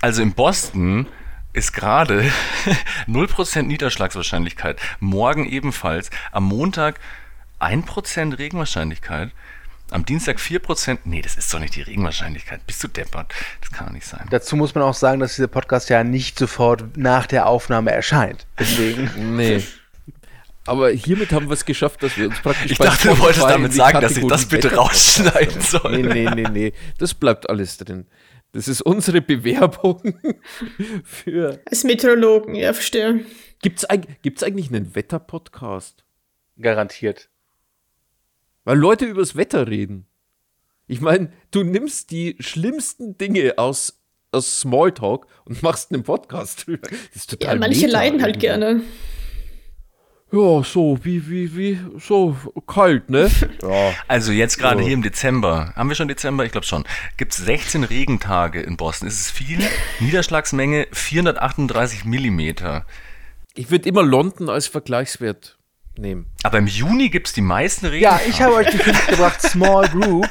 Also 0.00 0.22
in 0.22 0.34
Boston 0.34 1.06
ist 1.52 1.72
gerade 1.72 2.30
0% 3.08 3.62
Niederschlagswahrscheinlichkeit. 3.62 4.78
Morgen 5.00 5.46
ebenfalls. 5.46 6.10
Am 6.32 6.44
Montag 6.44 7.00
1% 7.60 8.38
Regenwahrscheinlichkeit. 8.38 9.32
Am 9.90 10.04
Dienstag 10.04 10.38
4%. 10.38 10.98
Nee, 11.04 11.22
das 11.22 11.36
ist 11.36 11.52
doch 11.54 11.60
nicht 11.60 11.76
die 11.76 11.82
Regenwahrscheinlichkeit. 11.82 12.66
Bist 12.66 12.82
du 12.82 12.88
deppert? 12.88 13.32
Das 13.60 13.70
kann 13.70 13.86
doch 13.86 13.92
nicht 13.92 14.06
sein. 14.06 14.26
Dazu 14.30 14.56
muss 14.56 14.74
man 14.74 14.82
auch 14.82 14.94
sagen, 14.94 15.20
dass 15.20 15.36
dieser 15.36 15.46
Podcast 15.48 15.88
ja 15.90 16.02
nicht 16.02 16.38
sofort 16.38 16.96
nach 16.96 17.26
der 17.26 17.46
Aufnahme 17.46 17.92
erscheint. 17.92 18.46
Deswegen. 18.58 19.10
Nee. 19.36 19.62
Aber 20.66 20.90
hiermit 20.90 21.30
haben 21.32 21.46
wir 21.46 21.52
es 21.52 21.64
geschafft, 21.64 22.02
dass 22.02 22.16
wir 22.16 22.28
uns 22.28 22.40
praktisch 22.40 22.72
Ich 22.72 22.78
dachte, 22.78 23.08
du 23.10 23.18
wolltest 23.20 23.44
damit 23.44 23.72
sagen, 23.72 24.00
dass 24.00 24.16
ich 24.16 24.26
das 24.26 24.46
bitte 24.46 24.74
rausschneiden 24.74 25.60
soll. 25.60 26.02
Nee, 26.02 26.24
nee, 26.24 26.30
nee, 26.34 26.48
nee. 26.50 26.72
Das 26.98 27.14
bleibt 27.14 27.48
alles 27.48 27.76
drin. 27.78 28.06
Das 28.50 28.66
ist 28.66 28.82
unsere 28.82 29.20
Bewerbung 29.20 30.00
für. 31.04 31.60
Als 31.66 31.84
Meteorologen, 31.84 32.56
ja, 32.56 32.72
verstehe. 32.72 33.24
Gibt's, 33.62 33.88
eig 33.88 34.20
gibt's 34.22 34.42
eigentlich 34.42 34.68
einen 34.68 34.96
Wetter-Podcast? 34.96 36.04
Garantiert. 36.58 37.28
Weil 38.66 38.78
Leute 38.78 39.06
übers 39.06 39.36
Wetter 39.36 39.68
reden. 39.68 40.06
Ich 40.88 41.00
meine, 41.00 41.30
du 41.52 41.62
nimmst 41.62 42.10
die 42.10 42.34
schlimmsten 42.40 43.16
Dinge 43.16 43.54
aus, 43.58 44.02
aus 44.32 44.58
Smalltalk 44.60 45.28
und 45.44 45.62
machst 45.62 45.92
einen 45.92 46.02
Podcast 46.02 46.66
drüber. 46.66 46.88
Das 46.90 46.98
ist 47.14 47.30
Ja, 47.30 47.38
total 47.38 47.58
manche 47.60 47.82
meta 47.86 47.92
leiden 47.92 48.22
halt 48.22 48.42
irgendwie. 48.42 48.46
gerne. 48.46 48.80
Ja, 50.32 50.64
so, 50.64 50.98
wie, 51.04 51.30
wie, 51.30 51.56
wie, 51.56 51.78
so 52.00 52.36
kalt, 52.66 53.08
ne? 53.08 53.30
ja. 53.62 53.94
Also 54.08 54.32
jetzt 54.32 54.58
gerade 54.58 54.80
So. 54.80 54.84
hier 54.86 54.94
im 54.94 55.02
Dezember, 55.02 55.72
haben 55.76 55.88
wir 55.88 55.94
schon 55.94 56.08
Dezember? 56.08 56.44
Ich 56.44 56.50
glaube 56.50 56.66
schon. 56.66 56.82
Gibt 57.16 57.32
es 57.32 57.38
16 57.38 57.84
Regentage 57.84 58.60
in 58.60 58.76
Boston. 58.76 59.06
Ist 59.06 59.20
es 59.20 59.30
viel? 59.30 59.60
Niederschlagsmenge 60.00 60.88
438 60.90 62.04
Millimeter. 62.04 62.84
Ich 63.54 63.70
würde 63.70 63.88
immer 63.88 64.02
London 64.02 64.48
als 64.50 64.66
Vergleichswert 64.66 65.55
nehmen. 65.98 66.26
Aber 66.42 66.58
im 66.58 66.66
Juni 66.66 67.08
gibt 67.10 67.28
es 67.28 67.32
die 67.32 67.40
meisten 67.40 67.86
Ja, 67.86 67.90
Regentage. 68.16 68.22
ich 68.28 68.42
habe 68.42 68.54
euch 68.54 68.70
die 68.70 68.78
Film 68.78 68.96
gebracht, 69.08 69.40
Small 69.42 69.88
Group. 69.88 70.28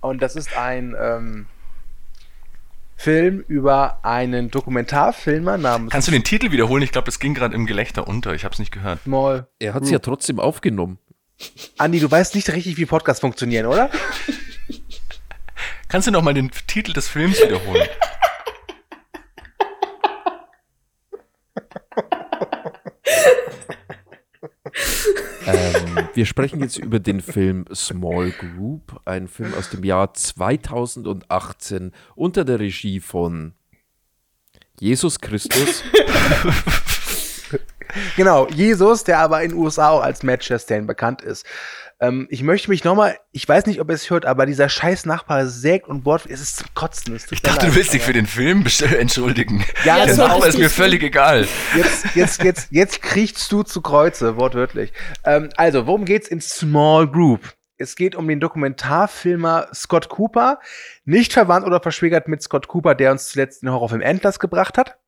Und 0.00 0.22
das 0.22 0.36
ist 0.36 0.56
ein 0.56 0.96
ähm, 0.98 1.46
Film 2.96 3.44
über 3.48 4.04
einen 4.04 4.50
Dokumentarfilmer 4.50 5.58
namens 5.58 5.92
Kannst 5.92 6.08
du 6.08 6.12
den 6.12 6.24
Titel 6.24 6.50
wiederholen? 6.52 6.82
Ich 6.82 6.92
glaube, 6.92 7.06
das 7.06 7.18
ging 7.18 7.34
gerade 7.34 7.54
im 7.54 7.66
Gelächter 7.66 8.06
unter. 8.08 8.34
Ich 8.34 8.44
habe 8.44 8.52
es 8.52 8.58
nicht 8.58 8.72
gehört. 8.72 9.02
Small. 9.04 9.46
Er 9.58 9.74
hat 9.74 9.82
es 9.82 9.90
ja 9.90 9.98
trotzdem 9.98 10.40
aufgenommen. 10.40 10.98
Andi, 11.78 12.00
du 12.00 12.10
weißt 12.10 12.34
nicht 12.34 12.50
richtig, 12.50 12.76
wie 12.76 12.86
Podcasts 12.86 13.20
funktionieren, 13.20 13.66
oder? 13.66 13.90
Kannst 15.88 16.06
du 16.06 16.12
noch 16.12 16.22
mal 16.22 16.34
den 16.34 16.50
Titel 16.66 16.92
des 16.92 17.08
Films 17.08 17.40
wiederholen? 17.42 17.88
ähm, 25.46 26.08
wir 26.14 26.26
sprechen 26.26 26.60
jetzt 26.60 26.78
über 26.78 26.98
den 26.98 27.20
Film 27.20 27.64
Small 27.74 28.30
Group, 28.30 29.00
ein 29.04 29.28
Film 29.28 29.54
aus 29.54 29.70
dem 29.70 29.84
Jahr 29.84 30.14
2018 30.14 31.92
unter 32.14 32.44
der 32.44 32.60
Regie 32.60 33.00
von 33.00 33.52
Jesus 34.78 35.20
Christus. 35.20 35.82
Genau, 38.16 38.46
Jesus, 38.48 39.04
der 39.04 39.18
aber 39.18 39.42
in 39.42 39.50
den 39.50 39.58
USA 39.58 39.90
auch 39.90 40.02
als 40.02 40.22
Matt 40.22 40.44
Chastain 40.44 40.86
bekannt 40.86 41.22
ist. 41.22 41.44
Ähm, 42.02 42.26
ich 42.30 42.42
möchte 42.42 42.70
mich 42.70 42.82
nochmal, 42.82 43.18
ich 43.30 43.46
weiß 43.46 43.66
nicht, 43.66 43.80
ob 43.80 43.90
ihr 43.90 43.94
es 43.94 44.08
hört, 44.08 44.24
aber 44.24 44.46
dieser 44.46 44.70
scheiß 44.70 45.04
Nachbar 45.04 45.46
sägt 45.46 45.86
und 45.86 46.02
bohrt, 46.02 46.24
es 46.26 46.40
ist 46.40 46.56
zum 46.56 46.68
Kotzen. 46.74 47.18
Tut 47.18 47.32
Ich 47.32 47.42
dachte, 47.42 47.66
leid, 47.66 47.72
du 47.72 47.76
willst 47.76 47.92
dich 47.92 48.02
für 48.02 48.14
den 48.14 48.26
Film 48.26 48.64
entschuldigen. 48.98 49.64
Ja, 49.84 49.98
Ja, 49.98 50.06
Der 50.06 50.06
das 50.06 50.16
Nachbar 50.16 50.48
ist 50.48 50.58
mir 50.58 50.70
völlig 50.70 51.02
egal. 51.02 51.46
Jetzt, 51.76 52.14
jetzt, 52.14 52.42
jetzt, 52.42 52.68
jetzt 52.70 53.02
kriechst 53.02 53.52
du 53.52 53.62
zu 53.62 53.82
Kreuze, 53.82 54.36
wortwörtlich. 54.36 54.92
Ähm, 55.24 55.50
also, 55.56 55.86
worum 55.86 56.06
geht's 56.06 56.28
in 56.28 56.40
Small 56.40 57.06
Group? 57.06 57.54
Es 57.76 57.96
geht 57.96 58.14
um 58.14 58.28
den 58.28 58.40
Dokumentarfilmer 58.40 59.68
Scott 59.74 60.08
Cooper, 60.08 60.60
nicht 61.04 61.32
verwandt 61.32 61.66
oder 61.66 61.80
verschwägert 61.80 62.28
mit 62.28 62.42
Scott 62.42 62.68
Cooper, 62.68 62.94
der 62.94 63.10
uns 63.10 63.28
zuletzt 63.28 63.62
den 63.62 63.70
Horrorfilm 63.70 64.02
Endless 64.02 64.38
gebracht 64.38 64.78
hat. 64.78 64.98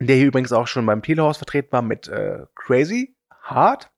Der 0.00 0.16
hier 0.16 0.26
übrigens 0.26 0.52
auch 0.52 0.66
schon 0.66 0.86
beim 0.86 1.02
Telehaus 1.02 1.38
vertreten 1.38 1.72
war 1.72 1.82
mit 1.82 2.08
äh, 2.08 2.46
Crazy 2.54 3.16
Heart. 3.48 3.90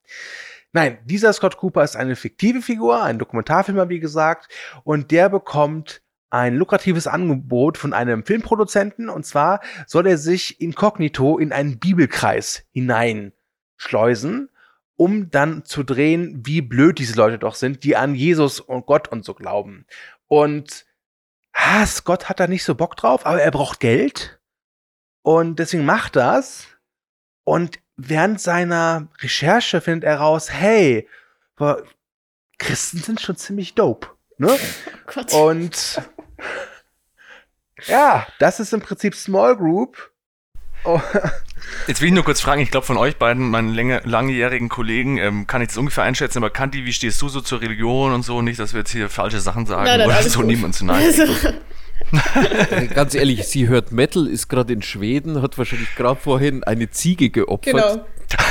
Nein, 0.76 0.98
dieser 1.06 1.32
Scott 1.32 1.56
Cooper 1.56 1.84
ist 1.84 1.96
eine 1.96 2.16
fiktive 2.16 2.60
Figur, 2.60 3.02
ein 3.02 3.18
Dokumentarfilmer, 3.18 3.88
wie 3.88 3.98
gesagt, 3.98 4.52
und 4.84 5.10
der 5.10 5.30
bekommt 5.30 6.02
ein 6.28 6.54
lukratives 6.54 7.06
Angebot 7.06 7.78
von 7.78 7.94
einem 7.94 8.26
Filmproduzenten, 8.26 9.08
und 9.08 9.24
zwar 9.24 9.62
soll 9.86 10.06
er 10.06 10.18
sich 10.18 10.60
inkognito 10.60 11.38
in 11.38 11.50
einen 11.50 11.78
Bibelkreis 11.78 12.66
hineinschleusen, 12.72 14.50
um 14.96 15.30
dann 15.30 15.64
zu 15.64 15.82
drehen, 15.82 16.42
wie 16.44 16.60
blöd 16.60 16.98
diese 16.98 17.16
Leute 17.16 17.38
doch 17.38 17.54
sind, 17.54 17.82
die 17.82 17.96
an 17.96 18.14
Jesus 18.14 18.60
und 18.60 18.84
Gott 18.84 19.08
und 19.08 19.24
so 19.24 19.32
glauben. 19.32 19.86
Und 20.26 20.84
ah, 21.54 21.86
Scott 21.86 22.28
hat 22.28 22.38
da 22.38 22.48
nicht 22.48 22.64
so 22.64 22.74
Bock 22.74 22.96
drauf, 22.96 23.24
aber 23.24 23.40
er 23.40 23.50
braucht 23.50 23.80
Geld. 23.80 24.42
Und 25.22 25.58
deswegen 25.58 25.86
macht 25.86 26.16
das. 26.16 26.66
Und 27.44 27.78
während 27.96 28.40
seiner 28.40 29.08
Recherche 29.20 29.80
findet 29.80 30.04
er 30.04 30.18
raus, 30.18 30.50
hey, 30.50 31.08
Christen 32.58 32.98
sind 32.98 33.20
schon 33.20 33.36
ziemlich 33.36 33.74
dope. 33.74 34.08
Ne? 34.38 34.56
Oh 35.08 35.12
Gott. 35.14 35.32
Und 35.34 36.02
ja, 37.86 38.26
das 38.40 38.58
ist 38.58 38.72
im 38.72 38.80
Prinzip 38.80 39.14
Small 39.14 39.56
Group. 39.56 40.10
Oh, 40.84 41.00
Jetzt 41.86 42.00
will 42.00 42.08
ich 42.08 42.14
nur 42.14 42.24
kurz 42.24 42.40
fragen, 42.40 42.60
ich 42.60 42.70
glaube 42.70 42.86
von 42.86 42.96
euch 42.96 43.16
beiden, 43.16 43.48
meinen 43.48 43.72
länger, 43.72 44.02
langjährigen 44.04 44.68
Kollegen, 44.68 45.18
ähm, 45.18 45.46
kann 45.46 45.62
ich 45.62 45.68
das 45.68 45.76
ungefähr 45.76 46.04
einschätzen, 46.04 46.38
aber 46.38 46.50
Kanti, 46.50 46.84
wie 46.84 46.92
stehst 46.92 47.22
du 47.22 47.28
so 47.28 47.40
zur 47.40 47.60
Religion 47.60 48.12
und 48.12 48.24
so? 48.24 48.42
Nicht, 48.42 48.58
dass 48.58 48.72
wir 48.72 48.80
jetzt 48.80 48.90
hier 48.90 49.08
falsche 49.08 49.40
Sachen 49.40 49.66
sagen 49.66 49.84
Nein, 49.84 50.00
nein, 50.00 50.08
oder 50.08 50.22
so 50.22 50.40
gut. 50.40 50.48
niemand 50.48 50.74
zu 50.74 50.84
nahe. 50.84 51.04
Also, 51.04 51.24
Ganz 52.94 53.14
ehrlich, 53.14 53.44
sie 53.46 53.68
hört 53.68 53.90
Metal, 53.92 54.26
ist 54.26 54.48
gerade 54.48 54.72
in 54.72 54.82
Schweden, 54.82 55.42
hat 55.42 55.58
wahrscheinlich 55.58 55.94
gerade 55.96 56.20
vorhin 56.20 56.62
eine 56.64 56.90
Ziege 56.90 57.30
geopfert. 57.30 57.74
genau. 57.74 58.06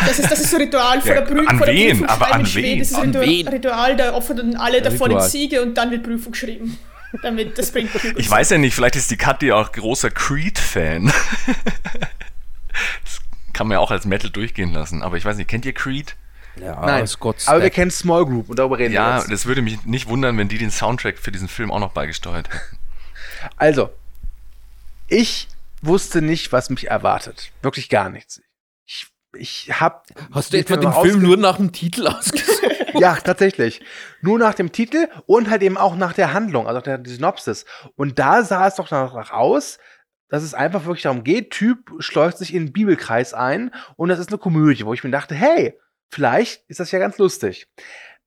Das 0.06 0.20
ist, 0.20 0.32
das 0.32 0.40
ist 0.40 0.52
so 0.52 0.58
Ritual 0.58 1.02
vor 1.02 1.10
Ja, 1.14 1.22
der 1.22 1.28
Prüfung. 1.28 1.48
an 1.48 1.58
vor 1.58 1.66
der 1.66 1.76
wen? 1.76 1.90
Prüfung 2.00 2.08
Aber 2.08 2.34
an 2.34 2.54
wen? 2.56 2.80
Das 2.80 2.92
ist 2.92 2.96
ein 2.98 3.10
Ritual, 3.10 3.26
wen? 3.28 3.48
Ritual, 3.50 3.96
da 3.98 4.14
opfern 4.14 4.38
dann 4.38 4.56
alle 4.56 4.82
davon 4.82 5.12
Ritual. 5.12 5.26
die 5.26 5.32
Ziege 5.32 5.62
und 5.62 5.76
dann 5.78 5.92
wird 5.92 6.04
Prüfung 6.04 6.32
geschrieben. 6.32 6.78
Damit 7.24 7.58
das 7.58 7.72
bringt. 7.72 7.90
Ich 8.18 8.30
weiß 8.30 8.50
ja 8.50 8.58
nicht, 8.58 8.74
vielleicht 8.74 8.96
ist 8.98 9.10
die 9.12 9.18
Kathi 9.18 9.52
auch 9.52 9.72
großer 9.72 10.10
Creed-Fan. 10.12 11.12
das 13.04 13.20
kann 13.54 13.68
man 13.68 13.76
ja 13.76 13.80
auch 13.80 13.92
als 13.92 14.06
Metal 14.06 14.30
durchgehen 14.30 14.74
lassen, 14.74 15.02
aber 15.02 15.18
ich 15.18 15.24
weiß 15.26 15.38
nicht, 15.38 15.48
kennt 15.50 15.66
ihr 15.66 15.74
Creed? 15.74 16.16
Ja, 16.60 16.86
Nein, 16.86 17.06
Scott 17.08 17.38
aber 17.48 17.62
wir 17.64 17.70
kennen 17.70 17.92
Small 17.92 18.26
Group 18.26 18.50
und 18.50 18.58
darüber 18.60 18.78
reden 18.80 18.94
wir 18.94 19.00
Ja, 19.02 19.18
jetzt. 19.18 19.30
das 19.32 19.46
würde 19.46 19.62
mich 19.62 19.84
nicht 19.86 20.08
wundern, 20.08 20.38
wenn 20.38 20.48
die 20.48 20.58
den 20.58 20.72
Soundtrack 20.72 21.18
für 21.20 21.32
diesen 21.32 21.50
Film 21.50 21.70
auch 21.70 21.80
noch 21.80 21.92
beigesteuert 21.92 22.48
hätten. 22.50 22.78
Also, 23.58 23.90
ich 25.08 25.48
wusste 25.82 26.22
nicht, 26.22 26.52
was 26.52 26.70
mich 26.70 26.88
erwartet. 26.88 27.52
Wirklich 27.62 27.90
gar 27.90 28.10
nichts. 28.10 28.42
Ich, 28.86 29.08
ich 29.38 29.80
hab. 29.80 30.08
Hast 30.32 30.54
du 30.54 30.58
etwa 30.58 30.78
den 30.78 30.94
Film 30.94 31.22
nur 31.22 31.38
nach 31.38 31.58
dem 31.58 31.72
Titel 31.72 32.08
ausgesucht? 32.08 32.62
Ja, 32.94 33.16
tatsächlich. 33.16 33.82
Nur 34.22 34.40
nach 34.40 34.54
dem 34.54 34.72
Titel 34.72 35.08
und 35.26 35.50
halt 35.50 35.62
eben 35.62 35.78
auch 35.78 35.96
nach 35.96 36.14
der 36.14 36.34
Handlung, 36.34 36.68
also 36.68 36.82
der 36.82 37.02
Synopsis. 37.06 37.66
Und 37.96 38.20
da 38.20 38.44
sah 38.44 38.68
es 38.68 38.76
doch 38.76 38.88
danach 38.88 39.32
aus, 39.32 39.80
dass 40.30 40.44
es 40.44 40.54
einfach 40.54 40.86
wirklich 40.86 41.04
darum 41.04 41.24
geht, 41.24 41.52
Typ 41.52 41.92
schleust 42.00 42.40
sich 42.40 42.54
in 42.54 42.68
den 42.68 42.74
Bibelkreis 42.74 43.34
ein 43.34 43.72
und 43.96 44.10
das 44.10 44.20
ist 44.20 44.30
eine 44.30 44.38
Komödie, 44.38 44.86
wo 44.86 44.94
ich 44.94 45.04
mir 45.04 45.12
dachte, 45.12 45.36
hey, 45.36 45.80
vielleicht 46.10 46.64
ist 46.68 46.80
das 46.80 46.92
ja 46.92 47.00
ganz 47.00 47.18
lustig. 47.18 47.68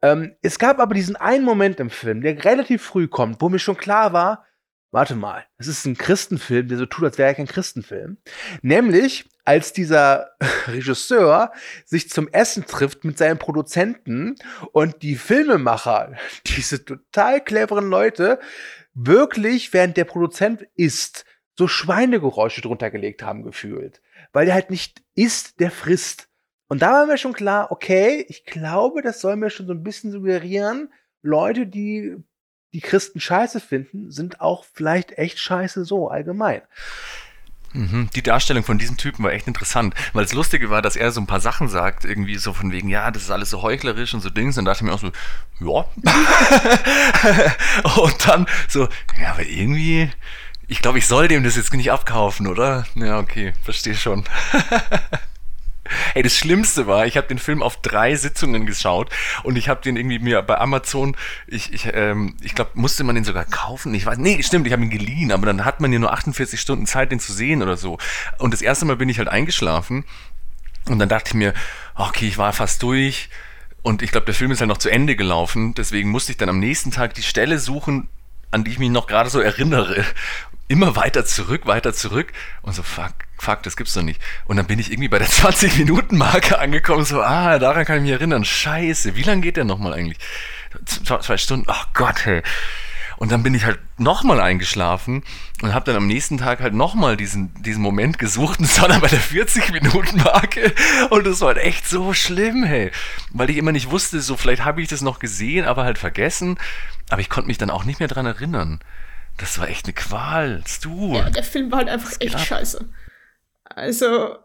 Ähm, 0.00 0.36
es 0.42 0.58
gab 0.58 0.78
aber 0.78 0.94
diesen 0.94 1.16
einen 1.16 1.44
Moment 1.44 1.80
im 1.80 1.90
Film, 1.90 2.20
der 2.20 2.44
relativ 2.44 2.82
früh 2.82 3.08
kommt, 3.08 3.40
wo 3.40 3.48
mir 3.48 3.58
schon 3.58 3.76
klar 3.76 4.12
war, 4.12 4.44
warte 4.90 5.14
mal, 5.14 5.44
es 5.58 5.66
ist 5.66 5.84
ein 5.84 5.96
Christenfilm, 5.96 6.68
der 6.68 6.78
so 6.78 6.86
tut, 6.86 7.04
als 7.04 7.18
wäre 7.18 7.28
er 7.28 7.34
kein 7.34 7.46
Christenfilm. 7.46 8.18
Nämlich, 8.62 9.26
als 9.44 9.72
dieser 9.72 10.30
Regisseur 10.66 11.52
sich 11.84 12.08
zum 12.08 12.28
Essen 12.28 12.64
trifft 12.66 13.04
mit 13.04 13.18
seinen 13.18 13.38
Produzenten 13.38 14.36
und 14.72 15.02
die 15.02 15.16
Filmemacher, 15.16 16.14
diese 16.46 16.84
total 16.84 17.42
cleveren 17.42 17.88
Leute, 17.88 18.38
wirklich, 18.94 19.72
während 19.72 19.96
der 19.96 20.04
Produzent 20.04 20.66
isst, 20.74 21.24
so 21.56 21.68
Schweinegeräusche 21.68 22.60
drunter 22.60 22.90
gelegt 22.90 23.22
haben 23.22 23.42
gefühlt. 23.42 24.00
Weil 24.32 24.46
der 24.46 24.54
halt 24.54 24.70
nicht 24.70 25.02
isst, 25.14 25.60
der 25.60 25.70
frisst. 25.70 26.28
Und 26.68 26.82
da 26.82 26.92
war 26.92 27.06
mir 27.06 27.18
schon 27.18 27.32
klar, 27.32 27.72
okay, 27.72 28.24
ich 28.28 28.44
glaube, 28.44 29.02
das 29.02 29.20
soll 29.20 29.36
mir 29.36 29.50
schon 29.50 29.66
so 29.66 29.72
ein 29.72 29.82
bisschen 29.82 30.12
suggerieren, 30.12 30.92
Leute, 31.22 31.66
die 31.66 32.16
die 32.72 32.80
Christen 32.80 33.20
scheiße 33.20 33.60
finden, 33.60 34.10
sind 34.10 34.40
auch 34.40 34.64
vielleicht 34.72 35.12
echt 35.12 35.38
scheiße 35.38 35.84
so 35.84 36.08
allgemein. 36.08 36.62
Mhm. 37.72 38.08
Die 38.14 38.22
Darstellung 38.22 38.64
von 38.64 38.78
diesem 38.78 38.96
Typen 38.96 39.24
war 39.24 39.32
echt 39.32 39.46
interessant, 39.46 39.94
weil 40.12 40.24
das 40.24 40.32
Lustige 40.32 40.70
war, 40.70 40.80
dass 40.80 40.96
er 40.96 41.12
so 41.12 41.20
ein 41.20 41.26
paar 41.26 41.40
Sachen 41.40 41.68
sagt, 41.68 42.04
irgendwie 42.04 42.36
so 42.36 42.52
von 42.52 42.72
wegen, 42.72 42.88
ja, 42.88 43.10
das 43.10 43.24
ist 43.24 43.30
alles 43.30 43.50
so 43.50 43.62
heuchlerisch 43.62 44.14
und 44.14 44.20
so 44.20 44.30
Dings, 44.30 44.56
und 44.56 44.64
dachte 44.64 44.78
ich 44.78 44.88
mir 44.88 44.94
auch 44.94 45.00
so, 45.00 45.12
ja. 45.60 45.84
und 48.02 48.26
dann 48.26 48.46
so, 48.68 48.88
ja, 49.20 49.32
aber 49.32 49.44
irgendwie, 49.44 50.10
ich 50.66 50.80
glaube, 50.80 50.98
ich 50.98 51.06
soll 51.06 51.28
dem 51.28 51.44
das 51.44 51.56
jetzt 51.56 51.74
nicht 51.74 51.92
abkaufen, 51.92 52.46
oder? 52.46 52.86
Ja, 52.94 53.18
okay, 53.18 53.52
verstehe 53.62 53.94
schon. 53.94 54.24
Ey, 56.14 56.22
das 56.22 56.36
Schlimmste 56.36 56.86
war, 56.86 57.06
ich 57.06 57.16
habe 57.16 57.26
den 57.26 57.38
Film 57.38 57.62
auf 57.62 57.80
drei 57.80 58.14
Sitzungen 58.14 58.66
geschaut 58.66 59.10
und 59.42 59.56
ich 59.56 59.68
habe 59.68 59.82
den 59.82 59.96
irgendwie 59.96 60.18
mir 60.18 60.42
bei 60.42 60.58
Amazon, 60.58 61.16
ich, 61.46 61.72
ich, 61.72 61.88
ähm, 61.92 62.36
ich 62.40 62.54
glaube, 62.54 62.70
musste 62.74 63.04
man 63.04 63.14
den 63.14 63.24
sogar 63.24 63.44
kaufen. 63.44 63.94
Ich 63.94 64.06
weiß, 64.06 64.18
nee, 64.18 64.42
stimmt, 64.42 64.66
ich 64.66 64.72
habe 64.72 64.82
ihn 64.82 64.90
geliehen, 64.90 65.32
aber 65.32 65.46
dann 65.46 65.64
hat 65.64 65.80
man 65.80 65.92
ja 65.92 65.98
nur 65.98 66.12
48 66.12 66.60
Stunden 66.60 66.86
Zeit, 66.86 67.12
den 67.12 67.20
zu 67.20 67.32
sehen 67.32 67.62
oder 67.62 67.76
so. 67.76 67.98
Und 68.38 68.52
das 68.52 68.62
erste 68.62 68.84
Mal 68.84 68.96
bin 68.96 69.08
ich 69.08 69.18
halt 69.18 69.28
eingeschlafen 69.28 70.04
und 70.86 70.98
dann 70.98 71.08
dachte 71.08 71.28
ich 71.28 71.34
mir, 71.34 71.54
okay, 71.94 72.28
ich 72.28 72.38
war 72.38 72.52
fast 72.52 72.82
durch 72.82 73.28
und 73.82 74.02
ich 74.02 74.10
glaube, 74.10 74.26
der 74.26 74.34
Film 74.34 74.50
ist 74.50 74.60
halt 74.60 74.68
noch 74.68 74.78
zu 74.78 74.90
Ende 74.90 75.16
gelaufen, 75.16 75.74
deswegen 75.74 76.10
musste 76.10 76.32
ich 76.32 76.38
dann 76.38 76.48
am 76.48 76.60
nächsten 76.60 76.90
Tag 76.90 77.14
die 77.14 77.22
Stelle 77.22 77.58
suchen, 77.58 78.08
an 78.50 78.64
die 78.64 78.70
ich 78.70 78.78
mich 78.78 78.90
noch 78.90 79.06
gerade 79.06 79.30
so 79.30 79.40
erinnere. 79.40 80.04
Immer 80.68 80.96
weiter 80.96 81.24
zurück, 81.24 81.66
weiter 81.66 81.94
zurück 81.94 82.32
und 82.60 82.74
so, 82.74 82.82
fuck, 82.82 83.14
fuck, 83.38 83.62
das 83.62 83.76
gibt's 83.76 83.94
doch 83.94 84.02
nicht. 84.02 84.20
Und 84.44 84.58
dann 84.58 84.66
bin 84.66 84.78
ich 84.78 84.92
irgendwie 84.92 85.08
bei 85.08 85.18
der 85.18 85.28
20-Minuten-Marke 85.28 86.58
angekommen, 86.58 87.04
so, 87.04 87.22
ah, 87.22 87.58
daran 87.58 87.86
kann 87.86 87.96
ich 87.96 88.02
mich 88.02 88.12
erinnern. 88.12 88.44
Scheiße, 88.44 89.16
wie 89.16 89.22
lange 89.22 89.40
geht 89.40 89.56
der 89.56 89.64
nochmal 89.64 89.94
eigentlich? 89.94 90.18
Zwei, 90.84 91.38
Stunden, 91.38 91.64
ach 91.68 91.88
Gott, 91.94 92.26
hey. 92.26 92.42
Und 93.16 93.32
dann 93.32 93.42
bin 93.42 93.54
ich 93.54 93.64
halt 93.64 93.80
nochmal 93.96 94.40
eingeschlafen 94.40 95.24
und 95.62 95.74
habe 95.74 95.86
dann 95.86 95.96
am 95.96 96.06
nächsten 96.06 96.38
Tag 96.38 96.60
halt 96.60 96.74
nochmal 96.74 97.16
diesen, 97.16 97.52
diesen 97.62 97.82
Moment 97.82 98.18
gesucht 98.18 98.58
und 98.60 98.66
es 98.66 98.80
war 98.80 98.88
dann 98.88 99.00
bei 99.00 99.08
der 99.08 99.20
40-Minuten-Marke 99.20 100.72
und 101.10 101.26
das 101.26 101.40
war 101.40 101.48
halt 101.48 101.58
echt 101.58 101.88
so 101.88 102.12
schlimm, 102.12 102.62
hey. 102.62 102.92
Weil 103.30 103.50
ich 103.50 103.56
immer 103.56 103.72
nicht 103.72 103.90
wusste, 103.90 104.20
so 104.20 104.36
vielleicht 104.36 104.64
habe 104.64 104.82
ich 104.82 104.88
das 104.88 105.00
noch 105.00 105.18
gesehen, 105.18 105.64
aber 105.64 105.84
halt 105.84 105.98
vergessen. 105.98 106.58
Aber 107.08 107.22
ich 107.22 107.30
konnte 107.30 107.48
mich 107.48 107.58
dann 107.58 107.70
auch 107.70 107.84
nicht 107.84 108.00
mehr 108.00 108.08
dran 108.08 108.26
erinnern. 108.26 108.80
Das 109.38 109.58
war 109.58 109.68
echt 109.68 109.86
eine 109.86 109.94
Qual. 109.94 110.62
Du. 110.82 111.14
Ja, 111.14 111.30
der 111.30 111.42
Film 111.44 111.70
war 111.70 111.78
halt 111.78 111.88
einfach 111.88 112.12
echt 112.20 112.34
ab? 112.34 112.40
scheiße. 112.40 112.88
Also, 113.64 114.36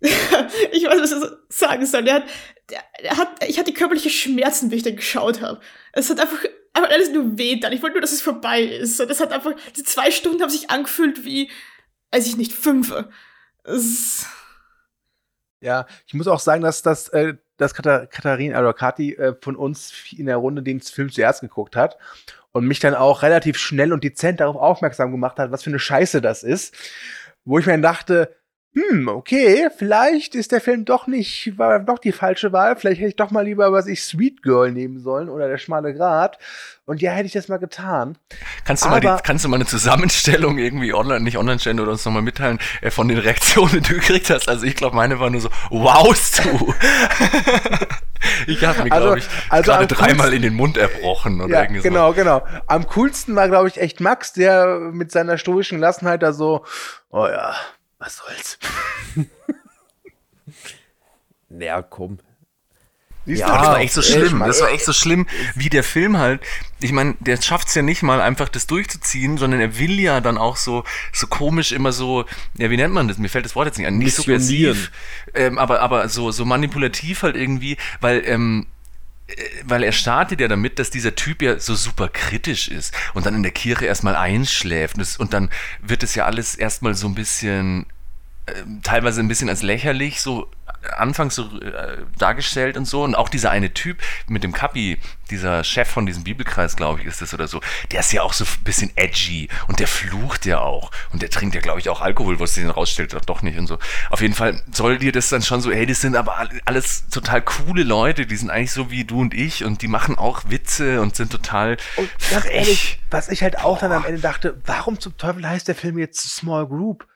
ich 0.00 0.84
weiß, 0.84 1.00
was 1.00 1.12
ich 1.12 1.28
sagen 1.56 1.86
soll. 1.86 2.04
Der 2.04 2.14
hat, 2.14 2.24
der, 2.70 2.82
der 3.02 3.16
hat, 3.16 3.44
ich 3.48 3.58
hatte 3.58 3.72
körperliche 3.72 4.10
Schmerzen, 4.10 4.70
wie 4.70 4.76
ich 4.76 4.82
den 4.82 4.96
geschaut 4.96 5.40
habe. 5.40 5.60
Es 5.92 6.10
hat 6.10 6.20
einfach, 6.20 6.38
einfach 6.72 6.90
alles 6.90 7.10
nur 7.10 7.38
weh 7.38 7.58
dann. 7.58 7.72
Ich 7.72 7.82
wollte 7.82 7.94
nur, 7.94 8.00
dass 8.02 8.12
es 8.12 8.22
vorbei 8.22 8.62
ist. 8.62 9.00
Und 9.00 9.08
das 9.08 9.20
hat 9.20 9.32
einfach, 9.32 9.52
die 9.76 9.82
zwei 9.82 10.10
Stunden 10.10 10.42
haben 10.42 10.50
sich 10.50 10.70
angefühlt 10.70 11.24
wie, 11.24 11.50
weiß 12.12 12.26
ich 12.26 12.36
nicht, 12.36 12.52
fünf. 12.52 12.92
Es, 13.64 14.26
Ja, 15.60 15.86
ich 16.06 16.14
muss 16.14 16.28
auch 16.28 16.40
sagen, 16.40 16.62
dass 16.62 16.82
das, 16.82 17.08
äh, 17.08 17.34
dass 17.56 17.74
Katha- 17.74 18.06
Katharina 18.06 18.72
Kathi 18.74 19.14
äh, 19.14 19.34
von 19.40 19.56
uns 19.56 19.92
in 20.16 20.26
der 20.26 20.36
Runde 20.36 20.62
den 20.62 20.80
Film 20.80 21.10
zuerst 21.10 21.40
geguckt 21.40 21.74
hat 21.74 21.96
und 22.56 22.66
mich 22.66 22.80
dann 22.80 22.94
auch 22.94 23.22
relativ 23.22 23.58
schnell 23.58 23.92
und 23.92 24.02
dezent 24.02 24.40
darauf 24.40 24.56
aufmerksam 24.56 25.12
gemacht 25.12 25.38
hat, 25.38 25.52
was 25.52 25.62
für 25.62 25.70
eine 25.70 25.78
Scheiße 25.78 26.22
das 26.22 26.42
ist. 26.42 26.74
Wo 27.44 27.58
ich 27.58 27.66
mir 27.66 27.72
dann 27.72 27.82
dachte, 27.82 28.34
hm, 28.74 29.08
okay, 29.08 29.68
vielleicht 29.76 30.34
ist 30.34 30.52
der 30.52 30.60
Film 30.60 30.84
doch 30.84 31.06
nicht, 31.06 31.56
war 31.58 31.78
doch 31.80 31.98
die 31.98 32.12
falsche 32.12 32.52
Wahl. 32.52 32.76
Vielleicht 32.76 33.00
hätte 33.00 33.08
ich 33.10 33.16
doch 33.16 33.30
mal 33.30 33.44
lieber, 33.44 33.72
was 33.72 33.86
ich, 33.86 34.02
Sweet 34.02 34.42
Girl 34.42 34.72
nehmen 34.72 34.98
sollen 35.00 35.28
oder 35.28 35.48
der 35.48 35.58
schmale 35.58 35.94
Grat. 35.94 36.38
Und 36.86 37.00
ja, 37.02 37.12
hätte 37.12 37.26
ich 37.26 37.32
das 37.32 37.48
mal 37.48 37.58
getan. 37.58 38.18
Kannst 38.64 38.84
du, 38.84 38.88
mal 38.88 39.00
die, 39.00 39.08
Aber- 39.08 39.22
kannst 39.22 39.44
du 39.44 39.48
mal 39.48 39.56
eine 39.56 39.66
Zusammenstellung 39.66 40.58
irgendwie 40.58 40.92
online, 40.94 41.20
nicht 41.20 41.38
online 41.38 41.58
stellen 41.58 41.80
oder 41.80 41.92
uns 41.92 42.04
nochmal 42.04 42.22
mitteilen, 42.22 42.58
äh, 42.80 42.90
von 42.90 43.08
den 43.08 43.18
Reaktionen, 43.18 43.82
die 43.82 43.88
du 43.92 43.94
gekriegt 43.94 44.28
hast? 44.30 44.48
Also 44.48 44.64
ich 44.66 44.76
glaube, 44.76 44.96
meine 44.96 45.20
war 45.20 45.28
nur 45.30 45.40
so, 45.40 45.50
wowst 45.70 46.42
du? 46.44 46.74
Ich 48.46 48.64
habe 48.64 48.82
mir, 48.84 48.92
Also- 48.92 49.06
glaube 49.06 49.18
ich, 49.18 49.28
also 49.48 49.70
gerade 49.72 49.86
dreimal 49.86 50.32
in 50.34 50.42
den 50.42 50.54
Mund 50.54 50.76
erbrochen 50.76 51.40
oder 51.40 51.52
Ja, 51.52 51.62
irgendwie 51.62 51.82
genau, 51.82 52.12
genau. 52.12 52.44
Am 52.66 52.86
coolsten 52.88 53.34
war, 53.36 53.48
glaube 53.48 53.68
ich, 53.68 53.78
echt 53.78 54.00
Max, 54.00 54.32
der 54.32 54.78
mit 54.92 55.10
seiner 55.12 55.38
stoischen 55.38 55.78
Gelassenheit 55.78 56.22
da 56.22 56.32
so, 56.32 56.64
oh 57.10 57.26
ja, 57.26 57.54
was 57.98 58.16
soll's. 58.18 58.58
Naja, 61.48 61.80
komm. 61.82 62.18
Siehst 63.26 63.40
Ja? 63.40 63.58
Das 63.58 63.66
war 63.66 63.80
echt 63.80 63.92
so 63.92 64.02
schlimm. 64.02 64.38
Das 64.38 64.60
war 64.60 64.70
echt 64.70 64.84
so 64.84 64.92
schlimm, 64.92 65.26
wie 65.54 65.68
der 65.68 65.82
Film 65.82 66.16
halt. 66.16 66.40
Ich 66.80 66.92
meine, 66.92 67.16
der 67.20 67.40
schafft 67.42 67.68
es 67.68 67.74
ja 67.74 67.82
nicht 67.82 68.02
mal 68.02 68.20
einfach 68.20 68.48
das 68.48 68.66
durchzuziehen, 68.66 69.36
sondern 69.36 69.60
er 69.60 69.78
will 69.78 69.98
ja 69.98 70.20
dann 70.20 70.38
auch 70.38 70.56
so 70.56 70.84
so 71.12 71.26
komisch 71.26 71.72
immer 71.72 71.92
so, 71.92 72.24
ja 72.56 72.70
wie 72.70 72.76
nennt 72.76 72.94
man 72.94 73.08
das? 73.08 73.18
Mir 73.18 73.28
fällt 73.28 73.44
das 73.44 73.56
Wort 73.56 73.66
jetzt 73.66 73.78
nicht 73.78 73.86
an. 73.86 73.98
Nicht 73.98 74.14
subversiv, 74.14 74.92
ähm, 75.34 75.58
aber 75.58 75.80
aber 75.80 76.08
so 76.08 76.30
so 76.30 76.44
manipulativ 76.44 77.22
halt 77.22 77.36
irgendwie, 77.36 77.76
weil 78.00 78.22
ähm, 78.26 78.66
äh, 79.26 79.34
weil 79.64 79.82
er 79.82 79.92
startet 79.92 80.40
ja 80.40 80.48
damit, 80.48 80.78
dass 80.78 80.90
dieser 80.90 81.14
Typ 81.16 81.42
ja 81.42 81.58
so 81.58 81.74
super 81.74 82.08
kritisch 82.08 82.68
ist 82.68 82.94
und 83.14 83.26
dann 83.26 83.34
in 83.34 83.42
der 83.42 83.52
Kirche 83.52 83.86
erstmal 83.86 84.14
einschläft 84.14 84.96
und, 85.18 85.32
dann 85.32 85.50
wird 85.80 86.02
es 86.04 86.14
ja 86.14 86.26
alles 86.26 86.54
erstmal 86.54 86.94
so 86.94 87.08
ein 87.08 87.14
bisschen 87.14 87.86
teilweise 88.82 89.20
ein 89.20 89.28
bisschen 89.28 89.48
als 89.48 89.62
lächerlich 89.62 90.20
so 90.20 90.50
anfangs 90.96 91.34
so 91.34 91.44
äh, 91.60 91.98
dargestellt 92.16 92.76
und 92.76 92.84
so 92.86 93.02
und 93.02 93.16
auch 93.16 93.28
dieser 93.28 93.50
eine 93.50 93.74
Typ 93.74 93.98
mit 94.28 94.44
dem 94.44 94.52
Kapi, 94.52 94.98
dieser 95.30 95.64
Chef 95.64 95.88
von 95.88 96.06
diesem 96.06 96.22
Bibelkreis, 96.22 96.76
glaube 96.76 97.00
ich, 97.00 97.06
ist 97.06 97.20
das 97.20 97.34
oder 97.34 97.48
so, 97.48 97.60
der 97.90 98.00
ist 98.00 98.12
ja 98.12 98.22
auch 98.22 98.32
so 98.32 98.44
ein 98.44 98.62
bisschen 98.64 98.92
edgy 98.96 99.48
und 99.66 99.80
der 99.80 99.88
flucht 99.88 100.46
ja 100.46 100.60
auch 100.60 100.92
und 101.12 101.22
der 101.22 101.30
trinkt 101.30 101.56
ja, 101.56 101.60
glaube 101.60 101.80
ich, 101.80 101.88
auch 101.88 102.00
Alkohol, 102.00 102.38
was 102.38 102.54
sich 102.54 102.62
dann 102.62 102.70
rausstellt, 102.70 103.14
doch, 103.14 103.24
doch 103.24 103.42
nicht 103.42 103.58
und 103.58 103.66
so. 103.66 103.78
Auf 104.10 104.20
jeden 104.20 104.34
Fall 104.34 104.62
soll 104.72 104.98
dir 104.98 105.10
das 105.10 105.28
dann 105.28 105.42
schon 105.42 105.60
so, 105.60 105.72
hey, 105.72 105.86
das 105.86 106.00
sind 106.00 106.14
aber 106.14 106.38
all- 106.38 106.60
alles 106.66 107.08
total 107.08 107.42
coole 107.42 107.82
Leute, 107.82 108.26
die 108.26 108.36
sind 108.36 108.50
eigentlich 108.50 108.72
so 108.72 108.90
wie 108.90 109.04
du 109.04 109.20
und 109.20 109.34
ich 109.34 109.64
und 109.64 109.82
die 109.82 109.88
machen 109.88 110.16
auch 110.16 110.42
Witze 110.48 111.00
und 111.00 111.16
sind 111.16 111.32
total 111.32 111.78
Und 111.96 112.08
ganz 112.30 112.44
frech. 112.44 112.54
ehrlich, 112.54 113.00
was 113.10 113.28
ich 113.28 113.42
halt 113.42 113.58
auch 113.58 113.78
dann 113.80 113.90
am 113.90 114.04
Ende 114.04 114.20
dachte, 114.20 114.60
warum 114.66 115.00
zum 115.00 115.16
Teufel 115.16 115.48
heißt 115.48 115.66
der 115.66 115.74
Film 115.74 115.98
jetzt 115.98 116.20
Small 116.30 116.66
Group? 116.68 117.06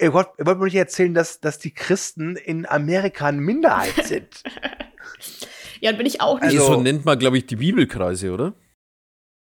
Ihr 0.00 0.12
wollt, 0.12 0.28
ihr 0.38 0.46
wollt 0.46 0.58
mir 0.58 0.64
nicht 0.66 0.74
erzählen, 0.76 1.12
dass, 1.14 1.40
dass 1.40 1.58
die 1.58 1.74
Christen 1.74 2.36
in 2.36 2.66
Amerika 2.66 3.26
eine 3.26 3.40
Minderheit 3.40 3.94
sind. 4.04 4.42
Ja, 5.80 5.92
bin 5.92 6.06
ich 6.06 6.20
auch 6.20 6.40
nicht. 6.40 6.58
Also- 6.58 6.74
so 6.74 6.80
nennt 6.80 7.04
man, 7.04 7.18
glaube 7.18 7.38
ich, 7.38 7.46
die 7.46 7.56
Bibelkreise, 7.56 8.32
oder? 8.32 8.54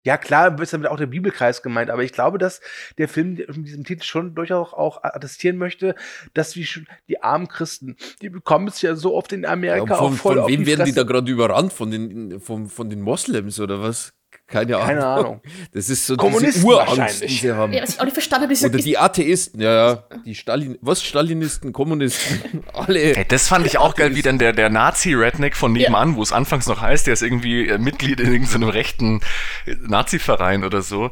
Ja, 0.06 0.18
klar, 0.18 0.58
ist 0.62 0.72
damit 0.72 0.88
auch 0.88 0.98
der 0.98 1.08
Bibelkreis 1.08 1.62
gemeint, 1.62 1.90
aber 1.90 2.04
ich 2.04 2.14
glaube, 2.14 2.38
dass 2.38 2.62
der 2.98 3.10
Film 3.10 3.34
mit 3.34 3.68
diesem 3.68 3.84
Titel 3.84 4.04
schon 4.04 4.34
durchaus 4.34 4.72
auch 4.74 5.04
attestieren 5.04 5.58
möchte, 5.58 5.94
dass 6.34 6.56
wie 6.56 6.66
schon 6.66 6.88
die 7.10 7.22
armen 7.22 7.50
Christen, 7.50 7.98
die 8.22 8.30
bekommen 8.30 8.70
es 8.70 8.82
ja 8.82 8.96
so 8.96 9.14
oft 9.14 9.34
in 9.34 9.44
Ja, 9.44 9.50
Amerika 9.52 9.82
und 9.82 9.90
von 9.90 9.98
auch 9.98 10.14
voll 10.14 10.36
von 10.36 10.44
auf 10.44 10.50
wem 10.50 10.66
werden 10.66 10.86
die 10.86 10.94
da 10.94 11.04
gerade 11.04 11.30
überrannt? 11.30 11.74
Von 11.74 11.92
den, 11.92 12.40
von, 12.40 12.68
von 12.70 12.90
den 12.90 13.02
Moslems 13.02 13.60
oder 13.60 13.82
was? 13.82 14.14
Keine 14.52 14.78
Ahnung. 14.78 14.88
Keine 14.88 15.06
Ahnung. 15.06 15.42
Das 15.74 15.90
ist 15.90 16.08
so 16.08 16.18
Kommunisten 16.18 16.62
diese 16.64 16.74
Urangst, 16.74 17.22
die 17.24 17.28
sie 17.28 17.52
haben. 17.52 17.72
Ja, 17.72 17.84
was 17.84 17.92
ich 17.92 18.00
auch 18.00 18.06
nicht 18.06 18.14
verstanden 18.14 18.44
habe, 18.46 18.54
ist, 18.54 18.64
Oder 18.66 18.80
die 18.80 18.98
Atheisten, 18.98 19.62
ja, 19.62 19.74
ja. 19.74 20.04
Die 20.26 20.34
Stalin, 20.34 20.78
was? 20.82 21.04
Stalinisten, 21.04 21.72
Kommunisten, 21.72 22.64
alle. 22.74 23.00
Hey, 23.16 23.26
das 23.28 23.48
fand 23.48 23.68
ich 23.68 23.78
auch 23.78 23.96
geil, 23.96 24.16
wie 24.16 24.24
dann 24.24 24.40
der, 24.40 24.54
der 24.54 24.70
Nazi-Redneck 24.70 25.56
von 25.56 25.72
nebenan, 25.74 26.16
wo 26.16 26.24
es 26.24 26.32
anfangs 26.32 26.66
noch 26.68 26.82
heißt, 26.82 27.06
der 27.06 27.14
ist 27.14 27.22
irgendwie 27.22 27.68
äh, 27.68 27.78
Mitglied 27.78 28.20
in 28.20 28.32
irgendeinem 28.32 28.70
rechten 28.70 29.22
äh, 29.68 29.76
Nazi-Verein 29.82 30.64
oder 30.64 30.82
so. 30.82 31.12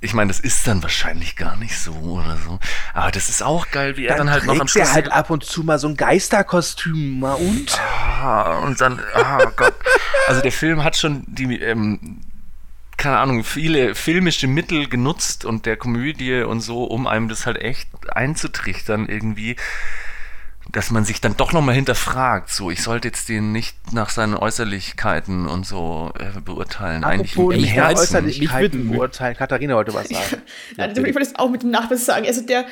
Ich 0.00 0.12
meine, 0.14 0.28
das 0.28 0.40
ist 0.40 0.66
dann 0.66 0.82
wahrscheinlich 0.82 1.36
gar 1.36 1.56
nicht 1.56 1.78
so 1.78 1.92
oder 1.92 2.36
so. 2.36 2.58
Aber 2.94 3.10
das 3.10 3.28
ist 3.28 3.42
auch 3.42 3.70
geil, 3.70 3.96
wie 3.96 4.06
er 4.06 4.16
dann, 4.16 4.26
Dann 4.26 4.34
halt 4.34 4.44
noch 4.44 4.52
am 4.52 4.58
trägt 4.60 4.70
Schluss. 4.70 4.88
er 4.88 4.94
halt 4.94 5.10
ab 5.12 5.30
und 5.30 5.44
zu 5.44 5.62
mal 5.62 5.78
so 5.78 5.88
ein 5.88 5.96
Geisterkostüm, 5.96 7.18
mal 7.20 7.34
und? 7.34 7.78
Ah, 8.22 8.58
und 8.58 8.80
dann, 8.80 9.00
ah 9.14 9.44
Gott. 9.56 9.74
Also 10.28 10.42
der 10.42 10.52
Film 10.52 10.84
hat 10.84 10.96
schon 10.96 11.24
die, 11.26 11.60
ähm, 11.60 12.20
keine 12.96 13.18
Ahnung, 13.18 13.44
viele 13.44 13.94
filmische 13.94 14.46
Mittel 14.46 14.88
genutzt 14.88 15.44
und 15.44 15.66
der 15.66 15.76
Komödie 15.76 16.42
und 16.42 16.60
so, 16.60 16.84
um 16.84 17.06
einem 17.06 17.28
das 17.28 17.46
halt 17.46 17.58
echt 17.58 17.88
einzutrichtern 18.10 19.08
irgendwie, 19.08 19.56
dass 20.72 20.90
man 20.90 21.04
sich 21.04 21.20
dann 21.20 21.36
doch 21.36 21.52
nochmal 21.52 21.74
hinterfragt, 21.74 22.50
so, 22.50 22.70
ich 22.70 22.82
sollte 22.82 23.08
jetzt 23.08 23.28
den 23.28 23.52
nicht 23.52 23.92
nach 23.92 24.10
seinen 24.10 24.34
Äußerlichkeiten 24.34 25.46
und 25.46 25.64
so 25.64 26.12
äh, 26.18 26.40
beurteilen. 26.40 27.04
Eigentlich 27.04 27.32
Apropos 27.32 27.54
im 27.54 27.60
nicht 27.60 27.76
nach 27.76 27.88
Herzen. 27.88 28.02
Äußerlichkeiten 28.02 28.90
beurteilen. 28.90 29.36
Katharina 29.36 29.74
wollte 29.74 29.94
was 29.94 30.08
sagen. 30.08 30.42
Nein, 30.76 30.90
ich 30.90 30.96
wollte 30.96 31.18
das 31.20 31.36
auch 31.36 31.50
mit 31.50 31.62
dem 31.62 31.70
Nachbar 31.70 31.98
sagen. 31.98 32.26
Also 32.26 32.40
der, 32.42 32.66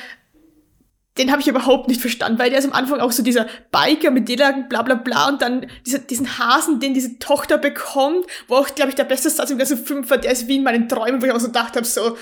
den 1.19 1.31
habe 1.31 1.41
ich 1.41 1.49
überhaupt 1.49 1.89
nicht 1.89 2.01
verstanden, 2.01 2.39
weil 2.39 2.51
der 2.51 2.59
ist 2.59 2.65
am 2.65 2.73
Anfang 2.73 3.01
auch 3.01 3.13
so 3.13 3.23
dieser 3.23 3.47
Biker 3.71 4.11
mit 4.11 4.29
Delagen, 4.29 4.69
bla 4.69 4.83
bla 4.83 4.97
bla 4.97 5.29
und 5.29 5.43
dann 5.43 5.67
dieser, 5.87 5.99
diesen 5.99 6.39
Hasen, 6.39 6.81
den 6.81 6.93
diese 6.93 7.19
Tochter 7.19 7.57
bekommt, 7.57 8.27
wo 8.49 8.57
auch, 8.57 8.75
glaube 8.75 8.91
ich, 8.91 8.97
der 8.97 9.05
beste 9.05 9.31
Satz 9.31 9.51
im 9.51 9.59
ganzen 9.59 9.79
Film 9.79 10.09
war, 10.11 10.19
der 10.19 10.33
ist 10.33 10.49
wie 10.49 10.57
in 10.57 10.65
meinen 10.65 10.89
Träumen, 10.89 11.23
wo 11.23 11.27
ich 11.27 11.33
auch 11.33 11.41
so 11.41 11.47
gedacht 11.47 11.77
habe, 11.77 11.87
so, 11.87 12.17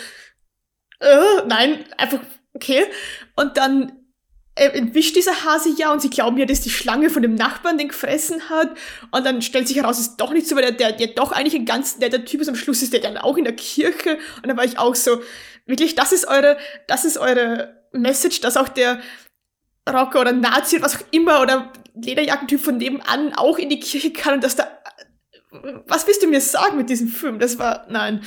äh, 1.01 1.47
nein, 1.47 1.85
einfach, 1.97 2.21
okay. 2.55 2.85
Und 3.35 3.57
dann 3.57 3.93
äh, 4.55 4.69
entwischt 4.69 5.17
dieser 5.17 5.45
Hase 5.45 5.71
ja 5.79 5.91
und 5.91 6.03
sie 6.03 6.11
glauben 6.11 6.37
ja, 6.37 6.45
dass 6.45 6.61
die 6.61 6.71
Schlange 6.71 7.09
von 7.09 7.23
dem 7.23 7.35
Nachbarn 7.35 7.79
den 7.79 7.89
gefressen 7.89 8.51
hat. 8.51 8.77
Und 9.11 9.25
dann 9.25 9.41
stellt 9.41 9.69
sich 9.69 9.79
heraus, 9.79 9.99
es 9.99 10.09
ist 10.09 10.17
doch 10.19 10.33
nicht 10.33 10.47
so, 10.47 10.55
weil 10.55 10.63
der, 10.63 10.73
der, 10.73 10.93
der 10.93 11.07
doch 11.09 11.33
eigentlich 11.33 11.55
ein 11.55 11.65
ganz 11.65 11.99
netter 11.99 12.25
Typ 12.27 12.43
ist. 12.43 12.49
Am 12.49 12.57
Schluss 12.57 12.83
ist 12.83 12.93
der 12.93 13.01
dann 13.01 13.17
auch 13.17 13.39
in 13.39 13.45
der 13.45 13.57
Kirche. 13.57 14.19
Und 14.37 14.49
dann 14.49 14.57
war 14.59 14.65
ich 14.65 14.79
auch 14.79 14.95
so, 14.95 15.23
wirklich, 15.65 15.95
das 15.95 16.13
ist 16.13 16.29
eure, 16.29 16.59
das 16.87 17.07
ist 17.07 17.17
eure 17.17 17.82
Message, 17.93 18.41
dass 18.41 18.57
auch 18.57 18.69
der 18.69 19.01
Rocker 19.89 20.21
oder 20.21 20.33
Nazi 20.33 20.77
oder 20.77 20.85
was 20.85 20.97
auch 20.97 21.07
immer 21.11 21.43
oder 21.43 21.73
Lederjackentyp 21.95 22.61
von 22.61 22.77
nebenan 22.77 23.35
auch 23.35 23.59
in 23.59 23.69
die 23.69 23.81
Kirche 23.81 24.13
kann 24.13 24.35
und 24.35 24.45
dass 24.45 24.57
da, 24.57 24.67
was 25.87 26.07
willst 26.07 26.23
du 26.23 26.29
mir 26.29 26.41
sagen 26.41 26.77
mit 26.77 26.89
diesem 26.89 27.09
Film? 27.09 27.39
Das 27.39 27.59
war, 27.59 27.87
nein. 27.89 28.23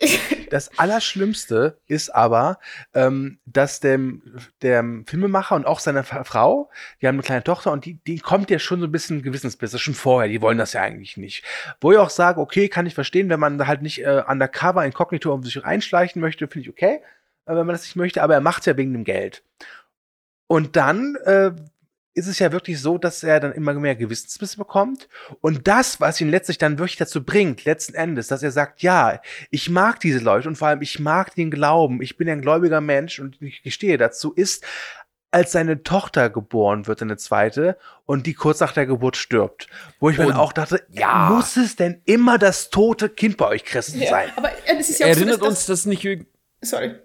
Das 0.50 0.76
Allerschlimmste 0.78 1.78
ist 1.86 2.12
aber, 2.12 2.58
ähm, 2.92 3.38
dass 3.44 3.78
dem, 3.78 4.22
dem 4.62 5.06
Filmemacher 5.06 5.54
und 5.54 5.64
auch 5.64 5.78
seine 5.78 6.02
Fa- 6.02 6.24
Frau, 6.24 6.70
die 7.00 7.06
haben 7.06 7.14
eine 7.16 7.22
kleine 7.22 7.44
Tochter 7.44 7.70
und 7.70 7.84
die, 7.84 8.02
die 8.04 8.18
kommt 8.18 8.50
ja 8.50 8.58
schon 8.58 8.80
so 8.80 8.86
ein 8.86 8.92
bisschen 8.92 9.22
Gewissensbisse, 9.22 9.78
schon 9.78 9.94
vorher, 9.94 10.28
die 10.28 10.40
wollen 10.40 10.58
das 10.58 10.72
ja 10.72 10.80
eigentlich 10.80 11.16
nicht. 11.16 11.44
Wo 11.80 11.92
ich 11.92 11.98
auch 11.98 12.10
sage, 12.10 12.40
okay, 12.40 12.68
kann 12.68 12.86
ich 12.86 12.94
verstehen, 12.94 13.28
wenn 13.28 13.38
man 13.38 13.58
da 13.58 13.68
halt 13.68 13.82
nicht 13.82 14.02
äh, 14.02 14.24
undercover, 14.26 14.84
inkognito 14.84 15.32
um 15.32 15.44
sich 15.44 15.62
reinschleichen 15.62 16.20
möchte, 16.20 16.48
finde 16.48 16.62
ich 16.62 16.70
okay, 16.70 16.96
äh, 16.96 17.00
wenn 17.58 17.66
man 17.66 17.74
das 17.74 17.82
nicht 17.82 17.96
möchte, 17.96 18.22
aber 18.22 18.34
er 18.34 18.40
macht 18.40 18.60
es 18.60 18.66
ja 18.66 18.76
wegen 18.76 18.92
dem 18.92 19.04
Geld. 19.04 19.42
Und 20.46 20.76
dann 20.76 21.16
äh, 21.24 21.52
ist 22.14 22.26
es 22.26 22.38
ja 22.40 22.50
wirklich 22.52 22.80
so, 22.80 22.98
dass 22.98 23.22
er 23.22 23.38
dann 23.40 23.52
immer 23.52 23.72
mehr 23.74 23.94
Gewissensbisse 23.94 24.56
bekommt. 24.56 25.08
Und 25.40 25.68
das, 25.68 26.00
was 26.00 26.20
ihn 26.20 26.28
letztlich 26.28 26.58
dann 26.58 26.78
wirklich 26.78 26.96
dazu 26.98 27.24
bringt, 27.24 27.64
letzten 27.64 27.94
Endes, 27.94 28.26
dass 28.28 28.42
er 28.42 28.50
sagt, 28.50 28.82
ja, 28.82 29.20
ich 29.50 29.70
mag 29.70 30.00
diese 30.00 30.18
Leute 30.18 30.48
und 30.48 30.56
vor 30.56 30.68
allem 30.68 30.82
ich 30.82 30.98
mag 30.98 31.34
den 31.34 31.50
Glauben, 31.50 32.02
ich 32.02 32.16
bin 32.16 32.28
ein 32.28 32.42
gläubiger 32.42 32.80
Mensch 32.80 33.20
und 33.20 33.40
ich 33.40 33.62
gestehe 33.62 33.96
dazu, 33.96 34.32
ist, 34.32 34.64
als 35.32 35.52
seine 35.52 35.84
Tochter 35.84 36.28
geboren 36.28 36.88
wird, 36.88 37.02
eine 37.02 37.16
zweite, 37.16 37.78
und 38.04 38.26
die 38.26 38.34
kurz 38.34 38.58
nach 38.58 38.72
der 38.72 38.86
Geburt 38.86 39.16
stirbt. 39.16 39.68
Wo 40.00 40.10
ich 40.10 40.18
mir 40.18 40.24
Und- 40.24 40.32
dann 40.32 40.40
auch 40.40 40.52
dachte, 40.52 40.82
ja. 40.90 41.30
muss 41.30 41.56
es 41.56 41.76
denn 41.76 42.02
immer 42.04 42.36
das 42.38 42.70
tote 42.70 43.08
Kind 43.08 43.36
bei 43.36 43.46
euch 43.46 43.64
Christen 43.64 44.00
Ja, 44.00 44.10
sein? 44.10 44.32
aber 44.34 44.50
äh, 44.66 44.76
das 44.76 44.90
ist 44.90 44.98
ja 44.98 45.06
auch 45.06 45.10
Erinnert 45.10 45.36
so, 45.36 45.40
dass, 45.42 45.48
uns 45.50 45.66
das 45.66 45.86
nicht 45.86 46.02
sorry. 46.60 46.96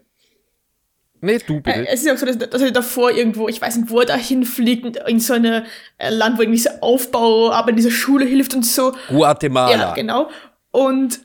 Nee, 1.22 1.40
du 1.46 1.56
Äh, 1.56 1.62
bitte. 1.62 1.88
Es 1.88 2.02
ist 2.02 2.06
ja 2.06 2.14
auch 2.14 2.18
so, 2.18 2.26
dass, 2.26 2.38
dass 2.38 2.62
er 2.62 2.72
davor 2.72 3.12
irgendwo, 3.12 3.48
ich 3.48 3.62
weiß 3.62 3.78
nicht, 3.78 3.90
wo 3.90 4.00
er 4.00 4.06
da 4.06 4.16
hinfliegt, 4.16 4.98
in 5.08 5.20
so 5.20 5.34
eine 5.34 5.66
äh, 5.98 6.10
Land, 6.10 6.38
wo 6.38 6.42
irgendwie 6.42 6.60
so 6.60 6.70
Aufbau, 6.82 7.52
aber 7.52 7.70
in 7.70 7.78
dieser 7.78 7.92
Schule 7.92 8.26
hilft 8.26 8.54
und 8.54 8.66
so. 8.66 8.94
Guatemala. 9.10 9.72
Ja, 9.72 9.94
genau. 9.94 10.30
Und 10.72 11.20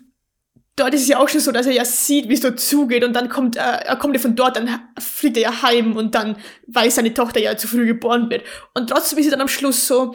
dort 0.77 0.95
ist 0.95 1.03
es 1.03 1.09
ja 1.09 1.19
auch 1.19 1.29
schon 1.29 1.41
so, 1.41 1.53
dass 1.53 1.67
er 1.67 1.73
ja 1.73 1.85
sieht, 1.85 2.29
wie 2.29 2.35
es 2.35 2.41
dort 2.41 2.59
zugeht 2.61 3.05
und 3.05 3.15
dann 3.15 3.29
kommt, 3.29 3.57
äh, 3.57 3.61
er 3.61 3.97
kommt 3.97 4.15
ja 4.15 4.21
von 4.21 4.35
dort, 4.37 4.57
dann 4.57 4.81
fliegt 4.99 5.37
er 5.37 5.43
ja 5.43 5.63
heim 5.63 5.97
und 5.97 6.15
dann 6.15 6.37
weiß 6.69 6.95
seine 6.95 7.13
Tochter 7.13 7.41
ja 7.41 7.57
zu 7.57 7.69
früh 7.69 7.87
geboren 7.87 8.31
wird. 8.31 8.45
Und 8.75 8.89
trotzdem 8.91 9.19
ist 9.19 9.27
sie 9.27 9.31
dann 9.31 9.41
am 9.41 9.49
Schluss 9.49 9.87
so, 9.87 10.15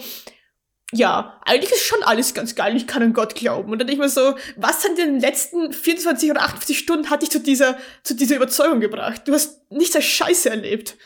ja, 0.96 1.40
eigentlich 1.46 1.72
ist 1.72 1.86
schon 1.86 2.02
alles 2.04 2.34
ganz 2.34 2.56
geil, 2.56 2.76
ich 2.76 2.88
kann 2.88 3.04
an 3.04 3.14
Gott 3.14 3.36
glauben. 3.36 3.72
Und 3.72 3.80
dann 3.80 3.88
denke 3.88 4.04
ich 4.04 4.08
mir 4.08 4.10
so, 4.10 4.36
was 4.56 4.84
hat 4.84 4.92
in 4.92 4.96
den 4.96 5.20
letzten 5.20 5.72
24 5.74 6.32
oder 6.32 6.42
48 6.42 6.78
Stunden 6.78 7.10
hat 7.10 7.22
dich 7.22 7.30
zu 7.32 7.40
dieser, 7.40 7.78
zu 8.04 8.16
dieser 8.16 8.38
Überzeugung 8.38 8.80
gebracht? 8.80 9.22
Du 9.26 9.34
hast 9.34 9.60
nichts 9.72 9.96
als 9.96 10.06
Scheiße 10.06 10.50
erlebt. 10.50 10.98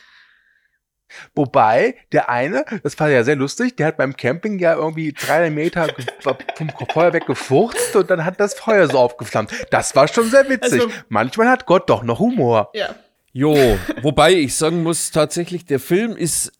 Wobei, 1.33 1.95
der 2.11 2.29
eine, 2.29 2.65
das 2.83 2.99
war 2.99 3.09
ja 3.09 3.23
sehr 3.23 3.35
lustig, 3.35 3.75
der 3.77 3.87
hat 3.87 3.97
beim 3.97 4.15
Camping 4.15 4.59
ja 4.59 4.75
irgendwie 4.75 5.11
drei 5.11 5.49
Meter 5.49 5.87
vom 6.55 6.69
Feuer 6.93 7.13
weg 7.13 7.25
gefurzt 7.25 7.95
und 7.95 8.11
dann 8.11 8.23
hat 8.25 8.39
das 8.39 8.53
Feuer 8.53 8.87
so 8.87 8.99
aufgeflammt. 8.99 9.51
Das 9.71 9.95
war 9.95 10.07
schon 10.07 10.29
sehr 10.29 10.47
witzig. 10.47 10.81
Also- 10.81 10.91
Manchmal 11.07 11.49
hat 11.49 11.65
Gott 11.65 11.89
doch 11.89 12.03
noch 12.03 12.19
Humor. 12.19 12.69
Ja. 12.75 12.93
Jo, 13.31 13.77
wobei 14.01 14.33
ich 14.33 14.55
sagen 14.55 14.83
muss, 14.83 15.09
tatsächlich, 15.11 15.65
der 15.65 15.79
Film 15.79 16.15
ist, 16.15 16.51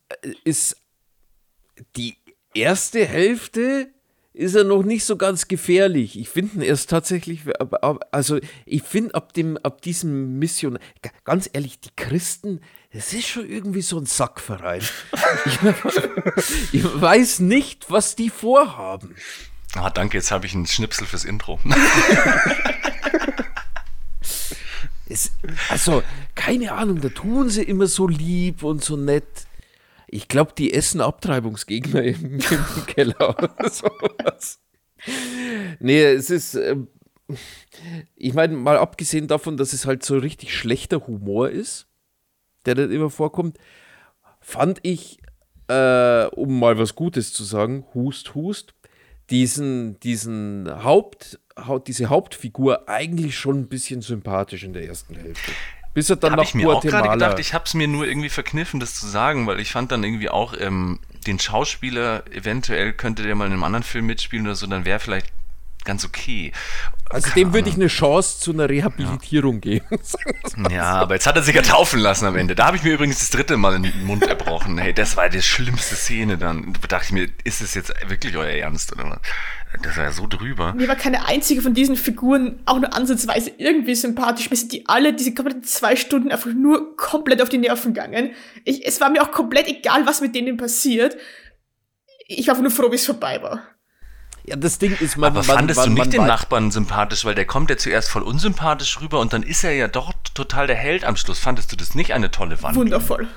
ist 0.44 0.78
die 1.96 2.18
erste 2.54 3.06
Hälfte 3.06 3.90
ist 4.34 4.56
er 4.56 4.64
noch 4.64 4.84
nicht 4.84 5.04
so 5.04 5.18
ganz 5.18 5.48
gefährlich. 5.48 6.18
Ich 6.18 6.30
finde 6.30 6.56
ihn 6.56 6.62
erst 6.62 6.90
tatsächlich, 6.90 7.42
also 8.12 8.40
ich 8.66 8.84
finde 8.84 9.16
ab 9.16 9.34
dem, 9.34 9.58
ab 9.58 9.82
diesem 9.82 10.40
Mission, 10.40 10.80
ganz 11.26 11.50
ehrlich, 11.52 11.80
die 11.80 11.90
Christen, 11.96 12.62
das 12.94 13.12
ist 13.14 13.28
schon 13.28 13.50
irgendwie 13.50 13.82
so 13.82 14.00
ein 14.00 14.06
Sackverein. 14.06 14.82
ich, 15.46 15.60
ich 16.74 16.84
weiß 16.84 17.40
nicht, 17.42 17.92
was 17.92 18.16
die 18.16 18.30
vorhaben. 18.30 19.16
Ah, 19.76 19.90
danke, 19.90 20.18
jetzt 20.18 20.32
habe 20.32 20.46
ich 20.46 20.56
einen 20.56 20.68
Schnipsel 20.68 21.06
fürs 21.06 21.26
Intro. 21.26 21.60
es, 25.10 25.32
also, 25.70 26.02
keine 26.34 26.72
Ahnung, 26.72 27.02
da 27.02 27.10
tun 27.10 27.50
sie 27.50 27.64
immer 27.64 27.88
so 27.88 28.08
lieb 28.08 28.64
und 28.64 28.84
so 28.84 28.96
nett. 28.96 29.49
Ich 30.12 30.28
glaube, 30.28 30.54
die 30.58 30.74
essen 30.74 31.02
Abtreibungsgegner 31.02 32.04
im, 32.04 32.40
im 32.40 32.86
Keller 32.88 33.38
oder 33.38 33.70
sowas. 33.70 34.60
Nee, 35.80 36.04
es 36.04 36.30
ist. 36.30 36.56
Äh, 36.56 36.78
ich 38.16 38.34
meine, 38.34 38.56
mal 38.56 38.78
abgesehen 38.78 39.28
davon, 39.28 39.56
dass 39.56 39.74
es 39.74 39.86
halt 39.86 40.04
so 40.04 40.18
richtig 40.18 40.56
schlechter 40.56 41.06
Humor 41.06 41.50
ist, 41.50 41.88
der 42.66 42.74
dann 42.74 42.92
immer 42.92 43.12
vorkommt, 43.12 43.60
fand 44.42 44.80
ich, 44.82 45.20
äh, 45.68 46.26
um 46.26 46.60
mal 46.60 46.80
was 46.80 46.96
Gutes 46.96 47.32
zu 47.32 47.44
sagen, 47.44 47.86
Hust, 47.94 48.34
Hust, 48.34 48.74
diesen, 49.30 50.00
diesen 50.00 50.84
Haupt, 50.84 51.40
diese 51.86 52.08
Hauptfigur 52.08 52.90
eigentlich 52.90 53.38
schon 53.38 53.60
ein 53.60 53.68
bisschen 53.68 54.02
sympathisch 54.02 54.64
in 54.64 54.74
der 54.74 54.88
ersten 54.88 55.14
Hälfte. 55.14 55.52
Bis 56.00 56.10
er 56.10 56.16
dann 56.16 56.32
hab 56.32 56.38
nach 56.38 56.46
ich 56.46 56.56
mir 56.56 56.70
auch 56.70 56.82
gerade 56.82 57.10
gedacht, 57.10 57.40
ich 57.40 57.54
habe 57.54 57.66
es 57.66 57.74
mir 57.74 57.86
nur 57.86 58.08
irgendwie 58.08 58.30
verkniffen, 58.30 58.80
das 58.80 58.96
zu 58.96 59.06
sagen, 59.06 59.48
weil 59.48 59.60
ich 59.60 59.74
fand 59.74 59.92
dann 59.92 60.02
irgendwie 60.02 60.30
auch 60.30 60.54
ähm, 60.58 61.00
den 61.28 61.40
Schauspieler, 61.40 62.24
eventuell 62.32 62.94
könnte 62.94 63.24
der 63.24 63.36
mal 63.36 63.48
in 63.48 63.52
einem 63.52 63.66
anderen 63.66 63.84
Film 63.84 64.06
mitspielen 64.06 64.46
oder 64.46 64.56
so, 64.56 64.66
dann 64.66 64.86
wäre 64.86 65.00
vielleicht 65.00 65.28
ganz 65.84 66.06
okay. 66.06 66.54
Also 67.10 67.32
dem 67.32 67.54
würde 67.54 67.68
ich 67.68 67.76
eine 67.76 67.88
Chance 67.88 68.40
zu 68.40 68.54
einer 68.54 68.70
Rehabilitierung 68.70 69.56
ja. 69.56 69.60
geben. 69.60 70.00
ja, 70.70 70.94
aber 70.94 71.16
jetzt 71.16 71.28
hat 71.28 71.36
er 71.36 71.42
sich 71.42 71.56
ja 71.56 71.64
taufen 71.64 72.00
lassen 72.00 72.26
am 72.28 72.38
Ende. 72.38 72.56
Da 72.56 72.68
habe 72.68 72.78
ich 72.78 72.84
mir 72.84 72.94
übrigens 72.94 73.20
das 73.20 73.30
dritte 73.32 73.58
Mal 73.58 73.76
in 73.76 73.84
den 73.84 74.06
Mund 74.06 74.24
erbrochen. 74.24 74.78
Hey, 74.78 74.94
das 74.94 75.18
war 75.18 75.28
die 75.28 75.42
schlimmste 75.42 75.96
Szene 75.96 76.38
dann. 76.38 76.78
Da 76.80 76.88
dachte 76.88 77.08
ich 77.08 77.12
mir, 77.12 77.28
ist 77.44 77.60
das 77.60 77.74
jetzt 77.74 77.92
wirklich 78.08 78.38
euer 78.38 78.52
Ernst 78.52 78.94
oder 78.94 79.10
was? 79.10 79.20
Das 79.84 79.98
war 79.98 80.06
ja 80.06 80.12
so 80.12 80.26
drüber. 80.26 80.74
Mir 80.74 80.88
war 80.88 80.96
keine 80.96 81.28
einzige 81.28 81.62
von 81.62 81.76
diesen 81.76 81.96
Figuren 81.96 82.60
auch 82.66 82.80
nur 82.80 82.94
ansatzweise 82.94 83.52
irgendwie 83.58 83.94
sympathisch. 83.94 84.50
Mir 84.50 84.58
sind 84.58 84.72
die 84.72 84.88
alle 84.88 85.14
diese 85.14 85.34
kompletten 85.34 85.64
zwei 85.64 85.96
Stunden 85.96 86.32
einfach 86.32 86.52
nur 86.52 86.96
komplett 86.98 87.42
auf 87.42 87.50
die 87.50 87.60
Nerven 87.60 87.94
gegangen. 87.94 88.32
Ich, 88.66 88.86
es 88.86 89.00
war 89.00 89.12
mir 89.12 89.22
auch 89.22 89.32
komplett 89.32 89.68
egal, 89.68 90.08
was 90.08 90.22
mit 90.22 90.34
denen 90.34 90.58
passiert. 90.58 91.16
Ich 92.28 92.48
war 92.48 92.54
einfach 92.56 92.64
nur 92.64 92.72
froh, 92.72 92.92
wie 92.92 92.96
es 92.96 93.06
vorbei 93.06 93.42
war. 93.44 93.62
Ja, 94.46 94.56
das 94.56 94.80
Ding 94.80 94.98
ist, 95.00 95.18
man. 95.18 95.28
Aber 95.32 95.46
man, 95.46 95.58
fandest 95.58 95.80
man, 95.80 95.96
du 95.96 96.02
nicht 96.02 96.14
den 96.14 96.26
Nachbarn 96.26 96.72
sympathisch, 96.72 97.24
weil 97.24 97.36
der 97.36 97.46
kommt 97.46 97.70
ja 97.70 97.78
zuerst 97.78 98.10
voll 98.10 98.24
unsympathisch 98.24 99.00
rüber 99.00 99.20
und 99.20 99.34
dann 99.34 99.44
ist 99.44 99.64
er 99.64 99.74
ja 99.74 99.88
doch 99.88 100.14
total 100.34 100.66
der 100.66 100.76
Held 100.76 101.06
am 101.06 101.16
Schluss. 101.16 101.38
Fandest 101.38 101.72
du 101.72 101.76
das 101.76 101.94
nicht 101.94 102.14
eine 102.14 102.32
tolle 102.32 102.62
Wand? 102.64 102.76
Wundervoll. 102.76 103.28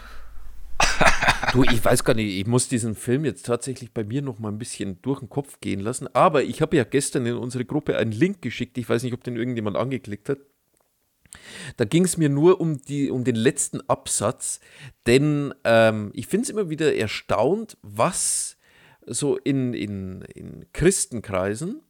du, 1.53 1.63
ich 1.65 1.85
weiß 1.85 2.05
gar 2.05 2.15
nicht, 2.15 2.39
ich 2.39 2.47
muss 2.47 2.69
diesen 2.69 2.95
Film 2.95 3.25
jetzt 3.25 3.47
tatsächlich 3.47 3.93
bei 3.93 4.05
mir 4.05 4.23
noch 4.23 4.39
mal 4.39 4.51
ein 4.51 4.59
bisschen 4.59 5.01
durch 5.03 5.21
den 5.21 5.29
Kopf 5.29 5.61
gehen 5.61 5.81
lassen. 5.81 6.09
Aber 6.15 6.43
ich 6.43 6.63
habe 6.63 6.77
ja 6.77 6.85
gestern 6.85 7.27
in 7.27 7.37
unsere 7.37 7.65
Gruppe 7.65 7.97
einen 7.97 8.13
Link 8.13 8.43
geschickt. 8.43 8.79
Ich 8.79 8.89
weiß 8.89 9.03
nicht, 9.03 9.15
ob 9.15 9.25
den 9.25 9.37
irgendjemand 9.37 9.77
angeklickt 9.77 10.29
hat. 10.29 10.39
Da 11.77 11.85
ging 11.85 12.05
es 12.05 12.17
mir 12.17 12.29
nur 12.29 12.61
um, 12.61 12.83
die, 12.83 13.11
um 13.11 13.25
den 13.25 13.37
letzten 13.37 13.81
Absatz, 13.89 14.61
denn 15.07 15.55
ähm, 15.65 16.11
ich 16.15 16.27
finde 16.27 16.45
es 16.45 16.51
immer 16.51 16.69
wieder 16.69 16.95
erstaunt, 16.95 17.79
was 17.83 18.59
so 19.07 19.37
in, 19.39 19.73
in, 19.73 20.23
in 20.35 20.67
Christenkreisen 20.73 21.81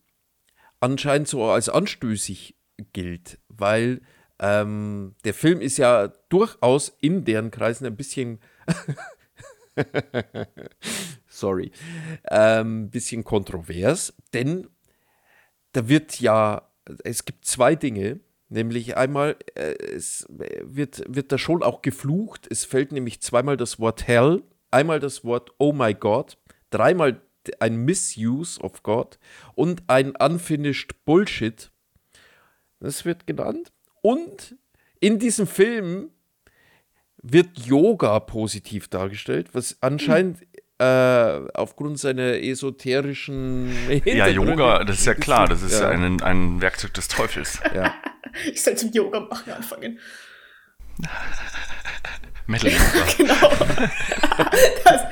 anscheinend 0.80 1.28
so 1.28 1.44
als 1.44 1.68
anstößig 1.68 2.56
gilt, 2.92 3.38
weil 3.48 4.00
ähm, 4.38 5.14
der 5.24 5.34
Film 5.34 5.60
ist 5.60 5.76
ja 5.76 6.08
durchaus 6.28 6.96
in 7.00 7.24
deren 7.24 7.50
Kreisen 7.50 7.86
ein 7.86 7.96
bisschen 7.96 8.40
sorry, 11.26 11.72
ähm, 12.30 12.90
bisschen 12.90 13.24
kontrovers, 13.24 14.14
denn 14.32 14.68
da 15.72 15.88
wird 15.88 16.20
ja, 16.20 16.68
es 17.04 17.24
gibt 17.24 17.44
zwei 17.44 17.74
Dinge, 17.74 18.20
nämlich 18.48 18.96
einmal, 18.96 19.36
äh, 19.54 19.74
es 19.94 20.26
wird, 20.28 21.02
wird 21.08 21.32
da 21.32 21.38
schon 21.38 21.62
auch 21.62 21.82
geflucht, 21.82 22.46
es 22.50 22.64
fällt 22.64 22.92
nämlich 22.92 23.20
zweimal 23.22 23.56
das 23.56 23.78
Wort 23.78 24.06
Hell, 24.06 24.42
einmal 24.70 25.00
das 25.00 25.24
Wort 25.24 25.52
Oh 25.58 25.72
my 25.72 25.94
God, 25.94 26.38
dreimal 26.70 27.22
ein 27.58 27.76
Misuse 27.76 28.60
of 28.60 28.82
God 28.82 29.18
und 29.54 29.82
ein 29.88 30.14
Unfinished 30.16 31.04
Bullshit. 31.04 31.72
Das 32.80 33.04
wird 33.04 33.26
genannt. 33.26 33.72
Und 34.00 34.56
in 35.00 35.18
diesem 35.18 35.46
Film 35.46 36.10
wird 37.22 37.58
Yoga 37.58 38.20
positiv 38.20 38.88
dargestellt, 38.88 39.48
was 39.52 39.76
anscheinend 39.80 40.40
hm. 40.40 40.46
äh, 40.78 41.50
aufgrund 41.54 41.98
seiner 41.98 42.40
esoterischen 42.40 43.72
Ja, 44.04 44.26
Yoga, 44.26 44.84
das 44.84 45.00
ist 45.00 45.06
ja 45.06 45.14
klar, 45.14 45.46
das 45.48 45.62
ist 45.62 45.80
ja, 45.80 45.88
ein, 45.88 46.20
ein 46.20 46.60
Werkzeug 46.60 46.94
des 46.94 47.08
Teufels. 47.08 47.60
Ja. 47.74 47.94
Ich 48.50 48.62
soll 48.62 48.76
zum 48.76 48.90
Yoga 48.92 49.20
machen 49.20 49.52
anfangen. 49.52 49.98
Metal 52.46 52.70
Yoga. 52.72 53.06
genau. 53.16 53.52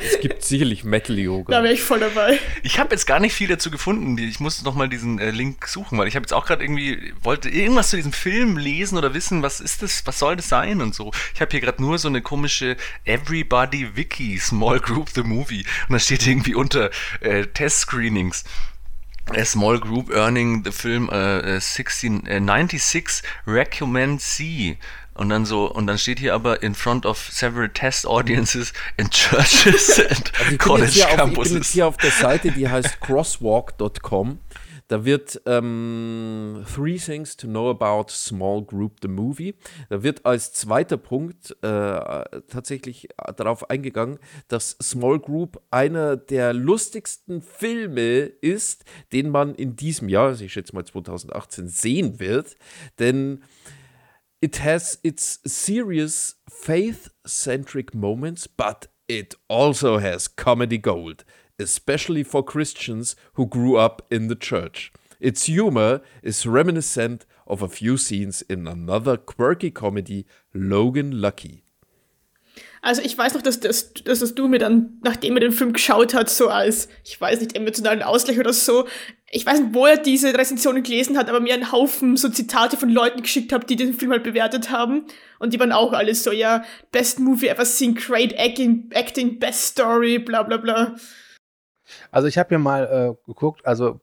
es 0.01 0.21
gibt 0.21 0.45
sicherlich 0.45 0.85
Metal 0.85 1.19
Yoga. 1.19 1.57
Da 1.57 1.63
wäre 1.63 1.75
ich 1.75 1.83
voll 1.83 2.01
dabei. 2.01 2.39
Ich 2.63 2.79
habe 2.79 2.91
jetzt 2.91 3.07
gar 3.07 3.21
nicht 3.21 3.35
viel 3.35 3.49
dazu 3.49 3.71
gefunden. 3.71 4.19
Ich 4.19 4.41
musste 4.41 4.65
noch 4.65 4.75
mal 4.75 4.89
diesen 4.89 5.19
äh, 5.19 5.31
Link 5.31 5.67
suchen, 5.67 5.99
weil 5.99 6.09
ich 6.09 6.17
habe 6.17 6.25
jetzt 6.25 6.33
auch 6.33 6.47
gerade 6.47 6.65
irgendwie 6.65 7.13
wollte 7.23 7.49
irgendwas 7.49 7.91
zu 7.91 7.97
diesem 7.97 8.13
Film 8.13 8.57
lesen 8.57 8.99
oder 8.99 9.15
wissen, 9.15 9.43
was 9.43 9.61
ist 9.61 9.83
das, 9.83 10.07
was 10.07 10.19
soll 10.19 10.37
das 10.37 10.49
sein 10.49 10.81
und 10.81 10.95
so. 10.95 11.13
Ich 11.35 11.41
habe 11.41 11.51
hier 11.51 11.61
gerade 11.61 11.83
nur 11.83 11.99
so 11.99 12.09
eine 12.09 12.23
komische 12.23 12.77
Everybody 13.05 13.97
Wiki 13.97 14.39
Small 14.39 14.81
Group 14.81 15.11
the 15.11 15.23
Movie 15.23 15.65
und 15.89 15.95
da 15.95 15.99
steht 15.99 16.27
irgendwie 16.27 16.55
unter 16.55 16.91
äh, 17.21 17.47
Test 17.47 17.81
Screenings. 17.81 18.45
A 19.37 19.45
small 19.45 19.79
group 19.79 20.11
earning 20.11 20.65
the 20.65 20.73
film 20.73 21.09
uh, 21.09 21.61
16, 21.61 22.27
uh, 22.27 22.41
96 22.41 23.23
recommend 23.47 24.21
C 24.21 24.77
und 25.15 25.29
dann 25.29 25.45
so, 25.45 25.71
und 25.71 25.87
dann 25.87 25.99
steht 25.99 26.19
hier 26.19 26.35
aber 26.35 26.63
in 26.63 26.75
front 26.75 27.07
of 27.07 27.19
several 27.31 27.69
test 27.69 28.07
audiences 28.07 28.73
in 28.97 29.11
churches 29.11 29.99
and 30.09 30.33
also 30.39 30.57
college 30.57 31.01
campuses. 31.01 31.21
Auf, 31.21 31.29
ich 31.31 31.49
bin 31.49 31.57
jetzt 31.57 31.73
hier 31.73 31.87
auf 31.87 31.97
der 31.97 32.11
Seite, 32.11 32.53
die 32.53 32.69
heißt 32.69 33.01
crosswalk.com. 33.01 34.39
Da 34.91 35.05
wird 35.05 35.41
ähm, 35.47 36.65
Three 36.75 36.97
Things 36.97 37.37
to 37.37 37.47
Know 37.47 37.71
About 37.71 38.07
Small 38.09 38.61
Group 38.63 38.97
the 39.03 39.07
Movie. 39.07 39.55
Da 39.89 40.03
wird 40.03 40.27
als 40.27 40.53
zweiter 40.53 40.97
Punkt 40.97 41.57
äh, 41.63 42.25
tatsächlich 42.49 43.09
darauf 43.37 43.71
eingegangen, 43.71 44.19
dass 44.49 44.77
Small 44.83 45.21
Group 45.21 45.63
einer 45.71 46.17
der 46.17 46.53
lustigsten 46.55 47.41
Filme 47.41 48.23
ist, 48.23 48.85
den 49.13 49.31
man 49.31 49.55
in 49.55 49.77
diesem 49.77 50.09
Jahr, 50.09 50.27
also 50.27 50.45
ich 50.45 50.53
schätze 50.53 50.75
mal 50.75 50.85
2018, 50.85 51.69
sehen 51.69 52.19
wird. 52.19 52.57
Denn 52.99 53.45
it 54.43 54.57
has 54.57 54.99
its 55.05 55.39
serious 55.47 56.37
faith 56.49 57.09
centric 57.27 57.95
moments, 57.95 58.47
but 58.47 58.87
it 59.09 59.35
also 59.49 59.99
has 59.99 60.29
comedy 60.29 60.79
gold, 60.79 61.25
especially 61.59 62.23
for 62.23 62.43
Christians 62.43 63.17
who 63.35 63.47
grew 63.47 63.77
up 63.77 64.07
in 64.11 64.29
the 64.29 64.37
church. 64.37 64.93
Its 65.21 65.45
humor 65.45 66.01
is 66.23 66.47
reminiscent 66.47 67.27
of 67.47 67.61
a 67.61 67.69
few 67.69 67.99
scenes 67.99 68.41
in 68.43 68.67
another 68.67 69.19
quirky 69.19 69.71
comedy, 69.71 70.27
Logan 70.55 71.21
Lucky. 71.21 71.65
Also 72.83 73.03
ich 73.03 73.17
weiß 73.17 73.35
noch, 73.35 73.43
dass, 73.43 73.61
dass, 73.61 73.93
dass, 73.93 74.35
du 74.35 74.49
mir 74.49 74.59
dann, 74.59 74.99
nachdem 75.03 75.37
er 75.37 75.41
den 75.41 75.53
Film 75.53 75.75
geschaut 75.75 76.15
hat, 76.15 76.31
so 76.31 76.49
als, 76.49 76.89
ich 77.05 77.21
weiß 77.21 77.41
nicht, 77.41 77.55
emotionalen 77.55 78.03
Ausgleich 78.03 78.39
oder 78.39 78.55
so, 78.55 78.87
ich 79.31 79.45
weiß 79.45 79.61
nicht, 79.61 79.75
wo 79.75 79.87
er 79.87 79.99
diese 79.99 80.33
Rezensionen 80.33 80.83
gelesen 80.83 81.19
hat, 81.19 81.29
aber 81.29 81.41
mir 81.41 81.53
einen 81.53 81.73
Haufen 81.73 82.17
so 82.17 82.31
Zitate 82.31 82.79
von 82.79 82.89
Leuten 82.89 83.23
geschickt 83.23 83.53
hat, 83.53 83.69
die 83.69 83.77
den 83.77 83.93
Film 83.93 84.13
halt 84.13 84.25
bewertet 84.25 84.71
haben. 84.71 85.05
Und 85.39 85.53
die 85.53 85.61
waren 85.61 85.73
auch 85.73 85.93
alles 85.93 86.23
so, 86.23 86.33
ja, 86.33 86.65
best 86.91 87.21
movie 87.21 87.49
ever 87.49 87.67
seen, 87.67 87.95
great 87.95 88.33
acting, 88.39 88.91
acting 88.93 89.39
best 89.39 89.67
story, 89.67 90.19
bla 90.19 90.43
bla 90.43 90.57
bla. 90.57 90.97
Also 92.11 92.29
ich 92.29 92.39
habe 92.39 92.49
hier 92.49 92.59
mal 92.59 92.85
äh, 92.85 93.27
geguckt, 93.27 93.65
also 93.67 94.01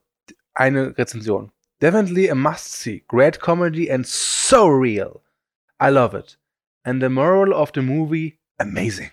eine 0.54 0.96
Rezension. 0.96 1.50
Definitely 1.80 2.30
a 2.30 2.34
must-see. 2.34 3.04
Great 3.06 3.40
comedy 3.40 3.90
and 3.90 4.06
so 4.06 4.66
real. 4.66 5.22
I 5.80 5.90
love 5.90 6.14
it. 6.14 6.38
And 6.84 7.00
the 7.00 7.08
moral 7.08 7.52
of 7.52 7.70
the 7.74 7.82
movie, 7.82 8.37
amazing. 8.58 9.10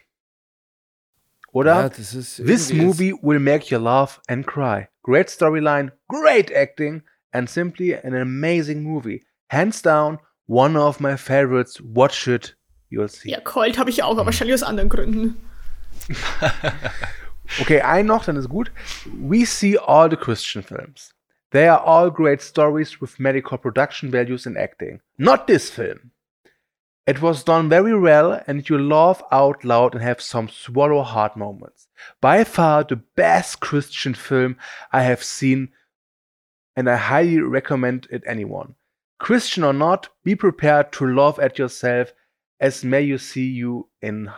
Oder? 1.52 1.84
Ja, 1.84 1.90
This 1.90 2.74
movie 2.74 3.14
will 3.22 3.40
make 3.40 3.72
you 3.74 3.80
laugh 3.80 4.20
and 4.28 4.46
cry. 4.46 4.90
Great 5.04 5.30
storyline, 5.30 5.92
great 6.10 6.52
acting, 6.52 7.04
and 7.32 7.50
simply 7.50 7.94
an 7.96 8.14
amazing 8.14 8.84
movie. 8.84 9.26
Hands 9.50 9.82
down, 9.82 10.20
one 10.48 10.78
of 10.78 11.00
my 11.00 11.16
favorites. 11.16 11.80
Watch 11.82 12.28
it, 12.28 12.58
you'll 12.90 13.08
see. 13.08 13.30
Ja, 13.30 13.40
Colt 13.40 13.78
habe 13.78 13.90
ich 13.90 14.04
auch, 14.04 14.12
aber 14.12 14.26
wahrscheinlich 14.26 14.54
aus 14.54 14.64
anderen 14.64 14.90
Gründen. 14.90 15.38
Okay, 17.62 17.82
ein 17.82 18.08
noch, 18.08 18.26
dann 18.26 18.36
ist 18.38 18.50
gut. 18.50 18.72
We 19.06 19.46
see 19.46 19.78
all 19.78 20.10
the 20.10 20.18
Christian 20.18 20.64
films. 20.64 21.14
They 21.52 21.68
are 21.68 21.82
all 21.86 22.12
great 22.12 22.42
stories 22.42 23.00
with 23.00 23.20
medical 23.20 23.58
production 23.58 24.12
values 24.12 24.48
and 24.48 24.58
acting. 24.58 25.00
Not 25.18 25.48
this 25.48 25.70
film. 25.70 26.12
It 27.08 27.22
was 27.22 27.44
done 27.44 27.70
very 27.70 27.98
well, 27.98 28.42
and 28.48 28.68
you 28.68 28.80
laugh 28.80 29.22
out 29.32 29.64
loud 29.64 29.94
and 29.94 30.04
have 30.04 30.22
some 30.22 30.50
swallow 30.50 31.04
hard 31.04 31.36
moments. 31.36 31.88
By 32.20 32.44
far 32.44 32.84
the 32.84 32.96
best 32.96 33.60
Christian 33.60 34.16
film 34.16 34.58
I 34.92 35.04
have 35.04 35.24
seen, 35.24 35.70
and 36.76 36.90
I 36.90 36.96
highly 36.98 37.40
recommend 37.40 38.08
it 38.10 38.24
anyone. 38.26 38.76
Christian 39.20 39.64
or 39.64 39.74
not, 39.74 40.10
be 40.24 40.36
prepared 40.36 40.92
to 40.94 41.06
laugh 41.06 41.38
at 41.40 41.60
yourself 41.60 42.12
as 42.60 42.84
may 42.84 43.02
you 43.02 43.18
see 43.18 43.46
you 43.46 43.90
in 44.02 44.32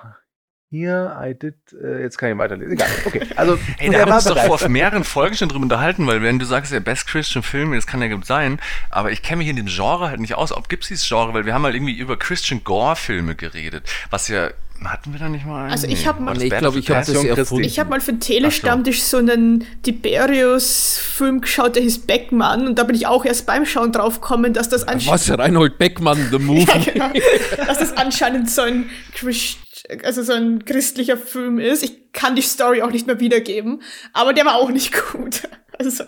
hier, 0.69 1.17
I 1.23 1.33
did, 1.33 1.55
äh, 1.81 2.01
jetzt 2.01 2.17
kann 2.17 2.31
ich 2.31 2.37
weiterlesen. 2.37 2.73
Egal, 2.73 2.87
okay. 3.05 3.21
Also, 3.37 3.57
Ey, 3.79 3.89
da 3.89 3.99
haben 4.01 4.09
wir 4.09 4.15
uns 4.15 4.25
doch 4.25 4.57
vor 4.57 4.69
mehreren 4.69 5.05
Folgen 5.05 5.35
schon 5.35 5.47
drüber 5.47 5.63
unterhalten, 5.63 6.05
weil 6.07 6.21
wenn 6.21 6.39
du 6.39 6.45
sagst, 6.45 6.73
der 6.73 6.81
Best 6.81 7.07
Christian 7.07 7.41
Film, 7.41 7.73
das 7.73 7.87
kann 7.87 8.01
ja 8.01 8.17
sein, 8.23 8.59
aber 8.89 9.11
ich 9.11 9.21
kenne 9.21 9.37
mich 9.37 9.47
in 9.47 9.55
dem 9.55 9.67
Genre 9.67 10.09
halt 10.09 10.19
nicht 10.19 10.35
aus. 10.35 10.51
Ob 10.51 10.67
gibt 10.67 10.83
es 10.83 10.89
dieses 10.89 11.07
Genre, 11.07 11.33
weil 11.33 11.45
wir 11.45 11.53
haben 11.53 11.63
halt 11.63 11.75
irgendwie 11.75 11.97
über 11.97 12.17
Christian 12.17 12.63
Gore-Filme 12.65 13.35
geredet, 13.35 13.89
was 14.09 14.27
ja 14.27 14.49
hatten 14.83 15.11
wir 15.11 15.19
da 15.19 15.27
nicht 15.27 15.45
mal 15.45 15.63
einen? 15.63 15.71
Also 15.71 15.87
ich 15.87 16.05
habe 16.05 16.21
mal, 16.21 16.35
Nee, 16.37 16.45
ich 16.45 16.57
glaube, 16.57 16.77
ich 16.77 16.89
habe 16.91 16.99
das 17.11 17.23
erfunden. 17.23 17.63
ich 17.63 17.79
habe 17.79 17.89
mal 17.89 17.99
für 17.99 18.13
den 18.13 18.19
Telestammtisch 18.19 19.01
so 19.01 19.17
einen 19.17 19.65
Tiberius-Film 19.83 21.41
geschaut, 21.41 21.75
der 21.75 21.83
hieß 21.83 22.05
Beckmann 22.05 22.67
und 22.67 22.77
da 22.77 22.83
bin 22.83 22.95
ich 22.95 23.07
auch 23.07 23.25
erst 23.25 23.45
beim 23.47 23.65
Schauen 23.65 23.91
drauf 23.91 24.21
gekommen, 24.21 24.53
dass 24.53 24.69
das 24.69 24.87
anscheinend, 24.87 25.27
Was, 25.29 25.37
Reinhold 25.37 25.77
Beckmann, 25.77 26.27
The 26.29 26.37
Movie? 26.43 26.67
ja, 26.95 27.07
genau, 27.09 27.65
dass 27.65 27.79
das 27.79 27.97
anscheinend 27.97 28.49
so 28.49 28.61
ein 28.61 28.89
Christ 29.15 29.57
also 30.03 30.21
so 30.23 30.33
ein 30.33 30.65
christlicher 30.65 31.17
Film 31.17 31.59
ist. 31.59 31.83
Ich 31.83 32.11
kann 32.13 32.35
die 32.35 32.41
Story 32.41 32.81
auch 32.81 32.91
nicht 32.91 33.07
mehr 33.07 33.19
wiedergeben, 33.19 33.81
aber 34.13 34.33
der 34.33 34.45
war 34.45 34.55
auch 34.55 34.69
nicht 34.69 34.93
gut. 35.11 35.43
Also, 35.79 36.03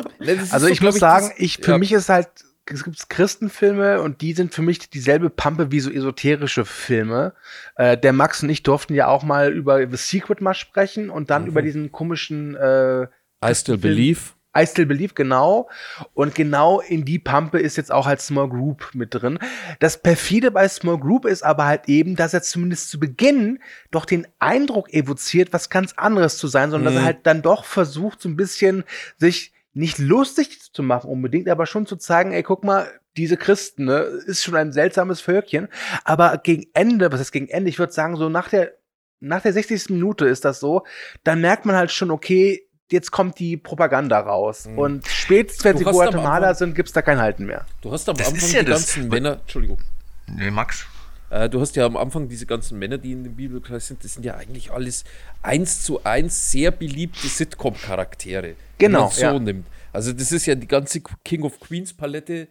Also 0.51 0.65
so, 0.65 0.67
ich 0.67 0.81
muss 0.81 0.95
sagen, 0.95 1.29
das- 1.29 1.39
ich, 1.39 1.57
für 1.57 1.71
ja. 1.71 1.77
mich 1.77 1.91
ist 1.91 2.09
halt, 2.09 2.29
es 2.71 2.83
gibt 2.83 3.09
Christenfilme 3.09 4.01
und 4.01 4.21
die 4.21 4.33
sind 4.33 4.53
für 4.53 4.61
mich 4.61 4.89
dieselbe 4.89 5.29
Pampe 5.31 5.71
wie 5.71 5.79
so 5.79 5.89
esoterische 5.89 6.65
Filme. 6.65 7.33
Äh, 7.75 7.97
der 7.97 8.13
Max 8.13 8.43
und 8.43 8.49
ich 8.49 8.61
durften 8.63 8.93
ja 8.93 9.07
auch 9.07 9.23
mal 9.23 9.51
über 9.53 9.79
The 9.89 9.97
Secret 9.97 10.39
mal 10.41 10.53
sprechen 10.53 11.09
und 11.09 11.29
dann 11.31 11.47
über 11.47 11.61
diesen 11.63 11.91
komischen 11.91 12.55
äh, 12.55 13.03
I 13.43 13.55
Still 13.55 13.77
Believe. 13.77 14.19
I 14.57 14.65
Still 14.65 14.87
Believe, 14.87 15.13
genau. 15.13 15.69
Und 16.13 16.35
genau 16.35 16.79
in 16.81 17.05
die 17.05 17.19
Pampe 17.19 17.59
ist 17.59 17.77
jetzt 17.77 17.91
auch 17.91 18.07
halt 18.07 18.21
Small 18.21 18.49
Group 18.49 18.89
mit 18.93 19.13
drin. 19.13 19.39
Das 19.79 20.01
perfide 20.01 20.51
bei 20.51 20.67
Small 20.67 20.99
Group 20.99 21.25
ist 21.25 21.43
aber 21.43 21.65
halt 21.65 21.87
eben, 21.87 22.15
dass 22.15 22.33
er 22.33 22.41
zumindest 22.41 22.89
zu 22.89 22.99
Beginn 22.99 23.59
doch 23.91 24.05
den 24.05 24.27
Eindruck 24.39 24.93
evoziert, 24.93 25.53
was 25.53 25.69
ganz 25.69 25.93
anderes 25.97 26.37
zu 26.37 26.47
sein, 26.47 26.71
sondern 26.71 26.93
dass 26.93 27.01
er 27.01 27.05
halt 27.05 27.25
dann 27.27 27.41
doch 27.41 27.63
versucht, 27.63 28.21
so 28.21 28.29
ein 28.29 28.37
bisschen 28.37 28.83
sich 29.17 29.53
nicht 29.73 29.99
lustig 29.99 30.73
zu 30.73 30.81
machen 30.83 31.09
unbedingt, 31.09 31.47
aber 31.47 31.65
schon 31.65 31.85
zu 31.85 31.95
zeigen, 31.95 32.31
ey, 32.31 32.43
guck 32.43 32.63
mal, 32.63 32.87
diese 33.17 33.37
Christen, 33.37 33.85
ne, 33.85 33.99
ist 33.99 34.43
schon 34.43 34.55
ein 34.55 34.71
seltsames 34.71 35.21
Völkchen. 35.21 35.67
Aber 36.03 36.37
gegen 36.37 36.67
Ende, 36.73 37.11
was 37.11 37.21
ist 37.21 37.31
gegen 37.31 37.49
Ende? 37.49 37.69
Ich 37.69 37.79
würde 37.79 37.93
sagen, 37.93 38.15
so 38.15 38.29
nach 38.29 38.49
der, 38.49 38.73
nach 39.19 39.41
der 39.41 39.53
60. 39.53 39.89
Minute 39.89 40.25
ist 40.25 40.45
das 40.45 40.59
so, 40.59 40.85
dann 41.23 41.41
merkt 41.41 41.65
man 41.65 41.75
halt 41.75 41.91
schon, 41.91 42.11
okay, 42.11 42.68
jetzt 42.91 43.11
kommt 43.11 43.39
die 43.39 43.57
Propaganda 43.57 44.19
raus. 44.19 44.67
Und 44.75 45.07
spätestens, 45.07 45.63
wenn 45.65 45.73
Du 45.73 45.79
sie 45.79 45.91
Guatemala 45.91 46.35
Anfang- 46.49 46.55
sind, 46.55 46.75
gibt's 46.75 46.91
da 46.93 47.01
kein 47.01 47.19
Halten 47.19 47.45
mehr. 47.45 47.65
Du 47.81 47.91
hast 47.91 48.07
am 48.09 48.15
Das 48.17 48.27
Anfang 48.29 48.49
ja 48.51 48.59
die 48.61 48.65
das- 48.65 48.79
ganzen 48.93 49.07
Männer, 49.09 49.33
Entschuldigung, 49.41 49.79
Nee, 50.27 50.51
Max. 50.51 50.85
äh, 51.29 51.47
du 51.49 51.59
hast 51.61 51.75
ja 51.75 51.85
am 51.85 51.97
Anfang 51.97 52.27
diese 52.27 52.45
ganzen 52.45 52.79
Männer, 52.79 52.97
die 52.97 53.11
in 53.11 53.23
dem 53.23 53.35
Bibelkreis 53.35 53.87
sind, 53.87 54.03
das 54.03 54.13
sind 54.15 54.23
ja 54.25 54.35
eigentlich 54.35 54.71
alles 54.71 55.03
eins 55.41 55.83
zu 55.83 56.03
eins 56.03 56.51
sehr 56.51 56.71
beliebte 56.71 57.27
Sitcom-Charaktere. 57.27 58.55
Genau, 58.77 59.09
so 59.09 59.21
ja. 59.21 59.39
nimmt. 59.39 59.67
Also 59.93 60.13
das 60.13 60.31
ist 60.31 60.45
ja 60.45 60.55
die 60.55 60.67
ganze 60.67 61.01
King 61.23 61.43
of 61.43 61.59
Queens 61.59 61.93
Palette 61.93 62.47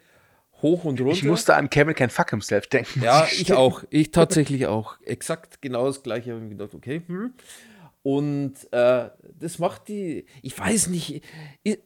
hoch 0.61 0.83
und 0.85 1.01
runter. 1.01 1.13
Ich 1.13 1.23
musste 1.23 1.55
an 1.55 1.71
Kevin 1.71 1.95
Can 1.95 2.11
Fuck 2.11 2.31
Himself 2.31 2.67
denken. 2.67 3.01
Ja, 3.03 3.27
ich 3.39 3.53
auch. 3.53 3.85
Ich 3.91 4.11
tatsächlich 4.11 4.67
auch. 4.67 4.97
Exakt 5.05 5.63
genau 5.63 5.87
das 5.87 6.03
gleiche. 6.03 6.31
habe 6.33 6.41
ich 6.41 6.49
mir 6.51 6.57
gedacht, 6.57 6.75
okay. 6.75 7.03
Hm. 7.07 7.33
Und 8.03 8.55
äh, 8.73 9.11
das 9.39 9.59
macht 9.59 9.89
die, 9.89 10.27
ich 10.43 10.59
weiß 10.59 10.89
nicht, 10.89 11.23
ich, 11.63 11.79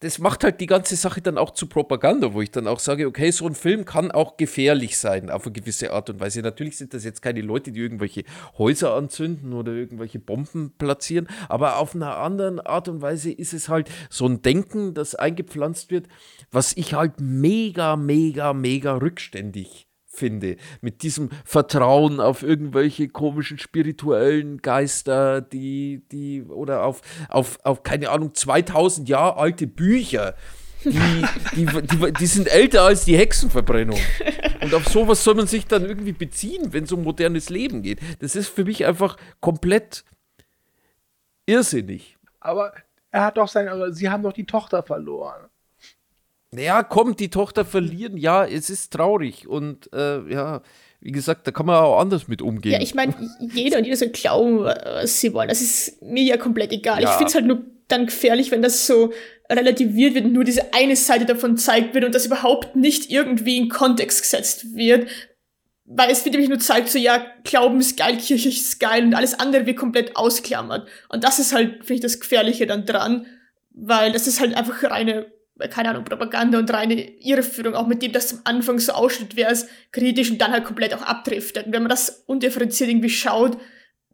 das 0.00 0.18
macht 0.18 0.44
halt 0.44 0.60
die 0.60 0.66
ganze 0.66 0.94
Sache 0.94 1.22
dann 1.22 1.38
auch 1.38 1.52
zu 1.52 1.68
Propaganda, 1.68 2.34
wo 2.34 2.42
ich 2.42 2.50
dann 2.50 2.66
auch 2.66 2.80
sage, 2.80 3.06
okay, 3.06 3.30
so 3.30 3.46
ein 3.46 3.54
Film 3.54 3.84
kann 3.84 4.10
auch 4.10 4.36
gefährlich 4.36 4.98
sein, 4.98 5.30
auf 5.30 5.46
eine 5.46 5.52
gewisse 5.52 5.92
Art 5.92 6.10
und 6.10 6.20
Weise. 6.20 6.42
Natürlich 6.42 6.76
sind 6.76 6.92
das 6.92 7.04
jetzt 7.04 7.22
keine 7.22 7.40
Leute, 7.40 7.72
die 7.72 7.80
irgendwelche 7.80 8.24
Häuser 8.58 8.94
anzünden 8.94 9.52
oder 9.54 9.72
irgendwelche 9.72 10.18
Bomben 10.18 10.72
platzieren, 10.76 11.28
aber 11.48 11.78
auf 11.78 11.94
einer 11.94 12.18
anderen 12.18 12.60
Art 12.60 12.88
und 12.88 13.00
Weise 13.00 13.32
ist 13.32 13.54
es 13.54 13.68
halt 13.68 13.90
so 14.10 14.26
ein 14.26 14.42
Denken, 14.42 14.92
das 14.92 15.14
eingepflanzt 15.14 15.90
wird, 15.90 16.08
was 16.50 16.76
ich 16.76 16.94
halt 16.94 17.20
mega, 17.20 17.96
mega, 17.96 18.52
mega 18.52 18.96
rückständig 18.96 19.85
finde. 20.16 20.56
Mit 20.80 21.02
diesem 21.02 21.30
Vertrauen 21.44 22.20
auf 22.20 22.42
irgendwelche 22.42 23.08
komischen 23.08 23.58
spirituellen 23.58 24.58
Geister, 24.58 25.40
die, 25.40 26.02
die, 26.10 26.42
oder 26.42 26.84
auf, 26.84 27.02
auf, 27.28 27.58
auf 27.64 27.82
keine 27.82 28.10
Ahnung, 28.10 28.34
2000 28.34 29.08
Jahre 29.08 29.36
alte 29.36 29.66
Bücher. 29.66 30.34
Die, 30.84 31.24
die, 31.56 31.66
die, 31.66 32.12
die 32.12 32.26
sind 32.26 32.48
älter 32.48 32.82
als 32.82 33.04
die 33.04 33.16
Hexenverbrennung. 33.16 33.98
Und 34.62 34.74
auf 34.74 34.86
sowas 34.86 35.24
soll 35.24 35.34
man 35.34 35.46
sich 35.46 35.66
dann 35.66 35.84
irgendwie 35.84 36.12
beziehen, 36.12 36.72
wenn 36.72 36.84
es 36.84 36.92
um 36.92 37.02
modernes 37.02 37.50
Leben 37.50 37.82
geht. 37.82 38.00
Das 38.20 38.36
ist 38.36 38.48
für 38.48 38.64
mich 38.64 38.86
einfach 38.86 39.16
komplett 39.40 40.04
irrsinnig. 41.46 42.16
Aber 42.40 42.72
er 43.10 43.24
hat 43.24 43.36
doch 43.36 43.48
sein, 43.48 43.68
aber 43.68 43.92
sie 43.92 44.10
haben 44.10 44.22
doch 44.22 44.32
die 44.32 44.46
Tochter 44.46 44.82
verloren. 44.82 45.48
Naja, 46.52 46.82
komm, 46.82 47.16
die 47.16 47.28
Tochter 47.28 47.64
verlieren, 47.64 48.16
ja, 48.16 48.44
es 48.44 48.70
ist 48.70 48.92
traurig. 48.92 49.48
Und 49.48 49.92
äh, 49.92 50.20
ja, 50.32 50.62
wie 51.00 51.12
gesagt, 51.12 51.46
da 51.46 51.50
kann 51.50 51.66
man 51.66 51.76
auch 51.76 52.00
anders 52.00 52.28
mit 52.28 52.42
umgehen. 52.42 52.72
ja, 52.72 52.80
ich 52.80 52.94
meine, 52.94 53.14
jeder 53.40 53.78
und 53.78 53.84
jeder 53.84 53.96
soll 53.96 54.08
glauben, 54.08 54.64
was 54.64 55.20
sie 55.20 55.32
wollen. 55.34 55.48
Das 55.48 55.60
ist 55.60 56.02
mir 56.02 56.24
ja 56.24 56.36
komplett 56.36 56.72
egal. 56.72 57.02
Ja. 57.02 57.10
Ich 57.10 57.16
finde 57.16 57.28
es 57.28 57.34
halt 57.34 57.46
nur 57.46 57.64
dann 57.88 58.06
gefährlich, 58.06 58.50
wenn 58.50 58.62
das 58.62 58.86
so 58.86 59.12
relativiert 59.50 60.14
wird 60.14 60.24
und 60.24 60.32
nur 60.32 60.44
diese 60.44 60.74
eine 60.74 60.96
Seite 60.96 61.24
davon 61.24 61.56
zeigt 61.56 61.94
wird 61.94 62.04
und 62.04 62.14
das 62.14 62.26
überhaupt 62.26 62.74
nicht 62.74 63.10
irgendwie 63.10 63.58
in 63.58 63.68
Kontext 63.68 64.22
gesetzt 64.22 64.74
wird. 64.74 65.08
Weil 65.84 66.10
es 66.10 66.24
wird 66.24 66.32
nämlich 66.32 66.48
nur 66.48 66.58
zeigt, 66.58 66.88
so 66.88 66.98
ja, 66.98 67.24
Glauben 67.44 67.78
ist 67.78 67.96
geil, 67.96 68.16
Kirche 68.16 68.48
ist 68.48 68.80
geil 68.80 69.04
und 69.04 69.14
alles 69.14 69.38
andere 69.38 69.66
wird 69.66 69.76
komplett 69.76 70.16
ausklammert. 70.16 70.88
Und 71.08 71.22
das 71.22 71.38
ist 71.38 71.52
halt, 71.52 71.78
finde 71.78 71.94
ich, 71.94 72.00
das 72.00 72.18
Gefährliche 72.18 72.66
dann 72.66 72.86
dran, 72.86 73.26
weil 73.70 74.10
das 74.10 74.26
ist 74.26 74.40
halt 74.40 74.56
einfach 74.56 74.82
reine, 74.82 75.26
keine 75.70 75.90
Ahnung, 75.90 76.04
Propaganda 76.04 76.58
und 76.58 76.72
reine 76.72 76.94
Irreführung, 77.20 77.74
auch 77.74 77.86
mit 77.86 78.02
dem 78.02 78.12
das 78.12 78.34
am 78.34 78.40
Anfang 78.44 78.78
so 78.78 78.92
ausschaut, 78.92 79.36
wäre 79.36 79.50
es 79.50 79.66
kritisch 79.92 80.30
und 80.30 80.40
dann 80.40 80.52
halt 80.52 80.64
komplett 80.64 80.94
auch 80.94 81.02
abdriftet. 81.02 81.66
Und 81.66 81.72
wenn 81.72 81.82
man 81.82 81.90
das 81.90 82.24
undifferenziert 82.26 82.90
irgendwie 82.90 83.10
schaut, 83.10 83.58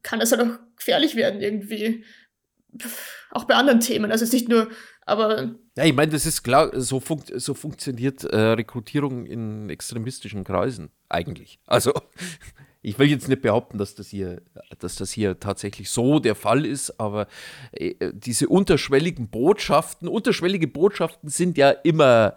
kann 0.02 0.20
das 0.20 0.32
halt 0.32 0.43
auch 0.43 0.59
gefährlich 0.77 1.16
werden 1.16 1.40
irgendwie. 1.40 2.05
Auch 3.31 3.44
bei 3.44 3.55
anderen 3.55 3.81
Themen, 3.81 4.10
also 4.10 4.24
es 4.24 4.31
ist 4.31 4.35
nicht 4.35 4.48
nur, 4.48 4.70
aber 5.05 5.55
Ja, 5.77 5.85
ich 5.85 5.94
meine, 5.94 6.12
das 6.12 6.27
ist 6.27 6.43
klar, 6.43 6.70
so, 6.81 7.01
funkt, 7.01 7.32
so 7.35 7.55
funktioniert 7.55 8.24
äh, 8.24 8.36
Rekrutierung 8.36 9.27
in 9.27 9.69
extremistischen 9.69 10.44
Kreisen 10.44 10.90
eigentlich. 11.09 11.59
Also, 11.66 11.93
ich 12.82 12.98
will 12.98 13.09
jetzt 13.09 13.28
nicht 13.28 13.42
behaupten, 13.42 13.78
dass 13.78 13.94
das 13.94 14.09
hier, 14.09 14.42
dass 14.78 14.96
das 14.96 15.12
hier 15.12 15.38
tatsächlich 15.38 15.88
so 15.88 16.18
der 16.18 16.34
Fall 16.34 16.66
ist, 16.66 16.98
aber 16.98 17.28
äh, 17.72 17.94
diese 18.12 18.48
unterschwelligen 18.48 19.28
Botschaften, 19.28 20.09
unterschwellige 20.09 20.66
Botschaften 20.66 21.28
sind 21.28 21.56
ja 21.56 21.70
immer 21.70 22.36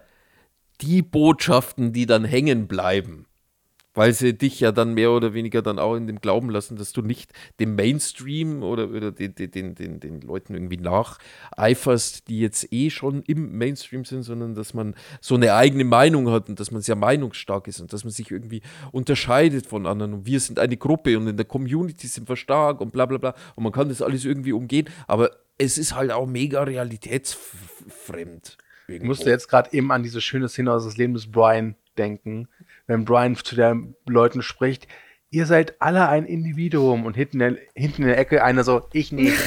die 0.82 1.02
Botschaften, 1.02 1.94
die 1.94 2.06
dann 2.06 2.26
hängen 2.26 2.68
bleiben. 2.68 3.26
Weil 3.96 4.14
sie 4.14 4.38
dich 4.38 4.60
ja 4.60 4.72
dann 4.72 4.94
mehr 4.94 5.12
oder 5.12 5.34
weniger 5.34 5.62
dann 5.62 5.80
auch 5.80 5.96
in 5.96 6.06
dem 6.06 6.20
Glauben 6.20 6.50
lassen, 6.50 6.76
dass 6.78 6.92
du 6.94 7.02
nicht 7.02 7.32
dem 7.60 7.76
Mainstream 7.76 8.62
oder, 8.62 8.90
oder 8.90 9.12
den, 9.12 9.34
den, 9.34 9.76
den, 9.76 10.00
den, 10.00 10.22
Leuten 10.22 10.54
irgendwie 10.54 10.78
nacheiferst, 10.78 12.28
die 12.28 12.40
jetzt 12.40 12.72
eh 12.72 12.90
schon 12.90 13.24
im 13.24 13.58
Mainstream 13.58 14.06
sind, 14.06 14.24
sondern 14.24 14.54
dass 14.54 14.74
man 14.74 14.96
so 15.22 15.36
eine 15.36 15.54
eigene 15.54 15.86
Meinung 15.86 16.30
hat 16.30 16.50
und 16.50 16.60
dass 16.60 16.72
man 16.72 16.82
sehr 16.82 16.96
meinungsstark 16.96 17.68
ist 17.68 17.80
und 17.80 17.94
dass 17.94 18.04
man 18.04 18.12
sich 18.12 18.30
irgendwie 18.30 18.62
unterscheidet 18.92 19.66
von 19.66 19.88
anderen. 19.88 20.14
Und 20.14 20.26
wir 20.26 20.40
sind 20.40 20.60
eine 20.60 20.78
Gruppe 20.78 21.18
und 21.18 21.28
in 21.28 21.38
der 21.38 21.46
Community 21.46 22.08
sind 22.08 22.30
wir 22.30 22.36
stark 22.36 22.82
und 22.82 22.92
bla 22.92 23.06
bla 23.06 23.18
bla. 23.18 23.34
Und 23.56 23.64
man 23.64 23.72
kann 23.72 23.90
das 23.90 24.02
alles 24.02 24.26
irgendwie 24.26 24.54
umgehen, 24.54 24.90
aber 25.08 25.32
es 25.58 25.78
ist 25.78 25.96
halt 25.96 26.12
auch 26.12 26.28
mega 26.28 26.64
realitätsfremd. 26.64 28.58
Ich 28.88 29.02
musste 29.02 29.30
jetzt 29.30 29.48
gerade 29.48 29.72
eben 29.74 29.92
an 29.92 30.04
diese 30.04 30.22
schöne 30.22 30.48
Szene 30.48 30.72
aus 30.72 30.86
das 30.86 30.98
Leben 30.98 31.14
des 31.14 31.32
Brian 31.32 31.76
denken, 31.98 32.48
wenn 32.88 33.06
Brian 33.06 33.36
zu 33.36 33.56
den 33.56 33.96
Leuten 34.08 34.42
spricht, 34.42 34.88
ihr 35.32 35.46
seid 35.46 35.82
alle 35.82 36.08
ein 36.08 36.26
Individuum 36.26 37.06
und 37.06 37.16
hinten, 37.16 37.42
in 37.42 37.54
der- 37.56 37.64
hinten 37.76 38.04
in 38.04 38.08
der 38.10 38.18
Ecke 38.18 38.44
einer 38.44 38.64
so, 38.64 38.88
ich 38.94 39.12
nicht. 39.12 39.36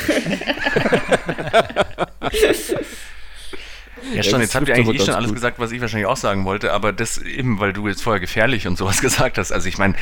Ja, 4.14 4.22
schon, 4.22 4.40
jetzt 4.40 4.54
habt 4.54 4.68
ihr 4.68 4.74
eigentlich 4.74 5.02
eh 5.02 5.04
schon 5.04 5.14
alles 5.14 5.28
gut. 5.28 5.34
gesagt, 5.36 5.58
was 5.58 5.70
ich 5.72 5.80
wahrscheinlich 5.80 6.06
auch 6.06 6.16
sagen 6.16 6.44
wollte, 6.44 6.72
aber 6.72 6.92
das 6.92 7.18
eben, 7.18 7.58
weil 7.60 7.72
du 7.72 7.88
jetzt 7.88 8.02
vorher 8.02 8.20
gefährlich 8.20 8.66
und 8.66 8.78
sowas 8.78 9.00
gesagt 9.02 9.38
hast. 9.38 9.52
Also 9.52 9.68
ich 9.68 9.76
meine, 9.76 9.94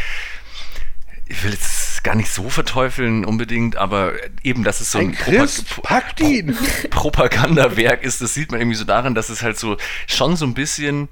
ich 1.28 1.42
will 1.42 1.50
jetzt 1.50 2.04
gar 2.04 2.14
nicht 2.14 2.30
so 2.30 2.48
verteufeln 2.48 3.24
unbedingt, 3.24 3.76
aber 3.76 4.12
eben, 4.44 4.62
dass 4.62 4.80
es 4.80 4.92
so 4.92 4.98
ein, 4.98 5.08
Ein 5.08 5.14
Christ, 5.14 5.66
Propa- 5.68 5.82
packt 5.82 6.20
ihn! 6.20 6.56
Propagandawerk 6.90 8.04
ist, 8.04 8.20
das 8.20 8.34
sieht 8.34 8.52
man 8.52 8.60
irgendwie 8.60 8.76
so 8.76 8.84
daran, 8.84 9.14
dass 9.14 9.28
es 9.28 9.42
halt 9.42 9.58
so 9.58 9.76
schon 10.06 10.36
so 10.36 10.44
ein 10.46 10.54
bisschen 10.54 11.08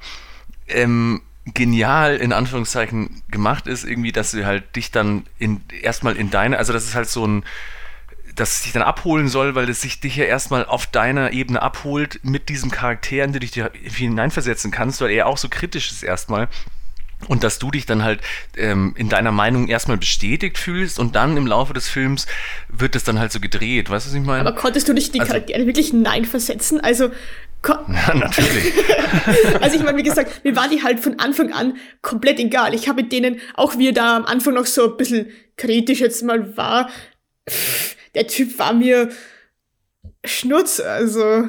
ähm, 0.69 1.23
genial 1.53 2.17
in 2.17 2.33
Anführungszeichen 2.33 3.23
gemacht 3.31 3.67
ist, 3.67 3.85
irgendwie, 3.85 4.13
dass 4.13 4.31
sie 4.31 4.47
halt 4.47 4.77
dich 4.77 4.91
dann 4.91 5.25
in 5.39 5.61
erstmal 5.83 6.17
in 6.17 6.31
deine, 6.31 6.59
also 6.59 6.73
das 6.73 6.85
ist 6.85 6.95
halt 6.95 7.09
so 7.09 7.27
ein 7.27 7.45
dass 8.37 8.57
es 8.57 8.63
dich 8.63 8.73
dann 8.73 8.83
abholen 8.83 9.29
soll, 9.29 9.55
weil 9.55 9.69
es 9.71 9.81
sich 9.81 10.01
dich 10.01 10.17
ja 10.17 10.25
erstmal 10.25 10.65
auf 10.65 10.89
deiner 10.89 11.33
Ebene 11.33 11.63
abholt 11.63 12.19
mit 12.25 12.49
diesem 12.49 12.69
Charakter, 12.73 13.23
in 13.23 13.33
den 13.33 13.35
du 13.35 13.39
dich 13.47 13.63
hineinversetzen 13.97 14.73
kannst, 14.73 15.01
weil 15.01 15.11
er 15.11 15.27
auch 15.29 15.39
so 15.39 15.49
kritisch 15.49 15.93
ist 15.93 16.03
erstmal. 16.03 16.49
Und 17.29 17.45
dass 17.45 17.61
du 17.61 17.71
dich 17.71 17.87
dann 17.87 18.03
halt 18.03 18.21
ähm, 18.57 18.93
in 18.99 19.09
deiner 19.09 19.31
Meinung 19.31 19.69
erstmal 19.69 19.97
bestätigt 19.99 20.59
fühlst 20.59 20.99
und 20.99 21.15
dann 21.15 21.37
im 21.37 21.47
Laufe 21.47 21.73
des 21.75 21.89
Films 21.89 22.27
wird 22.69 22.97
es 22.97 23.05
dann 23.05 23.21
halt 23.21 23.31
so 23.31 23.39
gedreht. 23.39 23.89
Weißt 23.89 24.07
du, 24.07 24.11
was 24.11 24.17
ich 24.17 24.27
meine? 24.27 24.41
Aber 24.41 24.59
konntest 24.59 24.89
du 24.89 24.93
nicht 24.93 25.15
die 25.15 25.21
Also- 25.21 25.33
Charaktere 25.33 25.65
wirklich 25.65 25.93
Nein 25.93 26.25
versetzen? 26.25 26.81
Also, 26.81 27.13
Ja, 27.69 28.15
natürlich. 28.15 28.73
also 29.61 29.77
ich 29.77 29.83
meine, 29.83 29.99
wie 29.99 30.03
gesagt, 30.03 30.45
mir 30.45 30.57
war 30.57 30.69
die 30.69 30.83
halt 30.83 31.01
von 31.01 31.19
Anfang 31.19 31.53
an 31.53 31.77
komplett 32.03 32.39
egal. 32.39 32.75
Ich 32.75 32.89
habe 32.89 33.03
mit 33.03 33.13
denen, 33.13 33.41
auch 33.55 33.79
wie 33.79 33.89
er 33.89 33.93
da 33.93 34.17
am 34.17 34.27
Anfang 34.27 34.55
noch 34.55 34.67
so 34.67 34.91
ein 34.91 34.97
bisschen 34.97 35.31
kritisch 35.57 36.01
jetzt 36.01 36.23
mal 36.23 36.57
war, 36.57 36.91
der 38.15 38.27
Typ 38.27 38.59
war 38.59 38.73
mir 38.73 39.11
Schnurz, 40.25 40.81
also. 40.81 41.49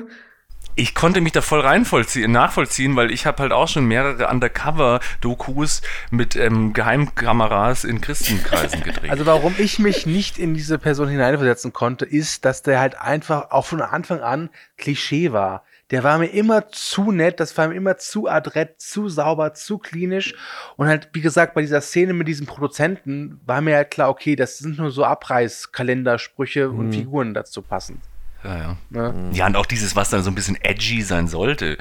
Ich 0.77 0.93
konnte 0.93 1.21
mich 1.21 1.31
da 1.31 1.39
voll 1.39 1.61
reinvollziehen, 1.61 2.29
nachvollziehen, 2.33 2.97
weil 2.97 3.09
ich 3.09 3.25
habe 3.25 3.43
halt 3.43 3.53
auch 3.53 3.69
schon 3.69 3.85
mehrere 3.85 4.27
Undercover-Dokus 4.27 5.81
mit 6.11 6.35
ähm, 6.35 6.73
Geheimkameras 6.73 7.85
in 7.85 8.01
Christenkreisen 8.01 8.83
gedreht. 8.83 9.09
Also 9.09 9.25
warum 9.25 9.55
ich 9.57 9.79
mich 9.79 10.05
nicht 10.05 10.37
in 10.37 10.53
diese 10.53 10.77
Person 10.77 11.07
hineinversetzen 11.07 11.71
konnte, 11.71 12.03
ist, 12.03 12.43
dass 12.43 12.61
der 12.61 12.81
halt 12.81 12.99
einfach 12.99 13.51
auch 13.51 13.65
von 13.65 13.81
Anfang 13.81 14.19
an 14.19 14.49
Klischee 14.77 15.31
war. 15.31 15.63
Der 15.91 16.03
war 16.03 16.17
mir 16.17 16.27
immer 16.27 16.67
zu 16.69 17.11
nett, 17.11 17.39
das 17.39 17.55
war 17.57 17.67
mir 17.67 17.75
immer 17.75 17.97
zu 17.97 18.27
adrett, 18.27 18.81
zu 18.81 19.07
sauber, 19.07 19.53
zu 19.53 19.77
klinisch. 19.77 20.33
Und 20.77 20.87
halt, 20.87 21.09
wie 21.13 21.21
gesagt, 21.21 21.53
bei 21.53 21.61
dieser 21.61 21.81
Szene 21.81 22.13
mit 22.13 22.27
diesem 22.27 22.47
Produzenten 22.47 23.39
war 23.45 23.61
mir 23.61 23.75
halt 23.75 23.91
klar, 23.91 24.09
okay, 24.09 24.35
das 24.35 24.57
sind 24.57 24.79
nur 24.79 24.89
so 24.89 25.03
Abreißkalendersprüche 25.03 26.69
und 26.69 26.93
Figuren 26.93 27.33
dazu 27.35 27.61
passend. 27.61 27.99
Ja, 28.45 28.57
ja. 28.57 28.77
Ne? 28.89 29.29
Ja, 29.33 29.47
und 29.47 29.55
auch 29.55 29.65
dieses, 29.65 29.95
was 29.95 30.09
dann 30.09 30.23
so 30.23 30.31
ein 30.31 30.35
bisschen 30.35 30.57
edgy 30.61 31.01
sein 31.01 31.27
sollte, 31.27 31.77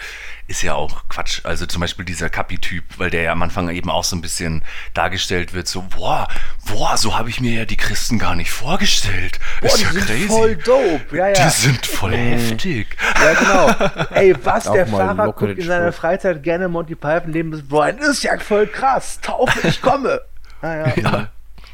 ist 0.46 0.62
ja 0.62 0.74
auch 0.74 1.08
Quatsch. 1.08 1.40
Also 1.44 1.66
zum 1.66 1.80
Beispiel 1.80 2.04
dieser 2.04 2.28
Kapi-Typ, 2.28 2.84
weil 2.98 3.10
der 3.10 3.22
ja 3.22 3.32
am 3.32 3.42
Anfang 3.42 3.68
eben 3.70 3.90
auch 3.90 4.04
so 4.04 4.16
ein 4.16 4.20
bisschen 4.20 4.62
dargestellt 4.92 5.54
wird, 5.54 5.68
so, 5.68 5.82
boah, 5.82 6.28
boah, 6.66 6.96
so 6.96 7.16
habe 7.16 7.30
ich 7.30 7.40
mir 7.40 7.52
ja 7.52 7.64
die 7.64 7.76
Christen 7.76 8.18
gar 8.18 8.34
nicht 8.34 8.50
vorgestellt. 8.50 9.38
Boah, 9.60 9.66
ist 9.68 9.78
die 9.78 9.82
ja 9.84 9.90
sind 9.92 10.06
crazy. 10.06 10.26
voll 10.26 10.56
dope. 10.56 11.16
Ja, 11.16 11.28
ja. 11.28 11.32
Die 11.32 11.50
sind 11.50 11.86
voll 11.86 12.16
heftig. 12.16 12.96
Ja, 13.22 13.34
genau. 13.34 14.06
Ey, 14.14 14.34
was 14.42 14.64
der 14.64 14.86
Fahrer 14.86 15.32
guckt 15.32 15.58
in 15.58 15.66
seiner. 15.66 15.92
Freizeit 15.92 16.42
gerne 16.42 16.68
Monty 16.68 16.94
Python 16.94 17.32
leben 17.32 17.52
ist, 17.52 17.68
boah, 17.68 17.92
das 17.92 18.08
ist 18.08 18.22
ja 18.24 18.38
voll 18.38 18.66
krass. 18.66 19.20
Taufe, 19.20 19.68
ich 19.68 19.80
komme. 19.80 20.20
Ah, 20.60 20.74
ja. 20.86 20.94
Ja. 20.96 21.28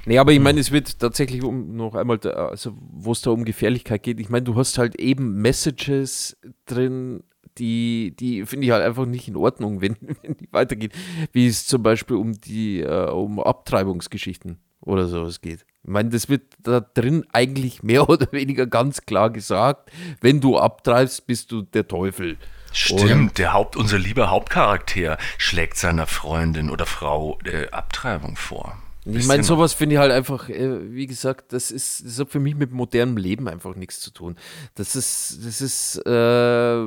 Nee, 0.06 0.18
aber 0.18 0.32
ich 0.32 0.40
meine, 0.40 0.60
es 0.60 0.72
wird 0.72 0.98
tatsächlich 0.98 1.42
um 1.42 1.76
noch 1.76 1.94
einmal, 1.94 2.18
da, 2.18 2.30
also 2.30 2.72
wo 2.78 3.12
es 3.12 3.22
da 3.22 3.30
um 3.30 3.44
Gefährlichkeit 3.44 4.02
geht, 4.02 4.20
ich 4.20 4.30
meine, 4.30 4.44
du 4.44 4.56
hast 4.56 4.78
halt 4.78 4.96
eben 4.96 5.40
Messages 5.40 6.36
drin, 6.66 7.22
die, 7.58 8.14
die 8.18 8.46
finde 8.46 8.66
ich 8.66 8.72
halt 8.72 8.84
einfach 8.84 9.06
nicht 9.06 9.28
in 9.28 9.36
Ordnung, 9.36 9.80
wenn, 9.80 9.96
wenn 10.22 10.36
die 10.36 10.48
weitergehen, 10.50 10.92
wie 11.32 11.46
es 11.46 11.66
zum 11.66 11.82
Beispiel 11.82 12.16
um 12.16 12.40
die, 12.40 12.80
äh, 12.80 13.10
um 13.10 13.40
Abtreibungsgeschichten 13.40 14.58
oder 14.80 15.06
sowas 15.06 15.40
geht. 15.40 15.66
Ich 15.82 15.90
meine, 15.90 16.10
das 16.10 16.28
wird 16.28 16.54
da 16.62 16.80
drin 16.80 17.24
eigentlich 17.32 17.82
mehr 17.82 18.08
oder 18.08 18.32
weniger 18.32 18.66
ganz 18.66 19.02
klar 19.02 19.30
gesagt, 19.30 19.90
wenn 20.20 20.40
du 20.40 20.58
abtreibst, 20.58 21.26
bist 21.26 21.52
du 21.52 21.62
der 21.62 21.88
Teufel. 21.88 22.36
Stimmt, 22.72 23.38
der 23.38 23.52
Haupt, 23.52 23.76
unser 23.76 23.98
lieber 23.98 24.30
Hauptcharakter 24.30 25.18
schlägt 25.38 25.76
seiner 25.76 26.06
Freundin 26.06 26.70
oder 26.70 26.86
Frau 26.86 27.36
äh, 27.44 27.68
Abtreibung 27.70 28.36
vor. 28.36 28.78
Ich 29.04 29.26
meine, 29.26 29.42
sowas 29.42 29.72
finde 29.72 29.94
ich 29.94 29.98
halt 30.00 30.12
einfach, 30.12 30.48
äh, 30.48 30.92
wie 30.92 31.06
gesagt, 31.06 31.52
das 31.52 31.70
ist, 31.70 32.04
das 32.04 32.18
hat 32.18 32.30
für 32.30 32.40
mich 32.40 32.54
mit 32.54 32.70
modernem 32.70 33.16
Leben 33.16 33.48
einfach 33.48 33.74
nichts 33.74 34.00
zu 34.00 34.10
tun. 34.10 34.36
Das 34.74 34.94
ist, 34.94 35.38
das 35.44 35.60
ist, 35.62 36.02
äh, 36.06 36.86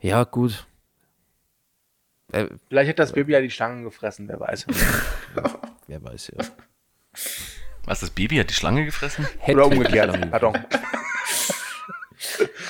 ja, 0.00 0.24
gut. 0.24 0.66
Äh, 2.32 2.48
Vielleicht 2.68 2.90
hat 2.90 2.98
das 2.98 3.12
Baby 3.12 3.32
ja 3.32 3.40
die 3.40 3.50
Stangen 3.50 3.84
gefressen, 3.84 4.28
wer 4.28 4.38
weiß. 4.38 4.66
wer 5.86 6.02
weiß, 6.02 6.32
ja. 6.36 6.44
Was, 7.84 8.00
das 8.00 8.10
Baby 8.10 8.36
hat 8.36 8.50
die 8.50 8.54
Schlange 8.54 8.84
gefressen? 8.84 9.26
Hätte 9.38 9.58
Oder 9.58 9.66
umgekehrt. 9.66 10.30
Pardon. 10.30 10.58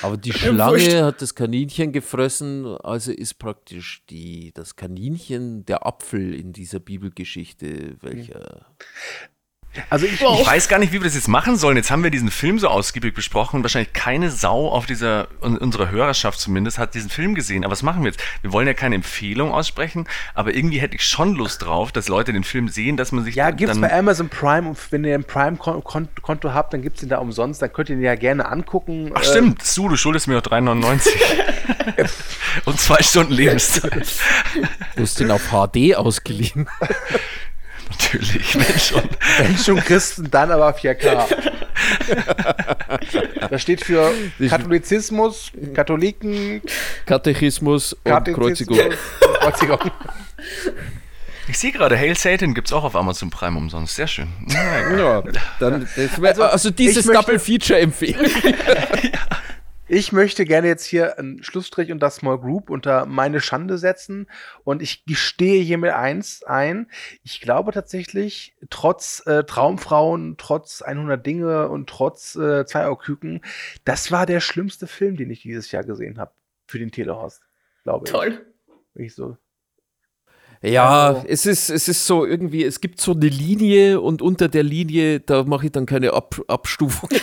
Aber 0.01 0.17
die. 0.17 0.31
Schlange 0.33 1.03
hat 1.05 1.21
das 1.21 1.35
Kaninchen 1.35 1.91
gefressen, 1.91 2.65
also 2.65 3.11
ist 3.11 3.39
praktisch 3.39 4.03
die, 4.09 4.51
das 4.53 4.75
Kaninchen 4.75 5.65
der 5.65 5.85
Apfel 5.85 6.33
in 6.33 6.53
dieser 6.53 6.79
Bibelgeschichte, 6.79 7.97
welcher. 8.01 8.65
Also 9.89 10.05
ich, 10.05 10.19
Wow. 10.21 10.39
Ich 10.41 10.47
weiß 10.47 10.67
gar 10.67 10.79
nicht, 10.79 10.91
wie 10.91 10.97
wir 10.99 11.03
das 11.05 11.15
jetzt 11.15 11.27
machen 11.27 11.55
sollen. 11.57 11.77
Jetzt 11.77 11.91
haben 11.91 12.03
wir 12.03 12.09
diesen 12.11 12.31
Film 12.31 12.59
so 12.59 12.67
ausgiebig 12.67 13.13
besprochen 13.13 13.57
und 13.57 13.63
wahrscheinlich 13.63 13.93
keine 13.93 14.31
Sau 14.31 14.69
auf 14.69 14.85
dieser, 14.85 15.27
un- 15.41 15.57
unserer 15.57 15.89
Hörerschaft 15.91 16.39
zumindest, 16.39 16.77
hat 16.79 16.93
diesen 16.95 17.09
Film 17.09 17.35
gesehen. 17.35 17.63
Aber 17.63 17.71
was 17.71 17.83
machen 17.83 18.03
wir 18.03 18.11
jetzt? 18.11 18.21
Wir 18.41 18.51
wollen 18.51 18.67
ja 18.67 18.73
keine 18.73 18.95
Empfehlung 18.95 19.51
aussprechen, 19.53 20.07
aber 20.33 20.53
irgendwie 20.53 20.79
hätte 20.79 20.95
ich 20.95 21.05
schon 21.05 21.35
Lust 21.35 21.63
drauf, 21.63 21.91
dass 21.91 22.07
Leute 22.07 22.33
den 22.33 22.43
Film 22.43 22.67
sehen, 22.69 22.97
dass 22.97 23.11
man 23.11 23.23
sich 23.23 23.35
ja, 23.35 23.51
gibt's 23.51 23.73
dann... 23.73 23.81
bei 23.81 23.93
Amazon 23.97 24.29
Prime 24.29 24.69
und 24.69 24.77
wenn 24.91 25.03
ihr 25.03 25.15
ein 25.15 25.23
Prime-Konto 25.23 26.53
habt, 26.53 26.73
dann 26.73 26.81
gibt's 26.81 27.01
den 27.01 27.09
da 27.09 27.17
umsonst, 27.19 27.61
dann 27.61 27.71
könnt 27.71 27.89
ihr 27.89 27.95
den 27.95 28.03
ja 28.03 28.15
gerne 28.15 28.47
angucken. 28.49 29.11
Ach 29.13 29.23
stimmt, 29.23 29.63
Su, 29.63 29.87
du 29.89 29.95
schuldest 29.97 30.27
mir 30.27 30.35
noch 30.35 30.41
3,99. 30.43 31.09
und 32.65 32.79
zwei 32.79 33.01
Stunden 33.03 33.33
Lebenszeit. 33.33 34.07
Du 34.95 35.03
hast 35.03 35.19
den 35.19 35.29
auf 35.29 35.51
HD 35.51 35.95
ausgeliehen. 35.95 36.67
Natürlich, 37.89 38.55
Mensch 38.55 38.87
schon. 38.89 39.03
Wenn 39.37 39.57
schon 39.57 39.79
Christen, 39.79 40.29
dann 40.31 40.51
aber 40.51 40.75
4K. 40.75 41.25
das 43.49 43.61
steht 43.61 43.83
für 43.83 44.11
Katholizismus, 44.49 45.51
Katholiken, 45.73 46.61
Katechismus 47.05 47.93
und 47.93 48.03
Katholizismus 48.03 48.77
Kreuzigung. 48.77 48.97
und 49.21 49.39
Kreuzigung. 49.39 49.79
Ich 51.49 51.57
sehe 51.59 51.71
gerade, 51.71 51.97
Hail 51.97 52.17
Satan 52.17 52.53
gibt's 52.53 52.73
auch 52.73 52.83
auf 52.83 52.93
Amazon 52.93 53.29
Prime 53.29 53.57
umsonst. 53.57 53.95
Sehr 53.95 54.07
schön. 54.07 54.27
Ja, 54.49 55.23
dann, 55.61 55.87
wär, 56.17 56.51
also, 56.51 56.71
dieses 56.71 57.05
Double 57.05 57.39
Feature 57.39 57.79
empfehlen. 57.79 58.29
Ich 59.89 60.11
möchte 60.11 60.43
gerne 60.43 60.67
jetzt 60.67 60.83
hier 60.83 61.17
einen 61.17 61.41
Schlussstrich 61.43 61.93
unter 61.93 62.09
Small 62.09 62.39
Group 62.39 62.69
unter 62.69 63.05
meine 63.05 63.39
Schande 63.39 63.77
setzen 63.77 64.27
und 64.65 64.81
ich 64.81 65.05
gestehe 65.05 65.63
hiermit 65.63 65.91
eins 65.91 66.43
ein. 66.43 66.91
Ich 67.23 67.39
glaube 67.39 67.71
tatsächlich, 67.71 68.53
trotz 68.69 69.25
äh, 69.25 69.45
Traumfrauen, 69.45 70.35
trotz 70.37 70.81
100 70.81 71.25
Dinge 71.25 71.69
und 71.69 71.89
trotz 71.89 72.35
äh, 72.35 72.65
Zweierküken, 72.65 73.41
das 73.85 74.11
war 74.11 74.25
der 74.25 74.41
schlimmste 74.41 74.87
Film, 74.87 75.15
den 75.15 75.29
ich 75.29 75.43
dieses 75.43 75.71
Jahr 75.71 75.85
gesehen 75.85 76.19
habe 76.19 76.31
für 76.65 76.79
den 76.79 76.91
Telehorst. 76.91 77.41
Glaube 77.83 78.05
Toll. 78.05 78.45
ich. 78.95 79.05
Ich 79.05 79.15
so. 79.15 79.37
Ja, 80.61 81.07
Also- 81.09 81.25
es 81.27 81.45
ist, 81.45 81.69
es 81.69 81.87
ist 81.87 82.05
so 82.05 82.25
irgendwie, 82.25 82.63
es 82.63 82.81
gibt 82.81 82.99
so 82.99 83.13
eine 83.13 83.27
Linie 83.27 84.01
und 84.01 84.21
unter 84.21 84.47
der 84.49 84.63
Linie, 84.63 85.19
da 85.19 85.43
mache 85.43 85.67
ich 85.67 85.71
dann 85.71 85.85
keine 85.85 86.13
Ab 86.13 86.41
Abstufung. 86.47 87.09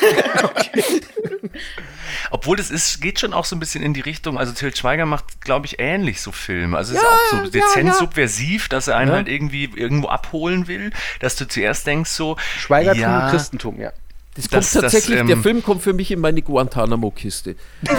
Obwohl 2.30 2.56
das 2.56 2.70
ist, 2.70 3.00
geht 3.00 3.20
schon 3.20 3.32
auch 3.32 3.44
so 3.44 3.54
ein 3.56 3.60
bisschen 3.60 3.82
in 3.82 3.92
die 3.94 4.00
Richtung, 4.00 4.38
also 4.38 4.52
Til 4.52 4.74
Schweiger 4.74 5.06
macht, 5.06 5.40
glaube 5.40 5.66
ich, 5.66 5.78
ähnlich 5.78 6.20
so 6.20 6.32
Filme. 6.32 6.76
Also 6.76 6.94
es 6.94 7.00
ist 7.00 7.06
auch 7.06 7.30
so 7.44 7.50
dezent 7.50 7.88
ja. 7.88 7.94
subversiv, 7.94 8.68
dass 8.68 8.88
er 8.88 8.96
einen 8.96 9.10
Ja. 9.10 9.16
halt 9.16 9.28
irgendwie 9.28 9.70
irgendwo 9.74 10.08
abholen 10.08 10.66
will, 10.68 10.90
dass 11.20 11.36
du 11.36 11.46
zuerst 11.46 11.86
denkst 11.86 12.10
so, 12.10 12.36
Schweigertum 12.58 13.00
ja, 13.02 13.24
und 13.26 13.30
Christentum, 13.30 13.80
ja. 13.80 13.92
Das 14.34 14.44
kommt 14.48 14.54
Das- 14.62 14.72
das, 14.72 14.82
tatsächlich, 14.82 15.18
ähm, 15.20 15.26
der 15.28 15.36
Film 15.38 15.62
kommt 15.62 15.82
für 15.82 15.92
mich 15.92 16.10
in 16.10 16.18
meine 16.20 16.42
Guantanamo-Kiste. 16.42 17.54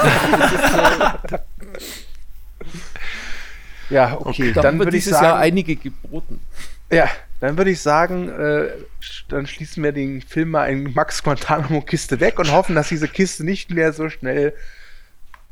Ja, 3.89 4.17
okay. 4.19 4.51
Da 4.53 4.61
Dann 4.61 4.79
würde 4.79 4.95
ich 4.97 5.03
dieses 5.03 5.19
sagen, 5.19 5.25
Jahr 5.25 5.37
einige 5.39 5.75
geboten. 5.75 6.39
Ja, 6.91 7.09
dann 7.39 7.57
würde 7.57 7.71
ich 7.71 7.81
sagen, 7.81 8.29
äh, 8.29 8.69
dann 9.29 9.47
schließen 9.47 9.83
wir 9.83 9.91
den 9.91 10.21
Film 10.21 10.51
mal 10.51 10.65
in 10.67 10.93
Max 10.93 11.23
Guantanamo 11.23 11.81
Kiste 11.81 12.19
weg 12.19 12.39
und 12.39 12.51
hoffen, 12.51 12.75
dass 12.75 12.89
diese 12.89 13.07
Kiste 13.07 13.43
nicht 13.43 13.71
mehr 13.71 13.93
so 13.93 14.09
schnell 14.09 14.53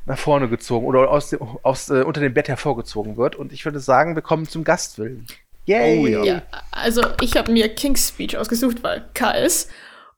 nach 0.06 0.18
vorne 0.18 0.50
gezogen 0.50 0.86
oder 0.86 1.10
aus, 1.10 1.30
dem, 1.30 1.40
aus 1.62 1.90
äh, 1.90 2.04
unter 2.04 2.22
dem 2.22 2.34
Bett 2.34 2.48
hervorgezogen 2.48 3.18
wird. 3.18 3.36
Und 3.36 3.54
ich 3.54 3.66
würde 3.66 3.80
sagen, 3.80 4.16
wir 4.16 4.22
kommen 4.22 4.48
zum 4.48 4.64
Gastfilm. 4.64 5.26
Yay! 5.66 6.00
Oh 6.00 6.08
ja. 6.08 6.24
Ja, 6.24 6.42
also 6.72 7.04
ich 7.22 7.38
habe 7.38 7.52
mir 7.52 7.70
King's 7.74 8.10
Speech 8.10 8.38
ausgesucht, 8.38 8.84
weil 8.84 9.06
K 9.14 9.32
ist. 9.32 9.70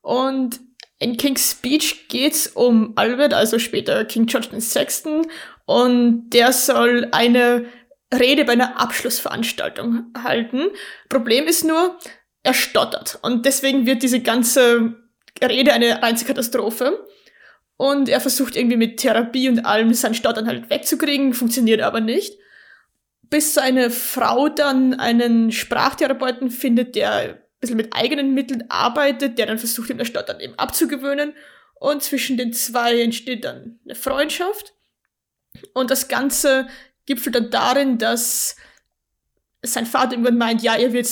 Und 0.02 0.60
in 0.98 1.18
King's 1.18 1.52
Speech 1.52 2.08
geht's 2.08 2.48
um 2.48 2.94
Albert, 2.96 3.34
also 3.34 3.60
später 3.60 4.06
King 4.06 4.26
George 4.26 4.50
VI. 4.52 5.28
Und 5.66 6.30
der 6.32 6.52
soll 6.52 7.08
eine 7.12 7.66
Rede 8.14 8.46
bei 8.46 8.54
einer 8.54 8.80
Abschlussveranstaltung 8.80 10.14
halten. 10.18 10.68
Problem 11.10 11.48
ist 11.48 11.64
nur, 11.64 11.98
er 12.44 12.54
stottert. 12.54 13.20
Und 13.22 13.46
deswegen 13.46 13.86
wird 13.86 14.04
diese 14.04 14.22
ganze 14.22 14.96
Rede 15.42 15.74
eine 15.74 16.04
einzige 16.04 16.34
Katastrophe. 16.34 17.06
Und 17.78 18.08
er 18.08 18.22
versucht 18.22 18.56
irgendwie 18.56 18.78
mit 18.78 18.98
Therapie 18.98 19.50
und 19.50 19.66
allem 19.66 19.94
sein 19.94 20.14
Stottern 20.14 20.48
halt 20.48 20.70
wegzukriegen, 20.70 21.34
funktioniert 21.34 21.82
aber 21.82 22.00
nicht. 22.00 22.38
Bis 23.24 23.54
seine 23.54 23.90
Frau 23.90 24.48
dann 24.48 24.94
einen 24.94 25.52
Sprachtherapeuten 25.52 26.52
findet, 26.52 26.96
der 26.96 27.14
ein 27.14 27.38
bisschen 27.60 27.76
mit 27.76 27.94
eigenen 27.94 28.34
Mitteln 28.34 28.66
arbeitet, 28.70 29.38
der 29.38 29.48
dann 29.48 29.58
versucht, 29.58 29.90
ihm 29.90 29.98
das 29.98 30.08
Stottern 30.08 30.40
eben 30.40 30.54
abzugewöhnen. 30.56 31.34
Und 31.74 32.02
zwischen 32.02 32.38
den 32.38 32.54
zwei 32.54 33.02
entsteht 33.02 33.44
dann 33.44 33.80
eine 33.84 33.96
Freundschaft. 33.96 34.74
Und 35.74 35.92
das 35.92 36.08
Ganze 36.08 36.68
gipfelt 37.06 37.36
dann 37.36 37.50
darin, 37.52 37.98
dass 37.98 38.56
sein 39.64 39.86
Vater 39.86 40.14
irgendwann 40.14 40.38
meint, 40.38 40.64
ja, 40.64 40.76
er 40.76 40.94
wird, 40.94 41.08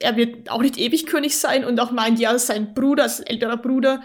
er 0.00 0.16
wird 0.16 0.50
auch 0.50 0.62
nicht 0.62 0.78
ewig 0.78 1.06
König 1.06 1.36
sein 1.38 1.64
und 1.64 1.78
auch 1.80 1.90
meint, 1.90 2.18
ja, 2.18 2.38
sein 2.38 2.74
Bruder, 2.74 3.08
sein 3.08 3.26
älterer 3.26 3.56
Bruder, 3.56 4.02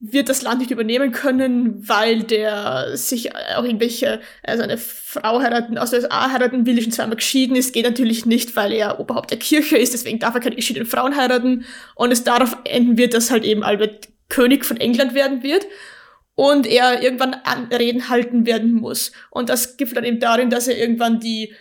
wird 0.00 0.28
das 0.28 0.42
Land 0.42 0.60
nicht 0.60 0.70
übernehmen 0.70 1.10
können, 1.10 1.88
weil 1.88 2.22
der 2.22 2.96
sich 2.96 3.34
auch 3.34 3.64
irgendwelche, 3.64 4.20
also 4.44 4.62
eine 4.62 4.78
Frau 4.78 5.40
heiraten, 5.40 5.76
aus 5.76 5.90
der 5.90 6.00
USA 6.00 6.30
heiraten 6.30 6.66
will, 6.66 6.76
die 6.76 6.82
schon 6.82 6.92
zweimal 6.92 7.16
geschieden 7.16 7.56
ist, 7.56 7.72
geht 7.72 7.84
natürlich 7.84 8.24
nicht, 8.24 8.54
weil 8.54 8.72
er 8.72 9.00
Oberhaupt 9.00 9.32
der 9.32 9.40
Kirche 9.40 9.76
ist, 9.76 9.94
deswegen 9.94 10.20
darf 10.20 10.34
er 10.34 10.40
keine 10.40 10.54
geschiedenen 10.54 10.86
Frauen 10.86 11.16
heiraten. 11.16 11.64
Und 11.96 12.12
es 12.12 12.22
darauf 12.22 12.56
enden 12.64 12.96
wird, 12.96 13.12
dass 13.12 13.32
halt 13.32 13.44
eben 13.44 13.64
Albert 13.64 14.08
König 14.28 14.64
von 14.64 14.76
England 14.76 15.14
werden 15.14 15.42
wird 15.42 15.66
und 16.38 16.68
er 16.68 17.02
irgendwann 17.02 17.34
Reden 17.72 18.08
halten 18.08 18.46
werden 18.46 18.72
muss. 18.72 19.10
Und 19.32 19.48
das 19.48 19.76
gibt 19.76 19.96
dann 19.96 20.04
eben 20.04 20.20
darin, 20.20 20.50
dass 20.50 20.68
er 20.68 20.78
irgendwann 20.78 21.18
die 21.18 21.52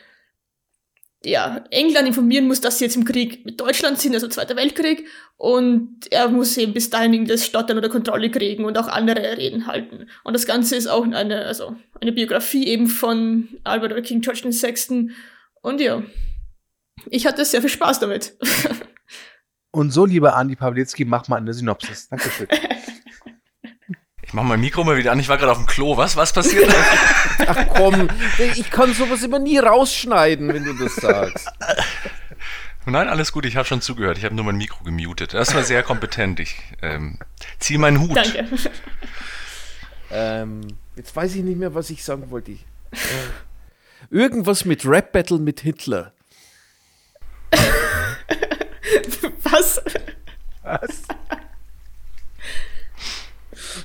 ja, 1.23 1.63
England 1.71 2.07
informieren 2.07 2.45
muss, 2.45 2.61
dass 2.61 2.77
sie 2.77 2.85
jetzt 2.85 2.95
im 2.95 3.03
Krieg 3.03 3.43
mit 3.43 3.59
Deutschland 3.59 3.97
sind, 3.97 4.13
also 4.13 4.27
Zweiter 4.27 4.55
Weltkrieg, 4.55 5.07
und 5.35 6.05
er 6.11 6.29
muss 6.29 6.55
eben 6.57 6.73
bis 6.73 6.91
dahin 6.91 7.25
das 7.25 7.43
Stottern 7.43 7.77
unter 7.77 7.89
Kontrolle 7.89 8.29
kriegen 8.29 8.65
und 8.65 8.77
auch 8.77 8.87
andere 8.87 9.35
Reden 9.35 9.65
halten. 9.65 10.09
Und 10.23 10.33
das 10.33 10.45
Ganze 10.45 10.75
ist 10.75 10.85
auch 10.85 11.03
eine, 11.03 11.45
also 11.45 11.75
eine 11.99 12.11
Biografie 12.11 12.67
eben 12.67 12.85
von 12.85 13.47
Albert 13.63 13.93
oder 13.93 14.03
King 14.03 14.21
George 14.21 14.43
VI. 14.43 15.09
Und 15.63 15.81
ja, 15.81 16.03
ich 17.09 17.25
hatte 17.25 17.43
sehr 17.45 17.61
viel 17.61 17.71
Spaß 17.71 17.99
damit. 17.99 18.37
Und 19.71 19.89
so, 19.89 20.05
lieber 20.05 20.35
Andi 20.35 20.55
Pawlitzki, 20.55 21.03
mach 21.03 21.27
mal 21.27 21.37
eine 21.37 21.53
Synopsis. 21.53 22.09
Dankeschön. 22.09 22.47
Ich 24.27 24.33
mach 24.33 24.43
mein 24.43 24.59
Mikro 24.59 24.83
mal 24.83 24.97
wieder 24.97 25.13
an. 25.13 25.19
Ich 25.21 25.29
war 25.29 25.37
gerade 25.37 25.53
auf 25.53 25.57
dem 25.57 25.67
Klo. 25.67 25.95
Was? 25.95 26.17
Was 26.17 26.33
passiert? 26.33 26.69
Ach 27.47 27.65
komm, 27.69 28.09
ich 28.37 28.69
kann 28.69 28.93
sowas 28.93 29.23
immer 29.23 29.39
nie 29.39 29.57
rausschneiden, 29.57 30.53
wenn 30.53 30.65
du 30.65 30.73
das 30.73 30.95
sagst. 30.95 31.47
Nein, 32.85 33.07
alles 33.07 33.31
gut. 33.31 33.45
Ich 33.45 33.55
habe 33.55 33.65
schon 33.65 33.79
zugehört. 33.79 34.17
Ich 34.17 34.25
habe 34.25 34.35
nur 34.35 34.43
mein 34.43 34.57
Mikro 34.57 34.83
gemutet. 34.83 35.33
Das 35.33 35.55
war 35.55 35.63
sehr 35.63 35.81
kompetent. 35.81 36.41
Ich 36.41 36.57
ähm, 36.81 37.17
ziehe 37.59 37.79
meinen 37.79 38.01
Hut. 38.01 38.17
Danke. 38.17 38.47
Ähm, 40.11 40.61
jetzt 40.97 41.15
weiß 41.15 41.35
ich 41.35 41.43
nicht 41.43 41.57
mehr, 41.57 41.73
was 41.73 41.89
ich 41.89 42.03
sagen 42.03 42.29
wollte. 42.29 42.51
Ich, 42.51 42.65
äh, 42.91 42.97
irgendwas 44.09 44.65
mit 44.65 44.85
Rap 44.85 45.13
Battle 45.13 45.39
mit 45.39 45.61
Hitler. 45.61 46.13
Was? 49.43 49.81
Was? 50.63 51.03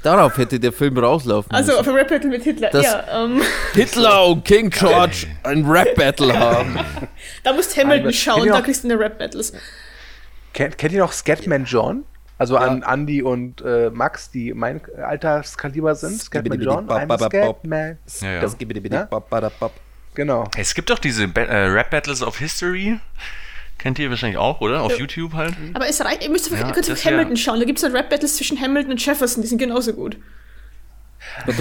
Darauf 0.02 0.36
hätte 0.38 0.58
der 0.60 0.72
Film 0.72 0.96
rauslaufen 0.98 1.52
Also 1.52 1.72
müssen. 1.72 1.80
auf 1.80 1.88
ein 1.88 1.94
Rap 1.94 2.08
Battle 2.08 2.30
mit 2.30 2.42
Hitler. 2.42 2.70
Das- 2.70 2.84
ja, 2.84 3.24
ähm, 3.24 3.42
Hitler 3.74 4.26
und 4.26 4.44
King 4.44 4.70
George 4.70 5.26
ein 5.42 5.64
Rap 5.66 5.94
Battle 5.94 6.38
haben. 6.38 6.78
da 7.44 7.52
musst 7.52 7.76
Hamilton 7.76 8.06
Albert, 8.06 8.14
schauen, 8.14 8.48
da 8.48 8.60
kriegst 8.60 8.84
du 8.84 8.88
eine 8.88 8.98
Rap 8.98 9.18
Battles. 9.18 9.52
Kennt, 10.52 10.76
kennt 10.78 10.92
ihr 10.92 11.00
noch 11.00 11.12
Scatman 11.12 11.64
John? 11.64 12.04
Also 12.38 12.56
an 12.56 12.82
Andy 12.82 13.22
und 13.22 13.60
äh, 13.62 13.90
Max, 13.90 14.30
die 14.30 14.52
mein 14.52 14.80
Alterskaliber 15.00 15.94
sind. 15.94 16.20
Scatman 16.20 16.60
John. 16.60 16.88
I'm 16.88 17.18
Scatman. 17.24 17.98
Ja, 18.20 18.32
ja. 18.32 18.40
Das 18.40 18.58
Ja? 18.92 19.08
Genau. 20.14 20.48
Es 20.56 20.74
gibt 20.74 20.90
doch 20.90 20.98
diese 20.98 21.24
äh, 21.24 21.54
Rap 21.66 21.90
Battles 21.90 22.22
of 22.22 22.38
History. 22.38 22.98
Kennt 23.82 23.98
ihr 23.98 24.08
wahrscheinlich 24.10 24.38
auch, 24.38 24.60
oder? 24.60 24.82
Auf 24.82 24.92
Ja. 24.92 24.98
YouTube 24.98 25.34
halt. 25.34 25.54
Aber 25.74 25.88
es 25.88 26.00
reicht, 26.00 26.22
ihr 26.22 26.30
müsst 26.30 26.52
auf, 26.52 26.58
Ja, 26.58 26.68
ihr 26.68 26.72
könnt 26.72 26.88
auf 26.88 27.04
Hamilton 27.04 27.36
schauen, 27.36 27.58
da 27.58 27.66
gibt 27.66 27.82
es 27.82 27.92
Rap 27.92 28.10
Battles 28.10 28.36
zwischen 28.36 28.60
Hamilton 28.60 28.92
und 28.92 29.04
Jefferson, 29.04 29.42
die 29.42 29.48
sind 29.48 29.58
genauso 29.58 29.92
gut. 29.92 30.16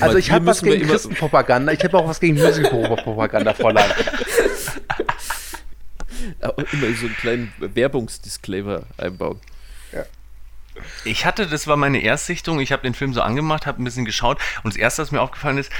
Also 0.01 0.17
ich 0.19 0.29
habe 0.29 0.45
was 0.45 0.61
gegen 0.61 0.87
Christenpropaganda, 0.87 1.71
ich 1.71 1.83
habe 1.83 1.97
auch 1.97 2.07
was 2.07 2.19
gegen 2.19 2.35
Musical-Propaganda, 2.35 3.55
Fräulein. 3.55 3.89
immer 6.41 6.95
so 6.95 7.07
einen 7.07 7.15
kleinen 7.19 7.51
Werbungsdisclaimer 7.57 8.83
einbauen. 8.97 9.39
Ich 11.03 11.25
hatte, 11.25 11.47
das 11.47 11.65
war 11.67 11.75
meine 11.75 12.01
Erstsichtung, 12.01 12.59
ich 12.59 12.71
habe 12.71 12.83
den 12.83 12.93
Film 12.93 13.13
so 13.13 13.21
angemacht, 13.21 13.65
habe 13.65 13.81
ein 13.81 13.83
bisschen 13.83 14.05
geschaut 14.05 14.37
und 14.63 14.73
das 14.73 14.79
erste, 14.79 15.01
was 15.01 15.11
mir 15.11 15.21
aufgefallen 15.21 15.57
ist, 15.57 15.71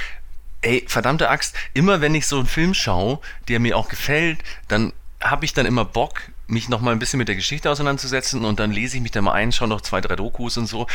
ey, 0.61 0.83
verdammte 0.87 1.29
Axt, 1.29 1.55
immer 1.73 2.01
wenn 2.01 2.15
ich 2.15 2.25
so 2.27 2.37
einen 2.37 2.47
Film 2.47 2.73
schaue, 2.73 3.19
der 3.47 3.59
mir 3.59 3.77
auch 3.77 3.89
gefällt, 3.89 4.39
dann 4.67 4.91
habe 5.21 5.45
ich 5.45 5.53
dann 5.53 5.65
immer 5.65 5.85
Bock, 5.85 6.21
mich 6.51 6.69
noch 6.69 6.81
mal 6.81 6.91
ein 6.91 6.99
bisschen 6.99 7.17
mit 7.17 7.27
der 7.27 7.35
Geschichte 7.35 7.69
auseinanderzusetzen 7.69 8.45
und 8.45 8.59
dann 8.59 8.71
lese 8.71 8.97
ich 8.97 9.03
mich 9.03 9.11
da 9.11 9.21
mal 9.21 9.33
ein, 9.33 9.51
schaue 9.51 9.67
noch 9.67 9.81
zwei, 9.81 10.01
drei 10.01 10.15
Dokus 10.15 10.57
und 10.57 10.67
so. 10.67 10.87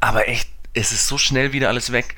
Aber 0.00 0.28
echt, 0.28 0.48
es 0.74 0.92
ist 0.92 1.06
so 1.06 1.18
schnell 1.18 1.52
wieder 1.52 1.68
alles 1.68 1.92
weg. 1.92 2.16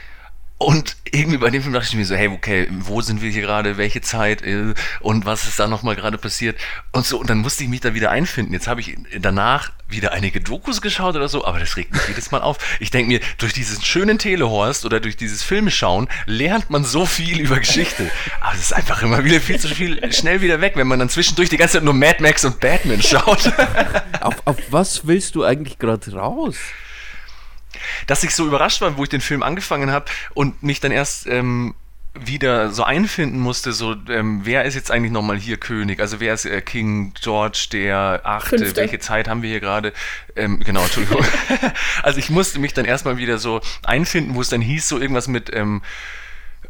Und 0.57 0.97
irgendwie 1.11 1.39
bei 1.39 1.51
dem 1.51 1.63
Film 1.63 1.75
dachte 1.75 1.89
ich 1.89 1.97
mir 1.97 2.05
so, 2.05 2.15
hey, 2.15 2.29
okay, 2.29 2.69
wo 2.71 3.01
sind 3.01 3.21
wir 3.23 3.31
hier 3.31 3.43
gerade, 3.43 3.77
welche 3.77 4.01
Zeit 4.01 4.43
äh, 4.43 4.73
und 5.01 5.27
was 5.27 5.47
ist 5.47 5.59
da 5.59 5.67
nochmal 5.67 5.97
gerade 5.97 6.17
passiert 6.17 6.57
und 6.93 7.05
so. 7.05 7.19
Und 7.19 7.29
dann 7.29 7.39
musste 7.39 7.65
ich 7.65 7.69
mich 7.69 7.81
da 7.81 7.93
wieder 7.93 8.11
einfinden. 8.11 8.53
Jetzt 8.53 8.69
habe 8.69 8.81
ich 8.81 8.97
danach 9.19 9.73
wieder 9.89 10.13
einige 10.13 10.41
Dokus 10.41 10.81
geschaut 10.81 11.17
oder 11.17 11.29
so, 11.29 11.45
aber 11.45 11.59
das 11.59 11.77
regt 11.77 11.93
mich 11.93 12.07
jedes 12.09 12.31
Mal 12.31 12.41
auf. 12.41 12.59
Ich 12.79 12.93
denke 12.93 13.13
mir, 13.13 13.21
durch 13.39 13.53
diesen 13.53 13.83
schönen 13.83 14.19
Telehorst 14.19 14.85
oder 14.85 15.01
durch 15.01 15.17
dieses 15.17 15.43
Filmschauen 15.43 16.09
lernt 16.27 16.71
man 16.71 16.85
so 16.85 17.05
viel 17.05 17.41
über 17.41 17.59
Geschichte. 17.59 18.11
Aber 18.41 18.55
es 18.55 18.61
ist 18.61 18.73
einfach 18.73 19.03
immer 19.03 19.25
wieder 19.25 19.41
viel 19.41 19.59
zu 19.59 19.69
viel 19.69 20.13
schnell 20.13 20.41
wieder 20.41 20.61
weg, 20.61 20.75
wenn 20.77 20.87
man 20.87 21.01
dann 21.01 21.09
zwischendurch 21.09 21.49
die 21.49 21.57
ganze 21.57 21.75
Zeit 21.75 21.85
nur 21.85 21.95
Mad 21.95 22.23
Max 22.23 22.45
und 22.45 22.61
Batman 22.61 23.03
schaut. 23.03 23.53
Auf, 24.21 24.37
auf 24.45 24.57
was 24.71 25.07
willst 25.07 25.35
du 25.35 25.45
eigentlich 25.45 25.79
gerade 25.79 26.13
raus? 26.13 26.57
Dass 28.07 28.23
ich 28.23 28.35
so 28.35 28.47
überrascht 28.47 28.81
war, 28.81 28.97
wo 28.97 29.05
ich 29.05 29.09
den 29.09 29.21
Film 29.21 29.43
angefangen 29.43 29.91
habe 29.91 30.07
und 30.35 30.63
mich 30.63 30.81
dann 30.81 30.93
erst 30.93 31.27
ähm, 31.27 31.75
wieder 32.15 32.71
so 32.71 32.85
einfinden 32.85 33.41
musste, 33.41 33.73
so 33.73 33.97
ähm, 34.09 34.43
wer 34.45 34.65
ist 34.65 34.77
jetzt 34.77 34.91
eigentlich 34.93 35.11
nochmal 35.11 35.37
hier 35.37 35.57
König? 35.57 35.99
Also 35.99 36.21
wer 36.21 36.33
ist 36.35 36.45
äh, 36.45 36.61
King 36.61 37.13
George 37.21 37.67
der 37.73 38.21
Achte? 38.23 38.59
Fünfte. 38.59 38.77
Welche 38.77 39.01
Zeit 39.01 39.27
haben 39.27 39.43
wir 39.43 39.51
hier 39.51 39.61
gerade? 39.61 39.93
Ähm, 40.37 40.61
genau, 40.61 40.83
Entschuldigung. 40.85 41.25
also 42.03 42.19
ich 42.21 42.31
musste 42.31 42.61
mich 42.61 42.73
dann 42.73 42.85
erstmal 42.85 43.17
wieder 43.17 43.39
so 43.39 43.61
einfinden, 43.83 44.37
wo 44.37 44.41
es 44.41 44.49
dann 44.49 44.61
hieß 44.61 44.89
so 44.89 45.01
irgendwas 45.01 45.27
mit 45.27 45.53
ähm, 45.53 45.83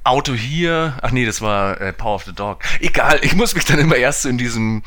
Auto 0.03 0.33
hier. 0.33 0.97
Ach 1.03 1.11
nee, 1.11 1.27
das 1.27 1.43
war 1.43 1.79
äh, 1.79 1.93
Power 1.93 2.15
of 2.15 2.25
the 2.25 2.35
Dog. 2.35 2.63
Egal, 2.81 3.19
ich 3.21 3.35
muss 3.35 3.55
mich 3.55 3.67
dann 3.67 3.79
immer 3.79 3.97
erst 3.97 4.23
so 4.23 4.31
in 4.31 4.39
diesem 4.39 4.83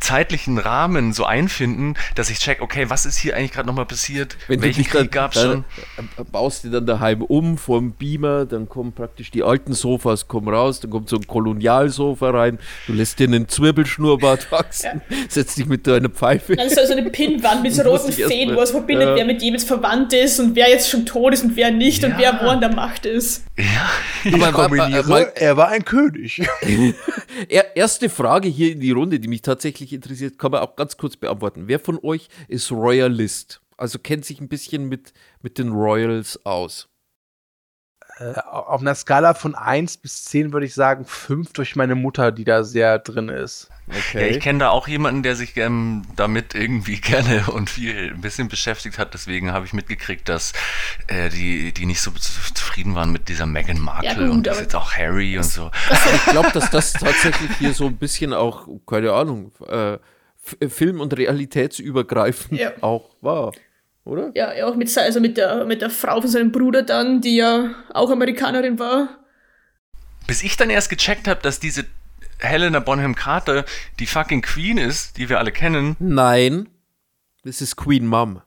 zeitlichen 0.00 0.58
Rahmen 0.58 1.12
so 1.12 1.24
einfinden, 1.24 1.94
dass 2.14 2.30
ich 2.30 2.38
check, 2.38 2.62
okay, 2.62 2.88
was 2.88 3.04
ist 3.06 3.18
hier 3.18 3.36
eigentlich 3.36 3.52
gerade 3.52 3.66
nochmal 3.66 3.84
passiert? 3.86 4.36
Welchen 4.48 4.84
Krieg 4.84 5.12
gab's 5.12 5.40
schon? 5.40 5.64
dann, 5.96 6.08
äh, 6.16 6.24
baust 6.30 6.64
du 6.64 6.70
dann 6.70 6.86
daheim 6.86 7.22
um 7.22 7.58
vom 7.58 7.92
Beamer, 7.92 8.46
dann 8.46 8.68
kommen 8.68 8.92
praktisch 8.92 9.30
die 9.30 9.42
alten 9.42 9.74
Sofas 9.74 10.28
kommen 10.28 10.48
raus, 10.48 10.80
dann 10.80 10.90
kommt 10.90 11.08
so 11.08 11.16
ein 11.16 11.26
Kolonialsofa 11.26 12.30
rein, 12.30 12.58
du 12.86 12.94
lässt 12.94 13.18
dir 13.18 13.24
einen 13.28 13.48
Zwirbelschnurrbart 13.48 14.50
wachsen, 14.52 15.02
setzt 15.28 15.58
dich 15.58 15.66
mit 15.66 15.86
deiner 15.86 16.08
Pfeife. 16.08 16.56
Dann 16.56 16.66
ist 16.68 16.86
so 16.86 16.92
eine 16.92 17.10
Pinnwand 17.10 17.62
mit 17.62 17.74
so 17.74 17.82
roten 17.82 18.08
ich 18.10 18.24
Fäden, 18.24 18.56
wo 18.56 18.62
es 18.62 18.70
verbindet, 18.70 19.08
Ja. 19.10 19.14
wer 19.16 19.24
mit 19.26 19.42
jedem 19.42 19.54
jetzt 19.56 19.68
verwandt 19.68 20.12
ist 20.14 20.40
und 20.40 20.54
wer 20.56 20.70
jetzt 20.70 20.88
schon 20.88 21.04
tot 21.06 21.34
ist 21.34 21.44
und 21.44 21.56
wer 21.56 21.70
nicht 21.70 22.02
und 22.04 22.12
Ja. 22.12 22.18
wer 22.18 22.40
wo 22.42 22.48
an 22.48 22.60
der 22.60 22.72
Macht 22.74 23.04
ist. 23.06 23.44
Ja. 23.58 24.32
Aber, 24.32 24.52
Kombiniere, 24.52 25.08
mal- 25.08 25.32
er 25.34 25.56
war 25.56 25.68
ein 25.68 25.84
König. 25.84 26.42
Er, 27.48 27.76
erste 27.76 28.08
Frage 28.08 28.48
hier 28.48 28.72
in 28.72 28.80
die 28.80 28.90
Runde, 28.90 29.20
die 29.20 29.28
mich 29.28 29.42
tatsächlich 29.42 29.81
interessiert, 29.90 30.38
kann 30.38 30.50
man 30.50 30.60
auch 30.60 30.76
ganz 30.76 30.98
kurz 30.98 31.16
beantworten. 31.16 31.66
Wer 31.66 31.80
von 31.80 31.98
euch 32.02 32.28
ist 32.48 32.70
Royalist? 32.70 33.62
Also 33.78 33.98
kennt 33.98 34.26
sich 34.26 34.38
ein 34.38 34.48
bisschen 34.48 34.90
mit, 34.90 35.14
mit 35.40 35.56
den 35.56 35.70
Royals 35.70 36.44
aus. 36.44 36.90
Äh, 38.18 38.34
auf 38.40 38.82
einer 38.82 38.94
Skala 38.94 39.32
von 39.32 39.54
1 39.54 39.96
bis 39.96 40.24
10 40.26 40.52
würde 40.52 40.66
ich 40.66 40.74
sagen 40.74 41.06
5 41.06 41.54
durch 41.54 41.76
meine 41.76 41.94
Mutter, 41.94 42.32
die 42.32 42.44
da 42.44 42.64
sehr 42.64 42.98
drin 42.98 43.30
ist. 43.30 43.71
Ja, 44.14 44.20
ich 44.20 44.40
kenne 44.40 44.60
da 44.60 44.70
auch 44.70 44.86
jemanden, 44.88 45.22
der 45.22 45.34
sich 45.36 45.56
ähm, 45.56 46.02
damit 46.16 46.54
irgendwie 46.54 46.96
gerne 47.00 47.44
und 47.50 47.68
viel 47.68 48.12
ein 48.14 48.20
bisschen 48.20 48.48
beschäftigt 48.48 48.96
hat. 48.98 49.12
Deswegen 49.12 49.52
habe 49.52 49.66
ich 49.66 49.72
mitgekriegt, 49.72 50.28
dass 50.28 50.52
äh, 51.08 51.28
die, 51.28 51.72
die 51.72 51.84
nicht 51.86 52.00
so 52.00 52.10
zu- 52.12 52.54
zufrieden 52.54 52.94
waren 52.94 53.10
mit 53.12 53.28
dieser 53.28 53.44
Meghan 53.46 53.80
Markle 53.80 54.08
Ja, 54.08 54.14
gut, 54.14 54.30
und 54.30 54.46
das 54.46 54.60
jetzt 54.60 54.76
auch 54.76 54.92
Harry 54.94 55.36
und 55.36 55.44
so. 55.44 55.70
Ich 56.14 56.24
glaube, 56.26 56.50
dass 56.52 56.70
das 56.70 56.92
tatsächlich 56.92 57.50
hier 57.58 57.74
so 57.74 57.86
ein 57.86 57.96
bisschen 57.96 58.32
auch, 58.32 58.68
keine 58.86 59.12
Ahnung, 59.12 59.52
äh, 59.66 59.94
F- 60.44 60.72
Film- 60.72 61.00
und 61.00 61.16
Realitätsübergreifend 61.16 62.60
Ja. 62.60 62.72
auch 62.80 63.10
war. 63.20 63.52
Oder? 64.04 64.30
Ja, 64.34 64.52
ja, 64.54 64.66
auch 64.66 64.74
mit, 64.76 64.96
also 64.98 65.20
mit, 65.20 65.36
der, 65.36 65.64
mit 65.64 65.80
der 65.82 65.90
Frau 65.90 66.20
von 66.20 66.28
seinem 66.30 66.50
Bruder 66.52 66.82
dann, 66.82 67.20
die 67.20 67.36
ja 67.36 67.70
auch 67.94 68.10
Amerikanerin 68.10 68.78
war. 68.78 69.08
Bis 70.26 70.42
ich 70.42 70.56
dann 70.56 70.70
erst 70.70 70.88
gecheckt 70.90 71.28
habe, 71.28 71.40
dass 71.42 71.60
diese 71.60 71.84
Helena 72.48 72.80
Bonham 72.80 73.14
Carter 73.14 73.64
die 73.98 74.06
fucking 74.06 74.42
Queen 74.42 74.78
ist, 74.78 75.16
die 75.16 75.28
wir 75.28 75.38
alle 75.38 75.52
kennen. 75.52 75.96
Nein. 75.98 76.68
Das 77.44 77.60
ist 77.60 77.76
Queen 77.76 78.06
Mom. 78.06 78.40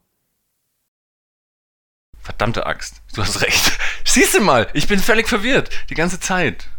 Verdammte 2.22 2.66
Axt. 2.66 3.02
Du 3.14 3.22
hast 3.22 3.42
recht. 3.42 3.78
Siehst 4.04 4.34
du 4.34 4.42
mal, 4.42 4.68
ich 4.74 4.88
bin 4.88 5.00
völlig 5.00 5.28
verwirrt. 5.28 5.70
Die 5.90 5.96
ganze 5.96 6.20
Zeit. 6.20 6.70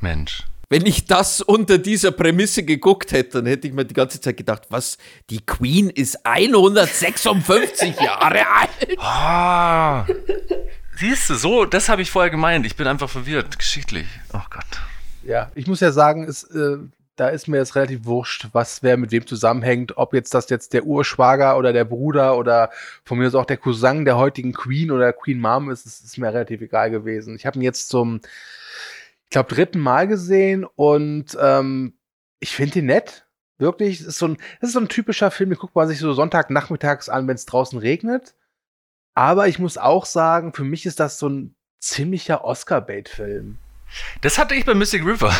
Mensch. 0.00 0.44
Wenn 0.68 0.86
ich 0.86 1.06
das 1.06 1.42
unter 1.42 1.76
dieser 1.76 2.12
Prämisse 2.12 2.62
geguckt 2.62 3.12
hätte, 3.12 3.38
dann 3.38 3.46
hätte 3.46 3.66
ich 3.66 3.74
mir 3.74 3.84
die 3.84 3.94
ganze 3.94 4.20
Zeit 4.20 4.36
gedacht, 4.38 4.62
was? 4.70 4.96
Die 5.28 5.44
Queen 5.44 5.90
ist 5.90 6.24
156 6.24 7.94
Jahre 8.00 8.46
alt. 8.48 8.98
Ah. 8.98 10.06
Siehst 10.96 11.28
du, 11.28 11.34
so, 11.34 11.64
das 11.66 11.88
habe 11.88 12.00
ich 12.00 12.10
vorher 12.10 12.30
gemeint. 12.30 12.64
Ich 12.64 12.76
bin 12.76 12.86
einfach 12.86 13.10
verwirrt, 13.10 13.58
geschichtlich. 13.58 14.06
Oh 14.32 14.40
Gott. 14.48 14.64
Ja, 15.24 15.50
ich 15.54 15.66
muss 15.66 15.80
ja 15.80 15.92
sagen, 15.92 16.24
es, 16.24 16.44
äh, 16.44 16.78
da 17.16 17.28
ist 17.28 17.46
mir 17.46 17.58
jetzt 17.58 17.76
relativ 17.76 18.04
wurscht, 18.04 18.48
was 18.52 18.82
wer 18.82 18.96
mit 18.96 19.12
wem 19.12 19.26
zusammenhängt, 19.26 19.96
ob 19.96 20.14
jetzt 20.14 20.34
das 20.34 20.48
jetzt 20.48 20.72
der 20.72 20.84
Urschwager 20.84 21.56
oder 21.58 21.72
der 21.72 21.84
Bruder 21.84 22.36
oder 22.36 22.70
von 23.04 23.18
mir 23.18 23.26
aus 23.26 23.34
auch 23.34 23.44
der 23.44 23.58
Cousin 23.58 24.04
der 24.04 24.16
heutigen 24.16 24.52
Queen 24.52 24.90
oder 24.90 25.12
Queen 25.12 25.40
Mom 25.40 25.70
ist, 25.70 25.86
ist, 25.86 26.04
ist 26.04 26.18
mir 26.18 26.32
relativ 26.32 26.60
egal 26.62 26.90
gewesen. 26.90 27.36
Ich 27.36 27.46
habe 27.46 27.58
ihn 27.58 27.62
jetzt 27.62 27.88
zum, 27.88 28.20
ich 29.24 29.30
glaube, 29.30 29.54
dritten 29.54 29.78
Mal 29.78 30.08
gesehen 30.08 30.64
und 30.64 31.36
ähm, 31.40 31.94
ich 32.40 32.56
finde 32.56 32.80
ihn 32.80 32.86
nett. 32.86 33.26
Wirklich, 33.58 34.00
es 34.00 34.06
ist 34.06 34.18
so 34.18 34.26
ein, 34.26 34.38
das 34.60 34.70
ist 34.70 34.74
so 34.74 34.80
ein 34.80 34.88
typischer 34.88 35.30
Film, 35.30 35.50
den 35.50 35.58
guckt 35.58 35.76
man 35.76 35.86
sich 35.86 35.98
so 35.98 36.12
Sonntagnachmittags 36.12 37.08
an, 37.08 37.28
wenn 37.28 37.36
es 37.36 37.46
draußen 37.46 37.78
regnet. 37.78 38.34
Aber 39.14 39.46
ich 39.46 39.58
muss 39.58 39.78
auch 39.78 40.06
sagen, 40.06 40.52
für 40.54 40.64
mich 40.64 40.86
ist 40.86 40.98
das 40.98 41.18
so 41.18 41.28
ein 41.28 41.54
ziemlicher 41.78 42.44
Oscar-Bait-Film. 42.44 43.58
Das 44.20 44.38
hatte 44.38 44.54
ich 44.54 44.64
bei 44.64 44.74
Mystic 44.74 45.04
River. 45.04 45.34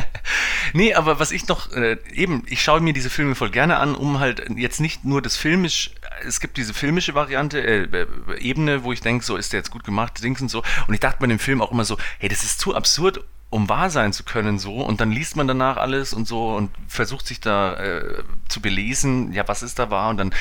nee, 0.72 0.94
aber 0.94 1.18
was 1.18 1.32
ich 1.32 1.46
noch, 1.48 1.72
äh, 1.72 1.96
eben, 2.12 2.44
ich 2.46 2.62
schaue 2.62 2.80
mir 2.80 2.92
diese 2.92 3.10
Filme 3.10 3.34
voll 3.34 3.50
gerne 3.50 3.78
an, 3.78 3.94
um 3.94 4.18
halt 4.20 4.44
jetzt 4.56 4.80
nicht 4.80 5.04
nur 5.04 5.22
das 5.22 5.36
filmisch, 5.36 5.90
es 6.26 6.40
gibt 6.40 6.56
diese 6.56 6.74
filmische 6.74 7.14
Variante, 7.14 7.60
äh, 7.60 7.82
äh, 7.84 8.06
Ebene, 8.38 8.84
wo 8.84 8.92
ich 8.92 9.00
denke, 9.00 9.24
so 9.24 9.36
ist 9.36 9.52
der 9.52 9.60
jetzt 9.60 9.70
gut 9.70 9.84
gemacht, 9.84 10.22
Dings 10.22 10.40
und 10.40 10.48
so. 10.48 10.62
Und 10.86 10.94
ich 10.94 11.00
dachte 11.00 11.18
bei 11.20 11.26
dem 11.26 11.38
Film 11.38 11.62
auch 11.62 11.72
immer 11.72 11.84
so, 11.84 11.96
hey, 12.18 12.28
das 12.28 12.42
ist 12.42 12.60
zu 12.60 12.74
absurd, 12.74 13.24
um 13.50 13.68
wahr 13.68 13.90
sein 13.90 14.12
zu 14.12 14.22
können, 14.22 14.58
so. 14.58 14.76
Und 14.76 15.00
dann 15.00 15.10
liest 15.10 15.36
man 15.36 15.48
danach 15.48 15.76
alles 15.76 16.12
und 16.12 16.26
so 16.28 16.54
und 16.54 16.70
versucht 16.86 17.26
sich 17.26 17.40
da 17.40 17.74
äh, 17.74 18.22
zu 18.48 18.60
belesen, 18.60 19.32
ja, 19.32 19.46
was 19.48 19.62
ist 19.62 19.78
da 19.78 19.90
wahr? 19.90 20.10
Und 20.10 20.18
dann, 20.18 20.34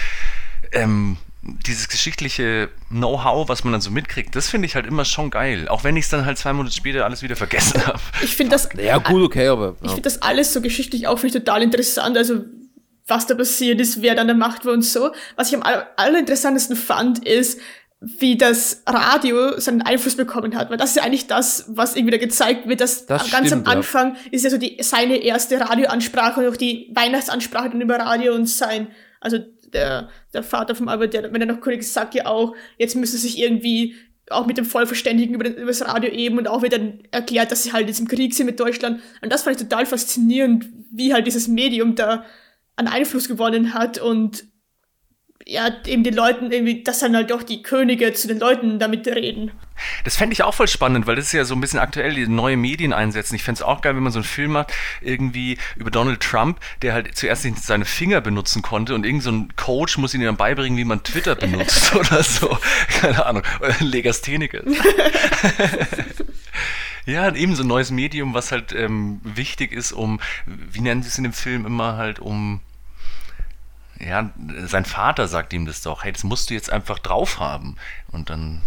ähm, 0.71 1.17
dieses 1.41 1.87
geschichtliche 1.87 2.69
Know-how, 2.89 3.47
was 3.47 3.63
man 3.63 3.71
dann 3.71 3.81
so 3.81 3.91
mitkriegt, 3.91 4.35
das 4.35 4.49
finde 4.49 4.65
ich 4.65 4.75
halt 4.75 4.85
immer 4.85 5.05
schon 5.05 5.29
geil. 5.29 5.69
Auch 5.69 5.83
wenn 5.83 5.95
ich 5.95 6.05
es 6.05 6.09
dann 6.09 6.25
halt 6.25 6.37
zwei 6.37 6.51
Monate 6.51 6.75
später 6.75 7.05
alles 7.05 7.21
wieder 7.23 7.35
vergessen 7.35 7.85
habe. 7.85 7.99
Ich 8.21 8.35
finde 8.35 8.51
das. 8.51 8.69
Ja, 8.77 8.97
gut, 8.97 9.23
okay, 9.23 9.47
aber. 9.47 9.75
Ich 9.81 9.89
finde 9.89 10.01
das 10.01 10.21
alles 10.21 10.53
so 10.53 10.61
geschichtlich 10.61 11.07
auch 11.07 11.17
finde 11.17 11.37
ich 11.37 11.43
total 11.45 11.63
interessant. 11.63 12.17
Also, 12.17 12.43
was 13.07 13.25
da 13.25 13.35
passiert 13.35 13.79
ist, 13.79 14.01
wer 14.01 14.15
dann 14.15 14.27
der 14.27 14.35
Macht 14.35 14.65
war 14.65 14.73
und 14.73 14.83
so. 14.83 15.11
Was 15.35 15.49
ich 15.49 15.55
am 15.55 15.63
aller, 15.63 15.87
allerinteressantesten 15.95 16.75
fand, 16.75 17.25
ist, 17.25 17.59
wie 18.01 18.37
das 18.37 18.83
Radio 18.85 19.59
seinen 19.59 19.81
Einfluss 19.81 20.15
bekommen 20.15 20.55
hat. 20.55 20.69
Weil 20.69 20.77
das 20.77 20.91
ist 20.91 20.95
ja 20.97 21.03
eigentlich 21.03 21.27
das, 21.27 21.65
was 21.69 21.95
irgendwie 21.95 22.11
da 22.11 22.17
gezeigt 22.17 22.67
wird, 22.67 22.81
dass 22.81 23.05
Das 23.05 23.29
ganz 23.31 23.47
stimmt, 23.47 23.65
am 23.65 23.71
ja. 23.71 23.77
Anfang 23.77 24.17
ist 24.31 24.43
ja 24.43 24.49
so 24.49 24.57
die, 24.57 24.77
seine 24.81 25.17
erste 25.17 25.59
Radioansprache 25.59 26.41
und 26.41 26.47
auch 26.47 26.57
die 26.57 26.91
Weihnachtsansprache 26.93 27.69
dann 27.69 27.81
über 27.81 27.97
Radio 27.97 28.35
und 28.35 28.47
sein, 28.47 28.87
also 29.21 29.39
der, 29.73 30.09
der 30.33 30.43
Vater 30.43 30.75
vom 30.75 30.87
Albert, 30.87 31.13
der, 31.13 31.31
wenn 31.33 31.41
er 31.41 31.47
noch 31.47 31.61
König 31.61 31.83
sagt 31.83 32.15
ja 32.15 32.25
auch, 32.25 32.55
jetzt 32.77 32.95
müssen 32.95 33.17
sie 33.17 33.27
sich 33.27 33.39
irgendwie 33.39 33.95
auch 34.29 34.45
mit 34.45 34.57
dem 34.57 34.65
Volk 34.65 34.87
verständigen 34.87 35.33
über, 35.33 35.49
über 35.49 35.67
das 35.67 35.85
Radio 35.85 36.11
eben 36.11 36.37
und 36.37 36.47
auch 36.47 36.61
wieder 36.61 36.79
erklärt, 37.11 37.51
dass 37.51 37.63
sie 37.63 37.73
halt 37.73 37.87
jetzt 37.87 37.99
im 37.99 38.07
Krieg 38.07 38.33
sind 38.33 38.45
mit 38.45 38.59
Deutschland. 38.59 39.01
Und 39.21 39.31
das 39.33 39.43
fand 39.43 39.55
ich 39.55 39.67
total 39.67 39.85
faszinierend, 39.85 40.67
wie 40.91 41.13
halt 41.13 41.25
dieses 41.27 41.47
Medium 41.47 41.95
da 41.95 42.25
an 42.75 42.87
Einfluss 42.87 43.27
gewonnen 43.27 43.73
hat 43.73 43.97
und 43.97 44.45
ja, 45.49 45.69
eben 45.85 46.03
den 46.03 46.13
Leuten 46.13 46.51
irgendwie, 46.51 46.83
dass 46.83 46.99
dann 46.99 47.15
halt 47.15 47.31
auch 47.31 47.43
die 47.43 47.63
Könige 47.63 48.13
zu 48.13 48.27
den 48.27 48.39
Leuten 48.39 48.77
damit 48.77 49.07
reden. 49.07 49.51
Das 50.03 50.17
fände 50.17 50.33
ich 50.33 50.43
auch 50.43 50.53
voll 50.53 50.67
spannend, 50.67 51.07
weil 51.07 51.15
das 51.15 51.25
ist 51.25 51.31
ja 51.31 51.45
so 51.45 51.55
ein 51.55 51.61
bisschen 51.61 51.79
aktuell, 51.79 52.13
die 52.13 52.27
neue 52.27 52.57
Medien 52.57 52.93
einsetzen. 52.93 53.35
Ich 53.35 53.43
fände 53.43 53.59
es 53.59 53.61
auch 53.63 53.81
geil, 53.81 53.95
wenn 53.95 54.03
man 54.03 54.11
so 54.11 54.19
einen 54.19 54.25
Film 54.25 54.51
macht, 54.51 54.73
irgendwie 55.01 55.57
über 55.77 55.89
Donald 55.89 56.19
Trump, 56.19 56.59
der 56.81 56.93
halt 56.93 57.15
zuerst 57.15 57.45
nicht 57.45 57.57
seine 57.63 57.85
Finger 57.85 58.21
benutzen 58.21 58.61
konnte 58.61 58.93
und 58.93 59.05
irgend 59.05 59.23
so 59.23 59.31
ein 59.31 59.55
Coach 59.55 59.97
muss 59.97 60.13
ihm 60.13 60.21
dann 60.21 60.37
beibringen, 60.37 60.77
wie 60.77 60.83
man 60.83 61.01
Twitter 61.03 61.35
benutzt 61.35 61.95
oder 61.95 62.21
so. 62.21 62.57
Keine 62.99 63.25
Ahnung. 63.25 63.43
Legastheniker. 63.79 64.61
Ja, 67.05 67.33
eben 67.33 67.55
so 67.55 67.63
ein 67.63 67.67
neues 67.67 67.89
Medium, 67.89 68.35
was 68.35 68.51
halt 68.51 68.71
ähm, 68.71 69.19
wichtig 69.23 69.71
ist, 69.71 69.93
um, 69.93 70.19
wie 70.45 70.81
nennen 70.81 71.01
sie 71.01 71.07
es 71.07 71.17
in 71.17 71.23
dem 71.23 71.33
Film 71.33 71.65
immer 71.65 71.97
halt, 71.97 72.19
um, 72.19 72.59
ja, 73.99 74.29
sein 74.65 74.85
Vater 74.85 75.27
sagt 75.27 75.53
ihm 75.53 75.65
das 75.65 75.81
doch, 75.81 76.03
hey, 76.03 76.11
das 76.11 76.23
musst 76.23 76.49
du 76.49 76.53
jetzt 76.53 76.71
einfach 76.71 76.99
drauf 76.99 77.39
haben. 77.39 77.75
Und 78.11 78.29
dann. 78.29 78.61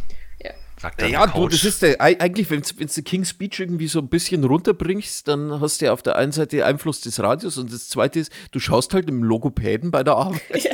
Sagt 0.83 1.01
er 1.01 1.09
Ja, 1.09 1.27
du, 1.27 1.49
das 1.49 1.65
ist 1.65 1.81
der, 1.83 2.01
ei- 2.01 2.19
eigentlich, 2.21 2.51
wenn 2.51 2.61
du 2.63 3.03
King's 3.03 3.31
Speech 3.31 3.61
irgendwie 3.61 3.89
so 3.89 3.99
ein 4.01 4.09
bisschen 4.09 4.45
runterbringst, 4.45 5.27
dann 5.29 5.61
hast 5.61 5.81
du 5.81 5.87
ja 5.87 5.93
auf 5.93 6.03
der 6.03 6.17
einen 6.17 6.33
Seite 6.33 6.57
den 6.57 6.65
Einfluss 6.65 7.01
des 7.01 7.19
Radios 7.21 7.57
und 7.57 7.73
das 7.73 7.89
zweite 7.89 8.21
ist, 8.21 8.33
du 8.51 8.59
schaust 8.61 8.93
halt 8.95 9.09
im 9.09 9.23
Logopäden 9.23 9.91
bei 9.91 10.03
der 10.05 10.15
Arbeit. 10.17 10.43
Ja. 10.63 10.71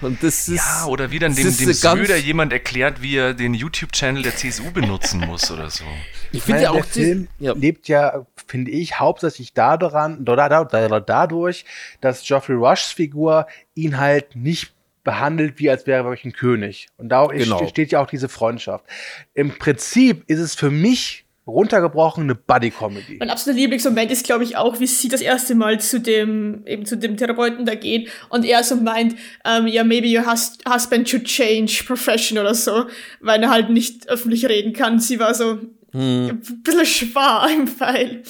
Und 0.00 0.22
das 0.22 0.48
ist. 0.48 0.56
ja, 0.56 0.86
oder 0.86 1.10
wie 1.10 1.18
dann 1.18 1.34
dem, 1.34 1.54
dem 1.54 1.72
Söder 1.72 2.16
jemand 2.16 2.52
erklärt, 2.52 3.02
wie 3.02 3.16
er 3.16 3.34
den 3.34 3.52
YouTube-Channel 3.54 4.22
der 4.22 4.34
CSU 4.34 4.70
benutzen 4.70 5.20
muss 5.20 5.50
oder 5.50 5.68
so. 5.68 5.84
Ich 6.32 6.38
Ich 6.38 6.42
finde 6.44 6.62
ja 6.62 6.70
auch 6.70 6.76
der 6.76 6.84
Film 6.84 7.28
ja. 7.38 7.52
lebt 7.54 7.88
ja, 7.88 8.24
finde 8.46 8.70
ich, 8.70 8.98
hauptsächlich 9.00 9.52
daran, 9.52 10.24
da- 10.24 10.36
da- 10.48 10.64
da- 10.64 11.00
dadurch, 11.00 11.64
dass 12.00 12.22
Geoffrey 12.24 12.54
Rushs 12.56 12.92
Figur 12.92 13.46
ihn 13.74 13.98
halt 13.98 14.36
nicht 14.36 14.72
behandelt, 15.04 15.58
wie 15.58 15.70
als 15.70 15.86
wäre 15.86 16.00
er 16.00 16.04
wirklich 16.04 16.24
ein 16.24 16.32
König. 16.32 16.88
Und 16.96 17.10
da 17.10 17.26
Genau. 17.26 17.66
steht 17.68 17.92
ja 17.92 18.02
auch 18.02 18.06
diese 18.08 18.28
Freundschaft. 18.28 18.84
Im 19.34 19.50
Prinzip 19.58 20.24
ist 20.26 20.40
es 20.40 20.54
für 20.54 20.70
mich 20.70 21.24
runtergebrochen 21.46 22.24
eine 22.24 22.34
Buddy-Comedy. 22.34 23.18
Mein 23.18 23.28
absoluter 23.28 23.60
Lieblingsmoment 23.60 24.10
ist, 24.10 24.24
glaube 24.24 24.44
ich, 24.44 24.56
auch, 24.56 24.80
wie 24.80 24.86
sie 24.86 25.08
das 25.08 25.20
erste 25.20 25.54
Mal 25.54 25.78
zu 25.78 26.00
dem, 26.00 26.62
eben 26.66 26.86
zu 26.86 26.96
dem 26.96 27.18
Therapeuten 27.18 27.66
da 27.66 27.74
geht 27.74 28.10
und 28.30 28.46
er 28.46 28.64
so 28.64 28.76
meint, 28.76 29.14
ähm, 29.44 29.66
ja, 29.66 29.84
maybe 29.84 30.06
your 30.08 30.24
hus 30.24 30.56
husband 30.66 31.06
should 31.06 31.24
change 31.24 31.84
profession 31.86 32.38
oder 32.38 32.54
so, 32.54 32.86
weil 33.20 33.42
er 33.42 33.50
halt 33.50 33.68
nicht 33.68 34.08
öffentlich 34.08 34.46
reden 34.48 34.72
kann. 34.72 34.98
Sie 34.98 35.20
war 35.20 35.34
so 35.34 35.58
ein 35.92 36.40
bisschen 36.62 36.86
schwaar 36.86 37.50
im 37.50 37.68
Pfeil. 37.68 38.22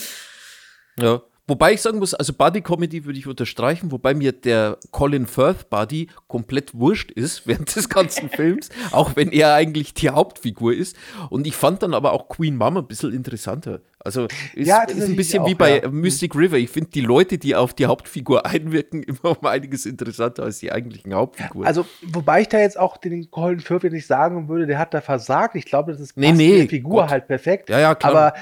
Ja. 1.01 1.23
Wobei 1.47 1.75
ich 1.75 1.83
sagen 1.83 1.99
muss, 1.99 2.15
also 2.15 2.33
Buddy 2.33 2.63
Comedy 2.63 3.05
würde 3.05 3.19
ich 3.19 3.27
unterstreichen, 3.27 3.93
wobei 3.93 4.15
mir 4.15 4.33
der 4.33 4.79
Colin 4.93 5.27
Firth 5.27 5.69
Buddy 5.69 6.09
komplett 6.27 6.73
wurscht 6.75 7.11
ist 7.11 7.47
während 7.47 7.75
des 7.77 7.89
ganzen 7.89 8.31
Films, 8.31 8.71
auch 8.93 9.15
wenn 9.17 9.31
er 9.31 9.53
eigentlich 9.55 9.93
die 9.93 10.09
Hauptfigur 10.11 10.75
ist. 10.75 10.97
Und 11.29 11.47
ich 11.47 11.55
fand 11.55 11.83
dann 11.83 11.93
aber 11.93 12.13
auch 12.13 12.29
Queen 12.29 12.57
Mama 12.57 12.81
ein 12.81 12.87
bisschen 12.87 13.13
interessanter. 13.13 13.83
Also 13.99 14.27
ist, 14.55 14.67
Ja, 14.69 14.83
ist 14.85 15.03
ein 15.03 15.17
bisschen 15.17 15.43
auch, 15.43 15.47
wie 15.49 15.55
bei 15.55 15.81
ja. 15.83 15.89
Mystic 15.89 16.35
River. 16.35 16.57
Ich 16.59 16.71
finde 16.71 16.91
die 16.91 17.01
Leute, 17.01 17.39
die 17.39 17.55
auf 17.55 17.75
die 17.75 17.87
Hauptfigur 17.87 18.45
einwirken, 18.47 19.03
immer 19.03 19.39
um 19.39 19.47
einiges 19.47 19.87
interessanter 19.87 20.45
als 20.45 20.59
die 20.61 20.73
eigentlichen 20.73 21.13
Hauptfiguren. 21.15 21.67
Also, 21.67 21.87
wobei 22.03 22.43
ich 22.43 22.49
da 22.49 22.59
jetzt 22.59 22.79
auch 22.79 22.97
den 22.97 23.31
Colin 23.31 23.61
Firth 23.61 23.85
nicht 23.85 24.07
sagen 24.07 24.49
würde, 24.49 24.67
der 24.67 24.79
hat 24.79 24.95
da 24.95 25.01
versagt. 25.03 25.57
Ich 25.57 25.67
glaube, 25.67 25.93
das 25.93 26.01
ist 26.01 26.17
Nee, 26.17 26.33
nee, 26.33 26.59
der 26.59 26.69
Figur 26.69 27.03
Gott. 27.03 27.11
halt 27.11 27.27
perfekt. 27.27 27.69
Ja, 27.71 27.81
ja, 27.81 27.95
klar. 27.95 28.13
Aber 28.13 28.35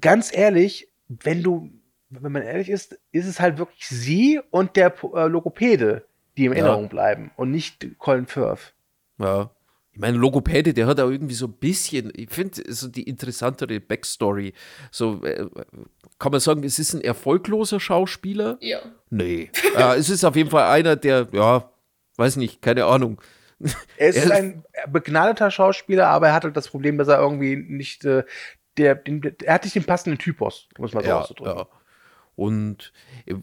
ganz 0.00 0.30
ehrlich, 0.34 0.88
wenn 1.08 1.42
du, 1.42 1.70
wenn 2.10 2.32
man 2.32 2.42
ehrlich 2.42 2.68
ist, 2.68 2.98
ist 3.12 3.26
es 3.26 3.40
halt 3.40 3.58
wirklich 3.58 3.86
sie 3.88 4.40
und 4.50 4.76
der 4.76 4.92
äh, 5.14 5.26
Logopäde, 5.26 6.04
die 6.36 6.46
in 6.46 6.52
Ja. 6.52 6.58
Erinnerung 6.58 6.88
bleiben 6.88 7.30
und 7.36 7.50
nicht 7.50 7.86
Colin 7.98 8.26
Firth. 8.26 8.74
Ja. 9.18 9.50
Ich 9.92 9.98
meine, 9.98 10.16
Logopäde, 10.16 10.72
der 10.72 10.86
hat 10.86 11.00
auch 11.00 11.10
irgendwie 11.10 11.34
so 11.34 11.46
ein 11.46 11.52
bisschen, 11.52 12.12
ich 12.14 12.30
finde, 12.30 12.62
so 12.72 12.88
die 12.88 13.02
interessantere 13.02 13.80
Backstory. 13.80 14.54
So, 14.92 15.22
äh, 15.24 15.46
kann 16.18 16.30
man 16.30 16.40
sagen, 16.40 16.62
es 16.64 16.78
ist 16.78 16.94
ein 16.94 17.00
erfolgloser 17.02 17.80
Schauspieler? 17.80 18.56
Ja. 18.60 18.78
Nee. 19.10 19.50
äh, 19.76 19.96
es 19.96 20.08
ist 20.08 20.24
auf 20.24 20.36
jeden 20.36 20.50
Fall 20.50 20.64
einer, 20.70 20.94
der, 20.96 21.26
ja, 21.32 21.70
weiß 22.16 22.36
nicht, 22.36 22.62
keine 22.62 22.84
Ahnung. 22.86 23.20
Er 23.96 24.08
ist 24.08 24.16
Er- 24.30 24.36
ein 24.36 24.64
begnadeter 24.88 25.50
Schauspieler, 25.50 26.06
aber 26.08 26.28
er 26.28 26.34
hat 26.34 26.44
halt 26.44 26.56
das 26.56 26.68
Problem, 26.68 26.96
dass 26.96 27.08
er 27.08 27.18
irgendwie 27.20 27.56
nicht, 27.56 28.04
äh, 28.04 28.22
der, 28.78 28.94
den, 28.94 29.20
er 29.42 29.54
hat 29.54 29.64
nicht 29.64 29.74
den 29.74 29.84
passenden 29.84 30.18
Typus, 30.18 30.68
muss 30.78 30.94
man 30.94 31.02
so 31.02 31.08
Ja, 31.10 31.20
auszudrücken. 31.20 31.58
ja. 31.58 31.66
Und 32.40 32.94
äh, 33.26 33.34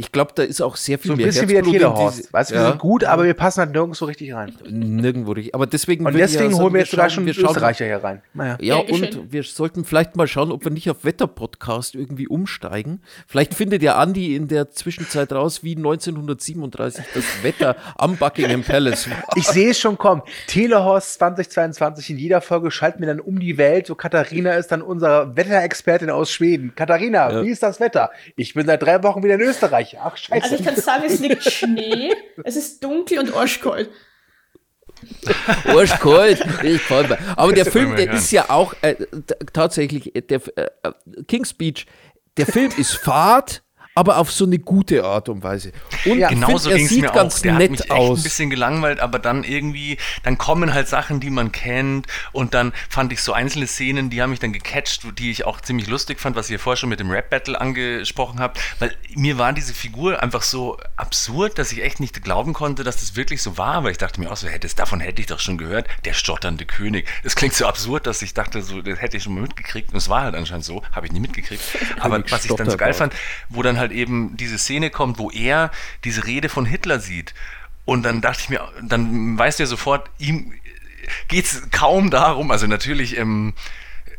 ich 0.00 0.12
glaube, 0.12 0.32
da 0.34 0.42
ist 0.42 0.60
auch 0.60 0.76
sehr 0.76 0.98
viel 0.98 1.08
So 1.08 1.12
ein 1.12 1.18
mehr 1.18 1.26
bisschen 1.26 1.48
wie 1.48 1.52
der 1.52 1.62
Herzblut 1.62 1.74
in 1.74 1.80
Telehorst. 1.88 2.18
diese- 2.18 2.32
Weißt 2.32 2.50
du, 2.50 2.54
wir 2.54 2.62
ja, 2.62 2.68
sind 2.70 2.78
gut, 2.80 3.04
aber 3.04 3.24
wir 3.24 3.34
passen 3.34 3.60
halt 3.60 3.72
nirgends 3.72 3.98
so 3.98 4.06
richtig 4.06 4.32
rein. 4.34 4.52
nirgendwo 4.68 5.32
richtig. 5.32 5.54
Aber 5.54 5.66
deswegen 5.66 6.06
Und 6.06 6.14
deswegen 6.14 6.52
ja 6.52 6.58
holen 6.58 6.72
wir 6.74 6.80
jetzt 6.80 6.90
sogar 6.90 7.10
schon 7.10 7.26
wir 7.26 7.34
schauen- 7.34 7.50
Österreicher 7.50 7.84
hier 7.84 8.02
rein. 8.02 8.22
Naja. 8.34 8.56
Ja, 8.60 8.76
Ja, 8.76 8.94
und 8.94 9.32
wir 9.32 9.42
sollten 9.42 9.84
vielleicht 9.84 10.16
mal 10.16 10.26
schauen, 10.26 10.50
ob 10.52 10.64
wir 10.64 10.70
nicht 10.72 10.88
auf 10.90 11.04
Wetter-Podcast 11.04 11.94
irgendwie 11.94 12.26
umsteigen. 12.28 13.00
Vielleicht 13.26 13.54
findet 13.54 13.82
ja 13.82 13.96
Andi 13.96 14.34
in 14.34 14.48
der 14.48 14.70
Zwischenzeit 14.70 15.32
raus, 15.32 15.62
wie 15.62 15.76
1937 15.76 17.04
das 17.14 17.24
Wetter 17.42 17.76
am 17.98 18.16
Buckingham 18.16 18.62
Palace 18.62 19.10
war. 19.10 19.16
Ich 19.36 19.46
sehe 19.46 19.70
es 19.70 19.78
schon 19.78 19.98
kommen. 19.98 20.22
Telehorst 20.46 21.14
2022 21.14 22.10
in 22.10 22.18
jeder 22.18 22.40
Folge 22.40 22.70
schalten 22.70 23.00
wir 23.00 23.06
dann 23.06 23.20
um 23.20 23.38
die 23.38 23.58
Welt. 23.58 23.86
So 23.86 23.94
Katharina 23.94 24.52
ist 24.54 24.68
dann 24.72 24.82
unsere 24.82 25.36
Wetterexpertin 25.36 26.10
aus 26.10 26.30
Schweden. 26.30 26.72
Katharina, 26.74 27.30
Ja. 27.32 27.42
wie 27.44 27.50
ist 27.50 27.62
das 27.62 27.80
Wetter? 27.80 28.10
Ich 28.36 28.54
bin 28.54 28.66
seit 28.66 28.82
drei 28.82 29.02
Wochen 29.02 29.22
wieder 29.22 29.34
in 29.34 29.40
Österreich. 29.42 29.89
Gleiche. 29.90 29.98
Ach, 30.02 30.16
scheiße. 30.16 30.42
Also 30.42 30.56
ich 30.56 30.64
kann 30.64 30.76
sagen, 30.76 31.04
es 31.06 31.18
liegt 31.20 31.42
Schnee, 31.44 32.14
es 32.44 32.56
ist 32.56 32.82
dunkel 32.82 33.18
und 33.18 33.34
arschkalt. 33.34 33.90
Arschkalt. 35.64 36.44
Ich 36.62 36.80
freu 36.82 37.04
mich. 37.04 37.18
Aber 37.36 37.52
der 37.52 37.66
Film, 37.66 37.96
der 37.96 38.12
ist 38.12 38.30
ja 38.32 38.50
auch 38.50 38.74
äh, 38.82 38.96
tatsächlich, 39.52 40.14
äh, 40.14 40.22
der 40.22 40.40
äh, 40.56 40.92
King's 41.26 41.50
Speech, 41.50 41.86
der 42.36 42.46
Film 42.46 42.70
ist 42.76 42.92
Fahrt, 42.92 43.62
aber 44.00 44.16
auf 44.16 44.32
so 44.32 44.46
eine 44.46 44.58
gute 44.58 45.04
Art 45.04 45.28
und 45.28 45.42
Weise. 45.42 45.72
Und 46.06 46.18
Ja, 46.18 46.30
Genauso 46.30 46.70
ging 46.70 46.84
es 46.84 46.88
sieht 46.88 47.02
mir 47.02 47.10
ganz 47.10 47.36
auch. 47.36 47.42
Der 47.42 47.52
hat 47.52 47.58
nett 47.60 47.70
mich 47.70 47.80
echt 47.82 47.90
aus. 47.90 48.20
ein 48.20 48.22
bisschen 48.22 48.48
gelangweilt, 48.48 48.98
aber 48.98 49.18
dann 49.18 49.44
irgendwie, 49.44 49.98
dann 50.22 50.38
kommen 50.38 50.72
halt 50.72 50.88
Sachen, 50.88 51.20
die 51.20 51.28
man 51.28 51.52
kennt 51.52 52.06
und 52.32 52.54
dann 52.54 52.72
fand 52.88 53.12
ich 53.12 53.20
so 53.20 53.34
einzelne 53.34 53.66
Szenen, 53.66 54.08
die 54.08 54.22
haben 54.22 54.30
mich 54.30 54.40
dann 54.40 54.54
gecatcht, 54.54 55.02
die 55.18 55.30
ich 55.30 55.44
auch 55.44 55.60
ziemlich 55.60 55.86
lustig 55.86 56.18
fand, 56.18 56.34
was 56.34 56.48
ihr 56.48 56.58
vorher 56.58 56.78
schon 56.78 56.88
mit 56.88 56.98
dem 56.98 57.10
Rap-Battle 57.10 57.60
angesprochen 57.60 58.40
habt, 58.40 58.58
weil 58.78 58.94
mir 59.14 59.36
war 59.36 59.52
diese 59.52 59.74
Figur 59.74 60.22
einfach 60.22 60.42
so 60.42 60.78
absurd, 60.96 61.58
dass 61.58 61.70
ich 61.72 61.82
echt 61.82 62.00
nicht 62.00 62.22
glauben 62.22 62.54
konnte, 62.54 62.82
dass 62.84 62.96
das 63.00 63.16
wirklich 63.16 63.42
so 63.42 63.58
war, 63.58 63.74
aber 63.74 63.90
ich 63.90 63.98
dachte 63.98 64.18
mir 64.18 64.32
auch 64.32 64.36
so, 64.38 64.48
hätte 64.48 64.66
es, 64.66 64.74
davon 64.74 65.00
hätte 65.00 65.20
ich 65.20 65.26
doch 65.26 65.40
schon 65.40 65.58
gehört, 65.58 65.88
der 66.06 66.14
stotternde 66.14 66.64
König. 66.64 67.06
Das 67.22 67.36
klingt 67.36 67.54
so 67.54 67.66
absurd, 67.66 68.06
dass 68.06 68.22
ich 68.22 68.32
dachte, 68.32 68.62
so, 68.62 68.80
das 68.80 68.98
hätte 69.02 69.18
ich 69.18 69.24
schon 69.24 69.34
mal 69.34 69.42
mitgekriegt 69.42 69.92
und 69.92 69.98
es 69.98 70.08
war 70.08 70.22
halt 70.22 70.34
anscheinend 70.34 70.64
so, 70.64 70.82
habe 70.92 71.04
ich 71.04 71.12
nie 71.12 71.20
mitgekriegt. 71.20 71.62
Aber 72.00 72.22
was 72.30 72.46
ich 72.46 72.54
dann 72.54 72.70
so 72.70 72.78
geil 72.78 72.94
fand, 72.94 73.12
wo 73.50 73.62
dann 73.62 73.78
halt 73.78 73.89
eben 73.92 74.36
diese 74.36 74.58
Szene 74.58 74.90
kommt, 74.90 75.18
wo 75.18 75.30
er 75.30 75.70
diese 76.04 76.26
Rede 76.26 76.48
von 76.48 76.66
Hitler 76.66 77.00
sieht. 77.00 77.34
Und 77.84 78.02
dann 78.02 78.20
dachte 78.20 78.40
ich 78.42 78.48
mir, 78.48 78.68
dann 78.82 79.36
weiß 79.38 79.56
der 79.56 79.66
sofort, 79.66 80.10
ihm 80.18 80.52
geht 81.28 81.46
es 81.46 81.70
kaum 81.70 82.10
darum, 82.10 82.50
also 82.50 82.66
natürlich 82.66 83.16
ähm, 83.16 83.54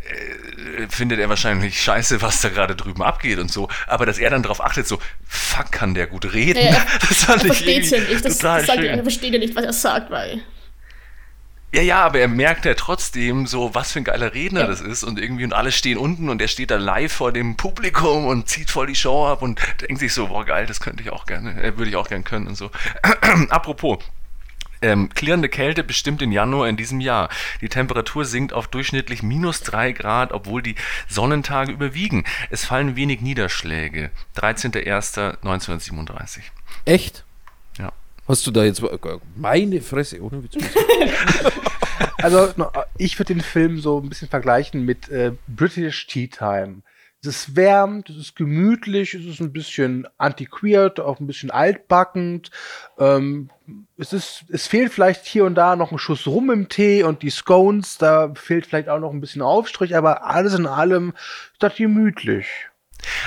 äh, 0.10 0.88
findet 0.90 1.20
er 1.20 1.30
wahrscheinlich 1.30 1.82
scheiße, 1.82 2.22
was 2.22 2.42
da 2.42 2.50
gerade 2.50 2.76
drüben 2.76 3.02
abgeht 3.04 3.40
und 3.40 3.52
so, 3.52 3.70
aber 3.88 4.06
dass 4.06 4.18
er 4.18 4.30
dann 4.30 4.44
darauf 4.44 4.64
achtet, 4.64 4.88
so, 4.88 5.00
fuck, 5.28 5.72
kann 5.72 5.94
der 5.94 6.08
gut 6.08 6.34
reden. 6.34 6.60
Ja, 6.60 6.72
ja. 6.72 6.86
das 7.08 7.24
fand 7.24 7.44
Er 7.44 7.52
ich 7.52 7.58
versteht 7.58 7.92
ja 7.92 8.00
nicht. 8.00 8.26
Das, 8.26 8.38
total 8.38 8.60
das 8.60 8.68
sagt, 8.68 8.84
er 8.84 8.96
schön. 8.96 9.04
versteht 9.04 9.34
ja 9.34 9.40
nicht, 9.40 9.56
was 9.56 9.66
er 9.66 9.74
sagt, 9.74 10.12
weil. 10.12 10.42
Ja, 11.74 11.82
ja, 11.82 12.04
aber 12.04 12.20
er 12.20 12.28
merkt 12.28 12.66
ja 12.66 12.74
trotzdem 12.74 13.48
so, 13.48 13.74
was 13.74 13.94
für 13.94 14.00
ein 14.00 14.04
geiler 14.04 14.34
Redner 14.34 14.60
Ja. 14.62 14.68
das 14.68 14.82
ist 14.82 15.04
und 15.06 15.18
irgendwie 15.20 15.46
und 15.46 15.54
alle 15.54 15.72
stehen 15.72 15.98
unten 15.98 16.28
und 16.30 16.42
er 16.42 16.50
steht 16.50 16.70
da 16.70 16.76
live 16.76 17.14
vor 17.14 17.32
dem 17.32 17.56
Publikum 17.56 18.26
und 18.26 18.50
zieht 18.50 18.70
voll 18.70 18.88
die 18.88 18.96
Show 18.96 19.26
ab 19.28 19.42
und 19.42 19.60
denkt 19.82 20.00
sich 20.00 20.14
so, 20.14 20.28
boah 20.28 20.44
geil, 20.46 20.66
das 20.66 20.82
könnte 20.82 21.02
ich 21.02 21.12
auch 21.12 21.26
gerne, 21.26 21.62
äh, 21.64 21.78
würde 21.78 21.90
ich 21.90 21.96
auch 21.96 22.10
gerne 22.10 22.24
können 22.26 22.48
und 22.48 22.56
so. 22.56 22.72
Apropos, 23.50 24.00
ähm, 24.82 25.10
klirrende 25.10 25.48
Kälte 25.48 25.84
bestimmt 25.84 26.22
den 26.22 26.32
Januar 26.32 26.68
in 26.68 26.76
diesem 26.76 27.00
Jahr. 27.00 27.30
Die 27.62 27.70
Temperatur 27.70 28.26
sinkt 28.26 28.52
auf 28.52 28.68
durchschnittlich 28.68 29.22
minus 29.24 29.62
3 29.62 29.92
Grad, 29.94 30.34
obwohl 30.34 30.62
die 30.64 30.76
Sonnentage 31.08 31.72
überwiegen. 31.72 32.24
Es 32.50 32.66
fallen 32.66 32.96
wenig 32.96 33.22
Niederschläge. 33.22 34.10
13.01.1937. 34.38 36.40
Echt? 36.86 37.24
Hast 38.32 38.48
du 38.48 38.52
da 38.52 38.64
jetzt 38.64 38.82
meine 39.36 39.82
Fresse, 39.82 40.22
ohne 40.22 40.42
Witz. 40.44 40.54
Also, 42.18 42.50
ich 42.98 43.18
würde 43.18 43.34
den 43.34 43.42
Film 43.42 43.80
so 43.80 44.00
ein 44.00 44.08
bisschen 44.08 44.30
vergleichen 44.30 44.86
mit 44.86 45.10
äh, 45.10 45.34
British 45.48 46.08
Tea 46.08 46.28
Time. 46.28 46.82
Es 47.22 47.28
ist 47.28 47.56
wärmt, 47.56 48.10
es 48.10 48.18
ist 48.18 48.36
gemütlich, 48.36 49.16
es 49.16 49.26
ist 49.26 49.42
ein 49.42 49.52
bisschen 49.52 50.08
antiquiert, 50.18 51.00
auch 51.00 51.20
ein 51.20 51.28
bisschen 51.28 51.52
altbackend. 51.52 52.52
Ähm, 52.98 53.50
es, 53.98 54.14
ist, 54.14 54.46
es 54.50 54.68
fehlt 54.68 54.94
vielleicht 54.94 55.26
hier 55.26 55.46
und 55.46 55.56
da 55.56 55.76
noch 55.76 55.92
ein 55.92 55.98
Schuss 55.98 56.26
Rum 56.26 56.52
im 56.52 56.70
Tee 56.70 57.04
und 57.04 57.24
die 57.24 57.32
Scones, 57.32 57.98
da 57.98 58.32
fehlt 58.36 58.66
vielleicht 58.66 58.88
auch 58.88 59.00
noch 59.00 59.12
ein 59.12 59.22
bisschen 59.22 59.42
Aufstrich, 59.42 59.96
aber 59.96 60.26
alles 60.26 60.54
in 60.54 60.68
allem 60.68 61.10
ist 61.54 61.64
das 61.64 61.76
gemütlich. 61.76 62.71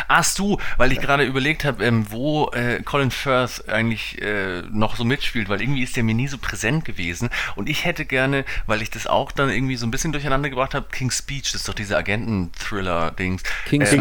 Ach 0.09 0.25
du, 0.35 0.59
weil 0.77 0.93
ich 0.93 1.01
gerade 1.01 1.25
überlegt 1.25 1.65
habe, 1.65 1.85
ähm, 1.85 2.07
wo 2.11 2.51
äh, 2.51 2.83
Colin 2.83 3.11
Firth 3.11 3.69
eigentlich 3.69 4.21
äh, 4.23 4.63
noch 4.71 4.97
so 4.97 5.05
mitspielt, 5.05 5.49
weil 5.49 5.61
irgendwie 5.61 5.83
ist 5.83 5.97
der 5.97 6.03
mir 6.03 6.15
nie 6.15 6.29
so 6.29 6.39
präsent 6.39 6.85
gewesen. 6.85 7.31
Und 7.57 7.69
ich 7.69 7.85
hätte 7.85 8.05
gerne, 8.05 8.45
weil 8.67 8.83
ich 8.83 8.91
das 8.91 9.07
auch 9.07 9.33
dann 9.33 9.51
irgendwie 9.51 9.77
so 9.77 9.87
ein 9.87 9.91
bisschen 9.91 10.13
durcheinander 10.13 10.51
gebracht 10.51 10.75
habe, 10.75 10.87
King's 10.91 11.19
Speech, 11.19 11.53
das 11.53 11.63
ist 11.63 11.69
doch 11.69 11.75
dieser 11.75 11.99
Agenten-Thriller-Dings. 11.99 13.43
King's 13.67 13.93
Äh, 13.93 13.97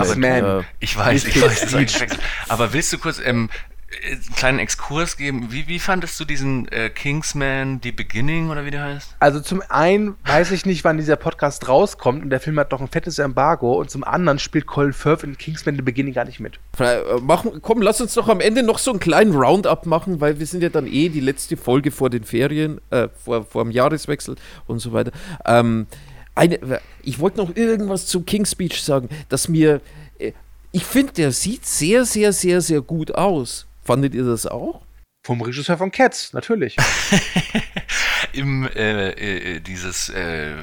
äh, 0.60 0.64
Ich 0.80 0.98
weiß, 0.98 1.26
ich 1.26 1.42
weiß, 1.42 1.62
das 1.62 1.74
ist. 1.74 2.18
Aber 2.48 2.74
willst 2.74 2.92
du 2.94 2.98
kurz 2.98 3.20
ähm, 3.24 3.50
äh, 3.52 3.73
einen 4.06 4.36
kleinen 4.36 4.60
Exkurs 4.60 5.18
geben? 5.18 5.48
Wie, 5.52 5.68
wie 5.68 5.80
fandest 5.80 6.20
du 6.20 6.26
diesen 6.26 6.68
äh, 6.70 6.90
Kingsman, 6.90 7.80
The 7.84 7.92
Beginning 7.92 8.50
oder 8.50 8.66
wie 8.66 8.72
der 8.72 8.84
heißt? 8.84 9.16
Also 9.20 9.40
zum 9.40 9.62
einen 9.70 10.16
weiß 10.26 10.52
ich 10.52 10.66
nicht, 10.66 10.84
wann 10.84 10.98
dieser 10.98 11.16
Podcast 11.16 11.68
rauskommt 11.68 12.24
und 12.24 12.30
der 12.30 12.40
Film 12.40 12.60
hat 12.60 12.74
doch 12.74 12.82
ein 12.82 12.88
fettes 12.88 13.20
Embargo 13.20 13.74
und 13.74 13.90
zum 13.90 14.04
anderen 14.04 14.40
spielt 14.40 14.66
Colin 14.66 14.94
Firth 14.94 15.24
in 15.24 15.38
Kingsman 15.38 15.76
The 15.76 15.82
Beginning 15.82 16.14
gar 16.14 16.26
nicht 16.26 16.40
mit. 16.40 16.60
Äh, 16.80 17.20
Machen, 17.22 17.62
komm, 17.62 17.82
lass 17.82 18.02
uns 18.02 18.14
doch 18.14 18.28
am 18.28 18.40
Ende 18.40 18.64
noch 18.64 18.80
so 18.80 18.92
einen 18.92 19.00
kleinen 19.00 19.36
Roundup 19.36 19.86
machen, 19.86 20.22
weil 20.22 20.40
wir 20.40 20.46
sind 20.46 20.62
ja 20.62 20.70
dann 20.70 20.88
eh 20.88 21.10
die 21.10 21.20
letzte 21.20 21.58
Folge 21.58 21.92
vor 21.92 22.10
den 22.10 22.24
Ferien, 22.24 22.82
äh, 22.90 23.10
vor, 23.24 23.46
vor 23.46 23.64
dem 23.64 23.72
Jahreswechsel 23.72 24.36
und 24.68 24.80
so 24.80 24.94
weiter. 24.94 25.12
Ähm, 25.46 25.88
eine, 26.36 26.82
ich 27.04 27.20
wollte 27.20 27.38
noch 27.38 27.56
irgendwas 27.56 28.08
zu 28.08 28.22
King's 28.22 28.52
Speech 28.52 28.82
sagen, 28.82 29.10
dass 29.30 29.48
mir, 29.48 29.82
äh, 30.18 30.32
ich 30.72 30.84
finde, 30.84 31.14
der 31.14 31.32
sieht 31.32 31.66
sehr, 31.66 32.06
sehr, 32.06 32.34
sehr, 32.34 32.62
sehr 32.62 32.82
gut 32.82 33.14
aus. 33.14 33.68
Fandet 33.84 34.14
ihr 34.16 34.24
das 34.24 34.46
auch? 34.46 34.82
Vom 35.26 35.42
Regisseur 35.42 35.78
von 35.78 35.92
Cats, 35.92 36.34
natürlich. 36.34 36.76
Im 38.34 38.68
äh, 38.68 39.12
äh, 39.12 39.60
dieses 39.60 40.10
äh, 40.10 40.56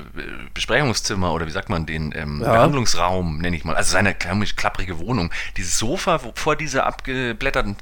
Besprechungszimmer 0.53 1.33
oder 1.33 1.47
wie 1.47 1.51
sagt 1.51 1.71
man 1.71 1.87
den 1.87 2.13
ähm, 2.15 2.43
Ja. 2.43 2.53
Behandlungsraum 2.53 3.39
nenne 3.39 3.57
ich 3.57 3.65
mal, 3.65 3.77
also 3.77 3.93
seine 3.93 4.15
klapprige 4.15 4.99
Wohnung, 4.99 5.31
dieses 5.57 5.79
Sofa 5.79 6.25
wo, 6.25 6.33
vor 6.35 6.57
dieser 6.57 6.85
abgeblätterten 6.85 7.73
äh, 7.73 7.77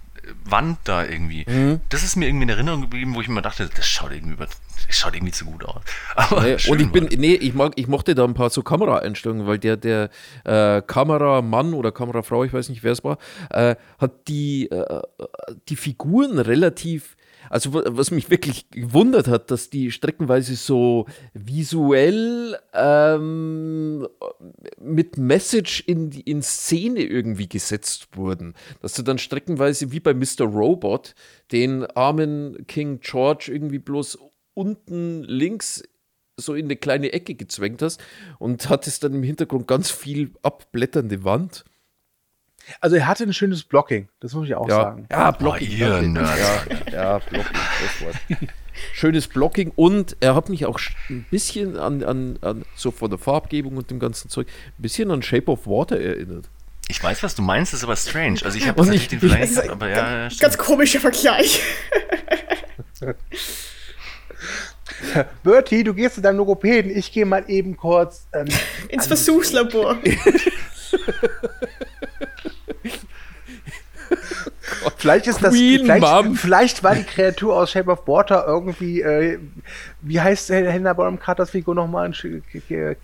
Wand 0.44 0.78
da 0.84 1.04
irgendwie, 1.04 1.44
Mhm. 1.48 1.80
das 1.88 2.02
ist 2.04 2.16
mir 2.16 2.26
irgendwie 2.26 2.44
in 2.44 2.48
Erinnerung 2.50 2.80
geblieben, 2.82 3.14
wo 3.14 3.20
ich 3.20 3.28
mir 3.28 3.42
dachte, 3.42 3.68
das 3.74 3.86
schaut 3.86 4.12
irgendwie 4.12 4.34
über, 4.34 4.46
das 4.46 4.58
schaut 4.96 5.14
irgendwie 5.14 5.32
zu 5.32 5.44
gut 5.44 5.64
aus. 5.64 5.82
Aber 6.16 6.42
Nee, 6.42 6.58
schön 6.58 6.72
und 6.72 6.80
ich 6.80 6.90
bin, 6.90 7.04
nee, 7.20 7.34
ich 7.34 7.54
mag, 7.54 7.72
ich 7.76 7.88
mochte 7.88 8.14
da 8.14 8.24
ein 8.24 8.34
paar 8.34 8.50
so 8.50 8.62
Kameraeinstellungen, 8.62 9.46
weil 9.46 9.58
der, 9.58 9.76
der 9.76 10.10
äh, 10.44 10.82
Kameramann 10.82 11.74
oder 11.74 11.92
Kamerafrau, 11.92 12.44
ich 12.44 12.52
weiß 12.52 12.68
nicht, 12.68 12.82
wer 12.82 12.92
es 12.92 13.04
war, 13.04 13.18
äh, 13.50 13.76
hat 13.98 14.28
die, 14.28 14.70
äh, 14.70 15.00
die 15.68 15.76
Figuren 15.76 16.38
relativ, 16.38 17.16
also 17.50 17.74
wa- 17.74 17.84
was 17.86 18.10
mich 18.10 18.30
wirklich 18.30 18.70
gewundert 18.70 19.28
hat, 19.28 19.50
dass 19.50 19.70
die 19.70 19.90
streckenweise 19.90 20.56
so 20.56 21.06
visuell 21.34 22.58
ähm, 22.72 24.06
mit 24.80 25.16
Message 25.18 25.82
in, 25.86 26.10
in 26.12 26.42
Szene 26.42 27.00
irgendwie 27.02 27.48
gesetzt 27.48 28.08
wurden. 28.16 28.54
Dass 28.80 28.94
du 28.94 29.02
dann 29.02 29.18
streckenweise 29.18 29.92
wie 29.92 30.00
bei 30.00 30.14
Mr. 30.14 30.44
Robot 30.44 31.14
den 31.52 31.84
armen 31.84 32.66
King 32.66 33.00
George 33.00 33.50
irgendwie 33.52 33.78
bloß 33.78 34.18
unten 34.54 35.22
links 35.24 35.82
so 36.36 36.54
in 36.54 36.66
eine 36.66 36.76
kleine 36.76 37.12
Ecke 37.12 37.34
gezwängt 37.34 37.82
hast 37.82 38.00
und 38.38 38.68
hattest 38.68 39.02
dann 39.02 39.14
im 39.14 39.22
Hintergrund 39.24 39.66
ganz 39.66 39.90
viel 39.90 40.30
abblätternde 40.42 41.24
Wand. 41.24 41.64
Also 42.80 42.96
er 42.96 43.06
hatte 43.06 43.24
ein 43.24 43.32
schönes 43.32 43.64
Blocking, 43.64 44.08
das 44.20 44.34
muss 44.34 44.46
ich 44.46 44.54
auch 44.54 44.68
Ja, 44.68 44.82
sagen. 44.82 45.06
ja 45.10 45.30
Blocking. 45.30 45.82
Oh. 45.82 46.00
Nerds. 46.02 46.30
Ja, 46.90 46.92
ja, 46.92 47.18
Blocking, 47.18 47.52
das 47.52 48.00
Wort. 48.06 48.16
Schönes 48.92 49.26
Blocking 49.26 49.72
und 49.74 50.16
er 50.20 50.34
hat 50.36 50.48
mich 50.48 50.64
auch 50.66 50.78
ein 51.10 51.26
bisschen 51.30 51.76
an, 51.76 52.04
an, 52.04 52.38
an, 52.42 52.64
so 52.76 52.90
von 52.92 53.10
der 53.10 53.18
Farbgebung 53.18 53.76
und 53.76 53.90
dem 53.90 53.98
ganzen 53.98 54.28
Zeug, 54.30 54.46
ein 54.46 54.82
bisschen 54.82 55.10
an 55.10 55.22
Shape 55.22 55.50
of 55.50 55.66
Water 55.66 56.00
erinnert. 56.00 56.48
Ich 56.88 57.02
weiß, 57.02 57.22
was 57.22 57.34
du 57.34 57.42
meinst, 57.42 57.74
ist 57.74 57.84
aber 57.84 57.96
strange. 57.96 58.38
Also 58.44 58.56
ich 58.56 58.68
habe 58.68 58.86
nicht 58.86 59.12
den 59.12 59.18
Vergleich, 59.20 59.50
ist 59.50 59.68
aber 59.68 59.88
ja, 59.88 60.30
stimmt. 60.30 60.40
Ganz 60.40 60.58
komischer 60.58 61.00
Vergleich. 61.00 61.60
Bertie, 65.42 65.84
du 65.84 65.94
gehst 65.94 66.16
zu 66.16 66.20
deinem 66.20 66.38
Logopäden, 66.38 66.96
ich 66.96 67.12
gehe 67.12 67.26
mal 67.26 67.44
eben 67.48 67.76
kurz. 67.76 68.26
Ähm, 68.32 68.48
Ins 68.88 69.06
Versuchslabor. 69.06 69.98
Vielleicht 74.96 75.26
ist 75.26 75.42
das. 75.42 75.52
Queen 75.52 75.80
vielleicht, 75.80 76.00
Mom. 76.00 76.36
vielleicht 76.36 76.82
war 76.82 76.94
die 76.94 77.04
Kreatur 77.04 77.56
aus 77.56 77.70
Shape 77.70 77.90
of 77.90 78.06
Water 78.06 78.44
irgendwie. 78.46 79.00
Äh, 79.02 79.38
wie 80.02 80.20
heißt 80.20 80.50
Helena 80.50 80.92
Bonham 80.92 81.18
Carters 81.18 81.50
Figur 81.50 81.74
nochmal 81.74 82.06
in 82.06 82.42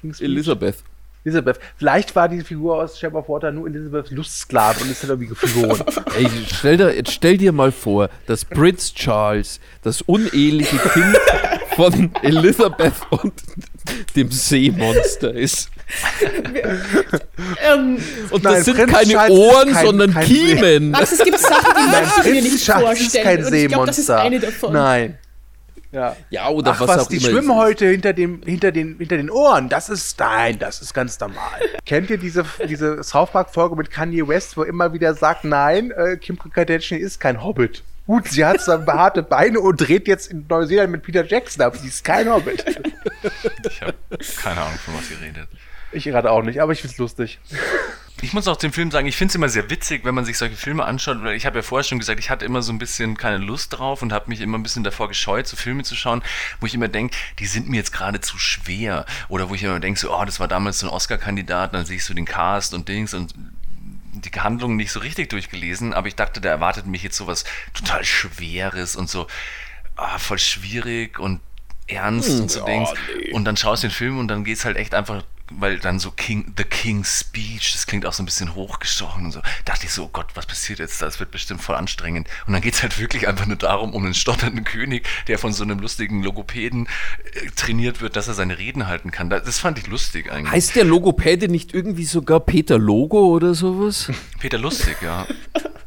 King's? 0.01 0.21
Elizabeth. 0.21 0.77
Elizabeth. 1.25 1.59
Vielleicht 1.79 2.15
war 2.15 2.29
die 2.29 2.43
Figur 2.43 2.83
aus 2.83 2.99
Shape 2.99 3.17
of 3.17 3.29
Water 3.29 3.51
nur 3.51 3.67
Elizabeths 3.67 4.11
Lustsklave 4.11 4.83
und 4.83 4.91
ist 4.91 5.03
dann 5.03 5.11
irgendwie 5.11 5.29
geflohen. 5.29 5.83
Ey, 6.17 6.29
stell 6.47 6.77
dir, 6.77 6.95
stell 7.09 7.39
dir 7.39 7.53
mal 7.53 7.73
vor, 7.73 8.11
dass 8.27 8.45
Prince 8.45 8.95
Charles 8.95 9.59
das 9.83 10.03
uneheliche 10.03 10.77
Kind 10.77 11.17
von 11.77 12.11
Elizabeth 12.23 12.93
und 13.11 13.33
dem 14.17 14.31
Seemonster 14.31 15.33
ist. 15.35 15.69
ähm, 17.63 17.99
Und 18.31 18.45
Nein, 18.45 18.55
das 18.55 18.65
sind 18.65 18.77
Prinz 18.77 18.93
keine 18.93 19.13
Charles 19.13 19.35
ist 19.35 19.39
Ohren, 19.41 19.73
kein- 19.73 19.87
sondern 19.87 20.13
kein 20.15 20.27
Kiemen. 20.27 20.91
Max, 20.91 21.13
es 21.13 21.23
gibt 21.25 21.39
Sachen, 21.39 21.75
die 21.77 21.91
möchte 21.91 22.09
ich 22.21 22.25
mir 22.27 22.33
Prinz 22.41 22.53
nicht 22.53 22.65
Charles 22.65 22.93
ist 22.93 22.99
vorstellen. 23.13 23.25
kein 23.25 23.45
und 23.45 23.53
ich 23.55 23.69
glaube, 23.69 23.87
das 23.87 23.99
ist 23.99 24.07
Seemonster. 24.07 24.25
eine 24.27 24.41
davon. 24.41 24.73
Nein. 24.73 25.19
Ja. 25.95 26.17
Ja, 26.29 26.49
oder 26.49 26.73
Ach, 26.73 26.81
was, 26.81 26.89
was, 26.89 26.99
auch 27.03 27.09
die 27.09 27.19
immer. 27.19 27.29
schwimmen 27.29 27.51
es 27.51 27.57
heute 27.57 27.87
hinter, 27.87 28.13
dem, 28.13 28.43
hinter, 28.43 28.73
den, 28.73 28.99
hinter 28.99 29.17
den 29.17 29.31
Ohren. 29.31 29.69
Das 29.69 29.89
ist, 29.89 30.19
nein, 30.19 30.59
das 30.59 30.83
ist 30.83 30.93
ganz 30.93 31.19
normal. 31.21 31.61
Kennt 31.87 32.11
ihr 32.11 32.19
diese, 32.19 32.45
diese 32.69 33.03
South 33.05 33.31
Park-Folge 33.31 33.77
mit 33.77 33.91
Kanye 33.91 34.27
West, 34.27 34.57
wo 34.57 34.63
er 34.63 34.69
immer 34.69 34.93
wieder 34.93 35.15
sagt, 35.15 35.45
nein, 35.45 35.93
äh, 35.93 36.17
Kim 36.17 36.37
Kardashian 36.37 37.01
ist 37.01 37.21
kein 37.21 37.45
Hobbit. 37.45 37.85
Gut, 38.07 38.27
sie 38.29 38.45
hat 38.45 38.61
zwar 38.61 38.79
behaarte 38.79 39.23
Beine 39.23 39.61
und 39.61 39.77
dreht 39.81 40.09
jetzt 40.09 40.31
in 40.31 40.45
Neuseeland 40.49 40.91
mit 40.91 41.05
Peter 41.05 41.25
Jackson, 41.25 41.63
aber 41.63 41.77
sie 41.77 41.89
ist 41.89 42.05
kein 42.05 42.29
Hobbit. 42.29 42.65
Ich 43.71 43.81
habe 43.81 43.95
keine 44.43 44.61
Ahnung, 44.61 44.79
von 44.85 44.95
was 44.95 45.11
ihr 45.11 45.21
redet. 45.21 45.49
Ich 45.93 46.05
gerade 46.05 46.31
auch 46.31 46.43
nicht, 46.43 46.61
aber 46.61 46.73
ich 46.73 46.81
find's 46.81 46.99
lustig. 46.99 47.39
Ich 48.23 48.33
muss 48.33 48.49
auch 48.49 48.57
dem 48.57 48.73
Film 48.73 48.91
sagen, 48.91 49.07
ich 49.07 49.17
finde 49.17 49.33
es 49.33 49.35
immer 49.35 49.49
sehr 49.49 49.69
witzig, 49.71 50.05
wenn 50.05 50.15
man 50.15 50.25
sich 50.25 50.39
solche 50.39 50.57
Filme 50.57 50.85
anschaut. 50.85 51.23
Weil 51.23 51.37
ich 51.37 51.47
habe 51.47 51.59
ja 51.59 51.63
vorher 51.63 51.85
schon 51.85 51.99
gesagt, 51.99 52.21
ich 52.21 52.31
hatte 52.31 52.45
immer 52.45 52.63
so 52.63 52.73
ein 52.73 52.79
bisschen 52.79 53.17
keine 53.17 53.39
Lust 53.39 53.77
drauf 53.77 54.03
und 54.03 54.13
habe 54.13 54.29
mich 54.29 54.41
immer 54.41 54.57
ein 54.57 54.63
bisschen 54.63 54.85
davor 54.85 55.09
gescheut, 55.09 55.47
so 55.47 55.57
Filme 55.57 55.83
zu 55.83 55.95
schauen, 55.97 56.23
wo 56.61 56.67
ich 56.67 56.75
immer 56.75 56.89
denke, 56.89 57.17
die 57.39 57.47
sind 57.47 57.69
mir 57.69 57.77
jetzt 57.77 57.93
gerade 57.93 58.21
zu 58.21 58.39
schwer. 58.39 59.05
Oder 59.29 59.51
wo 59.51 59.55
ich 59.55 59.63
immer 59.63 59.81
denke, 59.81 59.99
so, 59.99 60.17
oh, 60.17 60.25
das 60.25 60.41
war 60.41 60.49
damals 60.49 60.79
so 60.79 60.87
ein 60.87 60.93
Oscar-Kandidat, 60.93 61.75
dann 61.75 61.85
siehst 61.85 62.09
du 62.09 62.15
den 62.15 62.25
Cast 62.25 62.73
und 62.73 62.89
Dings 62.89 63.15
und 63.15 63.35
die 64.15 64.31
Handlung 64.31 64.77
nicht 64.77 64.93
so 64.93 65.01
richtig 65.01 65.29
durchgelesen, 65.31 65.93
aber 65.93 66.07
ich 66.07 66.15
dachte, 66.15 66.41
da 66.41 66.49
erwartet 66.49 66.87
mich 66.87 67.03
jetzt 67.03 67.17
sowas 67.17 67.45
total 67.75 68.05
Schweres 68.05 68.97
und 68.97 69.11
so 69.11 69.27
ah, 69.97 70.19
voll 70.19 70.39
schwierig 70.39 71.19
und 71.19 71.41
ernst 71.87 72.41
und 72.41 72.51
so 72.51 72.65
Dings. 72.65 72.91
Und 73.33 73.45
dann 73.45 73.57
schaust 73.57 73.83
du 73.83 73.89
den 73.89 73.93
Film 73.93 74.19
und 74.19 74.29
dann 74.29 74.45
geht's 74.45 74.65
halt 74.65 74.77
echt 74.77 74.95
einfach, 74.95 75.25
weil 75.51 75.79
dann 75.79 75.99
so 75.99 76.11
King, 76.11 76.55
The 76.57 76.65
King's 76.65 77.21
Speech, 77.21 77.73
das 77.73 77.87
klingt 77.87 78.07
auch 78.07 78.13
so 78.13 78.23
ein 78.23 78.27
bisschen 78.27 78.55
hochgestochen 78.55 79.27
und 79.27 79.33
so. 79.33 79.41
Dachte 79.65 79.87
ich 79.87 79.93
so, 79.93 80.05
oh 80.05 80.11
Gott, 80.13 80.29
was 80.35 80.47
passiert 80.47 80.79
jetzt? 80.79 81.03
Das 81.03 81.21
wird 81.21 81.31
bestimmt 81.31 81.61
voll 81.61 81.77
anstrengend. 81.77 82.29
Und 82.47 82.55
dann 82.55 82.63
geht's 82.63 82.83
halt 82.83 82.99
wirklich 82.99 83.29
einfach 83.29 83.47
nur 83.47 83.57
darum, 83.57 83.93
um 83.93 84.05
einen 84.05 84.15
stotternden 84.15 84.65
König, 84.65 85.07
der 85.29 85.39
von 85.39 85.53
so 85.53 85.63
einem 85.63 85.79
lustigen 85.81 86.23
Logopäden 86.23 86.89
äh, 87.35 87.47
trainiert 87.57 88.01
wird, 88.01 88.17
dass 88.17 88.29
er 88.29 88.35
seine 88.35 88.59
Reden 88.59 88.87
halten 88.87 89.11
kann. 89.11 89.29
Das, 89.31 89.45
das 89.45 89.59
fand 89.59 89.79
ich 89.79 89.87
lustig 89.87 90.33
eigentlich. 90.33 90.53
Heißt 90.53 90.77
der 90.77 90.85
Logopäde 90.85 91.49
nicht 91.49 91.75
irgendwie 91.75 92.05
sogar 92.05 92.41
Peter 92.41 92.79
Logo 92.79 93.27
oder 93.27 93.55
sowas? 93.55 94.11
Peter 94.41 94.59
Lustig, 94.59 94.97
ja. 95.03 95.27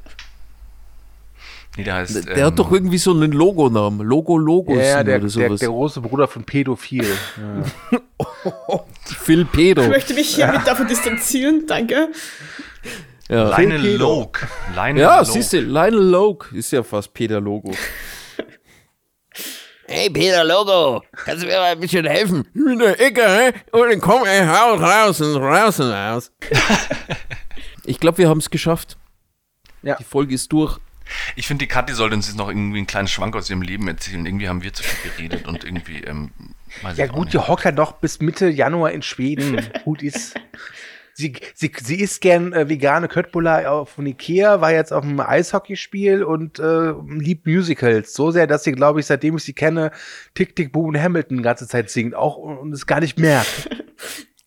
Nee, 1.78 1.84
der 1.84 1.96
heißt. 1.96 2.28
Der 2.28 2.38
ähm, 2.38 2.46
hat 2.46 2.60
doch 2.60 2.72
irgendwie 2.72 2.98
so 2.98 3.12
einen 3.12 3.32
Logonamen. 3.32 4.06
Logo 4.06 4.38
Logos 4.38 4.78
Ja, 4.78 5.04
der, 5.04 5.18
oder 5.18 5.20
der, 5.20 5.30
sowas. 5.30 5.60
der 5.60 5.70
große 5.70 6.02
Bruder 6.02 6.28
von 6.28 6.44
Pädophil. 6.44 7.06
Phil 9.06 9.46
Pedo. 9.46 9.84
Ich 9.84 9.90
möchte 9.90 10.14
mich 10.16 10.36
hiermit 10.36 10.66
davon 10.66 10.88
distanzieren, 10.88 11.66
danke. 11.68 12.10
Ja, 13.30 13.56
Lionel. 13.58 13.98
Loke. 13.98 14.48
Lionel 14.74 15.02
ja 15.02 15.20
Loke. 15.20 15.32
siehst 15.32 15.54
du, 15.54 15.60
Lionel 15.60 16.02
Loke 16.02 16.56
ist 16.56 16.72
ja 16.72 16.82
fast 16.82 17.14
Peter 17.14 17.40
Logo. 17.40 17.72
Hey 19.90 20.10
Peter 20.10 20.44
Logo, 20.44 21.02
kannst 21.14 21.44
du 21.44 21.48
mir 21.48 21.60
mal 21.60 21.72
ein 21.72 21.80
bisschen 21.80 22.06
helfen? 22.06 22.46
In 22.54 22.78
der 22.78 23.00
Ecke, 23.00 23.22
hä? 23.22 23.54
Und 23.72 23.90
dann 23.90 24.02
komm 24.02 24.24
ich 24.24 24.42
raus, 24.42 24.82
raus 24.82 25.22
und 25.22 25.38
raus 25.38 25.80
und 25.80 25.92
raus. 25.92 26.30
ich 27.86 27.98
glaube, 27.98 28.18
wir 28.18 28.28
haben 28.28 28.40
es 28.40 28.50
geschafft. 28.50 28.98
Ja. 29.84 29.96
Die 29.96 30.04
Folge 30.04 30.36
ist 30.36 30.52
durch. 30.52 30.78
Ich 31.36 31.48
finde, 31.48 31.66
die 31.66 31.68
Kathi 31.68 31.94
sollte 31.94 32.16
uns 32.16 32.28
jetzt 32.28 32.38
noch 32.38 32.50
irgendwie 32.50 32.78
einen 32.78 32.88
kleinen 32.88 33.08
Schwank 33.08 33.36
aus 33.36 33.50
ihrem 33.50 33.62
Leben 33.62 33.88
erzählen. 33.88 34.26
Irgendwie 34.26 34.50
haben 34.50 34.64
wir 34.64 34.74
zu 34.74 34.84
viel 34.84 35.12
geredet 35.12 35.48
und 35.48 35.64
irgendwie, 35.64 36.04
ähm, 36.04 36.32
weiß 36.82 36.98
Ja 36.98 37.08
gut, 37.08 37.34
die 37.34 37.38
hockt 37.38 37.66
halt 37.66 37.76
noch 37.76 37.94
bis 37.94 38.20
Mitte 38.20 38.48
Januar 38.48 38.92
in 38.92 39.02
Schweden. 39.02 39.62
gut 39.84 40.04
ist. 40.04 40.36
Sie, 41.14 41.34
sie, 41.56 41.72
sie 41.84 42.00
isst 42.00 42.22
gern 42.22 42.54
äh, 42.54 42.70
vegane 42.70 43.08
Köttbullar 43.08 43.72
auf 43.72 43.90
von 43.90 44.06
Ikea, 44.06 44.62
war 44.62 44.72
jetzt 44.72 44.94
auf 44.94 45.04
einem 45.04 45.20
Eishockeyspiel 45.20 46.24
und 46.24 46.60
äh, 46.60 46.94
liebt 47.08 47.48
Musicals. 47.48 48.14
So 48.14 48.30
sehr, 48.30 48.46
dass 48.46 48.64
sie, 48.64 48.72
glaube 48.74 49.00
ich, 49.00 49.08
seitdem 49.08 49.36
ich 49.36 49.44
sie 49.44 49.54
kenne, 49.54 49.92
Tick, 50.36 50.56
Tick, 50.56 50.72
Boom 50.72 50.90
und 50.90 51.02
Hamilton 51.02 51.38
die 51.38 51.44
ganze 51.44 51.68
Zeit 51.68 51.90
singt. 51.90 52.14
Auch 52.14 52.38
und 52.38 52.72
es 52.72 52.86
gar 52.86 53.00
nicht 53.00 53.18
merkt. 53.18 53.70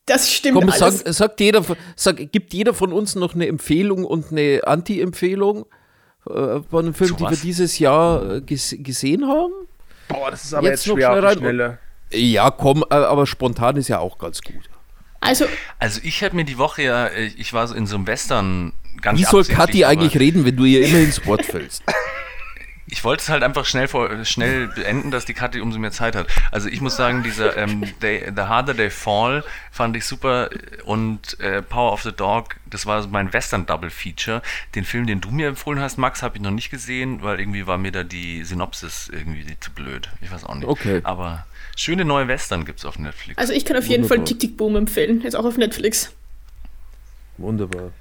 Das 0.06 0.28
stimmt 0.28 0.56
Komm, 0.56 0.70
alles. 0.70 1.00
sag, 1.00 1.14
sagt 1.14 1.40
jeder, 1.40 1.64
sag, 1.94 2.32
gibt 2.32 2.52
jeder 2.52 2.74
von 2.74 2.92
uns 2.92 3.14
noch 3.14 3.36
eine 3.36 3.46
Empfehlung 3.46 4.04
und 4.04 4.32
eine 4.32 4.62
Anti-Empfehlung 4.64 5.66
äh, 6.28 6.60
von 6.68 6.84
einem 6.84 6.94
Film, 6.94 7.10
Zu 7.10 7.16
die 7.16 7.30
wir 7.30 7.36
dieses 7.36 7.78
Jahr 7.78 8.36
äh, 8.36 8.40
ges 8.40 8.74
gesehen 8.78 9.26
haben? 9.26 9.52
Boah, 10.08 10.30
das 10.30 10.44
ist 10.44 10.54
aber 10.54 10.68
Jetzt 10.68 10.86
jetzt, 10.86 10.88
noch 10.88 10.96
schwer 10.96 11.24
auf 11.24 11.32
die. 11.32 11.38
Schnelle. 11.38 11.78
Ja, 12.12 12.50
komm, 12.50 12.84
äh, 12.90 12.94
aber 12.94 13.26
spontan 13.26 13.76
ist 13.76 13.88
ja 13.88 13.98
auch 14.00 14.18
ganz 14.18 14.42
gut. 14.42 14.68
Also, 15.20 15.46
Also 15.78 16.00
ich 16.02 16.22
habe 16.24 16.34
mir 16.34 16.44
die 16.44 16.58
Woche 16.58 16.82
ja, 16.82 17.06
äh, 17.06 17.26
ich 17.36 17.52
war 17.52 17.68
so 17.68 17.74
in 17.74 17.86
so 17.86 17.96
einem 17.96 18.06
Western 18.06 18.72
ganz 19.00 19.18
Wie 19.18 19.24
soll 19.24 19.44
Kathi 19.44 19.84
eigentlich 19.84 20.18
reden, 20.18 20.44
wenn 20.44 20.56
du 20.56 20.64
ihr 20.64 20.86
immer 20.86 20.98
ins 20.98 21.24
Wort 21.26 21.44
fällst? 21.44 21.82
Ich 22.90 23.04
wollte 23.04 23.22
es 23.22 23.28
halt 23.28 23.42
einfach 23.42 23.64
schnell 23.66 23.88
vor, 23.88 24.24
schnell 24.24 24.68
beenden, 24.68 25.10
dass 25.10 25.24
die 25.24 25.34
Kathi 25.34 25.60
umso 25.60 25.78
mehr 25.78 25.92
Zeit 25.92 26.16
hat. 26.16 26.26
Also 26.50 26.68
ich 26.68 26.80
muss 26.80 26.96
sagen, 26.96 27.22
dieser 27.22 27.56
ähm, 27.56 27.84
They, 28.00 28.32
The 28.34 28.42
Harder 28.42 28.76
They 28.76 28.90
Fall 28.90 29.44
fand 29.70 29.96
ich 29.96 30.04
super 30.04 30.50
und 30.84 31.38
äh, 31.40 31.62
Power 31.62 31.92
of 31.92 32.02
the 32.02 32.12
Dog, 32.12 32.56
das 32.66 32.86
war 32.86 33.02
so 33.02 33.08
mein 33.08 33.32
Western 33.32 33.66
Double 33.66 33.90
Feature. 33.90 34.42
Den 34.74 34.84
Film, 34.84 35.06
den 35.06 35.20
du 35.20 35.30
mir 35.30 35.48
empfohlen 35.48 35.80
hast, 35.80 35.98
Max, 35.98 36.22
habe 36.22 36.36
ich 36.36 36.42
noch 36.42 36.50
nicht 36.50 36.70
gesehen, 36.70 37.22
weil 37.22 37.38
irgendwie 37.38 37.66
war 37.66 37.78
mir 37.78 37.92
da 37.92 38.02
die 38.02 38.42
Synopsis 38.44 39.08
irgendwie 39.12 39.44
zu 39.60 39.70
blöd. 39.70 40.08
Ich 40.20 40.30
weiß 40.32 40.44
auch 40.44 40.54
nicht. 40.56 40.68
Okay. 40.68 41.00
Aber 41.04 41.46
schöne 41.76 42.04
neue 42.04 42.28
Western 42.28 42.64
gibt's 42.64 42.84
auf 42.84 42.98
Netflix. 42.98 43.38
also 43.38 43.52
ich 43.52 43.64
kann 43.64 43.76
auf 43.76 43.86
jeden 43.86 44.04
Fall 44.04 44.18
Wunderbar. 44.18 44.38
Tick 44.38 44.40
Tick 44.40 44.56
Boom 44.56 44.76
empfehlen, 44.76 45.20
jetzt 45.22 45.36
auch 45.36 45.44
auf 45.44 45.56
Netflix. 45.56 46.12
Wunderbar. 47.38 47.92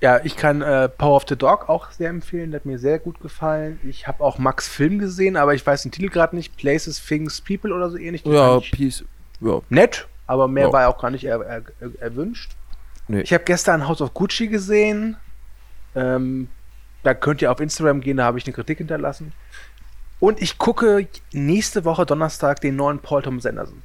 Ja, 0.00 0.20
ich 0.24 0.36
kann 0.36 0.62
äh, 0.62 0.88
Power 0.88 1.16
of 1.16 1.24
the 1.28 1.34
Dog 1.36 1.68
auch 1.68 1.90
sehr 1.90 2.10
empfehlen. 2.10 2.52
Der 2.52 2.60
hat 2.60 2.66
mir 2.66 2.78
sehr 2.78 3.00
gut 3.00 3.20
gefallen. 3.20 3.80
Ich 3.82 4.06
habe 4.06 4.22
auch 4.22 4.38
Max 4.38 4.68
Film 4.68 4.98
gesehen, 5.00 5.36
aber 5.36 5.54
ich 5.54 5.66
weiß 5.66 5.82
den 5.82 5.90
Titel 5.90 6.08
gerade 6.08 6.36
nicht. 6.36 6.56
Places, 6.56 7.04
Things, 7.04 7.40
People 7.40 7.74
oder 7.74 7.90
so 7.90 7.96
ähnlich. 7.96 8.22
Den 8.22 8.32
Ja, 8.32 8.60
Peace. 8.60 9.04
Ja, 9.40 9.60
nett, 9.70 10.06
aber 10.26 10.46
mehr 10.46 10.66
Ja. 10.66 10.72
war 10.72 10.88
auch 10.88 11.00
gar 11.00 11.10
nicht 11.10 11.24
er, 11.24 11.40
er, 11.40 11.62
er, 11.80 11.90
erwünscht. 12.00 12.52
Nee. 13.08 13.22
Ich 13.22 13.32
habe 13.32 13.42
gestern 13.44 13.88
House 13.88 14.00
of 14.00 14.14
Gucci 14.14 14.46
gesehen. 14.46 15.16
Ähm, 15.96 16.48
da 17.02 17.14
könnt 17.14 17.42
ihr 17.42 17.50
auf 17.50 17.60
Instagram 17.60 18.00
gehen, 18.00 18.18
da 18.18 18.24
habe 18.24 18.38
ich 18.38 18.46
eine 18.46 18.52
Kritik 18.52 18.78
hinterlassen. 18.78 19.32
Und 20.20 20.42
ich 20.42 20.58
gucke 20.58 21.06
nächste 21.32 21.84
Woche 21.84 22.04
Donnerstag 22.06 22.60
den 22.60 22.76
neuen 22.76 22.98
Paul 22.98 23.22
Thomas 23.22 23.46
Anderson. 23.46 23.82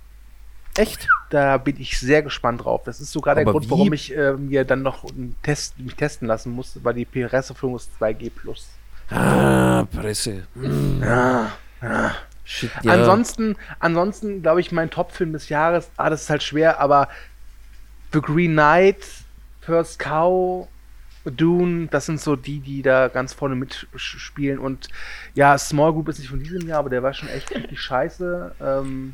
Echt? 0.77 1.07
Da 1.29 1.57
bin 1.57 1.79
ich 1.79 1.99
sehr 1.99 2.21
gespannt 2.21 2.63
drauf. 2.63 2.81
Das 2.85 2.99
ist 2.99 3.11
sogar 3.11 3.35
der 3.35 3.43
Aber 3.43 3.53
Grund, 3.53 3.69
warum 3.69 3.93
ich 3.93 4.15
äh, 4.15 4.33
mir 4.33 4.65
dann 4.65 4.81
noch 4.81 5.03
einen 5.03 5.35
Test, 5.43 5.79
mich 5.79 5.95
testen 5.95 6.27
lassen 6.27 6.51
musste, 6.51 6.83
weil 6.83 6.93
die 6.93 7.05
PRS-Erfüllung 7.05 7.75
ist 7.75 7.91
2G+. 7.99 8.31
Ah, 9.09 9.85
Presse. 9.85 10.47
Ja. 11.01 11.51
Shit, 12.45 12.71
ja. 12.81 12.93
Ansonsten, 12.93 13.55
ansonsten 13.79 14.41
glaube 14.41 14.59
ich, 14.59 14.71
mein 14.71 14.89
Top-Film 14.89 15.33
des 15.33 15.49
Jahres, 15.49 15.89
ah, 15.97 16.09
das 16.09 16.23
ist 16.23 16.29
halt 16.29 16.43
schwer, 16.43 16.79
aber 16.79 17.07
The 18.11 18.21
Green 18.21 18.51
Knight, 18.51 19.05
First 19.61 19.99
Cow, 19.99 20.67
Dune, 21.25 21.87
das 21.87 22.05
sind 22.05 22.19
so 22.19 22.35
die, 22.35 22.59
die 22.59 22.81
da 22.81 23.07
ganz 23.07 23.33
vorne 23.33 23.55
mitspielen. 23.55 24.59
Und 24.59 24.89
ja, 25.33 25.57
Small 25.57 25.93
Group 25.93 26.09
ist 26.09 26.19
nicht 26.19 26.29
von 26.29 26.43
diesem 26.43 26.67
Jahr, 26.67 26.79
aber 26.79 26.89
der 26.89 27.01
war 27.01 27.13
schon 27.13 27.29
echt 27.29 27.51
richtig 27.51 27.79
scheiße. 27.79 28.55
Ähm, 28.61 29.13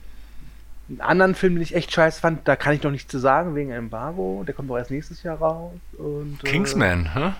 einen 0.89 1.01
anderen 1.01 1.35
Film, 1.35 1.55
den 1.55 1.61
ich 1.61 1.75
echt 1.75 1.91
scheiße 1.91 2.19
fand, 2.19 2.47
da 2.47 2.55
kann 2.55 2.73
ich 2.73 2.83
noch 2.83 2.91
nichts 2.91 3.11
zu 3.11 3.19
sagen, 3.19 3.55
wegen 3.55 3.71
Embargo. 3.71 4.43
Der 4.45 4.53
kommt 4.53 4.69
doch 4.69 4.77
erst 4.77 4.91
nächstes 4.91 5.23
Jahr 5.23 5.37
raus. 5.37 5.73
Und, 5.97 6.39
äh, 6.43 6.47
Kingsman, 6.47 7.13
hä? 7.13 7.33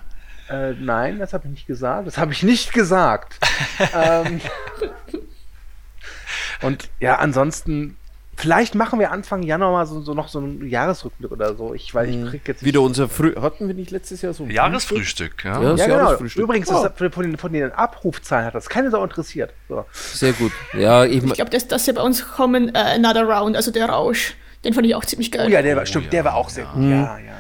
äh, 0.50 0.74
nein, 0.80 1.20
das 1.20 1.34
habe 1.34 1.46
ich 1.46 1.52
nicht 1.52 1.68
gesagt. 1.68 2.08
Das 2.08 2.18
habe 2.18 2.32
ich 2.32 2.44
nicht 2.44 2.74
gesagt. 2.74 3.40
ähm, 3.96 4.40
und 6.62 6.90
ja, 7.00 7.16
ansonsten, 7.16 7.98
vielleicht 8.40 8.74
machen 8.74 9.00
wir 9.00 9.12
Anfang 9.12 9.44
Januar 9.44 9.72
mal 9.72 9.86
so, 9.86 10.02
so 10.02 10.14
noch 10.14 10.30
so 10.30 10.40
einen 10.40 10.68
Jahresrückblick 10.68 11.32
oder 11.32 11.56
so. 11.56 11.74
Ich, 11.74 11.94
weil 11.94 12.10
ich 12.10 12.30
krieg 12.30 12.48
jetzt 12.48 12.62
nicht- 12.62 12.68
Wieder 12.68 12.82
unser 12.82 13.10
Früh. 13.10 13.36
Hatten 13.36 13.68
wir 13.68 13.76
nicht 13.76 13.92
letztes 13.92 14.22
Jahr 14.22 14.34
so 14.34 14.44
ein 14.46 14.50
Jahresfrühstück, 14.50 15.44
ja. 15.44 15.54
Ja. 15.56 15.62
Ja, 15.64 15.70
das 15.76 15.82
genau. 15.86 15.98
Jahresfrühstück. 15.98 16.44
Übrigens, 16.44 16.70
Oh. 16.72 16.84
das, 16.84 16.92
von, 16.98 17.12
von, 17.12 17.24
den, 17.24 17.38
von 17.38 17.54
den 17.54 17.72
Abrufzahlen 17.72 18.46
hat 18.46 18.56
das 18.56 18.70
keine 18.70 18.90
Sau 18.92 19.04
interessiert. 19.04 19.54
So. 19.68 19.86
Sehr 19.92 20.34
gut. 20.34 20.52
Ja, 20.74 21.06
ich, 21.06 21.24
Ich 21.24 21.34
glaube, 21.34 21.52
dass 21.52 21.68
das 21.68 21.86
ja 21.86 21.94
bei 21.94 22.02
uns 22.02 22.28
kommen, 22.28 22.74
äh, 22.74 22.78
Another 22.80 23.24
Round, 23.24 23.56
also 23.56 23.72
der 23.72 23.88
Rausch. 23.90 24.36
Den 24.66 24.74
fand 24.74 24.86
ich 24.88 24.96
auch 24.96 25.06
ziemlich 25.06 25.32
geil. 25.32 25.46
Oh 25.48 25.50
ja, 25.50 25.62
der 25.62 25.76
war, 25.78 25.86
stimmt, 25.86 26.06
ja, 26.06 26.12
der 26.12 26.26
war 26.26 26.36
auch 26.36 26.50
sehr 26.50 26.66
gut. 26.66 26.84
Ja, 26.84 27.18
ja. 27.18 27.34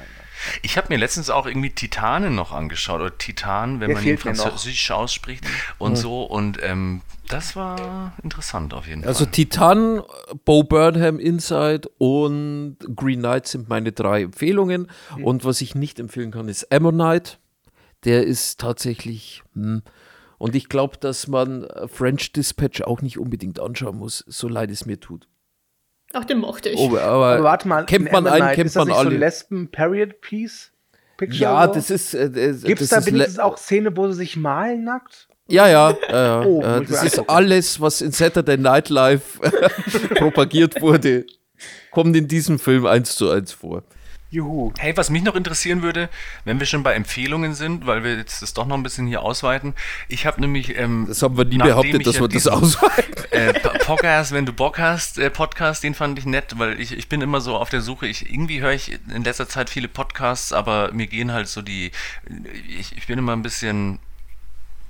Ich 0.61 0.77
habe 0.77 0.87
mir 0.89 0.97
letztens 0.97 1.29
auch 1.29 1.45
irgendwie 1.45 1.71
Titanen 1.71 2.35
noch 2.35 2.51
angeschaut, 2.51 3.01
oder 3.01 3.17
Titan, 3.17 3.79
wenn 3.79 3.89
Der 3.89 3.97
man 3.97 4.05
ihn 4.05 4.17
französisch 4.17 4.91
ausspricht 4.91 5.43
und 5.77 5.95
so. 5.95 6.23
Und 6.23 6.59
ähm, 6.61 7.01
das 7.29 7.55
war 7.55 8.13
interessant 8.23 8.73
auf 8.73 8.87
jeden 8.87 9.05
also 9.05 9.25
Fall. 9.25 9.31
Titan, 9.31 10.01
Bo 10.45 10.63
Burnham 10.63 11.19
Inside 11.19 11.89
und 11.99 12.77
Green 12.95 13.19
Knight 13.19 13.47
sind 13.47 13.69
meine 13.69 13.91
drei 13.91 14.23
Empfehlungen. 14.23 14.87
Und 15.23 15.45
was 15.45 15.61
ich 15.61 15.75
nicht 15.75 15.99
empfehlen 15.99 16.31
kann, 16.31 16.49
ist 16.49 16.71
Ammonite. 16.71 17.33
Der 18.03 18.25
ist 18.25 18.59
tatsächlich. 18.59 19.43
Hm. 19.53 19.83
Und 20.39 20.55
ich 20.55 20.69
glaube, 20.69 20.97
dass 20.97 21.27
man 21.27 21.67
French 21.87 22.31
Dispatch 22.31 22.81
auch 22.81 23.01
nicht 23.01 23.19
unbedingt 23.19 23.59
anschauen 23.59 23.97
muss, 23.97 24.23
so 24.27 24.47
leid 24.47 24.71
es 24.71 24.85
mir 24.85 24.99
tut. 24.99 25.27
Auch 26.13 26.25
den 26.25 26.39
mochte 26.39 26.69
ich. 26.69 26.79
Oh, 26.79 26.87
aber, 26.97 26.99
Aber 26.99 27.43
warte 27.43 27.67
mal, 27.67 27.85
kennt 27.85 28.11
man 28.11 28.25
einen, 28.25 28.55
kennt 28.55 28.67
ist 28.67 28.75
das 28.75 28.81
man 28.81 28.87
nicht 28.87 28.95
so 28.95 28.99
alle. 29.01 29.15
ein 29.15 29.19
Lesben-Period-Piece? 29.19 30.71
Picture 31.17 31.41
ja, 31.41 31.67
so? 31.67 31.73
das 31.73 31.89
ist. 31.89 32.13
Äh, 32.13 32.25
äh, 32.25 32.53
Gibt 32.63 32.81
es 32.81 32.89
da 32.89 33.05
wenigstens 33.05 33.39
auch 33.39 33.57
Szene, 33.57 33.95
wo 33.95 34.07
sie 34.07 34.13
sich 34.13 34.37
malen 34.37 34.85
nackt? 34.85 35.27
Ja, 35.47 35.67
ja, 35.67 35.95
ja, 36.09 36.41
Oh, 36.45 36.61
ich 36.81 36.89
das 36.89 37.03
ist 37.03 37.13
angucken. 37.19 37.29
alles, 37.29 37.81
was 37.81 38.01
in 38.01 38.11
Saturday 38.11 38.57
Night 38.57 38.89
Live 38.89 39.39
propagiert 40.15 40.81
wurde, 40.81 41.25
kommt 41.91 42.15
in 42.15 42.27
diesem 42.27 42.57
Film 42.59 42.85
eins 42.85 43.15
zu 43.15 43.29
eins 43.29 43.51
vor. 43.51 43.83
Juhu. 44.31 44.71
Hey, 44.77 44.95
was 44.95 45.09
mich 45.09 45.23
noch 45.23 45.33
interessieren 45.35 45.81
würde, 45.81 46.07
wenn 46.45 46.59
wir 46.59 46.67
schon 46.67 46.83
bei 46.83 46.93
Empfehlungen 46.93 47.55
sind, 47.55 47.87
weil 47.87 48.03
wir 48.03 48.15
jetzt 48.15 48.43
das 48.43 48.53
doch 48.53 48.67
noch 48.67 48.77
ein 48.77 48.83
bisschen 48.83 49.07
hier 49.07 49.23
ausweiten. 49.23 49.73
Ich 50.07 50.27
habe 50.27 50.39
nämlich. 50.39 50.77
Ähm, 50.77 51.05
Das 51.07 51.23
haben 51.23 51.35
wir 51.35 51.45
nie 51.45 51.57
behauptet, 51.57 52.05
dass 52.05 52.19
wir 52.19 52.27
das 52.27 52.47
ausweiten. 52.47 53.15
Äh, 53.31 53.53
Po- 53.59 53.69
Podcast, 53.85 54.31
wenn 54.31 54.45
du 54.45 54.53
Bock 54.53 54.77
hast, 54.77 55.17
äh, 55.17 55.31
Podcast, 55.31 55.83
den 55.83 55.95
fand 55.95 56.19
ich 56.19 56.25
nett, 56.25 56.59
weil 56.59 56.79
ich, 56.79 56.91
ich 56.95 57.09
bin 57.09 57.21
immer 57.21 57.41
so 57.41 57.55
auf 57.57 57.69
der 57.69 57.81
Suche. 57.81 58.05
Ich, 58.05 58.29
irgendwie 58.31 58.61
höre 58.61 58.73
ich 58.73 58.99
in 59.13 59.23
letzter 59.23 59.49
Zeit 59.49 59.69
viele 59.69 59.87
Podcasts, 59.87 60.53
aber 60.53 60.91
mir 60.91 61.07
gehen 61.07 61.31
halt 61.31 61.47
so 61.47 61.63
die. 61.63 61.91
Ich, 62.77 62.95
ich 62.95 63.07
bin 63.07 63.17
immer 63.17 63.35
ein 63.35 63.41
bisschen 63.41 63.97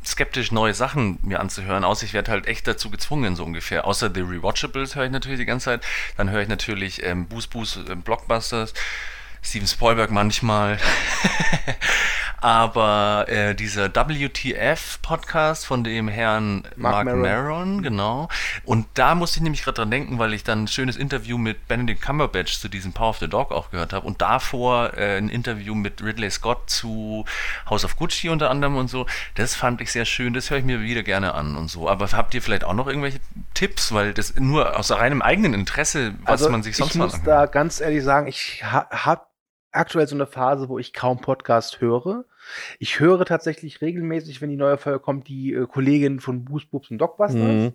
skeptisch, 0.06 0.52
neue 0.52 0.74
Sachen 0.74 1.20
mir 1.22 1.40
anzuhören, 1.40 1.84
außer 1.86 2.06
ich 2.06 2.14
werde 2.14 2.32
halt 2.32 2.48
echt 2.48 2.68
dazu 2.68 2.90
gezwungen, 2.90 3.36
so 3.38 3.44
ungefähr. 3.45 3.86
Außer 3.88 4.11
The 4.14 4.22
Rewatchables 4.22 4.95
höre 4.95 5.06
ich 5.06 5.11
natürlich 5.11 5.40
die 5.40 5.45
ganze 5.45 5.66
Zeit. 5.66 5.86
Dann 6.18 6.30
höre 6.30 6.41
ich 6.41 6.49
natürlich 6.49 7.03
ähm, 7.03 7.28
Boos 7.28 7.48
Boos 7.48 7.78
äh, 7.88 7.95
Blockbusters. 7.95 8.74
Steven 9.41 9.68
Spielberg 9.68 10.11
manchmal. 10.11 10.78
Aber 12.41 13.26
äh, 13.28 13.53
dieser 13.53 13.94
WTF-Podcast 13.94 15.66
von 15.66 15.84
dem 15.84 16.07
Herrn 16.07 16.64
Mark 16.78 17.06
Mark, 17.06 17.06
Maron. 17.06 17.22
Maron, 17.22 17.84
genau. 17.84 18.30
Und 18.64 18.88
da 18.94 19.14
musste 19.14 19.38
ich 19.40 19.44
nämlich 19.44 19.64
gerade 19.64 19.76
dran 19.76 19.91
denken, 19.91 20.20
weil 20.20 20.34
ich 20.34 20.45
dann 20.45 20.64
ein 20.64 20.68
schönes 20.68 20.95
Interview 20.95 21.38
mit 21.38 21.68
Benedict 21.68 22.02
Cumberbatch 22.02 22.60
zu 22.60 22.70
diesem 22.70 22.94
Power 22.94 23.10
of 23.10 23.18
the 23.18 23.28
Dog 23.28 23.52
auch 23.52 23.72
gehört 23.72 23.91
habe. 23.91 24.07
Und 24.07 24.22
davor 24.22 24.98
äh, 24.98 25.18
ein 25.18 25.28
Interview 25.28 25.76
mit 25.76 26.02
Ridley 26.02 26.32
Scott 26.32 26.70
zu 26.70 27.26
House 27.70 27.84
of 27.84 27.98
Gucci 27.98 28.30
unter 28.30 28.49
anderem 28.49 28.78
und 28.78 28.90
so. 28.90 29.06
Das 29.36 29.56
fand 29.56 29.82
ich 29.82 29.91
sehr 29.91 30.06
schön, 30.06 30.34
das 30.34 30.49
höre 30.49 30.60
ich 30.60 30.66
mir 30.66 30.80
wieder 30.80 31.03
gerne 31.03 31.34
an 31.34 31.57
und 31.57 31.68
so. 31.68 31.90
Aber 31.90 32.07
habt 32.14 32.34
ihr 32.34 32.41
vielleicht 32.41 32.64
auch 32.64 32.74
noch 32.74 32.88
irgendwelche 32.88 33.20
Tipps? 33.53 33.94
Weil 33.94 34.14
das 34.14 34.36
nur 34.36 34.78
aus 34.78 34.91
reinem 34.91 35.22
eigenen 35.22 35.53
Interesse, 35.53 36.14
was 36.22 36.44
Also 36.44 36.49
man 36.52 36.64
sich 36.64 36.78
sonst 36.78 36.91
ich 36.91 36.99
mal 36.99 37.06
muss 37.06 37.22
da 37.24 37.48
ganz 37.48 37.82
ehrlich 37.82 38.03
sagen, 38.03 38.28
ich 38.28 38.64
ha 38.64 38.88
habe 38.91 39.24
aktuell 39.71 40.07
so 40.07 40.15
eine 40.15 40.25
Phase, 40.27 40.69
wo 40.69 40.79
ich 40.79 40.93
kaum 40.93 41.19
Podcast 41.21 41.81
höre. 41.81 42.25
Ich 42.79 42.99
höre 42.99 43.25
tatsächlich 43.25 43.81
regelmäßig, 43.81 44.41
wenn 44.41 44.49
die 44.49 44.55
neue 44.55 44.77
Folge 44.77 44.99
kommt, 44.99 45.27
die 45.27 45.53
äh, 45.53 45.67
Kollegin 45.67 46.19
von 46.19 46.45
Boost 46.45 46.71
Boobs 46.71 46.89
und 46.89 46.97
Dogbusters. 46.97 47.39
Mhm. 47.41 47.73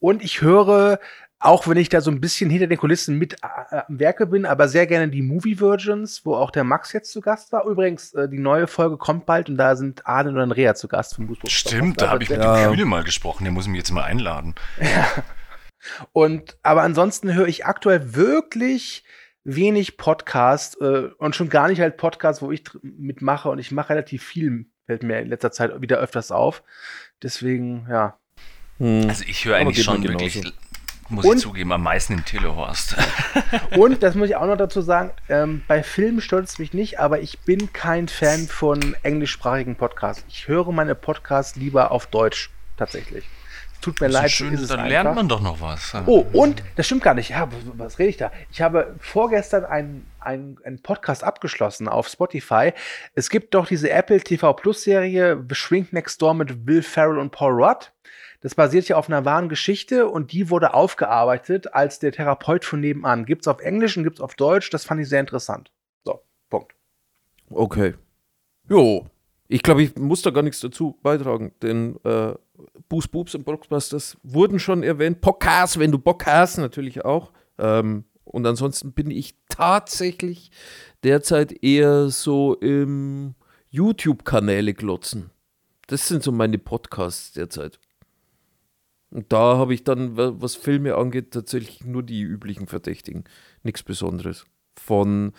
Und 0.00 0.22
ich 0.22 0.40
höre, 0.42 0.98
auch 1.40 1.68
wenn 1.68 1.76
ich 1.76 1.88
da 1.88 2.00
so 2.00 2.10
ein 2.10 2.20
bisschen 2.20 2.50
hinter 2.50 2.66
den 2.66 2.78
Kulissen 2.78 3.16
mit 3.16 3.34
äh, 3.70 3.82
am 3.86 4.00
Werke 4.00 4.26
bin, 4.26 4.44
aber 4.44 4.66
sehr 4.68 4.86
gerne 4.88 5.08
die 5.08 5.22
Movie 5.22 5.60
Virgins, 5.60 6.24
wo 6.24 6.34
auch 6.34 6.50
der 6.50 6.64
Max 6.64 6.92
jetzt 6.92 7.12
zu 7.12 7.20
Gast 7.20 7.52
war. 7.52 7.64
Übrigens, 7.64 8.12
äh, 8.14 8.28
die 8.28 8.38
neue 8.40 8.66
Folge 8.66 8.96
kommt 8.96 9.24
bald 9.26 9.48
und 9.48 9.56
da 9.56 9.76
sind 9.76 10.04
Arne 10.06 10.30
und 10.30 10.38
Andrea 10.38 10.74
zu 10.74 10.88
Gast 10.88 11.14
von 11.14 11.28
Boost 11.28 11.42
Boobs. 11.42 11.52
Stimmt, 11.52 12.00
da 12.00 12.10
habe 12.10 12.22
ich 12.24 12.30
mit 12.30 12.40
Ja. 12.40 12.62
dem 12.64 12.72
Kühne 12.72 12.86
mal 12.86 13.04
gesprochen, 13.04 13.44
der 13.44 13.52
muss 13.52 13.68
mich 13.68 13.78
jetzt 13.78 13.92
mal 13.92 14.02
einladen. 14.04 14.54
Und 16.12 16.56
aber 16.62 16.82
ansonsten 16.82 17.32
höre 17.34 17.46
ich 17.46 17.66
aktuell 17.66 18.14
wirklich 18.16 19.04
wenig 19.48 19.96
Podcast 19.96 20.80
äh, 20.80 21.08
und 21.16 21.34
schon 21.34 21.48
gar 21.48 21.68
nicht 21.68 21.80
halt 21.80 21.96
Podcast, 21.96 22.42
wo 22.42 22.52
ich 22.52 22.64
mitmache 22.82 23.48
und 23.48 23.58
ich 23.58 23.70
mache 23.70 23.90
relativ 23.90 24.22
viel, 24.22 24.66
fällt 24.86 25.02
mir 25.02 25.20
in 25.20 25.28
letzter 25.28 25.50
Zeit 25.50 25.80
wieder 25.80 25.98
öfters 25.98 26.30
auf. 26.30 26.62
Deswegen, 27.22 27.86
ja. 27.90 28.18
Hm. 28.78 29.06
Also 29.08 29.24
ich 29.26 29.44
höre 29.44 29.56
eigentlich 29.56 29.82
schon 29.82 30.02
wirklich, 30.02 30.34
genauso. 30.34 30.54
muss 31.08 31.24
Und- 31.24 31.36
ich 31.36 31.42
zugeben, 31.42 31.72
am 31.72 31.82
meisten 31.82 32.12
im 32.12 32.24
Telehorst. 32.24 32.96
Und 33.76 34.02
das 34.02 34.14
muss 34.14 34.28
ich 34.28 34.36
auch 34.36 34.46
noch 34.46 34.58
dazu 34.58 34.82
sagen, 34.82 35.12
ähm, 35.30 35.62
bei 35.66 35.82
Filmen 35.82 36.20
stört 36.20 36.44
es 36.44 36.58
mich 36.58 36.74
nicht, 36.74 37.00
aber 37.00 37.20
ich 37.20 37.38
bin 37.40 37.72
kein 37.72 38.08
Fan 38.08 38.46
von 38.48 38.94
englischsprachigen 39.02 39.76
Podcasts. 39.76 40.24
Ich 40.28 40.46
höre 40.46 40.70
meine 40.72 40.94
Podcasts 40.94 41.56
lieber 41.56 41.90
auf 41.90 42.06
Deutsch, 42.06 42.50
tatsächlich. 42.76 43.24
Es 43.78 43.82
tut 43.82 44.00
mir 44.00 44.08
leid, 44.08 44.32
schön, 44.32 44.54
es 44.54 44.66
dann 44.66 44.80
einfach. 44.80 44.90
lernt 44.90 45.14
man 45.14 45.28
doch 45.28 45.40
noch 45.40 45.60
was. 45.60 45.94
Oh, 46.06 46.26
und 46.32 46.64
das 46.74 46.86
stimmt 46.86 47.04
gar 47.04 47.14
nicht. 47.14 47.30
Ja, 47.30 47.48
was, 47.74 48.00
rede 48.00 48.10
ich 48.10 48.16
da? 48.16 48.32
Ich 48.50 48.60
habe 48.60 48.96
vorgestern 48.98 49.64
einen, 49.64 50.04
einen, 50.18 50.58
einen 50.64 50.82
Podcast 50.82 51.22
abgeschlossen 51.22 51.86
auf 51.86 52.08
Spotify. 52.08 52.72
Es 53.14 53.30
gibt 53.30 53.54
doch 53.54 53.68
diese 53.68 53.88
Apple 53.90 54.20
TV 54.20 54.52
Plus 54.54 54.82
Serie 54.82 55.44
The 55.48 55.54
Shrink 55.54 55.92
Next 55.92 56.20
Door 56.20 56.34
mit 56.34 56.66
Will 56.66 56.82
Ferrell 56.82 57.18
und 57.18 57.30
Paul 57.30 57.52
Rudd. 57.52 57.92
Das 58.40 58.56
basiert 58.56 58.88
ja 58.88 58.96
auf 58.96 59.08
einer 59.08 59.24
wahren 59.24 59.48
Geschichte 59.48 60.08
und 60.08 60.32
die 60.32 60.50
wurde 60.50 60.74
aufgearbeitet 60.74 61.72
als 61.72 62.00
der 62.00 62.10
Therapeut 62.10 62.64
von 62.64 62.80
nebenan. 62.80 63.26
Gibt's 63.26 63.46
auf 63.46 63.60
Englisch 63.60 63.96
und 63.96 64.02
gibt's 64.02 64.20
auf 64.20 64.34
Deutsch. 64.34 64.70
Das 64.70 64.84
fand 64.84 65.00
ich 65.00 65.08
sehr 65.08 65.20
interessant. 65.20 65.70
So, 66.04 66.20
Punkt. 66.50 66.74
Okay. 67.48 67.94
Jo. 68.68 69.06
Ich 69.46 69.62
glaube, 69.62 69.82
ich 69.82 69.96
muss 69.96 70.22
da 70.22 70.30
gar 70.30 70.42
nichts 70.42 70.60
dazu 70.60 70.98
beitragen, 71.02 71.52
denn 71.62 71.96
äh, 72.04 72.34
Boos 72.88 73.06
Boobs 73.08 73.34
und 73.34 73.44
Blockbusters 73.44 74.16
wurden 74.22 74.58
schon 74.58 74.82
erwähnt. 74.82 75.20
Podcast, 75.20 75.78
wenn 75.78 75.92
du 75.92 75.98
Bock 75.98 76.26
hast, 76.26 76.58
natürlich 76.58 77.04
auch. 77.04 77.32
Ähm, 77.58 78.04
und 78.24 78.46
ansonsten 78.46 78.92
bin 78.92 79.10
ich 79.10 79.34
tatsächlich 79.48 80.50
derzeit 81.02 81.62
eher 81.62 82.08
so 82.10 82.54
im 82.54 83.34
YouTube-Kanäle 83.70 84.74
glotzen. 84.74 85.30
Das 85.86 86.08
sind 86.08 86.22
so 86.22 86.32
meine 86.32 86.58
Podcasts 86.58 87.32
derzeit. 87.32 87.78
Und 89.10 89.32
da 89.32 89.56
habe 89.56 89.72
ich 89.72 89.84
dann, 89.84 90.16
wa- 90.18 90.34
was 90.36 90.54
Filme 90.54 90.94
angeht, 90.96 91.30
tatsächlich 91.30 91.84
nur 91.84 92.02
die 92.02 92.20
üblichen 92.20 92.66
Verdächtigen. 92.66 93.24
Nichts 93.62 93.82
Besonderes. 93.82 94.44
Von, 94.78 95.32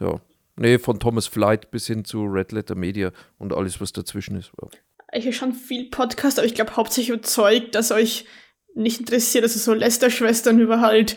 ja, 0.00 0.20
nee, 0.56 0.78
von 0.78 0.98
Thomas 0.98 1.28
Flight 1.28 1.70
bis 1.70 1.86
hin 1.86 2.04
zu 2.04 2.24
Red 2.24 2.50
Letter 2.50 2.74
Media 2.74 3.12
und 3.38 3.52
alles, 3.52 3.80
was 3.80 3.92
dazwischen 3.92 4.36
ist. 4.36 4.50
Ja. 4.60 4.68
Ich 5.12 5.24
höre 5.24 5.32
schon 5.32 5.52
viel 5.52 5.90
Podcast, 5.90 6.38
aber 6.38 6.46
ich 6.46 6.54
glaube 6.54 6.76
hauptsächlich 6.76 7.12
um 7.16 7.22
Zeug, 7.22 7.72
das 7.72 7.90
euch 7.90 8.26
nicht 8.74 9.00
interessiert. 9.00 9.44
Also 9.44 9.58
so 9.58 9.74
Lester-Schwestern 9.74 10.60
über 10.60 10.80
halt 10.80 11.16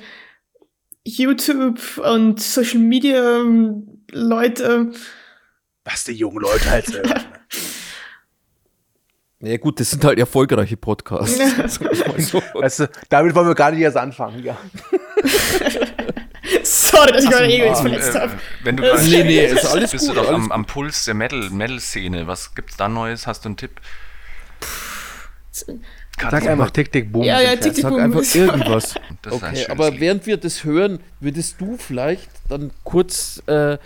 YouTube 1.06 1.98
und 1.98 2.42
Social 2.42 2.80
Media 2.80 3.42
ähm, 3.42 4.04
Leute. 4.12 4.92
Was 5.84 6.06
die 6.06 6.14
jungen 6.14 6.40
Leute 6.40 6.70
halt 6.70 6.86
selber. 6.88 7.24
Ja, 9.46 9.58
gut, 9.58 9.78
das 9.78 9.92
sind 9.92 10.06
halt 10.06 10.18
erfolgreiche 10.20 10.78
Podcasts. 10.78 11.38
Sag 11.78 11.92
ich 11.92 12.08
mal 12.08 12.22
so. 12.22 12.42
weißt 12.54 12.80
du, 12.80 12.90
damit 13.10 13.36
wollen 13.36 13.48
wir 13.48 13.56
gar 13.56 13.72
nicht 13.72 13.82
erst 13.82 13.98
anfangen. 13.98 14.42
Ja. 14.42 14.58
Sorry, 16.64 17.12
dass 17.12 17.24
ich 17.24 17.34
eure 17.34 17.46
Ego 17.48 17.66
jetzt 17.66 17.82
verletzt 17.82 18.16
äh, 18.16 18.20
habe. 18.20 18.32
wenn 18.64 18.78
du 18.78 18.84
Das- 18.84 19.02
Nee, 19.04 19.24
nee, 19.24 19.48
bist, 19.48 19.64
ist 19.64 19.66
alles 19.72 19.92
bist 19.92 20.08
gut, 20.08 20.16
du 20.18 20.22
doch 20.22 20.28
alles 20.30 20.44
am, 20.46 20.52
am 20.52 20.66
Puls 20.66 21.06
der 21.06 21.14
Metal- 21.14 21.50
Metal-Szene. 21.50 22.28
Was 22.28 22.54
gibt's 22.56 22.78
da 22.78 22.88
Neues? 22.90 23.26
Hast 23.28 23.46
du 23.46 23.50
einen 23.50 23.58
Tipp? 23.58 23.80
Sag 25.52 26.48
einfach 26.48 26.70
Tick, 26.72 26.92
Tick, 26.92 27.12
Boom. 27.12 27.24
Ja, 27.24 27.42
ja, 27.42 27.56
Tick, 27.56 27.74
Tick, 27.74 27.84
Sag 27.84 27.92
Boom. 27.92 28.00
einfach 28.02 28.22
irgendwas. 28.36 28.96
Das 29.22 29.36
ist 29.36 29.44
ein 29.44 29.54
Okay, 29.54 29.66
aber 29.70 29.92
Lied. 29.92 30.00
während 30.00 30.26
wir 30.26 30.38
das 30.38 30.64
hören, 30.64 31.00
würdest 31.20 31.60
du 31.60 31.78
vielleicht 31.78 32.30
dann 32.50 32.72
kurz 32.84 33.42
äh, 33.48 33.78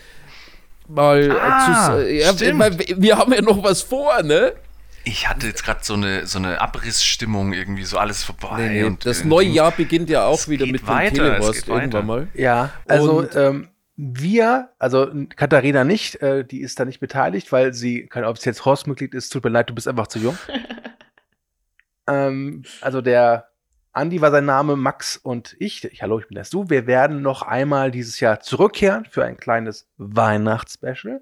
mal 0.88 1.32
Ah, 1.32 1.98
äh, 2.00 2.06
zu, 2.06 2.14
ja, 2.14 2.34
stimmt. 2.34 2.60
weil 2.60 2.78
wir- 2.80 3.02
wir 3.02 3.18
haben 3.18 3.34
ja 3.34 3.42
noch 3.42 3.64
was 3.64 3.82
vor, 3.82 4.22
ne? 4.24 4.54
Ich 5.08 5.30
hatte 5.30 5.48
jetzt 5.48 5.64
gerade 5.64 5.80
so 5.84 5.94
eine, 5.94 6.28
so 6.28 6.38
eine 6.38 6.60
Abrissstimmung, 6.60 7.54
irgendwie 7.54 7.86
so 7.86 7.98
alles 7.98 8.24
vorbei. 8.26 8.68
Nee, 8.68 8.70
nee, 8.70 8.84
und 8.84 9.06
das 9.06 9.24
neue 9.24 9.48
Jahr 9.48 9.72
beginnt 9.72 10.10
ja 10.10 10.26
auch 10.26 10.38
es 10.38 10.50
wieder 10.50 10.66
mit 10.66 10.82
dem 10.82 10.88
weiter, 10.88 11.08
es 11.08 11.14
Telewurst 11.14 11.66
geht 11.66 11.76
irgendwann 11.76 12.08
weiter. 12.10 12.26
mal. 12.26 12.28
Ja, 12.34 12.72
also 12.88 13.20
Und- 13.20 13.36
ähm, 13.36 13.70
wir, 13.96 14.70
also 14.78 15.10
Katharina 15.36 15.84
nicht, 15.84 16.22
äh, 16.22 16.44
die 16.46 16.62
ist 16.62 16.80
da 16.80 16.86
nicht 16.86 17.00
beteiligt, 17.00 17.52
weil 17.52 17.74
sie 17.74 18.06
kein 18.06 18.26
offizielles 18.26 18.64
Horstmitglied 18.66 19.16
ist. 19.16 19.30
Tut 19.30 19.44
mir 19.44 19.50
leid, 19.50 19.70
du 19.70 19.74
bist 19.76 19.88
einfach 19.88 20.08
zu 20.08 20.20
jung. 20.20 20.38
ähm, 22.08 22.64
also 22.82 23.02
der 23.02 23.48
Andi 23.98 24.22
war 24.22 24.32
sein 24.32 24.46
Name, 24.46 24.76
Max 24.76 25.18
und 25.18 25.56
ich, 25.60 25.84
ich, 25.84 26.02
hallo, 26.02 26.20
ich 26.20 26.28
bin 26.28 26.36
das 26.36 26.50
du. 26.50 26.70
Wir 26.70 26.88
werden 26.88 27.22
noch 27.22 27.42
einmal 27.42 27.92
dieses 27.92 28.20
Jahr 28.20 28.40
zurückkehren 28.40 29.06
für 29.10 29.26
ein 29.26 29.38
kleines 29.38 29.88
Weihnachtsspecial. 29.98 31.22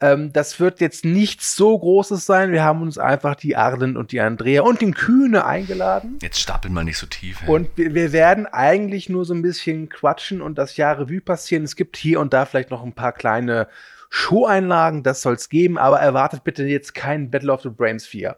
Ähm, 0.00 0.32
das 0.32 0.58
wird 0.58 0.80
jetzt 0.80 1.04
nichts 1.04 1.54
so 1.54 1.78
Großes 1.78 2.26
sein. 2.26 2.52
Wir 2.52 2.64
haben 2.64 2.82
uns 2.82 2.98
einfach 2.98 3.36
die 3.36 3.56
Arlen 3.56 3.96
und 3.96 4.12
die 4.12 4.20
Andrea 4.20 4.62
und 4.62 4.80
den 4.80 4.94
Kühne 4.94 5.44
eingeladen. 5.44 6.18
Jetzt 6.20 6.40
stapeln 6.40 6.74
wir 6.74 6.82
nicht 6.82 6.98
so 6.98 7.06
tief. 7.06 7.42
ey. 7.42 7.48
Und 7.48 7.76
wir, 7.76 7.94
wir 7.94 8.12
werden 8.12 8.46
eigentlich 8.46 9.08
nur 9.08 9.24
so 9.24 9.32
ein 9.32 9.42
bisschen 9.42 9.88
quatschen 9.88 10.42
und 10.42 10.58
das 10.58 10.76
Jahr 10.76 10.98
Revue 10.98 11.20
passieren. 11.20 11.62
Es 11.62 11.76
gibt 11.76 11.96
hier 11.96 12.20
und 12.20 12.32
da 12.32 12.44
vielleicht 12.44 12.70
noch 12.70 12.82
ein 12.82 12.94
paar 12.94 13.12
kleine 13.12 13.68
Show-Einlagen, 14.10 15.04
das 15.04 15.22
soll 15.22 15.34
es 15.34 15.48
geben, 15.48 15.78
aber 15.78 16.00
erwartet 16.00 16.42
bitte 16.42 16.64
jetzt 16.64 16.94
kein 16.94 17.30
Battle 17.30 17.52
of 17.52 17.62
the 17.62 17.68
Brains 17.68 18.06
4. 18.06 18.36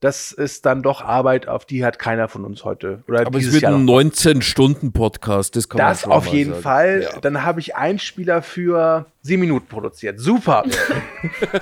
Das 0.00 0.30
ist 0.30 0.64
dann 0.64 0.82
doch 0.82 1.02
Arbeit, 1.02 1.48
auf 1.48 1.64
die 1.64 1.84
hat 1.84 1.98
keiner 1.98 2.28
von 2.28 2.44
uns 2.44 2.64
heute. 2.64 3.02
Oder 3.08 3.26
Aber 3.26 3.36
es 3.38 3.52
wird 3.52 3.62
Jahr 3.62 3.74
ein 3.74 3.84
noch. 3.84 3.94
19-Stunden-Podcast, 3.94 5.56
das 5.56 5.68
kann 5.68 5.78
man 5.78 5.88
Das 5.88 6.04
auf 6.04 6.28
jeden 6.28 6.52
sagen. 6.52 6.62
Fall. 6.62 7.02
Ja. 7.02 7.20
Dann 7.20 7.42
habe 7.42 7.58
ich 7.58 7.74
einen 7.74 7.98
Spieler 7.98 8.42
für 8.42 9.06
sieben 9.22 9.40
Minuten 9.40 9.66
produziert. 9.66 10.20
Super. 10.20 10.62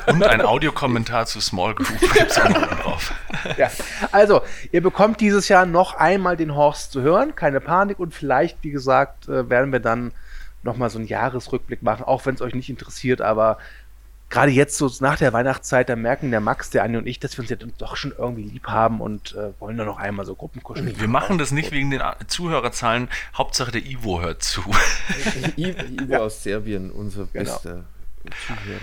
Und 0.07 0.23
ein 0.23 0.43
Audiokommentar 0.43 1.25
zu 1.25 1.41
Small 1.41 1.75
Group 1.77 1.99
gibt's 2.13 2.39
auch 2.39 2.51
noch 2.51 2.81
drauf. 2.81 3.15
ja. 3.57 3.71
Also, 4.13 4.43
ihr 4.71 4.83
bekommt 4.83 5.23
dieses 5.23 5.49
Jahr 5.49 5.65
noch 5.65 5.95
einmal 5.95 6.37
den 6.37 6.55
Horst 6.55 6.93
zu 6.93 7.01
hören. 7.01 7.35
Keine 7.37 7.61
Panik. 7.63 7.99
Und 7.99 8.13
vielleicht, 8.13 8.59
wie 8.63 8.71
gesagt, 8.71 9.31
äh, 9.31 9.49
werden 9.49 9.73
wir 9.73 9.81
dann 9.81 10.13
noch 10.63 10.77
mal 10.77 10.91
so 10.91 10.99
einen 10.99 11.09
Jahresrückblick 11.09 11.83
machen, 11.83 12.05
auch 12.05 12.27
wenn 12.27 12.35
es 12.35 12.43
euch 12.43 12.55
nicht 12.55 12.69
interessiert. 12.69 13.23
Aber 13.23 13.57
gerade 14.29 14.51
jetzt 14.51 14.77
so 14.77 14.91
nach 15.01 15.17
der 15.19 15.33
Weihnachtszeit, 15.33 15.89
da 15.89 15.97
merken 15.97 16.31
der 16.31 16.41
Max, 16.41 16.71
der 16.71 16.83
Anni 16.85 16.97
und 16.97 17.07
ich, 17.07 17.21
dass 17.21 17.37
wir 17.37 17.43
uns 17.43 17.51
ja 17.51 17.57
doch 17.79 17.97
schon 17.97 18.13
irgendwie 18.17 18.43
lieb 18.43 18.67
haben 18.67 19.01
und 19.01 19.35
äh, 19.35 19.59
wollen 19.61 19.77
nur 19.77 19.87
noch 19.87 19.99
einmal 19.99 20.27
so 20.27 20.35
Gruppenkuscheln. 20.35 20.99
Wir 21.01 21.09
machen 21.09 21.39
das 21.39 21.51
nicht 21.53 21.71
wegen 21.73 21.91
den 21.91 22.03
Zuhörerzahlen. 22.27 23.09
Hauptsache 23.37 23.71
der 23.73 23.85
Ivo 23.87 24.21
hört 24.21 24.43
zu. 24.43 24.63
Ivo 25.57 26.17
aus 26.17 26.43
Serbien, 26.43 26.91
unser 26.91 27.27
Genau. 27.33 27.45
bester 27.45 27.85
Zuhörer. 28.49 28.81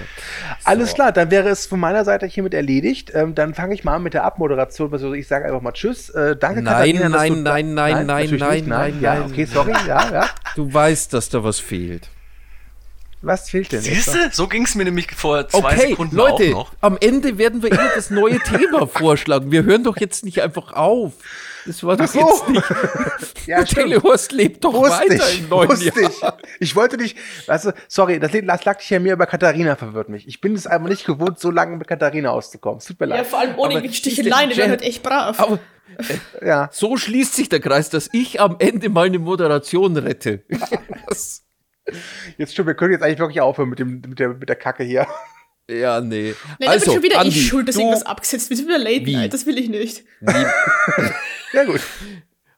Alles 0.63 0.93
klar, 0.93 1.11
dann 1.11 1.29
wäre 1.29 1.49
es 1.49 1.65
von 1.65 1.77
meiner 1.79 2.05
Seite 2.05 2.25
hiermit 2.25 2.53
erledigt. 2.53 3.11
Ähm, 3.13 3.35
dann 3.35 3.53
fange 3.53 3.73
ich 3.73 3.83
mal 3.83 3.95
an 3.95 4.03
mit 4.03 4.13
der 4.13 4.23
Abmoderation. 4.23 4.93
Also 4.93 5.13
ich 5.13 5.27
sage 5.27 5.45
einfach 5.45 5.59
mal 5.61 5.73
Tschüss. 5.73 6.09
Äh, 6.11 6.37
danke, 6.37 6.61
Nein, 6.61 6.73
Katharina, 6.73 7.01
dass 7.01 7.11
nein, 7.11 7.33
du- 7.33 7.41
nein, 7.41 7.73
nein, 7.73 7.93
nein, 7.93 8.07
natürlich 8.07 8.39
nein, 8.39 8.53
nicht, 8.55 8.67
nein, 8.67 9.01
Ja, 9.01 9.13
nein. 9.15 9.23
okay, 9.31 9.43
sorry. 9.45 9.73
Ja, 9.85 10.11
ja. 10.13 10.29
Du 10.55 10.73
weißt, 10.73 11.13
dass 11.13 11.27
da 11.27 11.43
was 11.43 11.59
fehlt. 11.59 12.07
Was 13.25 13.49
fehlt 13.49 13.71
denn? 13.71 13.81
Siehst 13.81 14.13
du? 14.13 14.17
So 14.31 14.47
ging 14.47 14.65
es 14.65 14.75
mir 14.75 14.83
nämlich 14.83 15.09
vor 15.15 15.47
zwei 15.47 15.57
Okay, 15.59 15.87
Sekunden 15.91 16.15
Leute, 16.15 16.43
auch 16.49 16.71
noch. 16.71 16.73
am 16.81 16.97
Ende 16.99 17.37
werden 17.37 17.63
wir 17.63 17.71
immer 17.71 17.89
das 17.95 18.09
neue 18.09 18.37
Thema 18.43 18.85
vorschlagen. 18.85 19.49
Wir 19.51 19.63
hören 19.63 19.83
doch 19.83 19.97
jetzt 19.97 20.25
nicht 20.25 20.41
einfach 20.41 20.73
auf. 20.73 21.13
Das 21.65 21.81
war 21.85 21.95
doch 21.95 22.07
so. 22.07 22.19
jetzt 22.19 22.49
nicht. 22.49 22.63
Ja. 23.47 23.61
Telehorst 23.63 24.31
lebt 24.31 24.63
doch 24.63 24.73
Wusste 24.73 24.91
weiter 25.09 25.29
ich, 25.29 25.39
im 25.39 25.49
neuen 25.49 25.69
wusste 25.69 25.85
Jahr. 26.01 26.37
ich. 26.59 26.61
Ich 26.61 26.75
wollte 26.77 26.95
nicht, 26.97 27.17
weißt 27.47 27.65
du, 27.65 27.73
sorry, 27.89 28.17
das, 28.19 28.31
das 28.31 28.63
lag 28.65 28.77
nicht 28.77 28.93
an 28.93 29.03
mir, 29.03 29.13
aber 29.13 29.25
Katharina 29.25 29.75
verwirrt 29.75 30.07
mich. 30.07 30.27
Ich 30.29 30.39
bin 30.39 30.53
es 30.55 30.65
einfach 30.65 30.87
nicht 30.89 31.05
gewohnt, 31.05 31.39
so 31.39 31.51
lange 31.51 31.75
mit 31.77 31.87
Katharina 31.87 32.29
auszukommen. 32.31 32.77
Es 32.79 32.85
tut 32.85 32.99
mir 33.01 33.07
leid. 33.07 33.17
Ja, 33.19 33.23
vor 33.25 33.39
allem 33.39 33.57
ohne 33.57 33.91
Sticheleien, 33.93 34.49
die 34.49 34.55
Jen- 34.55 34.57
wären 34.61 34.69
halt 34.71 34.81
echt 34.81 35.03
brav. 35.03 35.37
Aber 35.41 35.59
ja. 36.41 36.69
so 36.71 36.95
schließt 36.97 37.35
sich 37.35 37.49
der 37.49 37.59
Kreis, 37.59 37.89
dass 37.89 38.09
ich 38.13 38.39
am 38.41 38.55
Ende 38.59 38.89
meine 38.89 39.19
Moderation 39.19 39.95
rette. 39.97 40.43
Das, 41.07 41.42
Jetzt 42.37 42.53
stimmt, 42.53 42.67
wir 42.67 42.73
können 42.75 42.91
jetzt 42.93 43.01
eigentlich 43.03 43.19
wirklich 43.19 43.41
aufhören 43.41 43.69
mit, 43.69 43.79
dem, 43.79 44.01
mit, 44.07 44.19
der, 44.19 44.29
mit 44.29 44.49
der 44.49 44.55
Kacke 44.55 44.83
hier. 44.83 45.07
ja, 45.69 46.01
nee. 46.01 46.33
Nein, 46.59 46.69
also, 46.69 46.93
schon 46.93 47.03
wieder 47.03 47.19
Andi, 47.19 47.29
ich 47.37 47.47
schuld, 47.47 47.67
dass 47.67 47.75
du, 47.75 47.81
irgendwas 47.81 48.03
abgesetzt 48.03 48.49
wird. 48.49 48.59
Wieder 48.61 48.77
Late 48.77 49.05
Wie? 49.05 49.15
Night, 49.15 49.33
das 49.33 49.45
will 49.45 49.57
ich 49.57 49.69
nicht. 49.69 50.03
Ja, 51.53 51.65
gut. 51.65 51.81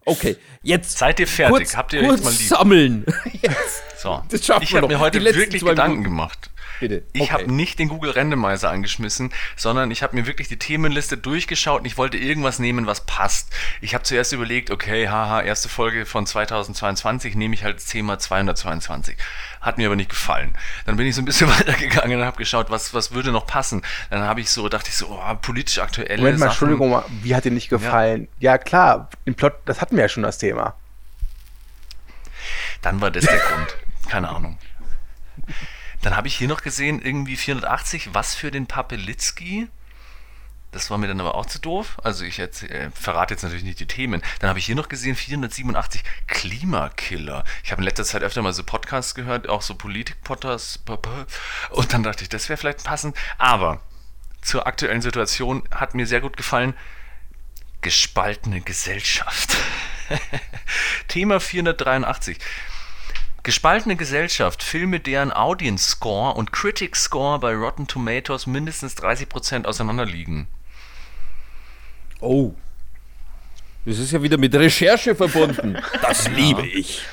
Okay, 0.05 0.37
jetzt 0.63 0.97
Seid 0.97 1.19
ihr 1.19 1.27
fertig? 1.27 1.57
kurz, 1.57 1.75
Habt 1.75 1.91
ihr 1.93 2.01
euch 2.01 2.07
kurz 2.07 2.23
mal 2.23 2.29
lieb? 2.29 2.47
sammeln. 2.47 3.05
Jetzt, 3.41 3.83
So. 4.01 4.21
Das 4.29 4.45
schaffen 4.45 4.63
ich 4.63 4.71
wir 4.71 4.77
habe 4.81 4.87
mir 4.87 4.99
heute 4.99 5.21
wirklich 5.21 5.65
Gedanken 5.65 5.97
Minuten. 5.97 6.03
gemacht. 6.03 6.49
Bitte. 6.79 7.03
Ich 7.13 7.21
Okay. 7.23 7.31
habe 7.31 7.51
nicht 7.51 7.79
den 7.79 7.89
Google 7.89 8.11
Randomizer 8.11 8.69
angeschmissen, 8.69 9.31
sondern 9.55 9.91
ich 9.91 10.03
habe 10.03 10.15
mir 10.15 10.25
wirklich 10.25 10.47
die 10.47 10.57
Themenliste 10.57 11.17
durchgeschaut 11.17 11.79
und 11.81 11.85
ich 11.85 11.97
wollte 11.97 12.17
irgendwas 12.17 12.59
nehmen, 12.59 12.85
was 12.85 13.05
passt. 13.05 13.53
Ich 13.81 13.93
habe 13.93 14.03
zuerst 14.03 14.31
überlegt, 14.33 14.71
okay, 14.71 15.07
haha, 15.09 15.41
erste 15.41 15.69
Folge 15.69 16.05
von 16.05 16.25
2022 16.25 17.35
nehme 17.35 17.53
ich 17.55 17.63
halt 17.63 17.77
das 17.77 17.85
Thema 17.85 18.19
222. 18.19 19.15
Hat 19.61 19.77
mir 19.77 19.87
aber 19.87 19.95
nicht 19.95 20.09
gefallen. 20.09 20.53
Dann 20.85 20.95
bin 20.97 21.07
ich 21.07 21.15
so 21.15 21.21
ein 21.21 21.25
bisschen 21.25 21.49
weitergegangen 21.59 22.19
und 22.19 22.25
habe 22.25 22.37
geschaut, 22.37 22.69
was, 22.69 22.93
was 22.93 23.11
würde 23.11 23.31
noch 23.31 23.47
passen. 23.47 23.81
Dann 24.09 24.21
habe 24.23 24.41
ich 24.41 24.49
so, 24.51 24.69
dachte 24.69 24.89
ich 24.89 24.95
so, 24.95 25.07
oh, 25.09 25.35
politisch 25.41 25.79
aktuelle 25.79 26.17
Moment 26.17 26.39
mal, 26.39 26.45
Sachen. 26.45 26.51
Entschuldigung, 26.51 26.89
mal, 26.91 27.05
wie 27.23 27.35
hat 27.35 27.45
dir 27.45 27.51
nicht 27.51 27.69
gefallen? 27.69 28.27
Ja, 28.39 28.57
klar, 28.57 29.09
den 29.25 29.35
Plot, 29.35 29.53
das 29.65 29.81
hatten 29.81 29.95
wir 29.95 30.03
ja 30.03 30.09
schon 30.09 30.23
das 30.23 30.37
Thema. 30.37 30.75
Dann 32.81 33.01
war 33.01 33.09
das 33.09 33.25
der 33.25 33.39
Grund. 33.39 33.75
Keine 34.07 34.29
Ahnung. 34.29 34.57
Dann 36.05 36.15
habe 36.15 36.27
ich 36.27 36.35
hier 36.35 36.47
noch 36.47 36.61
gesehen, 36.61 37.01
irgendwie 37.01 37.35
480, 37.35 38.13
was 38.13 38.35
für 38.35 38.51
den 38.51 38.67
Papelitzki. 38.67 39.67
Das 40.71 40.91
war 40.91 40.99
mir 40.99 41.07
dann 41.07 41.19
aber 41.19 41.33
auch 41.33 41.47
zu 41.47 41.57
doof. 41.57 41.97
Also 42.03 42.25
ich 42.25 42.37
jetzt, 42.37 42.61
äh, 42.61 42.91
verrate 42.91 43.33
jetzt 43.33 43.41
natürlich 43.41 43.63
nicht 43.63 43.79
die 43.79 43.87
Themen. 43.87 44.21
Dann 44.37 44.51
habe 44.51 44.59
ich 44.59 44.67
hier 44.67 44.75
noch 44.75 44.87
gesehen, 44.87 45.15
487, 45.15 46.03
Klimakiller. 46.27 47.43
Ich 47.63 47.71
habe 47.71 47.81
in 47.81 47.85
letzter 47.85 48.03
Zeit 48.03 48.21
öfter 48.21 48.43
mal 48.43 48.53
so 48.53 48.63
Podcasts 48.63 49.15
gehört, 49.15 49.49
auch 49.49 49.63
so 49.63 49.73
Politik-Podcasts. 49.73 50.79
Und 51.71 51.91
dann 51.91 52.03
dachte 52.03 52.21
ich, 52.21 52.29
das 52.29 52.49
wäre 52.49 52.57
vielleicht 52.57 52.83
passend. 52.83 53.17
Aber 53.39 53.81
zur 54.43 54.67
aktuellen 54.67 55.01
Situation 55.01 55.63
hat 55.71 55.95
mir 55.95 56.05
sehr 56.05 56.21
gut 56.21 56.37
gefallen, 56.37 56.75
gespaltene 57.81 58.61
Gesellschaft. 58.61 59.57
Thema 61.07 61.39
483. 61.39 62.37
Gespaltene 63.45 63.95
Gesellschaft, 63.95 64.63
Filme, 64.63 64.99
deren 64.99 65.31
Audience 65.31 65.87
Score 65.87 66.33
und 66.33 66.51
Critic 66.51 66.95
Score 66.95 67.37
bei 67.37 67.53
Rotten 67.53 67.85
Tomatoes 67.85 68.47
mindestens 68.47 68.97
30% 68.97 69.65
auseinanderliegen. 69.65 70.47
Oh. 72.21 72.55
Das 73.85 73.99
ist 73.99 74.11
ja 74.11 74.23
wieder 74.23 74.39
mit 74.39 74.55
Recherche 74.55 75.13
verbunden. 75.13 75.77
Das 76.01 76.27
liebe 76.27 76.65
ich. 76.65 77.05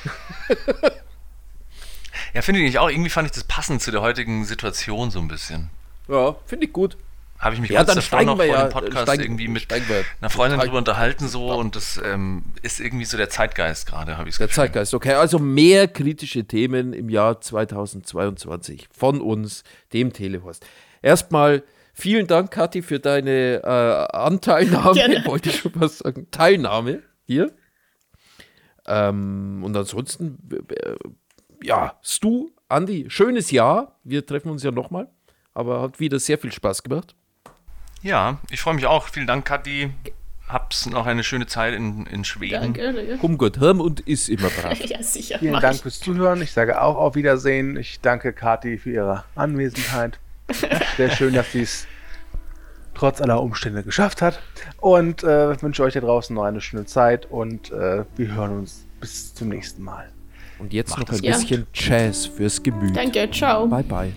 Ja, 2.33 2.41
finde 2.41 2.61
ich 2.61 2.79
auch. 2.79 2.89
Irgendwie 2.89 3.11
fand 3.11 3.27
ich 3.27 3.33
das 3.33 3.43
passend 3.43 3.83
zu 3.83 3.91
der 3.91 4.01
heutigen 4.01 4.43
Situation 4.43 5.11
so 5.11 5.19
ein 5.19 5.27
bisschen. 5.27 5.69
Ja, 6.07 6.35
finde 6.47 6.65
ich 6.65 6.73
gut. 6.73 6.97
Habe 7.43 7.55
ich 7.55 7.61
mich 7.61 7.69
Ja, 7.71 7.79
kurz 7.79 7.87
dann 7.87 7.95
davor 7.97 8.07
steigen 8.07 8.25
noch 8.27 8.37
wir 8.39 8.45
vor 8.45 8.55
ja- 8.55 8.63
dem 8.67 8.71
Podcast 8.71 9.01
steigen- 9.03 9.23
irgendwie 9.23 9.47
mit 9.47 9.67
einer 9.71 10.29
Freundin 10.29 10.59
drüber 10.59 10.77
unterhalten 10.77 11.27
so 11.27 11.53
und 11.53 11.75
das 11.75 11.99
ähm, 12.03 12.43
ist 12.61 12.79
irgendwie 12.79 13.05
so 13.05 13.17
der 13.17 13.29
Zeitgeist 13.29 13.85
gerade, 13.87 14.17
habe 14.17 14.29
ich 14.29 14.37
Der 14.37 14.49
Zeitgeist, 14.49 14.93
okay. 14.93 15.13
Also 15.13 15.39
mehr 15.39 15.87
kritische 15.87 16.45
Themen 16.45 16.93
im 16.93 17.09
Jahr 17.09 17.41
2022 17.41 18.87
von 18.91 19.19
uns, 19.21 19.63
dem 19.91 20.13
Telehorst. 20.13 20.65
Erstmal 21.01 21.63
vielen 21.93 22.27
Dank, 22.27 22.49
Kathi, 22.51 22.81
für 22.81 22.99
deine 22.99 23.61
äh, 23.63 24.15
Anteilnahme, 24.15 24.93
Gerne. 24.93 25.21
wollte 25.25 25.49
ich 25.49 25.57
schon 25.59 25.73
was 25.75 25.97
sagen, 25.99 26.27
Teilnahme 26.31 27.03
hier. 27.25 27.51
Ähm, 28.85 29.61
und 29.63 29.75
ansonsten, 29.77 30.37
äh, 30.69 30.95
ja, 31.63 31.97
Stu, 32.01 32.49
Andi, 32.67 33.05
schönes 33.09 33.51
Jahr. 33.51 33.99
Wir 34.03 34.25
treffen 34.25 34.49
uns 34.49 34.63
ja 34.63 34.71
nochmal, 34.71 35.07
aber 35.53 35.81
hat 35.81 35.99
wieder 35.99 36.19
sehr 36.19 36.37
viel 36.37 36.51
Spaß 36.51 36.83
gemacht. 36.83 37.15
Ja, 38.03 38.37
ich 38.51 38.61
freue 38.61 38.73
mich 38.75 38.85
auch. 38.85 39.07
Vielen 39.07 39.27
Dank, 39.27 39.45
Kathi. 39.45 39.91
Hab's 40.47 40.85
noch 40.87 41.05
eine 41.07 41.23
schöne 41.23 41.47
Zeit 41.47 41.73
in, 41.73 42.05
in 42.07 42.23
Schweden. 42.25 42.73
Danke. 42.73 43.17
Komm 43.19 43.37
Gott, 43.37 43.57
Hirn 43.57 43.79
und 43.79 44.01
ist 44.01 44.29
immer 44.29 44.49
brav. 44.61 44.77
Ja, 44.85 45.01
sicher. 45.01 45.39
Vielen 45.39 45.59
Dank 45.59 45.75
ich. 45.75 45.81
fürs 45.81 45.99
Zuhören. 45.99 46.41
Ich 46.41 46.51
sage 46.51 46.81
auch 46.81 46.97
auf 46.97 47.15
Wiedersehen. 47.15 47.77
Ich 47.77 48.01
danke 48.01 48.33
Kathi 48.33 48.77
für 48.77 48.91
ihre 48.91 49.23
Anwesenheit. 49.35 50.19
Sehr 50.97 51.09
schön, 51.11 51.33
dass 51.33 51.51
sie 51.53 51.61
es 51.61 51.87
trotz 52.93 53.21
aller 53.21 53.41
Umstände 53.41 53.81
geschafft 53.83 54.21
hat. 54.21 54.39
Und 54.77 55.23
äh, 55.23 55.59
wünsche 55.61 55.81
euch 55.83 55.93
da 55.93 56.01
draußen 56.01 56.35
noch 56.35 56.43
eine 56.43 56.61
schöne 56.61 56.85
Zeit 56.85 57.25
und 57.31 57.71
äh, 57.71 58.03
wir 58.17 58.35
hören 58.35 58.59
uns 58.59 58.85
bis 58.99 59.33
zum 59.33 59.49
nächsten 59.49 59.81
Mal. 59.81 60.09
Und 60.59 60.73
jetzt 60.73 60.97
noch 60.99 61.09
ein 61.09 61.23
Ja. 61.23 61.35
bisschen 61.37 61.65
Jazz 61.73 62.25
fürs 62.27 62.61
Gemüt. 62.61 62.95
Danke, 62.95 63.29
ciao. 63.31 63.65
Bye, 63.67 63.83
bye. 63.83 64.13